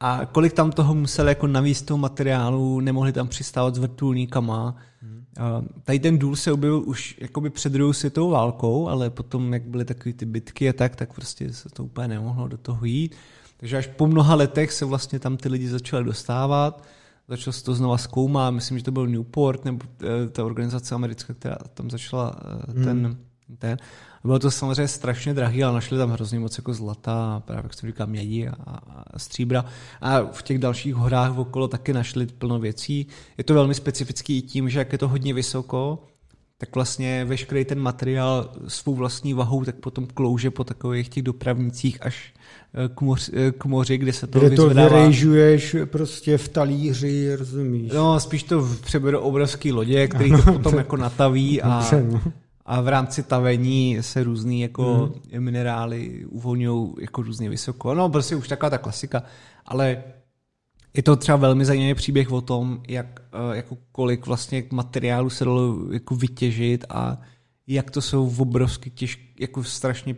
A 0.00 0.26
kolik 0.32 0.52
tam 0.52 0.72
toho 0.72 0.94
museli 0.94 1.28
jako 1.28 1.46
navíc 1.46 1.82
toho 1.82 1.98
materiálu, 1.98 2.80
nemohli 2.80 3.12
tam 3.12 3.28
přistávat 3.28 3.74
s 3.74 3.78
vrtulníkama. 3.78 4.76
Hmm. 5.02 5.24
Tady 5.84 5.98
ten 5.98 6.18
důl 6.18 6.36
se 6.36 6.52
objevil 6.52 6.82
už 6.86 7.16
jakoby 7.20 7.50
před 7.50 7.72
druhou 7.72 7.92
světovou 7.92 8.30
válkou, 8.30 8.88
ale 8.88 9.10
potom, 9.10 9.52
jak 9.52 9.62
byly 9.62 9.84
takové 9.84 10.12
ty 10.12 10.24
bitky 10.24 10.68
a 10.68 10.72
tak, 10.72 10.96
tak 10.96 11.14
prostě 11.14 11.52
se 11.52 11.68
to 11.68 11.84
úplně 11.84 12.08
nemohlo 12.08 12.48
do 12.48 12.56
toho 12.56 12.84
jít. 12.84 13.16
Takže 13.56 13.76
až 13.76 13.86
po 13.86 14.06
mnoha 14.06 14.34
letech 14.34 14.72
se 14.72 14.84
vlastně 14.84 15.18
tam 15.18 15.36
ty 15.36 15.48
lidi 15.48 15.68
začali 15.68 16.04
dostávat 16.04 16.84
začal 17.30 17.52
se 17.52 17.64
to 17.64 17.74
znova 17.74 17.98
zkoumat, 17.98 18.54
myslím, 18.54 18.78
že 18.78 18.84
to 18.84 18.92
byl 18.92 19.06
Newport, 19.06 19.64
nebo 19.64 19.84
eh, 20.02 20.28
ta 20.28 20.44
organizace 20.44 20.94
americká, 20.94 21.34
která 21.34 21.56
tam 21.74 21.90
začala 21.90 22.36
eh, 22.44 22.72
hmm. 22.72 22.84
ten, 22.84 23.16
ten. 23.58 23.78
Bylo 24.24 24.38
to 24.38 24.50
samozřejmě 24.50 24.88
strašně 24.88 25.34
drahý, 25.34 25.64
ale 25.64 25.74
našli 25.74 25.98
tam 25.98 26.10
hrozně 26.10 26.38
moc 26.38 26.58
jako 26.58 26.74
zlata, 26.74 27.42
právě 27.46 27.62
jak 27.64 27.74
jsem 27.74 27.88
říkal, 27.88 28.06
mědi 28.06 28.48
a, 28.48 28.52
a 29.12 29.18
stříbra. 29.18 29.64
A 30.00 30.20
v 30.20 30.42
těch 30.42 30.58
dalších 30.58 30.94
horách 30.94 31.38
okolo 31.38 31.68
taky 31.68 31.92
našli 31.92 32.26
plno 32.26 32.58
věcí. 32.58 33.06
Je 33.38 33.44
to 33.44 33.54
velmi 33.54 33.74
specifický 33.74 34.38
i 34.38 34.42
tím, 34.42 34.68
že 34.70 34.78
jak 34.78 34.92
je 34.92 34.98
to 34.98 35.08
hodně 35.08 35.34
vysoko, 35.34 36.02
tak 36.58 36.74
vlastně 36.74 37.24
veškerý 37.24 37.64
ten 37.64 37.80
materiál 37.80 38.50
svou 38.68 38.94
vlastní 38.94 39.34
vahou 39.34 39.64
tak 39.64 39.74
potom 39.74 40.06
klouže 40.06 40.50
po 40.50 40.64
takových 40.64 41.08
těch 41.08 41.22
dopravnicích 41.22 41.98
až 42.02 42.32
Eh, 42.74 42.88
k, 42.94 43.00
moři, 43.00 43.32
eh, 43.34 43.52
k 43.52 43.64
moři, 43.64 43.98
kde 43.98 44.12
se 44.12 44.26
to 44.26 44.38
kde 44.38 44.48
vyzvedává. 44.48 44.88
to 44.88 44.94
vyrejžuješ 44.94 45.76
prostě 45.84 46.38
v 46.38 46.48
talíři, 46.48 47.36
rozumíš? 47.36 47.92
No, 47.92 48.20
spíš 48.20 48.42
to 48.42 48.68
přeberu 48.84 49.18
obrovský 49.18 49.72
lodě, 49.72 50.08
který 50.08 50.30
to 50.30 50.52
potom 50.52 50.74
jako 50.74 50.96
nataví 50.96 51.62
a, 51.62 51.86
no. 52.10 52.20
A 52.66 52.80
v 52.80 52.88
rámci 52.88 53.22
tavení 53.22 53.98
se 54.00 54.24
různý 54.24 54.60
jako 54.60 55.12
hmm. 55.32 55.44
minerály 55.44 56.24
uvolňují 56.26 56.94
jako 57.00 57.22
různě 57.22 57.48
vysoko. 57.48 57.94
No, 57.94 58.08
prostě 58.08 58.36
už 58.36 58.48
taková 58.48 58.70
ta 58.70 58.78
klasika, 58.78 59.22
ale 59.66 60.04
je 60.94 61.02
to 61.02 61.16
třeba 61.16 61.36
velmi 61.36 61.64
zajímavý 61.64 61.94
příběh 61.94 62.32
o 62.32 62.40
tom, 62.40 62.82
jak, 62.88 63.20
eh, 63.32 63.56
jako 63.56 63.78
kolik 63.92 64.26
vlastně 64.26 64.64
materiálu 64.70 65.30
se 65.30 65.44
dalo 65.44 65.92
jako 65.92 66.14
vytěžit 66.14 66.84
a 66.88 67.20
jak 67.66 67.90
to 67.90 68.02
jsou 68.02 68.34
obrovsky 68.38 68.90
těžké, 68.90 69.22
jako 69.40 69.64
strašně 69.64 70.16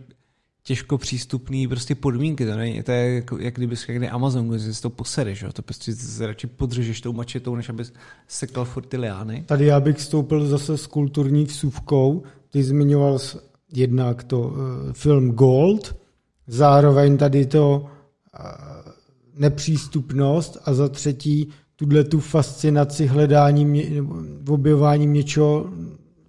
těžko 0.62 0.98
přístupný 0.98 1.68
prostě 1.68 1.94
podmínky. 1.94 2.46
To, 2.46 2.56
není, 2.56 2.82
to 2.82 2.92
je 2.92 3.14
jako, 3.14 3.38
jak 3.38 3.54
kdyby 3.54 3.76
někde 3.88 4.08
Amazon, 4.08 4.58
že 4.58 4.74
si 4.74 4.82
to 4.82 4.90
posereš, 4.90 5.42
jo? 5.42 5.52
to 5.52 5.62
prostě 5.62 5.92
radši 6.20 6.46
podřežeš 6.46 7.00
tou 7.00 7.12
mačetou, 7.12 7.56
než 7.56 7.68
abys 7.68 7.92
sekal 8.28 8.64
furt 8.64 8.86
ty 8.86 8.96
liány. 8.96 9.44
Tady 9.46 9.66
já 9.66 9.80
bych 9.80 10.00
stoupil 10.00 10.46
zase 10.46 10.78
s 10.78 10.86
kulturní 10.86 11.44
vsuvkou. 11.44 12.22
Ty 12.50 12.62
zmiňoval 12.62 13.18
jednak 13.72 14.24
to 14.24 14.40
uh, 14.40 14.54
film 14.92 15.30
Gold, 15.30 15.96
zároveň 16.46 17.16
tady 17.16 17.46
to 17.46 17.80
uh, 17.80 18.92
nepřístupnost 19.34 20.58
a 20.64 20.74
za 20.74 20.88
třetí 20.88 21.48
tuhle 21.76 22.04
tu 22.04 22.20
fascinaci 22.20 23.06
hledáním, 23.06 23.76
objevováním 24.48 25.12
něčeho 25.12 25.66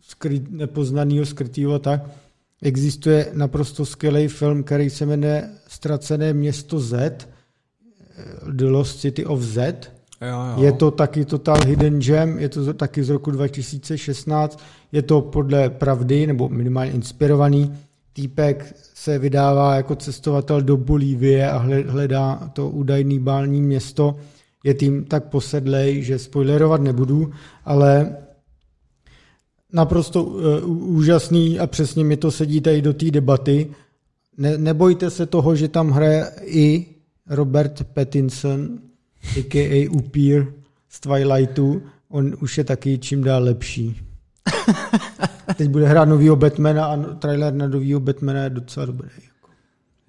skry, 0.01 0.41
nepoznanýho, 0.49 1.26
skrytýho 1.26 1.80
tak. 1.80 2.23
Existuje 2.64 3.27
naprosto 3.34 3.85
skvělý 3.85 4.27
film, 4.27 4.64
který 4.64 4.90
se 4.90 5.06
jmenuje 5.06 5.49
Ztracené 5.68 6.34
město 6.34 6.80
Z, 6.80 7.27
The 8.52 8.65
Lost 8.65 8.99
City 8.99 9.26
of 9.26 9.41
Z. 9.41 9.57
Jo, 10.22 10.27
jo. 10.27 10.64
Je 10.64 10.72
to 10.72 10.91
taky 10.91 11.26
Total 11.26 11.57
Hidden 11.65 11.99
Gem, 11.99 12.40
je 12.40 12.49
to 12.49 12.73
taky 12.73 13.03
z 13.03 13.10
roku 13.10 13.31
2016, 13.31 14.60
je 14.91 15.02
to 15.02 15.22
podle 15.22 15.69
pravdy, 15.69 16.27
nebo 16.27 16.49
minimálně 16.49 16.91
inspirovaný. 16.91 17.73
Týpek 18.14 18.76
se 18.94 19.19
vydává 19.19 19.76
jako 19.76 19.95
cestovatel 19.95 20.61
do 20.61 20.77
Bolívie 20.77 21.49
a 21.52 21.57
hledá 21.88 22.49
to 22.53 22.69
údajný 22.69 23.19
bální 23.19 23.61
město. 23.61 24.15
Je 24.64 24.73
tím 24.73 25.06
tak 25.06 25.23
posedlej, 25.23 26.03
že 26.03 26.19
spoilerovat 26.19 26.81
nebudu, 26.81 27.31
ale 27.65 28.15
naprosto 29.74 30.24
uh, 30.24 30.41
úžasný 30.95 31.60
a 31.60 31.68
přesně 31.68 32.04
mi 32.04 32.18
to 32.18 32.32
sedí 32.32 32.62
tady 32.62 32.82
do 32.82 32.94
té 32.94 33.12
debaty. 33.12 33.72
Ne, 34.38 34.58
nebojte 34.58 35.10
se 35.10 35.26
toho, 35.26 35.56
že 35.56 35.68
tam 35.68 35.90
hraje 35.90 36.32
i 36.41 36.86
Robert 37.30 37.84
Pattinson, 37.94 38.80
a.k.a. 39.38 39.90
Upír 39.90 40.45
z 40.90 41.00
Twilightu. 41.00 41.82
On 42.10 42.36
už 42.41 42.58
je 42.58 42.64
taky 42.64 43.00
čím 43.00 43.24
dál 43.24 43.44
lepší. 43.44 44.02
Teď 45.58 45.70
bude 45.70 45.88
hrát 45.88 46.06
novýho 46.06 46.36
Batmana 46.36 46.86
a 46.86 46.98
trailer 46.98 47.54
na 47.54 47.68
novýho 47.68 48.00
Batmana 48.00 48.44
je 48.44 48.50
docela 48.50 48.86
dobrý. 48.86 49.10
Jako. 49.16 49.50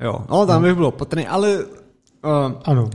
Jo, 0.01 0.27
no 0.31 0.47
tam 0.47 0.63
bych 0.63 0.75
bylo 0.75 0.91
patrný, 0.91 1.27
ale... 1.27 1.65
Uh, 1.65 2.53
ano. 2.65 2.91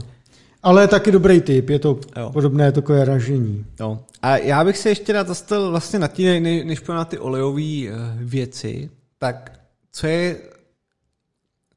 Ale 0.62 0.82
je 0.82 0.88
taky 0.88 1.12
dobrý 1.12 1.40
typ, 1.40 1.70
je 1.70 1.78
to 1.78 2.00
jo. 2.16 2.30
podobné 2.32 2.72
takové 2.72 3.04
ražení. 3.04 3.66
Jo. 3.80 3.98
A 4.22 4.36
já 4.36 4.64
bych 4.64 4.78
se 4.78 4.88
ještě 4.88 5.12
rád 5.12 5.28
zastavil 5.28 5.70
vlastně 5.70 5.98
na 5.98 6.08
tí, 6.08 6.40
než 6.40 6.82
na 6.88 7.04
ty 7.04 7.18
olejové 7.18 7.62
uh, 7.62 7.96
věci, 8.16 8.90
tak 9.18 9.60
co 9.92 10.06
je, 10.06 10.36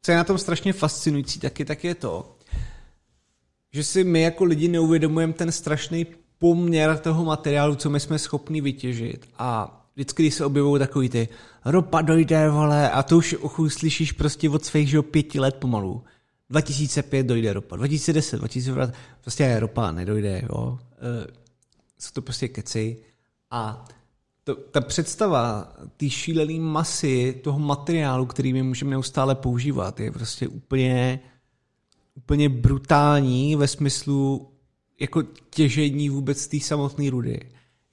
co 0.01 0.11
je 0.11 0.18
na 0.18 0.23
tom 0.23 0.38
strašně 0.38 0.73
fascinující 0.73 1.39
taky, 1.39 1.65
tak 1.65 1.84
je 1.84 1.95
to, 1.95 2.35
že 3.73 3.84
si 3.84 4.03
my 4.03 4.22
jako 4.22 4.43
lidi 4.43 4.68
neuvědomujeme 4.68 5.34
ten 5.34 5.51
strašný 5.51 6.05
poměr 6.39 6.97
toho 6.97 7.26
materiálu, 7.26 7.76
co 7.76 7.89
my 7.89 7.99
jsme 7.99 8.19
schopni 8.19 8.61
vytěžit. 8.61 9.26
A 9.38 9.80
vždycky, 9.95 10.23
když 10.23 10.34
se 10.34 10.45
objevují 10.45 10.80
takový 10.80 11.10
ty 11.10 11.27
ropa 11.65 12.01
dojde, 12.01 12.49
vole, 12.49 12.91
a 12.91 13.03
to 13.03 13.18
už 13.18 13.35
ochu 13.41 13.69
slyšíš 13.69 14.11
prostě 14.11 14.49
od 14.49 14.65
svých, 14.65 14.89
že 14.89 15.01
pěti 15.01 15.39
let 15.39 15.55
pomalu. 15.55 16.03
2005 16.53 17.23
dojde 17.23 17.53
ropa, 17.53 17.75
2010, 17.75 18.38
2020, 18.38 18.93
prostě 19.21 19.59
ropa 19.59 19.91
nedojde, 19.91 20.41
jo. 20.49 20.80
E, 20.97 21.27
jsou 21.99 22.11
to 22.13 22.21
prostě 22.21 22.47
keci. 22.47 22.97
A 23.51 23.85
to, 24.43 24.55
ta 24.55 24.81
představa 24.81 25.73
té 25.97 26.09
šílené 26.09 26.59
masy 26.59 27.39
toho 27.43 27.59
materiálu, 27.59 28.25
který 28.25 28.53
my 28.53 28.63
můžeme 28.63 28.91
neustále 28.91 29.35
používat, 29.35 29.99
je 29.99 30.11
prostě 30.11 30.47
úplně 30.47 31.19
úplně 32.15 32.49
brutální 32.49 33.55
ve 33.55 33.67
smyslu 33.67 34.51
jako 34.99 35.23
těžení 35.49 36.09
vůbec 36.09 36.47
té 36.47 36.59
samotné 36.59 37.09
rudy. 37.09 37.39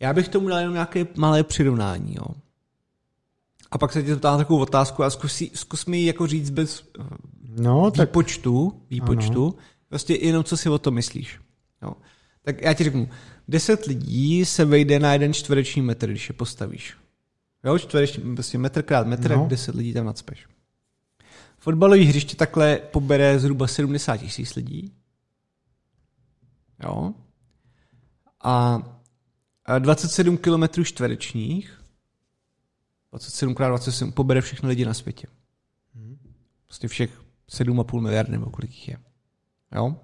Já 0.01 0.13
bych 0.13 0.29
tomu 0.29 0.49
dal 0.49 0.59
jenom 0.59 0.75
nějaké 0.75 1.07
malé 1.17 1.45
přirovnání, 1.45 2.15
jo. 2.15 2.27
A 3.71 3.79
pak 3.79 3.93
se 3.93 4.03
tě 4.03 4.09
zeptám 4.09 4.39
takovou 4.39 4.61
otázku 4.61 5.05
a 5.05 5.11
zkus, 5.11 5.43
zkus 5.55 5.87
mi 5.87 6.05
jako 6.05 6.27
říct 6.27 6.51
bez 6.51 6.85
no, 7.59 7.91
výpočtu, 7.91 8.71
tak... 8.71 8.91
výpočtu, 8.91 9.55
prostě 9.89 10.15
jenom 10.15 10.45
co 10.45 10.57
si 10.57 10.69
o 10.69 10.79
to 10.79 10.91
myslíš. 10.91 11.41
Jo. 11.83 11.93
Tak 12.43 12.63
já 12.63 12.75
ti 12.75 12.85
řeknu, 12.85 13.09
deset 13.49 13.85
lidí 13.85 14.45
se 14.45 14.65
vejde 14.65 14.99
na 14.99 15.13
jeden 15.13 15.35
čtvereční 15.35 15.83
metr, 15.83 16.11
když 16.11 16.29
je 16.29 16.33
postavíš. 16.33 16.97
Jo, 17.65 17.79
čtvereční, 17.79 18.35
prostě 18.35 18.59
metr 18.59 18.83
krát 18.83 19.07
metr, 19.07 19.37
no. 19.37 19.47
deset 19.49 19.75
lidí 19.75 19.93
tam 19.93 20.07
nadspeš. 20.07 20.47
Fotbalové 21.59 22.03
hřiště 22.03 22.37
takhle 22.37 22.77
pobere 22.77 23.39
zhruba 23.39 23.67
70 23.67 24.17
tisíc 24.17 24.55
lidí. 24.55 24.93
Jo. 26.85 27.15
A 28.45 28.83
27 29.79 30.37
km 30.37 30.85
čtverečních 30.85 31.81
27 33.11 33.53
x 33.53 33.59
27 33.59 34.13
pobere 34.13 34.41
všechny 34.41 34.69
lidi 34.69 34.85
na 34.85 34.95
světě. 34.95 35.27
Prostě 36.67 36.89
všech 36.89 37.23
7,5 37.51 38.01
miliard 38.01 38.29
nebo 38.29 38.51
kolik 38.51 38.71
jich 38.71 38.89
je. 38.89 38.97
Jo? 39.75 39.97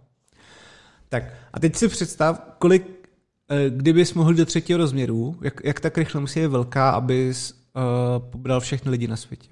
Tak 1.08 1.24
a 1.52 1.60
teď 1.60 1.76
si 1.76 1.88
představ, 1.88 2.40
kolik, 2.58 3.08
eh, 3.48 3.70
kdybys 3.70 4.14
mohl 4.14 4.34
do 4.34 4.46
třetího 4.46 4.76
rozměru, 4.76 5.38
jak, 5.42 5.60
jak 5.64 5.80
tak 5.80 5.98
rychle 5.98 6.20
musí 6.20 6.40
je 6.40 6.48
velká, 6.48 6.90
abys 6.90 7.52
uh, 7.52 8.28
pobral 8.30 8.60
všechny 8.60 8.90
lidi 8.90 9.08
na 9.08 9.16
světě. 9.16 9.48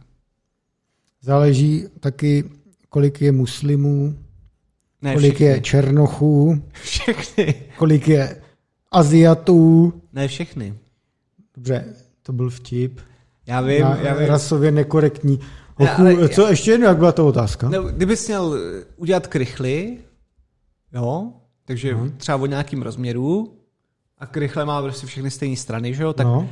Záleží 1.21 1.85
taky, 2.01 2.45
kolik 2.89 3.21
je 3.21 3.33
muslimů, 3.33 4.19
ne, 5.03 5.15
kolik 5.15 5.35
všechny. 5.35 5.47
je 5.47 5.61
černochů, 5.61 6.63
všechny. 6.83 7.55
kolik 7.77 8.09
je 8.09 8.43
Aziatů. 8.93 9.93
Ne 10.13 10.29
všechny. 10.29 10.75
Dobře, 11.57 11.85
to 12.23 12.33
byl 12.33 12.51
vtip. 12.51 13.01
Já 13.47 13.61
vím, 13.61 13.83
Na, 13.83 13.97
já 13.97 14.15
vím. 14.15 14.29
Rasově 14.29 14.71
nekorektní. 14.71 15.41
Hochu, 15.75 16.03
ne, 16.03 16.15
ale, 16.17 16.29
co 16.29 16.43
já, 16.43 16.51
ještě 16.51 16.71
jednou, 16.71 16.87
jak 16.87 16.99
byla 16.99 17.13
to 17.13 17.27
otázka? 17.27 17.69
Ne, 17.69 17.79
kdybys 17.97 18.27
měl 18.27 18.59
udělat 18.97 19.27
krychly, 19.27 19.99
jo, 20.93 21.33
takže 21.65 21.95
no. 21.95 22.11
třeba 22.17 22.37
o 22.39 22.47
nějakým 22.47 22.83
rozměru, 22.83 23.59
a 24.19 24.27
krychle 24.27 24.65
má 24.65 24.83
prostě 24.83 25.07
všechny 25.07 25.31
stejné 25.31 25.57
strany, 25.57 25.95
že 25.95 26.03
jo, 26.03 26.13
tak 26.13 26.27
no. 26.27 26.49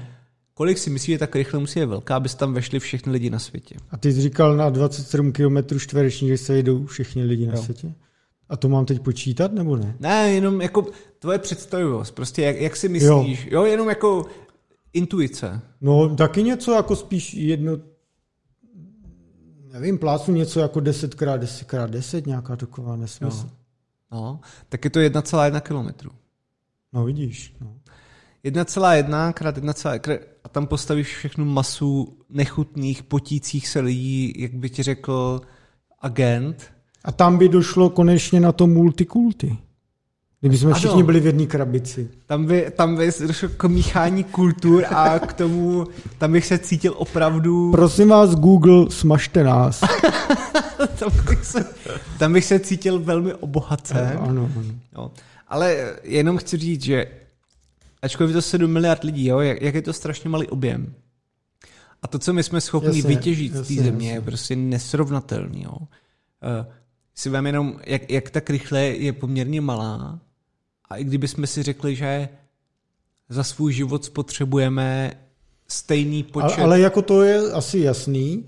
Kolik 0.55 0.79
si 0.79 0.91
myslíš, 0.91 1.15
že 1.15 1.19
tak 1.19 1.37
rychle 1.37 1.61
musí 1.61 1.79
je 1.79 1.87
velká, 1.87 2.17
aby 2.17 2.29
tam 2.29 2.55
vešli 2.55 2.79
všichni 2.81 3.13
lidi 3.13 3.31
na 3.31 3.39
světě? 3.39 3.75
A 3.91 3.97
ty 3.97 4.13
jsi 4.13 4.21
říkal 4.21 4.57
na 4.57 4.71
27 4.71 5.33
km 5.33 5.79
čtvereční, 5.79 6.29
že 6.29 6.39
se 6.39 6.59
jdou 6.59 6.87
všichni 6.87 7.25
lidi 7.25 7.47
na 7.47 7.55
jo. 7.55 7.63
světě? 7.63 7.95
A 8.49 8.57
to 8.57 8.69
mám 8.69 8.85
teď 8.87 9.01
počítat, 9.01 9.53
nebo 9.53 9.77
ne? 9.77 9.97
Ne, 10.01 10.33
jenom 10.33 10.61
jako 10.61 10.87
tvoje 11.19 11.39
představivost, 11.39 12.15
prostě 12.15 12.43
jak, 12.43 12.61
jak 12.61 12.77
si 12.77 12.89
myslíš, 12.89 13.45
jo. 13.45 13.51
jo, 13.51 13.65
jenom 13.65 13.89
jako 13.89 14.27
intuice. 14.93 15.61
No, 15.81 16.17
taky 16.17 16.43
něco 16.43 16.73
jako 16.73 16.97
spíš 16.97 17.35
jedno, 17.35 17.79
nevím, 19.73 19.99
plácu 19.99 20.33
něco 20.33 20.61
jako 20.61 20.81
10 20.81 21.15
x 21.15 21.25
10 21.37 21.73
x 21.73 21.91
10, 21.91 22.27
nějaká 22.27 22.57
taková 22.57 22.97
nesmysl. 22.97 23.47
Jo. 23.47 23.51
No, 24.13 24.41
tak 24.69 24.85
je 24.85 24.91
to 24.91 25.01
1,1 25.01 25.61
kilometru. 25.61 26.11
No 26.93 27.05
vidíš, 27.05 27.55
no. 27.61 27.75
1,1 28.45 29.33
krát 29.33 29.57
1, 29.57 29.73
a 30.45 30.49
tam 30.49 30.67
postavíš 30.67 31.17
všechnu 31.17 31.45
masu 31.45 32.19
nechutných, 32.29 33.03
potících 33.03 33.69
se 33.69 33.81
lidí, 33.81 34.33
jak 34.37 34.55
by 34.55 34.71
ti 34.71 34.83
řekl 34.83 35.41
agent. 36.01 36.73
A 37.05 37.13
tam 37.13 37.39
by 37.39 37.49
došlo 37.49 37.91
konečně 37.91 38.41
na 38.41 38.53
to 38.53 38.67
multikulty. 38.67 39.59
Kdyby 40.43 40.59
jsme 40.59 40.75
všichni 40.75 41.03
byli 41.03 41.21
v 41.21 41.27
jedné 41.27 41.47
krabici. 41.47 42.09
Tam 42.27 42.47
by, 42.47 42.73
tam 42.77 42.97
by 42.97 43.11
došlo 43.27 43.49
k 43.49 43.65
míchání 43.65 44.25
kultur 44.25 44.85
a 44.89 45.19
k 45.19 45.33
tomu, 45.33 45.87
tam 46.19 46.33
bych 46.33 46.47
se 46.47 46.59
cítil 46.59 46.95
opravdu... 46.97 47.71
Prosím 47.71 48.09
vás, 48.09 48.35
Google, 48.35 48.91
smažte 48.91 49.45
nás. 49.45 49.81
tam, 50.99 51.11
bych 51.29 51.45
se, 51.45 51.65
tam 52.19 52.33
bych 52.33 52.45
se 52.45 52.59
cítil 52.59 52.99
velmi 52.99 53.35
obohacen. 53.35 54.19
Ano, 54.21 54.51
ano. 54.57 54.75
Jo. 54.97 55.11
Ale 55.49 55.97
jenom 56.03 56.39
chci 56.39 56.57
říct, 56.57 56.83
že 56.83 57.07
ačkoliv 58.03 58.31
je 58.31 58.35
to 58.35 58.43
7 58.43 58.73
miliard 58.73 59.05
lidí, 59.05 59.27
jo, 59.27 59.41
jak, 59.41 59.63
jak 59.63 59.75
je 59.75 59.83
to 59.83 59.93
strašně 59.93 60.31
malý 60.31 60.49
objem. 60.49 60.95
A 62.03 62.09
to, 62.09 62.19
co 62.19 62.33
my 62.33 62.43
jsme 62.43 62.61
schopni 62.61 62.99
jasně, 62.99 63.09
vytěžit 63.09 63.53
z 63.53 63.69
té 63.69 63.75
země, 63.75 64.09
jasně. 64.09 64.13
je 64.13 64.21
prostě 64.21 64.57
nesrovnatelný. 64.57 65.63
Jo. 65.63 65.77
Uh, 65.79 65.87
si 67.15 67.31
vem 67.31 67.47
jenom, 67.47 67.81
jak, 67.87 68.11
jak 68.11 68.31
tak 68.31 68.51
rychle 68.51 68.81
je 68.81 69.13
poměrně 69.13 69.61
malá 69.61 70.21
a 70.93 70.97
i 70.97 71.05
kdybychom 71.05 71.47
si 71.47 71.63
řekli, 71.63 71.97
že 71.97 72.29
za 73.29 73.45
svůj 73.45 73.73
život 73.73 74.05
spotřebujeme 74.05 75.13
stejný 75.69 76.23
počet. 76.23 76.59
Ale, 76.59 76.65
ale 76.65 76.81
jako 76.81 77.03
to 77.03 77.23
je 77.23 77.53
asi 77.53 77.79
jasný. 77.79 78.45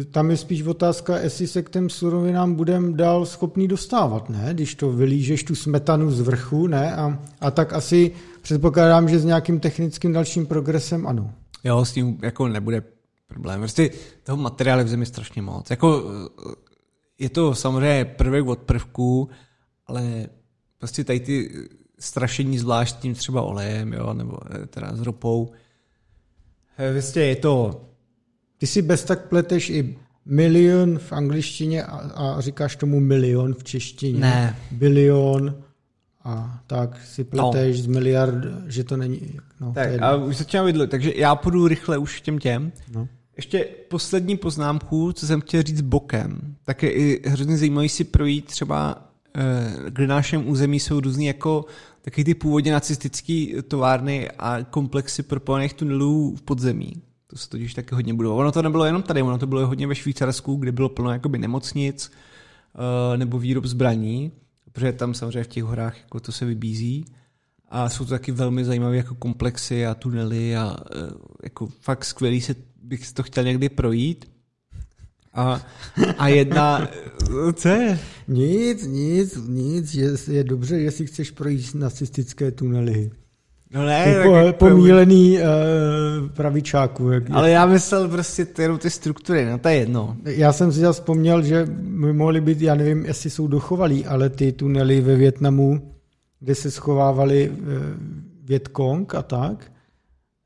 Eh, 0.00 0.04
tam 0.04 0.30
je 0.30 0.36
spíš 0.36 0.62
otázka, 0.62 1.18
jestli 1.18 1.46
se 1.46 1.62
k 1.62 1.70
těm 1.70 1.90
surovinám 1.90 2.54
budeme 2.54 2.92
dál 2.92 3.26
schopný 3.26 3.68
dostávat, 3.68 4.30
ne? 4.30 4.48
Když 4.52 4.74
to 4.74 4.92
vylížeš 4.92 5.44
tu 5.44 5.54
smetanu 5.54 6.10
z 6.10 6.20
vrchu, 6.20 6.66
ne? 6.66 6.96
A, 6.96 7.18
a 7.40 7.50
tak 7.50 7.72
asi 7.72 8.12
předpokládám, 8.42 9.08
že 9.08 9.18
s 9.18 9.24
nějakým 9.24 9.60
technickým 9.60 10.12
dalším 10.12 10.46
progresem 10.46 11.06
ano. 11.06 11.30
Jo, 11.64 11.84
s 11.84 11.92
tím 11.92 12.18
jako 12.22 12.48
nebude 12.48 12.82
problém. 13.26 13.60
Prostě 13.60 13.90
toho 14.22 14.36
materiálu 14.36 14.84
v 14.84 14.88
zemi 14.88 15.06
strašně 15.06 15.42
moc. 15.42 15.70
Jako, 15.70 16.04
je 17.18 17.28
to 17.28 17.54
samozřejmě 17.54 18.04
prvek 18.04 18.46
od 18.46 18.58
prvků, 18.58 19.28
ale 19.86 20.26
prostě 20.84 21.04
tady 21.04 21.20
ty 21.20 21.50
strašení 21.98 22.58
zvlášť 22.58 22.96
tím 22.98 23.14
třeba 23.14 23.42
olejem, 23.42 23.92
jo, 23.92 24.14
nebo 24.14 24.38
eh, 24.50 24.66
teda 24.66 24.96
s 24.96 25.00
ropou, 25.00 25.52
Vlastně 26.92 27.22
je 27.22 27.36
to... 27.36 27.84
Ty 28.58 28.66
si 28.66 28.82
bez 28.82 29.04
tak 29.04 29.28
pleteš 29.28 29.70
i 29.70 29.98
milion 30.26 30.98
v 30.98 31.12
angličtině 31.12 31.84
a, 31.84 31.96
a 31.96 32.40
říkáš 32.40 32.76
tomu 32.76 33.00
milion 33.00 33.54
v 33.54 33.64
češtině. 33.64 34.20
Ne. 34.20 34.56
Bilion 34.70 35.54
a 36.24 36.60
tak 36.66 37.04
si 37.04 37.24
pleteš 37.24 37.76
no. 37.76 37.82
z 37.82 37.86
miliard, 37.86 38.34
že 38.66 38.84
to 38.84 38.96
není. 38.96 39.40
No, 39.60 39.72
tak 39.72 39.88
a 40.02 40.16
už 40.16 40.36
začínám 40.36 40.66
vidlet, 40.66 40.90
takže 40.90 41.12
já 41.16 41.34
půjdu 41.34 41.68
rychle 41.68 41.98
už 41.98 42.20
těm 42.20 42.38
těm. 42.38 42.72
No. 42.92 43.08
Ještě 43.36 43.64
poslední 43.88 44.36
poznámku, 44.36 45.12
co 45.12 45.26
jsem 45.26 45.40
chtěl 45.40 45.62
říct 45.62 45.80
bokem, 45.80 46.56
tak 46.64 46.82
je 46.82 46.92
i 46.92 47.28
hrozně 47.28 47.58
zajímavý 47.58 47.88
si 47.88 48.04
projít 48.04 48.44
třeba, 48.44 49.08
eh, 49.36 49.90
kde 49.90 50.06
našem 50.06 50.48
území 50.48 50.80
jsou 50.80 51.00
různý 51.00 51.26
jako 51.26 51.64
taky 52.02 52.24
ty 52.24 52.34
původně 52.34 52.72
nacistické 52.72 53.46
továrny 53.68 54.30
a 54.30 54.62
komplexy 54.62 55.22
propojených 55.22 55.74
tunelů 55.74 56.36
v 56.36 56.42
podzemí. 56.42 56.92
To 57.26 57.36
se 57.36 57.48
totiž 57.48 57.74
taky 57.74 57.94
hodně 57.94 58.14
budovalo. 58.14 58.40
Ono 58.40 58.52
to 58.52 58.62
nebylo 58.62 58.84
jenom 58.84 59.02
tady, 59.02 59.22
ono 59.22 59.38
to 59.38 59.46
bylo 59.46 59.66
hodně 59.66 59.86
ve 59.86 59.94
Švýcarsku, 59.94 60.56
kde 60.56 60.72
bylo 60.72 60.88
plno 60.88 61.12
jakoby 61.12 61.38
nemocnic 61.38 62.10
uh, 62.74 63.16
nebo 63.16 63.38
výrob 63.38 63.64
zbraní, 63.64 64.32
protože 64.72 64.92
tam 64.92 65.14
samozřejmě 65.14 65.44
v 65.44 65.48
těch 65.48 65.64
horách 65.64 65.98
jako 65.98 66.20
to 66.20 66.32
se 66.32 66.44
vybízí. 66.44 67.04
A 67.68 67.88
jsou 67.88 68.04
to 68.04 68.10
taky 68.10 68.32
velmi 68.32 68.64
zajímavé 68.64 68.96
jako 68.96 69.14
komplexy 69.14 69.86
a 69.86 69.94
tunely 69.94 70.56
a 70.56 70.64
uh, 70.66 71.08
jako 71.42 71.66
fakt 71.66 72.04
skvělý 72.04 72.40
se 72.40 72.54
bych 72.82 73.12
to 73.12 73.22
chtěl 73.22 73.44
někdy 73.44 73.68
projít. 73.68 74.33
A, 75.34 75.60
a 76.18 76.28
jedna... 76.28 76.88
Co 77.54 77.68
je? 77.68 77.98
Nic, 78.28 78.86
nic, 78.86 79.38
nic. 79.48 79.94
Je, 79.94 80.10
je 80.30 80.44
dobře, 80.44 80.78
jestli 80.78 81.06
chceš 81.06 81.30
projít 81.30 81.74
nacistické 81.74 82.50
tunely. 82.50 83.10
No 83.74 83.86
ne, 83.86 84.14
po, 84.24 84.32
tak 84.32 84.56
pomílený 84.56 85.38
uh, 85.38 86.28
pravičáku. 86.28 87.10
Jak 87.10 87.24
ale 87.30 87.50
já 87.50 87.66
myslel 87.66 88.08
prostě 88.08 88.46
jenom 88.58 88.78
ty 88.78 88.90
struktury, 88.90 89.44
no 89.44 89.58
to 89.58 89.68
je 89.68 89.74
jedno. 89.74 90.16
Já 90.24 90.52
jsem 90.52 90.72
si 90.72 90.80
zase 90.80 91.00
vzpomněl, 91.00 91.42
že 91.42 91.66
by 91.66 92.12
mohly 92.12 92.40
být, 92.40 92.60
já 92.60 92.74
nevím, 92.74 93.04
jestli 93.04 93.30
jsou 93.30 93.46
dochovalý, 93.46 94.06
ale 94.06 94.28
ty 94.28 94.52
tunely 94.52 95.00
ve 95.00 95.16
Větnamu, 95.16 95.92
kde 96.40 96.54
se 96.54 96.70
schovávali 96.70 97.50
uh, 97.50 97.56
Větkong 98.44 99.14
a 99.14 99.22
tak, 99.22 99.72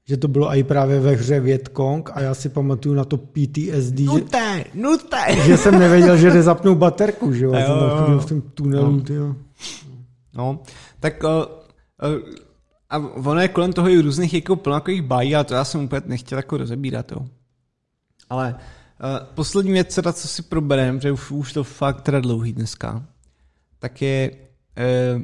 že 0.09 0.17
to 0.17 0.29
bylo 0.29 0.55
i 0.55 0.63
právě 0.63 1.01
ve 1.01 1.11
hře 1.11 1.41
Větkong 1.41 2.11
a 2.15 2.21
já 2.21 2.35
si 2.35 2.49
pamatuju 2.49 2.95
na 2.95 3.05
to 3.05 3.17
PTSD. 3.17 3.99
Nuté, 3.99 4.65
že, 4.75 4.81
nuté. 4.81 5.43
Že 5.45 5.57
jsem 5.57 5.79
nevěděl, 5.79 6.17
že 6.17 6.31
jde 6.31 6.43
zapnout 6.43 6.79
baterku, 6.79 7.33
že 7.33 7.45
jo? 7.45 7.53
jo, 7.55 7.61
jo. 7.61 8.07
Jsem 8.07 8.19
v 8.21 8.27
tom 8.27 8.41
tunelu, 8.41 8.91
no. 8.93 9.01
tyjo. 9.01 9.37
No, 10.35 10.63
tak 11.01 11.25
uh, 11.25 11.31
uh, 11.31 12.35
a 12.91 12.99
ono 12.99 13.41
je 13.41 13.49
kolem 13.49 13.73
toho 13.73 13.89
i 13.89 14.01
různých 14.01 14.35
jako 14.35 14.57
plnakových 14.57 15.03
bají 15.03 15.37
a 15.37 15.45
to 15.45 15.55
já 15.55 15.65
jsem 15.65 15.85
úplně 15.85 16.03
nechtěl 16.07 16.39
jako 16.39 16.57
rozebírat, 16.57 17.13
jo. 17.13 17.27
Ale 18.31 18.55
uh, 18.55 19.27
poslední 19.35 19.73
věc, 19.73 19.95
teda, 19.95 20.13
co 20.13 20.29
si 20.29 20.43
proberem, 20.43 21.01
že 21.01 21.13
už, 21.13 21.31
už 21.31 21.53
to 21.53 21.65
fakt 21.65 22.01
teda 22.01 22.21
dlouhý 22.21 22.53
dneska, 22.53 23.05
tak 23.79 24.03
je 24.03 24.31
uh, 24.31 25.23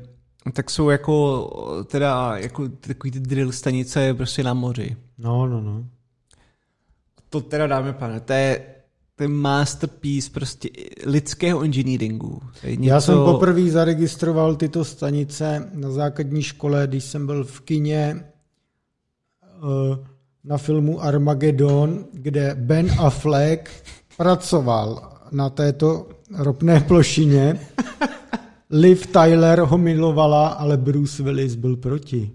tak 0.53 0.71
jsou 0.71 0.91
jako 0.91 1.85
teda 1.91 2.37
jako 2.37 2.69
takový 2.69 3.11
ty 3.11 3.21
drill 3.21 3.53
stanice 3.53 4.15
prostě 4.15 4.43
na 4.43 4.55
moři. 4.55 4.97
No, 5.19 5.47
no, 5.47 5.61
no. 5.61 5.85
To 7.31 7.41
teda 7.41 7.67
dáme, 7.67 7.93
pane, 7.93 8.21
to 8.21 8.33
je, 8.33 8.65
to 9.17 9.25
je 9.25 9.29
masterpiece 9.29 10.31
prostě 10.31 10.69
lidského 11.07 11.63
engineeringu. 11.63 12.41
něco... 12.65 12.85
Já 12.85 13.01
jsem 13.01 13.15
poprvé 13.15 13.71
zaregistroval 13.71 14.57
tyto 14.57 14.85
stanice 14.85 15.71
na 15.75 15.91
základní 15.91 16.43
škole, 16.43 16.87
když 16.87 17.05
jsem 17.05 17.27
byl 17.27 17.45
v 17.45 17.61
kině 17.61 18.25
eh, 19.43 20.07
na 20.45 20.59
filmu 20.59 21.03
Armageddon, 21.03 22.05
kde 22.13 22.55
Ben 22.55 22.91
Affleck 22.99 23.71
pracoval 24.17 25.13
na 25.33 25.51
této 25.51 26.09
ropné 26.37 26.81
plošině 26.81 27.61
Liv 28.75 29.07
Tyler 29.07 29.59
ho 29.59 29.79
milovala, 29.79 30.49
ale 30.49 30.77
Bruce 30.77 31.23
Willis 31.23 31.55
byl 31.55 31.77
proti. 31.77 32.31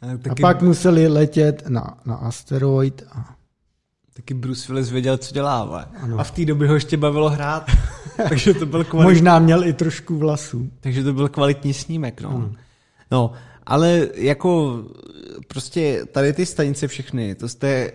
A, 0.00 0.16
taky... 0.16 0.30
a 0.30 0.34
pak 0.40 0.62
museli 0.62 1.08
letět 1.08 1.68
na, 1.68 1.98
na 2.06 2.14
asteroid. 2.14 3.02
A... 3.12 3.36
Taky 4.14 4.34
Bruce 4.34 4.72
Willis 4.72 4.90
věděl, 4.90 5.16
co 5.16 5.34
dělá. 5.34 5.88
A 6.16 6.24
v 6.24 6.30
té 6.30 6.44
době 6.44 6.68
ho 6.68 6.74
ještě 6.74 6.96
bavilo 6.96 7.30
hrát. 7.30 7.70
takže 8.28 8.54
to 8.54 8.66
byl 8.66 8.84
kvalitní... 8.84 9.14
Možná 9.14 9.38
měl 9.38 9.64
i 9.64 9.72
trošku 9.72 10.18
vlasů. 10.18 10.70
Takže 10.80 11.04
to 11.04 11.12
byl 11.12 11.28
kvalitní 11.28 11.74
snímek. 11.74 12.20
No. 12.20 12.28
Ano. 12.30 12.52
no, 13.10 13.32
ale 13.66 14.08
jako 14.14 14.82
prostě 15.48 16.06
tady 16.12 16.32
ty 16.32 16.46
stanice 16.46 16.88
všechny, 16.88 17.34
to 17.34 17.48
jste 17.48 17.92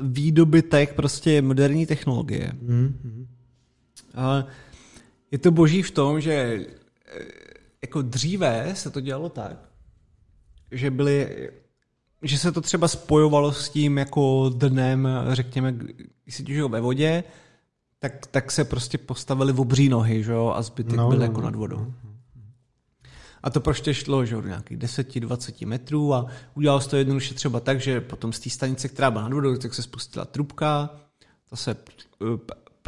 výdobytek 0.00 0.94
prostě 0.94 1.42
moderní 1.42 1.86
technologie. 1.86 2.52
Mm-hmm. 2.64 3.26
Ale 4.14 4.44
je 5.30 5.38
to 5.38 5.50
boží 5.50 5.82
v 5.82 5.90
tom, 5.90 6.20
že 6.20 6.66
jako 7.82 8.02
dříve 8.02 8.72
se 8.74 8.90
to 8.90 9.00
dělalo 9.00 9.28
tak, 9.28 9.68
že 10.70 10.90
byly, 10.90 11.50
že 12.22 12.38
se 12.38 12.52
to 12.52 12.60
třeba 12.60 12.88
spojovalo 12.88 13.52
s 13.52 13.68
tím 13.68 13.98
jako 13.98 14.50
dnem, 14.54 15.08
řekněme, 15.32 15.72
když 16.24 16.36
si 16.36 16.44
těžil 16.44 16.68
ve 16.68 16.80
vodě, 16.80 17.24
tak, 17.98 18.26
tak 18.26 18.52
se 18.52 18.64
prostě 18.64 18.98
postavili 18.98 19.52
v 19.52 19.60
obří 19.60 19.88
nohy, 19.88 20.24
že 20.24 20.32
jo, 20.32 20.52
a 20.56 20.62
zbytek 20.62 20.96
no, 20.96 21.08
byl 21.08 21.18
no, 21.18 21.24
jako 21.24 21.40
no. 21.40 21.44
nad 21.44 21.56
vodou. 21.56 21.94
A 23.42 23.50
to 23.50 23.60
prostě 23.60 23.94
šlo, 23.94 24.24
že 24.24 24.34
do 24.34 24.42
nějakých 24.42 24.78
10-20 24.78 25.66
metrů 25.66 26.14
a 26.14 26.26
udělalo 26.54 26.80
se 26.80 26.88
to 26.88 26.96
jednoduše 26.96 27.34
třeba 27.34 27.60
tak, 27.60 27.80
že 27.80 28.00
potom 28.00 28.32
z 28.32 28.40
té 28.40 28.50
stanice, 28.50 28.88
která 28.88 29.10
byla 29.10 29.24
nad 29.24 29.32
vodou, 29.32 29.56
tak 29.56 29.74
se 29.74 29.82
spustila 29.82 30.24
trubka, 30.24 30.90
ta 31.50 31.56
se 31.56 31.76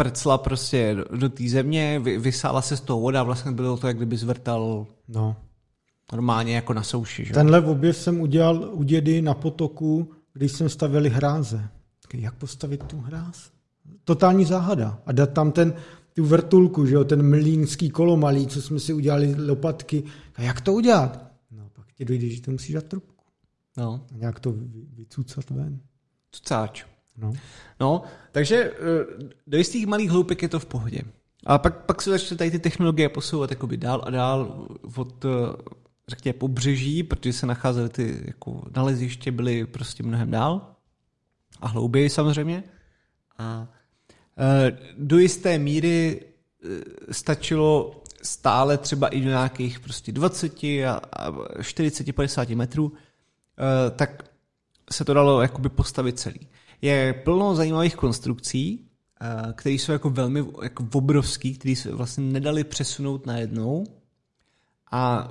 prcla 0.00 0.38
prostě 0.38 0.94
do, 0.94 1.16
do 1.16 1.28
té 1.28 1.48
země, 1.48 2.00
vy, 2.00 2.18
vysála 2.18 2.62
se 2.62 2.76
z 2.76 2.80
toho 2.80 3.00
voda, 3.00 3.22
vlastně 3.22 3.52
bylo 3.52 3.76
to, 3.76 3.86
jak 3.86 3.96
kdyby 3.96 4.16
zvrtal 4.16 4.86
no. 5.08 5.36
normálně 6.12 6.54
jako 6.54 6.74
na 6.74 6.82
souši. 6.82 7.24
Že? 7.24 7.34
Tenhle 7.34 7.60
objev 7.60 7.96
jsem 7.96 8.20
udělal 8.20 8.70
u 8.72 8.82
dědy 8.82 9.22
na 9.22 9.34
potoku, 9.34 10.12
když 10.32 10.52
jsme 10.52 10.68
stavili 10.68 11.08
hráze. 11.08 11.68
Jak 12.14 12.34
postavit 12.34 12.84
tu 12.84 13.00
hráz? 13.00 13.50
Totální 14.04 14.44
záhada. 14.44 14.98
A 15.06 15.12
dát 15.12 15.32
tam 15.32 15.52
ten, 15.52 15.74
tu 16.14 16.24
vrtulku, 16.24 16.86
že 16.86 16.94
jo, 16.94 17.04
ten 17.04 17.30
mlínský 17.30 17.90
kolo 17.90 18.16
malý, 18.16 18.46
co 18.46 18.62
jsme 18.62 18.80
si 18.80 18.92
udělali 18.92 19.34
lopatky. 19.46 20.02
A 20.34 20.42
jak 20.42 20.60
to 20.60 20.72
udělat? 20.72 21.30
No, 21.50 21.68
pak 21.72 21.92
ti 21.92 22.04
dojde, 22.04 22.28
že 22.28 22.42
to 22.42 22.50
musíš 22.50 22.74
dát 22.74 22.84
trubku. 22.84 23.24
No. 23.76 24.06
A 24.14 24.16
nějak 24.16 24.40
to 24.40 24.54
vycucat 24.94 25.50
ven. 25.50 25.80
Cucáč. 26.32 26.84
No. 27.20 27.32
no, 27.80 28.02
takže 28.32 28.56
eh, 28.56 28.74
do 29.46 29.58
jistých 29.58 29.86
malých 29.86 30.10
hloupek 30.10 30.42
je 30.42 30.48
to 30.48 30.58
v 30.58 30.66
pohodě. 30.66 31.00
A 31.46 31.58
pak, 31.58 31.84
pak 31.84 32.02
se 32.02 32.10
začne 32.10 32.36
tady 32.36 32.50
ty 32.50 32.58
technologie 32.58 33.08
posouvat 33.08 33.50
jakoby 33.50 33.76
dál 33.76 34.02
a 34.04 34.10
dál 34.10 34.66
od, 34.96 35.24
eh, 35.24 35.28
řekněme, 36.08 36.32
pobřeží, 36.32 37.02
protože 37.02 37.32
se 37.32 37.46
nacházely 37.46 37.88
ty 37.88 38.22
jako 38.24 38.62
naleziště, 38.76 39.32
byly 39.32 39.66
prostě 39.66 40.02
mnohem 40.02 40.30
dál 40.30 40.74
a 41.60 41.68
hlouběji 41.68 42.10
samozřejmě. 42.10 42.64
A 43.38 43.68
eh, 44.38 44.78
do 44.98 45.18
jisté 45.18 45.58
míry 45.58 46.20
stačilo 47.10 48.02
stále 48.22 48.78
třeba 48.78 49.08
i 49.08 49.20
do 49.20 49.28
nějakých 49.28 49.80
prostě 49.80 50.12
20 50.12 50.52
a 50.86 51.00
40, 51.62 52.12
50 52.12 52.48
metrů, 52.48 52.92
tak 53.96 54.22
se 54.92 55.04
to 55.04 55.14
dalo 55.14 55.42
jakoby 55.42 55.68
postavit 55.68 56.18
celý 56.18 56.48
je 56.82 57.12
plno 57.12 57.54
zajímavých 57.54 57.96
konstrukcí, 57.96 58.84
eh, 59.20 59.52
které 59.52 59.74
jsou 59.74 59.92
jako 59.92 60.10
velmi 60.10 60.44
jako 60.62 60.86
obrovský, 60.92 61.54
které 61.54 61.76
se 61.76 61.94
vlastně 61.94 62.24
nedali 62.24 62.64
přesunout 62.64 63.26
najednou. 63.26 63.84
A 64.92 65.30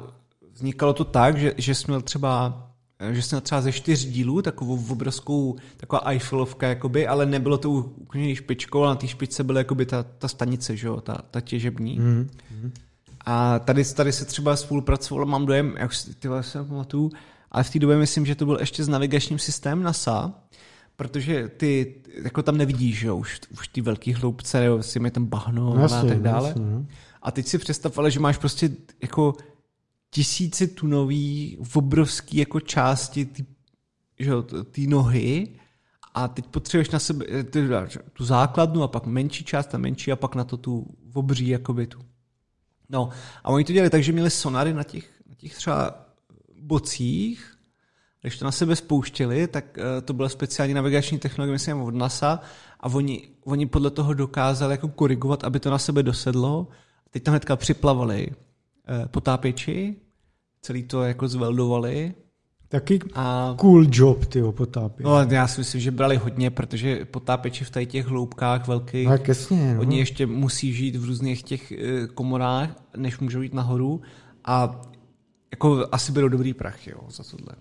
vznikalo 0.52 0.94
to 0.94 1.04
tak, 1.04 1.38
že, 1.38 1.54
že 1.58 1.76
jsme 1.76 1.92
měl 1.92 2.02
třeba 2.02 2.66
že 3.12 3.22
jsme 3.22 3.42
třeba 3.42 3.62
ze 3.62 3.72
čtyř 3.72 4.06
dílů, 4.06 4.42
takovou 4.42 4.86
obrovskou, 4.90 5.56
taková 5.78 6.02
Eiffelovka, 6.06 6.68
jakoby, 6.68 7.08
ale 7.08 7.26
nebylo 7.26 7.58
to 7.58 7.72
úplně 7.72 8.36
špičkou, 8.36 8.84
ale 8.84 8.90
na 8.90 8.96
té 8.96 9.08
špičce 9.08 9.44
byla 9.44 9.60
jakoby 9.60 9.86
ta, 9.86 10.04
ta 10.04 10.28
stanice, 10.28 10.78
že 10.78 10.88
jo, 10.88 11.02
ta, 11.02 11.18
ta 11.32 11.42
těžební. 11.42 12.00
Mm-hmm. 12.00 12.28
A 13.26 13.60
tady, 13.60 13.86
tady 13.86 14.12
se 14.12 14.26
třeba 14.26 14.56
spolupracovalo, 14.56 15.26
mám 15.26 15.46
dojem, 15.46 15.76
jak 15.78 15.94
si 15.94 16.14
ty 16.14 16.28
se 16.42 16.64
pamatuju, 16.64 17.12
ale 17.52 17.64
v 17.64 17.70
té 17.70 17.80
době 17.80 17.98
myslím, 17.98 18.26
že 18.26 18.36
to 18.36 18.46
byl 18.46 18.58
ještě 18.60 18.84
s 18.84 18.88
navigačním 18.88 19.40
systémem 19.40 19.84
NASA, 19.84 20.34
protože 21.00 21.48
ty 21.48 21.96
jako 22.24 22.44
tam 22.44 22.58
nevidíš, 22.58 23.00
že 23.00 23.12
už, 23.12 23.42
už 23.52 23.68
ty 23.68 23.82
velký 23.82 24.14
hloubce, 24.14 24.66
jo, 24.66 24.84
si 24.84 25.00
mi 25.00 25.12
tam 25.12 25.26
bahno 25.26 25.76
jasně, 25.82 25.98
a 25.98 26.06
tak 26.06 26.22
dále. 26.22 26.50
Jasně. 26.50 26.66
No. 26.66 26.86
A 27.22 27.32
teď 27.32 27.48
si 27.48 27.58
představ, 27.58 27.98
ale 27.98 28.12
že 28.12 28.20
máš 28.20 28.38
prostě 28.38 28.72
jako 29.02 29.36
tisíci 30.12 30.68
tunový, 30.68 31.58
obrovský 31.76 32.38
jako 32.38 32.60
části 32.60 33.26
ty, 33.26 33.46
že 34.20 34.32
ty 34.72 34.88
nohy 34.88 35.60
a 36.14 36.28
teď 36.28 36.46
potřebuješ 36.48 36.90
na 36.90 37.00
sebe 37.00 37.44
ty, 37.44 37.68
tu 38.14 38.26
základnu 38.26 38.84
a 38.84 38.88
pak 38.88 39.06
menší 39.06 39.44
část 39.44 39.76
a 39.76 39.78
menší 39.78 40.12
a 40.12 40.16
pak 40.16 40.36
na 40.36 40.44
to 40.44 40.58
tu 40.58 40.88
obří 41.14 41.48
jakoby 41.48 41.88
tu. 41.88 42.00
No 42.90 43.10
a 43.44 43.50
oni 43.50 43.64
to 43.64 43.74
dělali 43.74 43.90
tak, 43.90 44.04
že 44.04 44.12
měli 44.12 44.30
sonary 44.30 44.74
na 44.74 44.84
těch, 44.84 45.12
na 45.30 45.36
těch 45.36 45.56
třeba 45.56 46.06
bocích 46.62 47.59
když 48.22 48.38
to 48.38 48.46
na 48.46 48.52
sebe 48.52 48.76
spouštěli, 48.76 49.48
tak 49.48 49.78
uh, 49.78 50.02
to 50.06 50.14
byla 50.14 50.30
speciální 50.30 50.74
navigační 50.74 51.20
technologie, 51.20 51.54
myslím, 51.54 51.82
od 51.82 51.96
NASA 51.96 52.40
a 52.80 52.90
oni, 52.90 53.28
oni 53.46 53.66
podle 53.66 53.92
toho 53.92 54.14
dokázali 54.14 54.74
jako 54.74 54.88
korigovat, 54.88 55.44
aby 55.44 55.60
to 55.60 55.72
na 55.72 55.78
sebe 55.78 56.04
dosedlo. 56.04 56.68
Teď 57.10 57.24
tam 57.24 57.32
hnedka 57.32 57.56
připlavali 57.56 58.28
uh, 58.28 59.08
potápěči, 59.08 59.96
celý 60.62 60.84
to 60.84 61.04
jako 61.04 61.28
zveldovali. 61.28 62.14
Taky 62.68 63.00
a... 63.14 63.54
cool 63.58 63.86
job, 63.92 64.26
ty 64.26 64.44
potápěč. 64.52 65.06
No, 65.06 65.22
já 65.22 65.48
si 65.48 65.62
myslím, 65.62 65.82
že 65.82 65.92
brali 65.92 66.18
hodně, 66.18 66.50
protože 66.50 67.06
potápěči 67.06 67.64
v 67.64 67.70
tady 67.70 67.86
těch 67.86 68.08
hloubkách 68.08 68.68
velkých, 68.68 69.08
no, 69.08 69.18
jasně, 69.28 69.74
no. 69.74 69.82
oni 69.82 69.98
ještě 69.98 70.26
musí 70.26 70.74
žít 70.74 70.96
v 70.96 71.06
různých 71.06 71.44
těch 71.44 71.72
eh, 71.72 72.08
komorách, 72.08 72.70
než 72.98 73.20
můžou 73.20 73.42
jít 73.42 73.54
nahoru 73.54 74.02
a 74.46 74.82
jako 75.52 75.88
asi 75.92 76.12
berou 76.12 76.28
dobrý 76.28 76.54
prach, 76.54 76.88
jo, 76.88 77.00
za 77.10 77.24
tohle. 77.24 77.56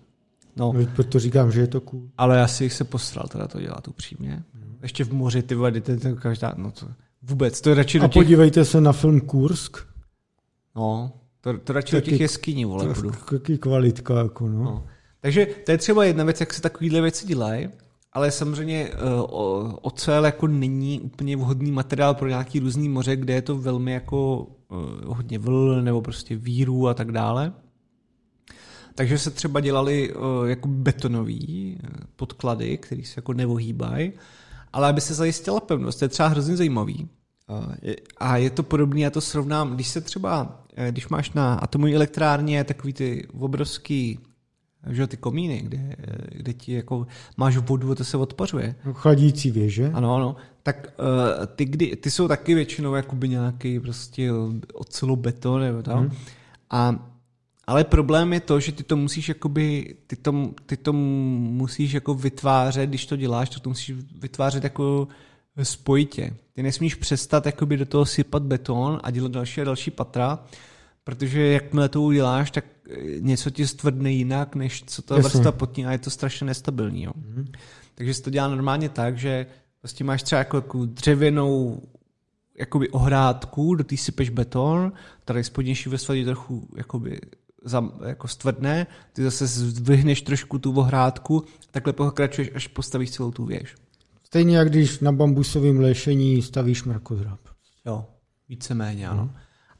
No. 0.58 0.72
no. 0.72 0.86
Proto 0.94 1.18
říkám, 1.18 1.52
že 1.52 1.60
je 1.60 1.66
to 1.66 1.80
cool. 1.80 2.08
Ale 2.18 2.42
asi 2.42 2.64
jich 2.64 2.72
se 2.72 2.84
postral 2.84 3.28
teda 3.28 3.48
to 3.48 3.60
dělat 3.60 3.88
upřímně. 3.88 4.42
Hmm. 4.54 4.78
Ještě 4.82 5.04
v 5.04 5.12
moři 5.12 5.42
ty 5.42 5.54
vody, 5.54 5.80
to, 5.80 5.96
to 5.96 6.16
každá, 6.16 6.54
no 6.56 6.70
to 6.70 6.86
vůbec, 7.22 7.60
to 7.60 7.68
je 7.68 7.74
radši 7.74 7.98
A 7.98 8.02
do 8.02 8.08
těch... 8.08 8.22
podívejte 8.22 8.64
se 8.64 8.80
na 8.80 8.92
film 8.92 9.20
Kursk. 9.20 9.76
No, 10.76 11.12
to, 11.40 11.58
to 11.58 11.72
radši 11.72 11.92
taky, 11.92 12.04
do 12.04 12.10
těch 12.10 12.20
jeskyní, 12.20 12.64
vole, 12.64 12.94
budu. 12.94 13.10
Taky 13.30 13.58
kvalitka, 13.58 14.18
jako 14.18 14.48
no. 14.48 14.64
no. 14.64 14.86
Takže 15.20 15.46
to 15.66 15.72
je 15.72 15.78
třeba 15.78 16.04
jedna 16.04 16.24
věc, 16.24 16.40
jak 16.40 16.54
se 16.54 16.62
takovýhle 16.62 17.00
věci 17.00 17.26
dělají, 17.26 17.68
ale 18.12 18.30
samozřejmě 18.30 18.90
uh, 18.90 19.74
ocel 19.82 20.24
jako 20.24 20.46
není 20.46 21.00
úplně 21.00 21.36
vhodný 21.36 21.72
materiál 21.72 22.14
pro 22.14 22.28
nějaký 22.28 22.58
různý 22.58 22.88
moře, 22.88 23.16
kde 23.16 23.34
je 23.34 23.42
to 23.42 23.58
velmi 23.58 23.92
jako 23.92 24.46
uh, 24.68 25.14
hodně 25.16 25.38
vln 25.38 25.84
nebo 25.84 26.02
prostě 26.02 26.36
víru 26.36 26.88
a 26.88 26.94
tak 26.94 27.12
dále. 27.12 27.52
Takže 28.98 29.18
se 29.18 29.30
třeba 29.30 29.60
dělali 29.60 30.14
uh, 30.14 30.48
jako 30.48 30.68
betonový 30.68 31.78
podklady, 32.16 32.78
které 32.78 33.02
se 33.04 33.12
jako 33.16 33.32
nevohýbají, 33.32 34.12
ale 34.72 34.88
aby 34.88 35.00
se 35.00 35.14
zajistila 35.14 35.60
pevnost, 35.60 35.98
to 35.98 36.04
je 36.04 36.08
třeba 36.08 36.28
hrozně 36.28 36.56
zajímavý. 36.56 37.08
Uh, 37.48 37.64
a 38.16 38.36
je 38.36 38.50
to 38.50 38.62
podobné, 38.62 39.00
já 39.00 39.10
to 39.10 39.20
srovnám, 39.20 39.74
když 39.74 39.88
se 39.88 40.00
třeba, 40.00 40.64
když 40.90 41.08
máš 41.08 41.32
na 41.32 41.54
atomové 41.54 41.94
elektrárně 41.94 42.64
takový 42.64 42.92
ty 42.92 43.26
obrovský 43.38 44.18
že 44.90 45.06
ty 45.06 45.16
komíny, 45.16 45.60
kde, 45.60 45.96
kde 46.30 46.52
ti 46.52 46.72
jako 46.72 47.06
máš 47.36 47.56
vodu 47.56 47.92
a 47.92 47.94
to 47.94 48.04
se 48.04 48.16
odpařuje. 48.16 48.74
Chladící 48.92 49.50
věže. 49.50 49.90
Ano, 49.94 50.14
ano. 50.14 50.36
Tak 50.62 50.92
uh, 50.98 51.46
ty, 51.46 51.64
kdy, 51.64 51.96
ty 51.96 52.10
jsou 52.10 52.28
taky 52.28 52.54
většinou 52.54 52.94
jakoby 52.94 53.28
nějaký 53.28 53.80
prostě 53.80 54.30
ocelobeton 54.74 55.60
nebo 55.60 55.82
tam. 55.82 55.98
Hmm. 55.98 56.10
A, 56.70 57.08
ale 57.68 57.84
problém 57.84 58.32
je 58.32 58.40
to, 58.40 58.60
že 58.60 58.72
ty 58.72 58.82
to 58.82 58.96
musíš 58.96 59.28
jakoby, 59.28 59.96
ty 60.06 60.16
to, 60.16 60.50
ty 60.66 60.76
to 60.76 60.92
musíš 60.92 61.92
jako 61.92 62.14
vytvářet, 62.14 62.88
když 62.88 63.06
to 63.06 63.16
děláš, 63.16 63.48
to, 63.48 63.60
to 63.60 63.68
musíš 63.68 63.96
vytvářet 64.18 64.64
jako 64.64 65.08
spojitě. 65.62 66.36
Ty 66.52 66.62
nesmíš 66.62 66.94
přestat 66.94 67.46
jakoby 67.46 67.76
do 67.76 67.86
toho 67.86 68.06
sypat 68.06 68.42
beton 68.42 69.00
a 69.02 69.10
dělat 69.10 69.32
další 69.32 69.60
a 69.60 69.64
další 69.64 69.90
patra, 69.90 70.38
protože 71.04 71.46
jakmile 71.46 71.88
to 71.88 72.02
uděláš, 72.02 72.50
tak 72.50 72.64
něco 73.20 73.50
ti 73.50 73.66
stvrdne 73.66 74.12
jinak, 74.12 74.54
než 74.54 74.84
co 74.86 75.02
ta 75.02 75.16
vrstva 75.16 75.52
potní 75.52 75.86
a 75.86 75.92
je 75.92 75.98
to 75.98 76.10
strašně 76.10 76.46
nestabilní. 76.46 77.02
Jo. 77.02 77.12
Mm-hmm. 77.18 77.46
Takže 77.94 78.14
se 78.14 78.22
to 78.22 78.30
dělá 78.30 78.48
normálně 78.48 78.88
tak, 78.88 79.18
že 79.18 79.46
prostě 79.80 80.04
máš 80.04 80.22
třeba 80.22 80.38
jako, 80.38 80.56
jako 80.56 80.86
dřevěnou 80.86 81.82
jakoby 82.58 82.88
ohrádku, 82.88 83.74
do 83.74 83.84
té 83.84 83.96
sypeš 83.96 84.30
beton, 84.30 84.92
tady 85.24 85.44
spodnější 85.44 85.88
vrstva 85.88 86.14
je 86.14 86.24
trochu 86.24 86.68
jakoby 86.76 87.20
za, 87.64 87.90
jako 88.06 88.28
stvrdne, 88.28 88.86
ty 89.12 89.22
zase 89.22 89.46
zvyhneš 89.46 90.22
trošku 90.22 90.58
tu 90.58 90.72
ohrádku, 90.72 91.44
takhle 91.70 91.92
pokračuješ, 91.92 92.50
až 92.54 92.66
postavíš 92.66 93.10
celou 93.10 93.30
tu 93.30 93.44
věž. 93.44 93.74
Stejně 94.24 94.56
jak 94.56 94.70
když 94.70 95.00
na 95.00 95.12
bambusovém 95.12 95.80
léšení 95.80 96.42
stavíš 96.42 96.84
mrakodrap. 96.84 97.40
Jo, 97.86 98.06
víceméně, 98.48 99.08
ano. 99.08 99.24
Mm. 99.24 99.30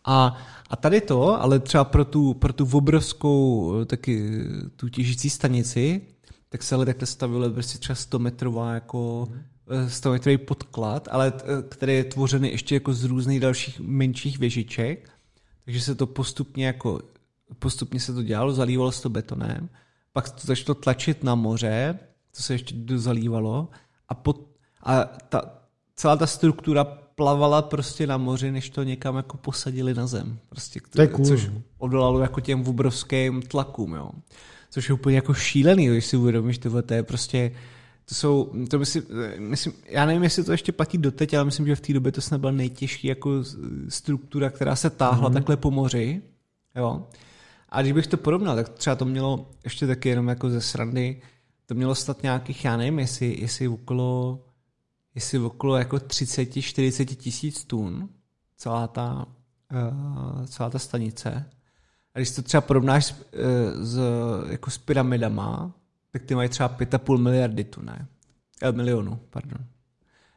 A, 0.05 0.37
a 0.71 0.77
tady 0.77 1.01
to, 1.01 1.43
ale 1.43 1.59
třeba 1.59 1.85
pro 1.85 2.05
tu, 2.05 2.35
pro 2.35 2.53
tu 2.53 2.69
obrovskou 2.73 3.73
taky 3.85 4.45
tu 4.77 4.89
těžící 4.89 5.31
stanici, 5.31 6.01
tak 6.49 6.63
se 6.63 6.75
ale 6.75 6.87
takhle 6.87 7.07
stavilo 7.07 7.51
prostě 7.51 7.79
třeba 7.79 7.97
100 7.97 8.19
metrová 8.19 8.75
jako 8.75 9.29
100 9.89 10.11
metrový 10.11 10.39
podklad, 10.39 11.09
ale 11.11 11.33
který 11.69 11.95
je 11.95 12.05
tvořený 12.05 12.51
ještě 12.51 12.75
jako 12.75 12.95
z 12.95 13.05
různých 13.05 13.41
dalších 13.41 13.81
menších 13.81 14.39
věžiček, 14.39 15.11
takže 15.65 15.81
se 15.81 15.95
to 15.95 16.07
postupně 16.07 16.67
jako 16.67 17.01
postupně 17.59 18.01
se 18.01 18.15
to 18.15 18.23
dělalo, 18.23 18.53
zalívalo 18.53 18.93
se 18.93 19.03
to 19.03 19.09
betonem, 19.09 19.69
pak 20.13 20.31
to 20.31 20.41
začalo 20.47 20.75
tlačit 20.75 21.25
na 21.25 21.35
moře, 21.35 21.99
to 22.37 22.43
se 22.43 22.55
ještě 22.55 22.75
dozalívalo 22.75 23.69
a, 24.09 24.15
pod, 24.15 24.41
a 24.83 25.05
ta, 25.05 25.43
celá 25.97 26.17
ta 26.17 26.27
struktura 26.27 26.85
plavala 26.85 27.63
prostě 27.63 28.07
na 28.07 28.17
moři, 28.17 28.51
než 28.51 28.71
to 28.71 28.83
někam 28.83 29.17
jako 29.17 29.37
posadili 29.37 29.95
na 29.95 30.07
zem. 30.07 30.39
Prostě, 30.49 30.81
to 30.91 31.01
je 31.01 31.07
cool. 31.07 31.27
Což 31.27 31.51
odolalo 31.79 32.21
jako 32.21 32.41
těm 32.41 32.69
obrovským 32.69 33.43
tlakům, 33.43 33.93
jo. 33.93 34.11
Což 34.71 34.89
je 34.89 34.95
úplně 34.95 35.17
jako 35.17 35.35
šílený, 35.35 35.87
když 35.87 36.07
si 36.07 36.17
uvědomíš, 36.17 36.59
tyhle, 36.59 36.83
to 36.83 36.95
je 36.95 37.03
prostě, 37.03 37.53
to 38.05 38.15
jsou, 38.15 38.53
to 38.71 38.79
myslím, 38.79 39.03
myslím, 39.39 39.73
já 39.89 40.07
nevím, 40.07 40.23
jestli 40.23 40.45
to 40.45 40.53
ještě 40.53 40.73
platí 40.73 40.99
doteď, 40.99 41.35
ale 41.35 41.45
myslím, 41.45 41.67
že 41.67 41.77
v 41.77 41.81
té 41.81 41.93
době 41.93 42.13
to 42.13 42.21
snad 42.21 42.41
byla 42.41 42.53
nejtěžší 42.53 43.07
jako 43.07 43.31
struktura, 43.89 44.51
která 44.51 44.77
se 44.77 44.91
táhla 44.91 45.31
mm-hmm. 45.31 45.35
takhle 45.35 45.57
po 45.57 45.71
moři, 45.71 46.23
jo. 46.77 47.07
A 47.69 47.83
když 47.83 47.93
bych 47.93 48.07
to 48.07 48.17
porovnal, 48.17 48.57
tak 48.57 48.69
třeba 48.69 48.97
to 48.97 49.05
mělo 49.05 49.51
ještě 49.65 49.87
taky 49.87 50.09
jenom 50.09 50.29
jako 50.29 50.51
ze 50.51 50.61
srandy, 50.61 51.23
to 51.67 51.75
mělo 51.75 51.95
stát 51.95 52.23
nějakých, 52.23 52.65
já 52.65 52.77
nevím, 52.77 52.99
jestli, 52.99 53.41
jestli 53.41 53.69
okolo 53.69 54.45
jestli 55.19 55.39
okolo 55.39 55.77
jako 55.77 55.97
30-40 55.97 57.17
tisíc 57.17 57.65
tun 57.65 58.09
celá 58.57 58.87
ta, 58.87 59.27
uh, 59.73 60.47
celá 60.47 60.71
ta 60.71 60.79
stanice. 60.79 61.51
A 62.15 62.19
když 62.19 62.31
to 62.31 62.43
třeba 62.43 62.61
porovnáš 62.61 63.05
s, 63.05 63.11
uh, 63.13 63.85
s, 63.85 63.99
jako 64.51 64.71
s 64.71 64.79
pyramidama, 64.79 65.75
tak 66.13 66.23
ty 66.23 66.35
mají 66.35 66.49
třeba 66.49 66.69
5,5 66.69 67.19
miliardy 67.19 67.65
tun, 67.65 67.85
ne? 67.85 68.09
Eh, 68.63 68.73
milionů, 68.73 69.21
pardon. 69.31 69.67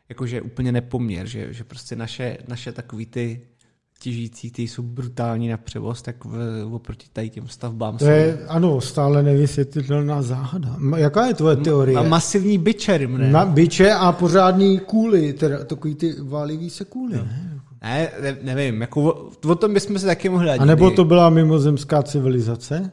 Jakože 0.09 0.41
úplně 0.41 0.71
nepoměr, 0.71 1.27
že, 1.27 1.53
že 1.53 1.63
prostě 1.63 1.95
naše, 1.95 2.37
naše 2.47 2.71
takový 2.71 3.05
ty 3.05 3.47
těžící, 4.01 4.51
ty 4.51 4.61
jsou 4.61 4.83
brutální 4.83 5.49
na 5.49 5.57
převoz, 5.57 6.01
tak 6.01 6.25
v, 6.25 6.65
oproti 6.73 7.07
tady 7.13 7.29
těm 7.29 7.47
stavbám 7.47 7.97
To 7.97 8.05
je, 8.05 8.45
ano, 8.47 8.81
stále 8.81 9.23
nevysvětlitelná 9.23 10.21
záhada. 10.21 10.77
Jaká 10.97 11.25
je 11.25 11.33
tvoje 11.33 11.55
teorie? 11.55 11.97
A 11.97 12.03
masivní 12.03 12.57
byče, 12.57 13.07
ne? 13.07 13.31
Na 13.31 13.45
byče 13.45 13.91
a 13.93 14.11
pořádný 14.11 14.79
kůly, 14.79 15.33
teda 15.33 15.63
takový 15.63 15.95
ty 15.95 16.15
válivý 16.21 16.69
se 16.69 16.85
kůly, 16.85 17.17
no. 17.17 17.23
ne? 17.23 17.61
Ne, 17.81 18.11
ne, 18.21 18.37
nevím, 18.41 18.81
jako 18.81 19.03
o, 19.03 19.31
o 19.51 19.55
tom 19.55 19.73
bychom 19.73 19.99
se 19.99 20.05
taky 20.05 20.29
mohli 20.29 20.49
A 20.49 20.65
nebo 20.65 20.91
to 20.91 21.05
byla 21.05 21.29
mimozemská 21.29 22.03
civilizace? 22.03 22.91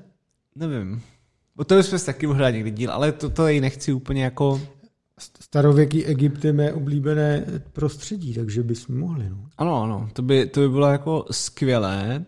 Nevím. 0.57 1.01
O 1.57 1.65
tom 1.65 1.79
bychom 1.79 1.99
se 1.99 2.07
taky 2.07 2.27
mohli 2.27 2.53
někdy 2.53 2.71
díl, 2.71 2.91
ale 2.91 3.13
to, 3.13 3.31
to 3.31 3.49
i 3.49 3.61
nechci 3.61 3.93
úplně 3.93 4.25
jako 4.25 4.61
starověký 5.49 6.05
Egypt 6.05 6.45
je 6.45 6.53
mé 6.53 6.73
oblíbené 6.73 7.45
prostředí, 7.73 8.35
takže 8.35 8.63
bychom 8.63 8.99
mohli. 8.99 9.31
No. 9.31 9.37
Ano, 9.59 9.83
ano, 9.83 10.09
to 10.13 10.23
by, 10.23 10.47
to 10.47 10.61
by 10.61 10.69
bylo 10.69 10.87
jako 10.87 11.27
skvělé. 11.31 12.25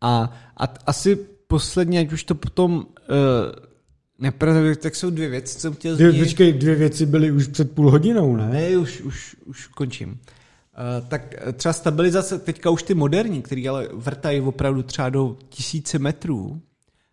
A, 0.00 0.32
a 0.56 0.74
asi 0.86 1.16
posledně, 1.46 2.00
ať 2.00 2.12
už 2.12 2.24
to 2.24 2.34
potom 2.34 2.74
uh, 2.74 2.84
nepravdě, 4.18 4.76
tak 4.76 4.96
jsou 4.96 5.10
dvě 5.10 5.28
věci, 5.28 5.54
co 5.54 5.60
jsem 5.60 5.74
chtěl 5.74 5.96
zmínit. 5.96 6.22
Počkej, 6.22 6.52
dvě 6.52 6.74
věci 6.74 7.06
byly 7.06 7.32
už 7.32 7.46
před 7.46 7.72
půl 7.72 7.90
hodinou, 7.90 8.36
ne? 8.36 8.48
Ne, 8.48 8.76
už, 8.76 9.00
už, 9.00 9.36
už 9.44 9.66
končím. 9.66 10.10
Uh, 10.10 11.08
tak 11.08 11.34
třeba 11.52 11.72
stabilizace, 11.72 12.38
teďka 12.38 12.70
už 12.70 12.82
ty 12.82 12.94
moderní, 12.94 13.42
který 13.42 13.68
ale 13.68 13.88
vrtají 13.92 14.40
opravdu 14.40 14.82
třeba 14.82 15.10
do 15.10 15.36
tisíce 15.48 15.98
metrů, 15.98 16.60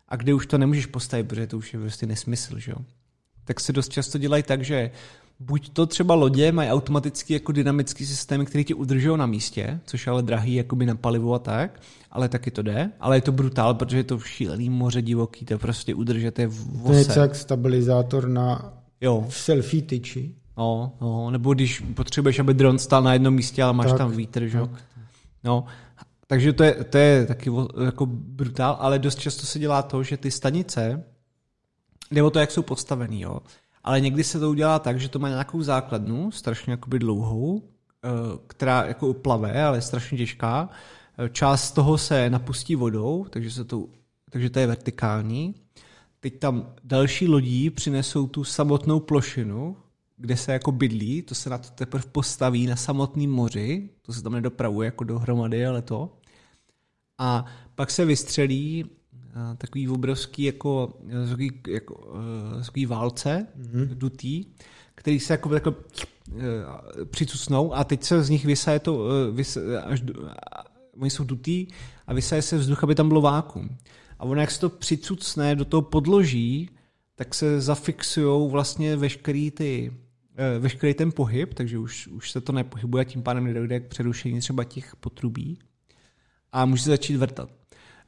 a 0.08 0.16
kde 0.16 0.34
už 0.34 0.46
to 0.46 0.58
nemůžeš 0.58 0.86
postavit, 0.86 1.28
protože 1.28 1.46
to 1.46 1.58
už 1.58 1.74
je 1.74 1.80
prostě 1.80 2.06
nesmysl, 2.06 2.58
že 2.58 2.70
jo? 2.70 2.78
tak 3.50 3.60
se 3.60 3.72
dost 3.72 3.92
často 3.92 4.18
dělají 4.18 4.42
tak, 4.42 4.64
že 4.64 4.90
buď 5.40 5.70
to 5.70 5.86
třeba 5.86 6.14
lodě 6.14 6.52
mají 6.52 6.70
automaticky 6.70 7.32
jako 7.32 7.52
dynamický 7.52 8.06
systém, 8.06 8.44
který 8.44 8.64
ti 8.64 8.74
udržují 8.74 9.18
na 9.18 9.26
místě, 9.26 9.80
což 9.86 10.06
je 10.06 10.10
ale 10.10 10.22
drahý 10.22 10.54
jakoby 10.54 10.86
na 10.86 10.94
palivo 10.94 11.34
a 11.34 11.38
tak, 11.38 11.80
ale 12.10 12.28
taky 12.28 12.50
to 12.50 12.62
jde, 12.62 12.90
ale 13.00 13.16
je 13.16 13.20
to 13.20 13.32
brutál, 13.32 13.74
protože 13.74 13.96
je 13.96 14.04
to 14.04 14.18
šílený 14.18 14.70
moře 14.70 15.02
divoký, 15.02 15.44
to 15.44 15.58
prostě 15.58 15.94
udržete 15.94 16.46
v 16.46 16.86
To 16.86 16.92
je 16.92 17.04
jak 17.16 17.34
stabilizátor 17.34 18.28
na 18.28 18.74
jo. 19.00 19.26
selfie 19.28 19.82
tyči. 19.82 20.34
No, 20.58 20.92
no, 21.00 21.30
nebo 21.30 21.54
když 21.54 21.82
potřebuješ, 21.94 22.38
aby 22.38 22.54
dron 22.54 22.78
stál 22.78 23.02
na 23.02 23.12
jednom 23.12 23.34
místě, 23.34 23.62
ale 23.62 23.72
máš 23.72 23.88
tak, 23.88 23.98
tam 23.98 24.10
vítr, 24.10 24.46
že 24.46 24.58
jo. 24.58 24.70
No, 25.44 25.64
takže 26.26 26.52
to 26.52 26.64
je, 26.64 26.84
to 26.84 26.98
je 26.98 27.26
taky 27.26 27.50
jako 27.84 28.06
brutál, 28.06 28.76
ale 28.80 28.98
dost 28.98 29.18
často 29.18 29.46
se 29.46 29.58
dělá 29.58 29.82
to, 29.82 30.02
že 30.02 30.16
ty 30.16 30.30
stanice 30.30 31.04
Jde 32.10 32.22
o 32.22 32.30
to, 32.30 32.38
jak 32.38 32.50
jsou 32.50 32.62
postavený, 32.62 33.20
jo. 33.20 33.40
Ale 33.84 34.00
někdy 34.00 34.24
se 34.24 34.40
to 34.40 34.50
udělá 34.50 34.78
tak, 34.78 35.00
že 35.00 35.08
to 35.08 35.18
má 35.18 35.28
nějakou 35.28 35.62
základnu, 35.62 36.30
strašně 36.30 36.70
jakoby 36.70 36.98
dlouhou, 36.98 37.62
eh, 37.62 38.08
která 38.46 38.84
jako 38.84 39.14
plave, 39.14 39.64
ale 39.64 39.78
je 39.78 39.82
strašně 39.82 40.18
těžká. 40.18 40.68
Eh, 41.18 41.28
část 41.28 41.72
toho 41.72 41.98
se 41.98 42.30
napustí 42.30 42.74
vodou, 42.76 43.26
takže, 43.30 43.50
se 43.50 43.64
to, 43.64 43.88
takže 44.30 44.50
to 44.50 44.58
je 44.58 44.66
vertikální. 44.66 45.54
Teď 46.20 46.38
tam 46.38 46.74
další 46.84 47.28
lodí 47.28 47.70
přinesou 47.70 48.26
tu 48.26 48.44
samotnou 48.44 49.00
plošinu, 49.00 49.76
kde 50.16 50.36
se 50.36 50.52
jako 50.52 50.72
bydlí, 50.72 51.22
to 51.22 51.34
se 51.34 51.50
na 51.50 51.58
to 51.58 51.68
teprve 51.70 52.04
postaví 52.12 52.66
na 52.66 52.76
samotném 52.76 53.30
moři, 53.30 53.90
to 54.02 54.12
se 54.12 54.22
tam 54.22 54.32
nedopravuje 54.32 54.86
jako 54.86 55.04
dohromady, 55.04 55.66
ale 55.66 55.82
to. 55.82 56.16
A 57.18 57.44
pak 57.74 57.90
se 57.90 58.04
vystřelí 58.04 58.84
takový 59.58 59.88
obrovský 59.88 60.42
jako, 60.42 60.98
takový, 61.28 61.52
jako, 61.68 62.14
takový 62.64 62.86
válce 62.86 63.46
mm-hmm. 63.60 63.88
dutý, 63.88 64.44
který 64.94 65.20
se 65.20 65.32
jako 65.32 65.48
takhle 65.48 65.74
přicucnou 67.04 67.74
a 67.74 67.84
teď 67.84 68.02
se 68.02 68.22
z 68.22 68.30
nich 68.30 68.44
vysaje 68.44 68.78
to, 68.78 69.08
vysaje, 69.32 69.80
až 69.80 70.00
do, 70.00 70.14
oni 71.00 71.10
jsou 71.10 71.24
dutý 71.24 71.66
a 72.06 72.14
vysaje 72.14 72.42
se 72.42 72.58
vzduch, 72.58 72.84
aby 72.84 72.94
tam 72.94 73.08
bylo 73.08 73.20
vákum. 73.20 73.76
A 74.18 74.24
ono, 74.24 74.40
jak 74.40 74.50
se 74.50 74.60
to 74.60 74.68
přicucne 74.68 75.56
do 75.56 75.64
toho 75.64 75.82
podloží, 75.82 76.70
tak 77.14 77.34
se 77.34 77.60
zafixují 77.60 78.50
vlastně 78.50 78.96
veškerý 78.96 79.50
ty 79.50 79.92
eh, 80.36 80.58
veškerý 80.58 80.94
ten 80.94 81.12
pohyb, 81.12 81.54
takže 81.54 81.78
už, 81.78 82.06
už 82.06 82.30
se 82.30 82.40
to 82.40 82.52
nepohybuje, 82.52 83.04
tím 83.04 83.22
pádem 83.22 83.44
nedojde 83.44 83.80
k 83.80 83.88
přerušení 83.88 84.40
třeba 84.40 84.64
těch 84.64 84.96
potrubí 84.96 85.58
a 86.52 86.66
může 86.66 86.84
začít 86.84 87.16
vrtat. 87.16 87.59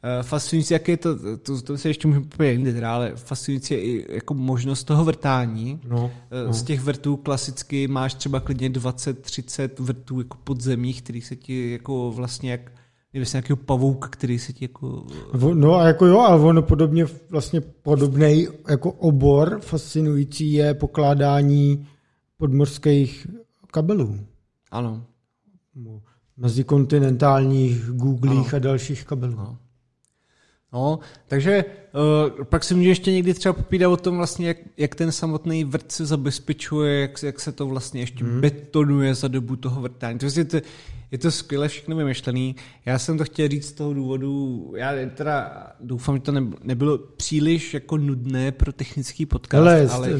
Eh, 0.04 0.22
fascinující, 0.22 0.74
jak 0.74 0.88
je 0.88 0.96
to, 0.96 1.38
to, 1.38 1.62
to 1.62 1.78
se 1.78 1.88
ještě 1.88 2.08
můžeme 2.08 2.26
jindy, 2.46 2.72
teda, 2.72 2.94
ale 2.94 3.12
fascinující 3.16 3.74
je 3.74 3.80
i 3.80 4.14
jako 4.14 4.34
možnost 4.34 4.84
toho 4.84 5.04
vrtání. 5.04 5.80
No, 5.88 6.10
eh, 6.30 6.46
no. 6.46 6.52
Z 6.52 6.62
těch 6.62 6.80
vrtů 6.80 7.16
klasicky 7.16 7.88
máš 7.88 8.14
třeba 8.14 8.40
klidně 8.40 8.70
20-30 8.70 9.70
vrtů 9.78 10.18
jako 10.18 10.36
podzemních, 10.44 11.02
který 11.02 11.20
se 11.20 11.36
ti 11.36 11.72
jako 11.72 12.12
vlastně 12.12 12.50
jak 12.50 12.72
Kdyby 13.10 13.26
se 13.26 13.36
nějaký 13.36 13.54
pavouk, 13.64 14.08
který 14.08 14.38
se 14.38 14.52
ti 14.52 14.64
jako... 14.64 15.06
No 15.54 15.74
a 15.74 15.86
jako 15.86 16.06
jo, 16.06 16.18
ale 16.18 16.40
ono 16.40 16.62
podobně, 16.62 17.06
vlastně 17.30 17.60
podobný 17.60 18.48
jako 18.70 18.92
obor 18.92 19.60
fascinující 19.60 20.52
je 20.52 20.74
pokládání 20.74 21.86
podmorských 22.36 23.26
kabelů. 23.66 24.18
Ano. 24.70 25.04
Mezikontinentálních 26.36 27.86
googlích 27.86 28.54
ano. 28.54 28.56
a 28.56 28.58
dalších 28.58 29.04
kabelů. 29.04 29.38
Ano. 29.38 29.58
No, 30.72 30.98
takže 31.28 31.64
uh, 32.38 32.44
pak 32.44 32.64
si 32.64 32.74
může 32.74 32.88
ještě 32.88 33.12
někdy 33.12 33.34
třeba 33.34 33.52
popídat 33.52 33.92
o 33.92 33.96
tom 33.96 34.16
vlastně, 34.16 34.48
jak, 34.48 34.56
jak 34.76 34.94
ten 34.94 35.12
samotný 35.12 35.64
vrt 35.64 35.92
se 35.92 36.06
zabezpečuje, 36.06 37.00
jak, 37.00 37.22
jak 37.22 37.40
se 37.40 37.52
to 37.52 37.66
vlastně 37.66 38.00
ještě 38.00 38.24
hmm. 38.24 38.40
betonuje 38.40 39.14
za 39.14 39.28
dobu 39.28 39.56
toho 39.56 39.80
vrtání. 39.80 40.18
To 40.18 40.26
je, 40.36 40.44
to, 40.44 40.56
je 41.10 41.18
to 41.18 41.30
skvěle 41.30 41.68
všechno 41.68 41.96
vymyšlený. 41.96 42.56
Já 42.86 42.98
jsem 42.98 43.18
to 43.18 43.24
chtěl 43.24 43.48
říct 43.48 43.66
z 43.66 43.72
toho 43.72 43.94
důvodu, 43.94 44.72
já 44.76 44.92
teda 45.14 45.66
doufám, 45.80 46.16
že 46.16 46.22
to 46.22 46.32
nebylo 46.62 46.98
příliš 46.98 47.74
jako 47.74 47.96
nudné 47.96 48.52
pro 48.52 48.72
technický 48.72 49.26
podcast. 49.26 49.60
Ale, 49.60 49.88
ale... 49.88 50.10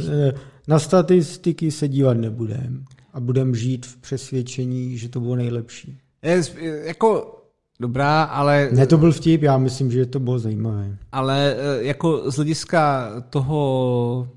na 0.69 0.79
statistiky 0.79 1.70
se 1.70 1.89
dívat 1.89 2.15
nebudeme 2.15 2.81
a 3.12 3.20
budeme 3.20 3.55
žít 3.55 3.87
v 3.87 3.97
přesvědčení, 3.97 4.99
že 4.99 5.09
to 5.09 5.20
bylo 5.20 5.37
nejlepší. 5.37 5.99
Je, 6.23 6.43
jako 6.85 7.39
dobrá, 7.81 8.23
ale... 8.23 8.69
Ne, 8.73 8.86
to 8.86 8.99
byl 8.99 9.12
vtip, 9.12 9.43
já 9.43 9.59
myslím, 9.59 9.90
že 9.90 10.07
to 10.07 10.20
bylo 10.20 10.39
zajímavé. 10.39 10.99
Ale 11.12 11.57
eh, 11.57 11.85
jako 11.85 12.31
z 12.31 12.36
hlediska 12.36 13.11
toho 13.31 14.28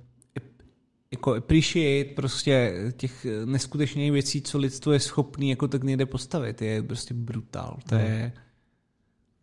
jako 1.12 1.34
appreciate 1.34 2.14
prostě 2.16 2.74
těch 2.98 3.26
neskutečných 3.46 4.12
věcí, 4.12 4.42
co 4.42 4.58
lidstvo 4.58 4.92
je 4.92 5.00
schopný 5.00 5.50
jako 5.50 5.68
tak 5.68 5.84
někde 5.84 6.06
postavit, 6.06 6.62
je 6.62 6.84
prostě 6.84 7.14
brutál. 7.14 7.78
To 7.90 7.96
no. 7.96 8.02
je... 8.02 8.32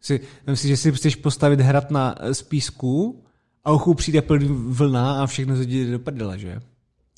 Si, 0.01 0.20
myslím, 0.47 0.69
že 0.69 0.77
si 0.77 0.93
chceš 0.93 1.16
postavit 1.16 1.60
hrad 1.60 1.90
na 1.90 2.14
spísku 2.32 3.23
a 3.64 3.70
ochu 3.73 3.94
přijde 3.94 4.23
plný 4.23 4.48
vlna 4.48 5.23
a 5.23 5.27
všechno 5.27 5.56
se 5.56 5.62
jde 5.62 5.90
do 5.90 5.98
prdela, 5.98 6.36
že? 6.36 6.60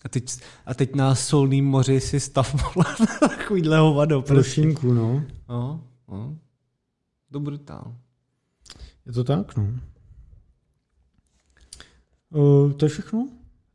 A 0.04 0.08
teď, 0.08 0.24
a 0.66 0.74
teď 0.74 0.94
na 0.94 1.14
solným 1.14 1.64
moři 1.64 2.00
si 2.00 2.20
stav 2.20 2.74
takovýhle 3.20 3.78
hovado. 3.78 4.22
Prostě. 4.22 4.74
no. 4.82 5.24
No, 5.48 5.84
no. 6.08 6.36
To 7.34 7.40
brutál. 7.40 7.94
Je 9.06 9.12
to 9.12 9.24
tak, 9.24 9.56
no. 9.56 9.68
Uh, 12.30 12.72
to 12.72 12.84
je 12.84 12.88
všechno? 12.88 13.28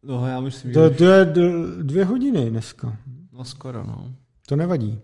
No, 0.03 0.27
já 0.27 0.39
myslím, 0.39 0.73
to, 0.73 0.89
že... 0.89 0.95
To 0.95 1.03
je 1.03 1.25
dvě 1.81 2.05
hodiny 2.05 2.49
dneska. 2.49 2.97
No 3.33 3.45
skoro, 3.45 3.83
no. 3.83 4.13
To 4.47 4.55
nevadí. 4.55 4.99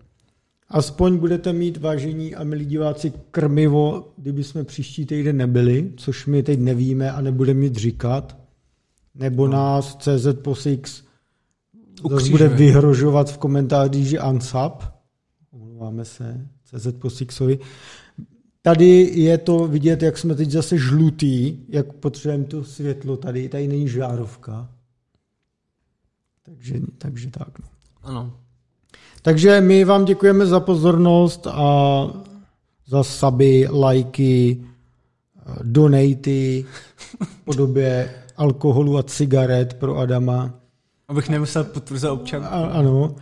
Aspoň 0.68 1.18
budete 1.18 1.52
mít, 1.52 1.76
vážení 1.76 2.34
a 2.34 2.44
milí 2.44 2.64
diváci, 2.64 3.12
krmivo, 3.30 4.12
kdyby 4.16 4.44
jsme 4.44 4.64
příští 4.64 5.06
týden 5.06 5.36
nebyli, 5.36 5.92
což 5.96 6.26
my 6.26 6.42
teď 6.42 6.58
nevíme 6.58 7.12
a 7.12 7.20
nebudeme 7.20 7.60
mít 7.60 7.76
říkat. 7.76 8.38
Nebo 9.14 9.46
no. 9.46 9.52
nás 9.52 9.96
CZ 9.96 10.26
Posix 10.42 11.02
bude 12.30 12.48
vyhrožovat 12.48 13.30
v 13.30 13.38
komentářích, 13.38 14.06
že 14.06 14.20
unsub. 14.20 14.82
Omlouváme 15.50 16.04
se 16.04 16.48
CZ 16.64 16.86
Posixovi. 16.98 17.58
Tady 18.66 19.10
je 19.14 19.38
to 19.38 19.66
vidět, 19.66 20.02
jak 20.02 20.18
jsme 20.18 20.34
teď 20.34 20.50
zase 20.50 20.78
žlutý, 20.78 21.58
jak 21.68 21.92
potřebujeme 21.92 22.44
to 22.44 22.64
světlo 22.64 23.16
tady. 23.16 23.48
Tady 23.48 23.68
není 23.68 23.88
žárovka. 23.88 24.68
Takže, 26.42 26.74
takže 26.98 27.30
tak. 27.30 27.58
No. 27.58 27.64
Ano. 28.02 28.32
Takže 29.22 29.60
my 29.60 29.84
vám 29.84 30.04
děkujeme 30.04 30.46
za 30.46 30.60
pozornost 30.60 31.46
a 31.46 32.06
za 32.86 33.02
suby, 33.02 33.68
lajky, 33.70 34.64
donaty 35.62 36.66
v 37.06 37.44
podobě 37.44 38.14
alkoholu 38.36 38.98
a 38.98 39.02
cigaret 39.02 39.74
pro 39.74 39.96
Adama. 39.96 40.54
Abych 41.08 41.28
nemusel 41.28 41.64
potvrzovat 41.64 42.20
občanku. 42.20 42.48
A, 42.48 42.66
ano. 42.66 43.16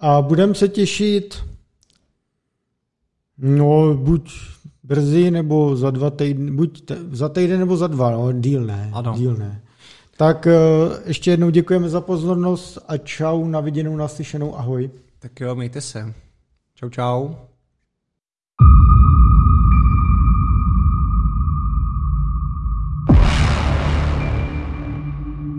A 0.00 0.22
budeme 0.22 0.54
se 0.54 0.68
těšit 0.68 1.34
no 3.38 3.94
buď 3.94 4.54
brzy 4.84 5.30
nebo 5.30 5.76
za 5.76 5.90
dva 5.90 6.10
týdny, 6.10 6.50
buď 6.50 6.84
te, 6.84 6.96
za 7.10 7.28
týden 7.28 7.60
nebo 7.60 7.76
za 7.76 7.86
dva, 7.86 8.10
no, 8.10 8.32
díl 8.32 8.64
ne. 8.64 8.90
Ano. 8.94 9.14
Díl 9.16 9.34
ne. 9.34 9.62
Tak 10.16 10.46
eh, 10.46 10.52
ještě 11.04 11.30
jednou 11.30 11.50
děkujeme 11.50 11.88
za 11.88 12.00
pozornost 12.00 12.78
a 12.88 12.96
čau, 12.96 13.44
na 13.48 13.60
viděnou, 13.60 13.96
naslyšenou, 13.96 14.58
ahoj. 14.58 14.90
Tak 15.18 15.40
jo, 15.40 15.54
mějte 15.54 15.80
se. 15.80 16.14
Čau, 16.74 16.88
čau. 16.88 17.34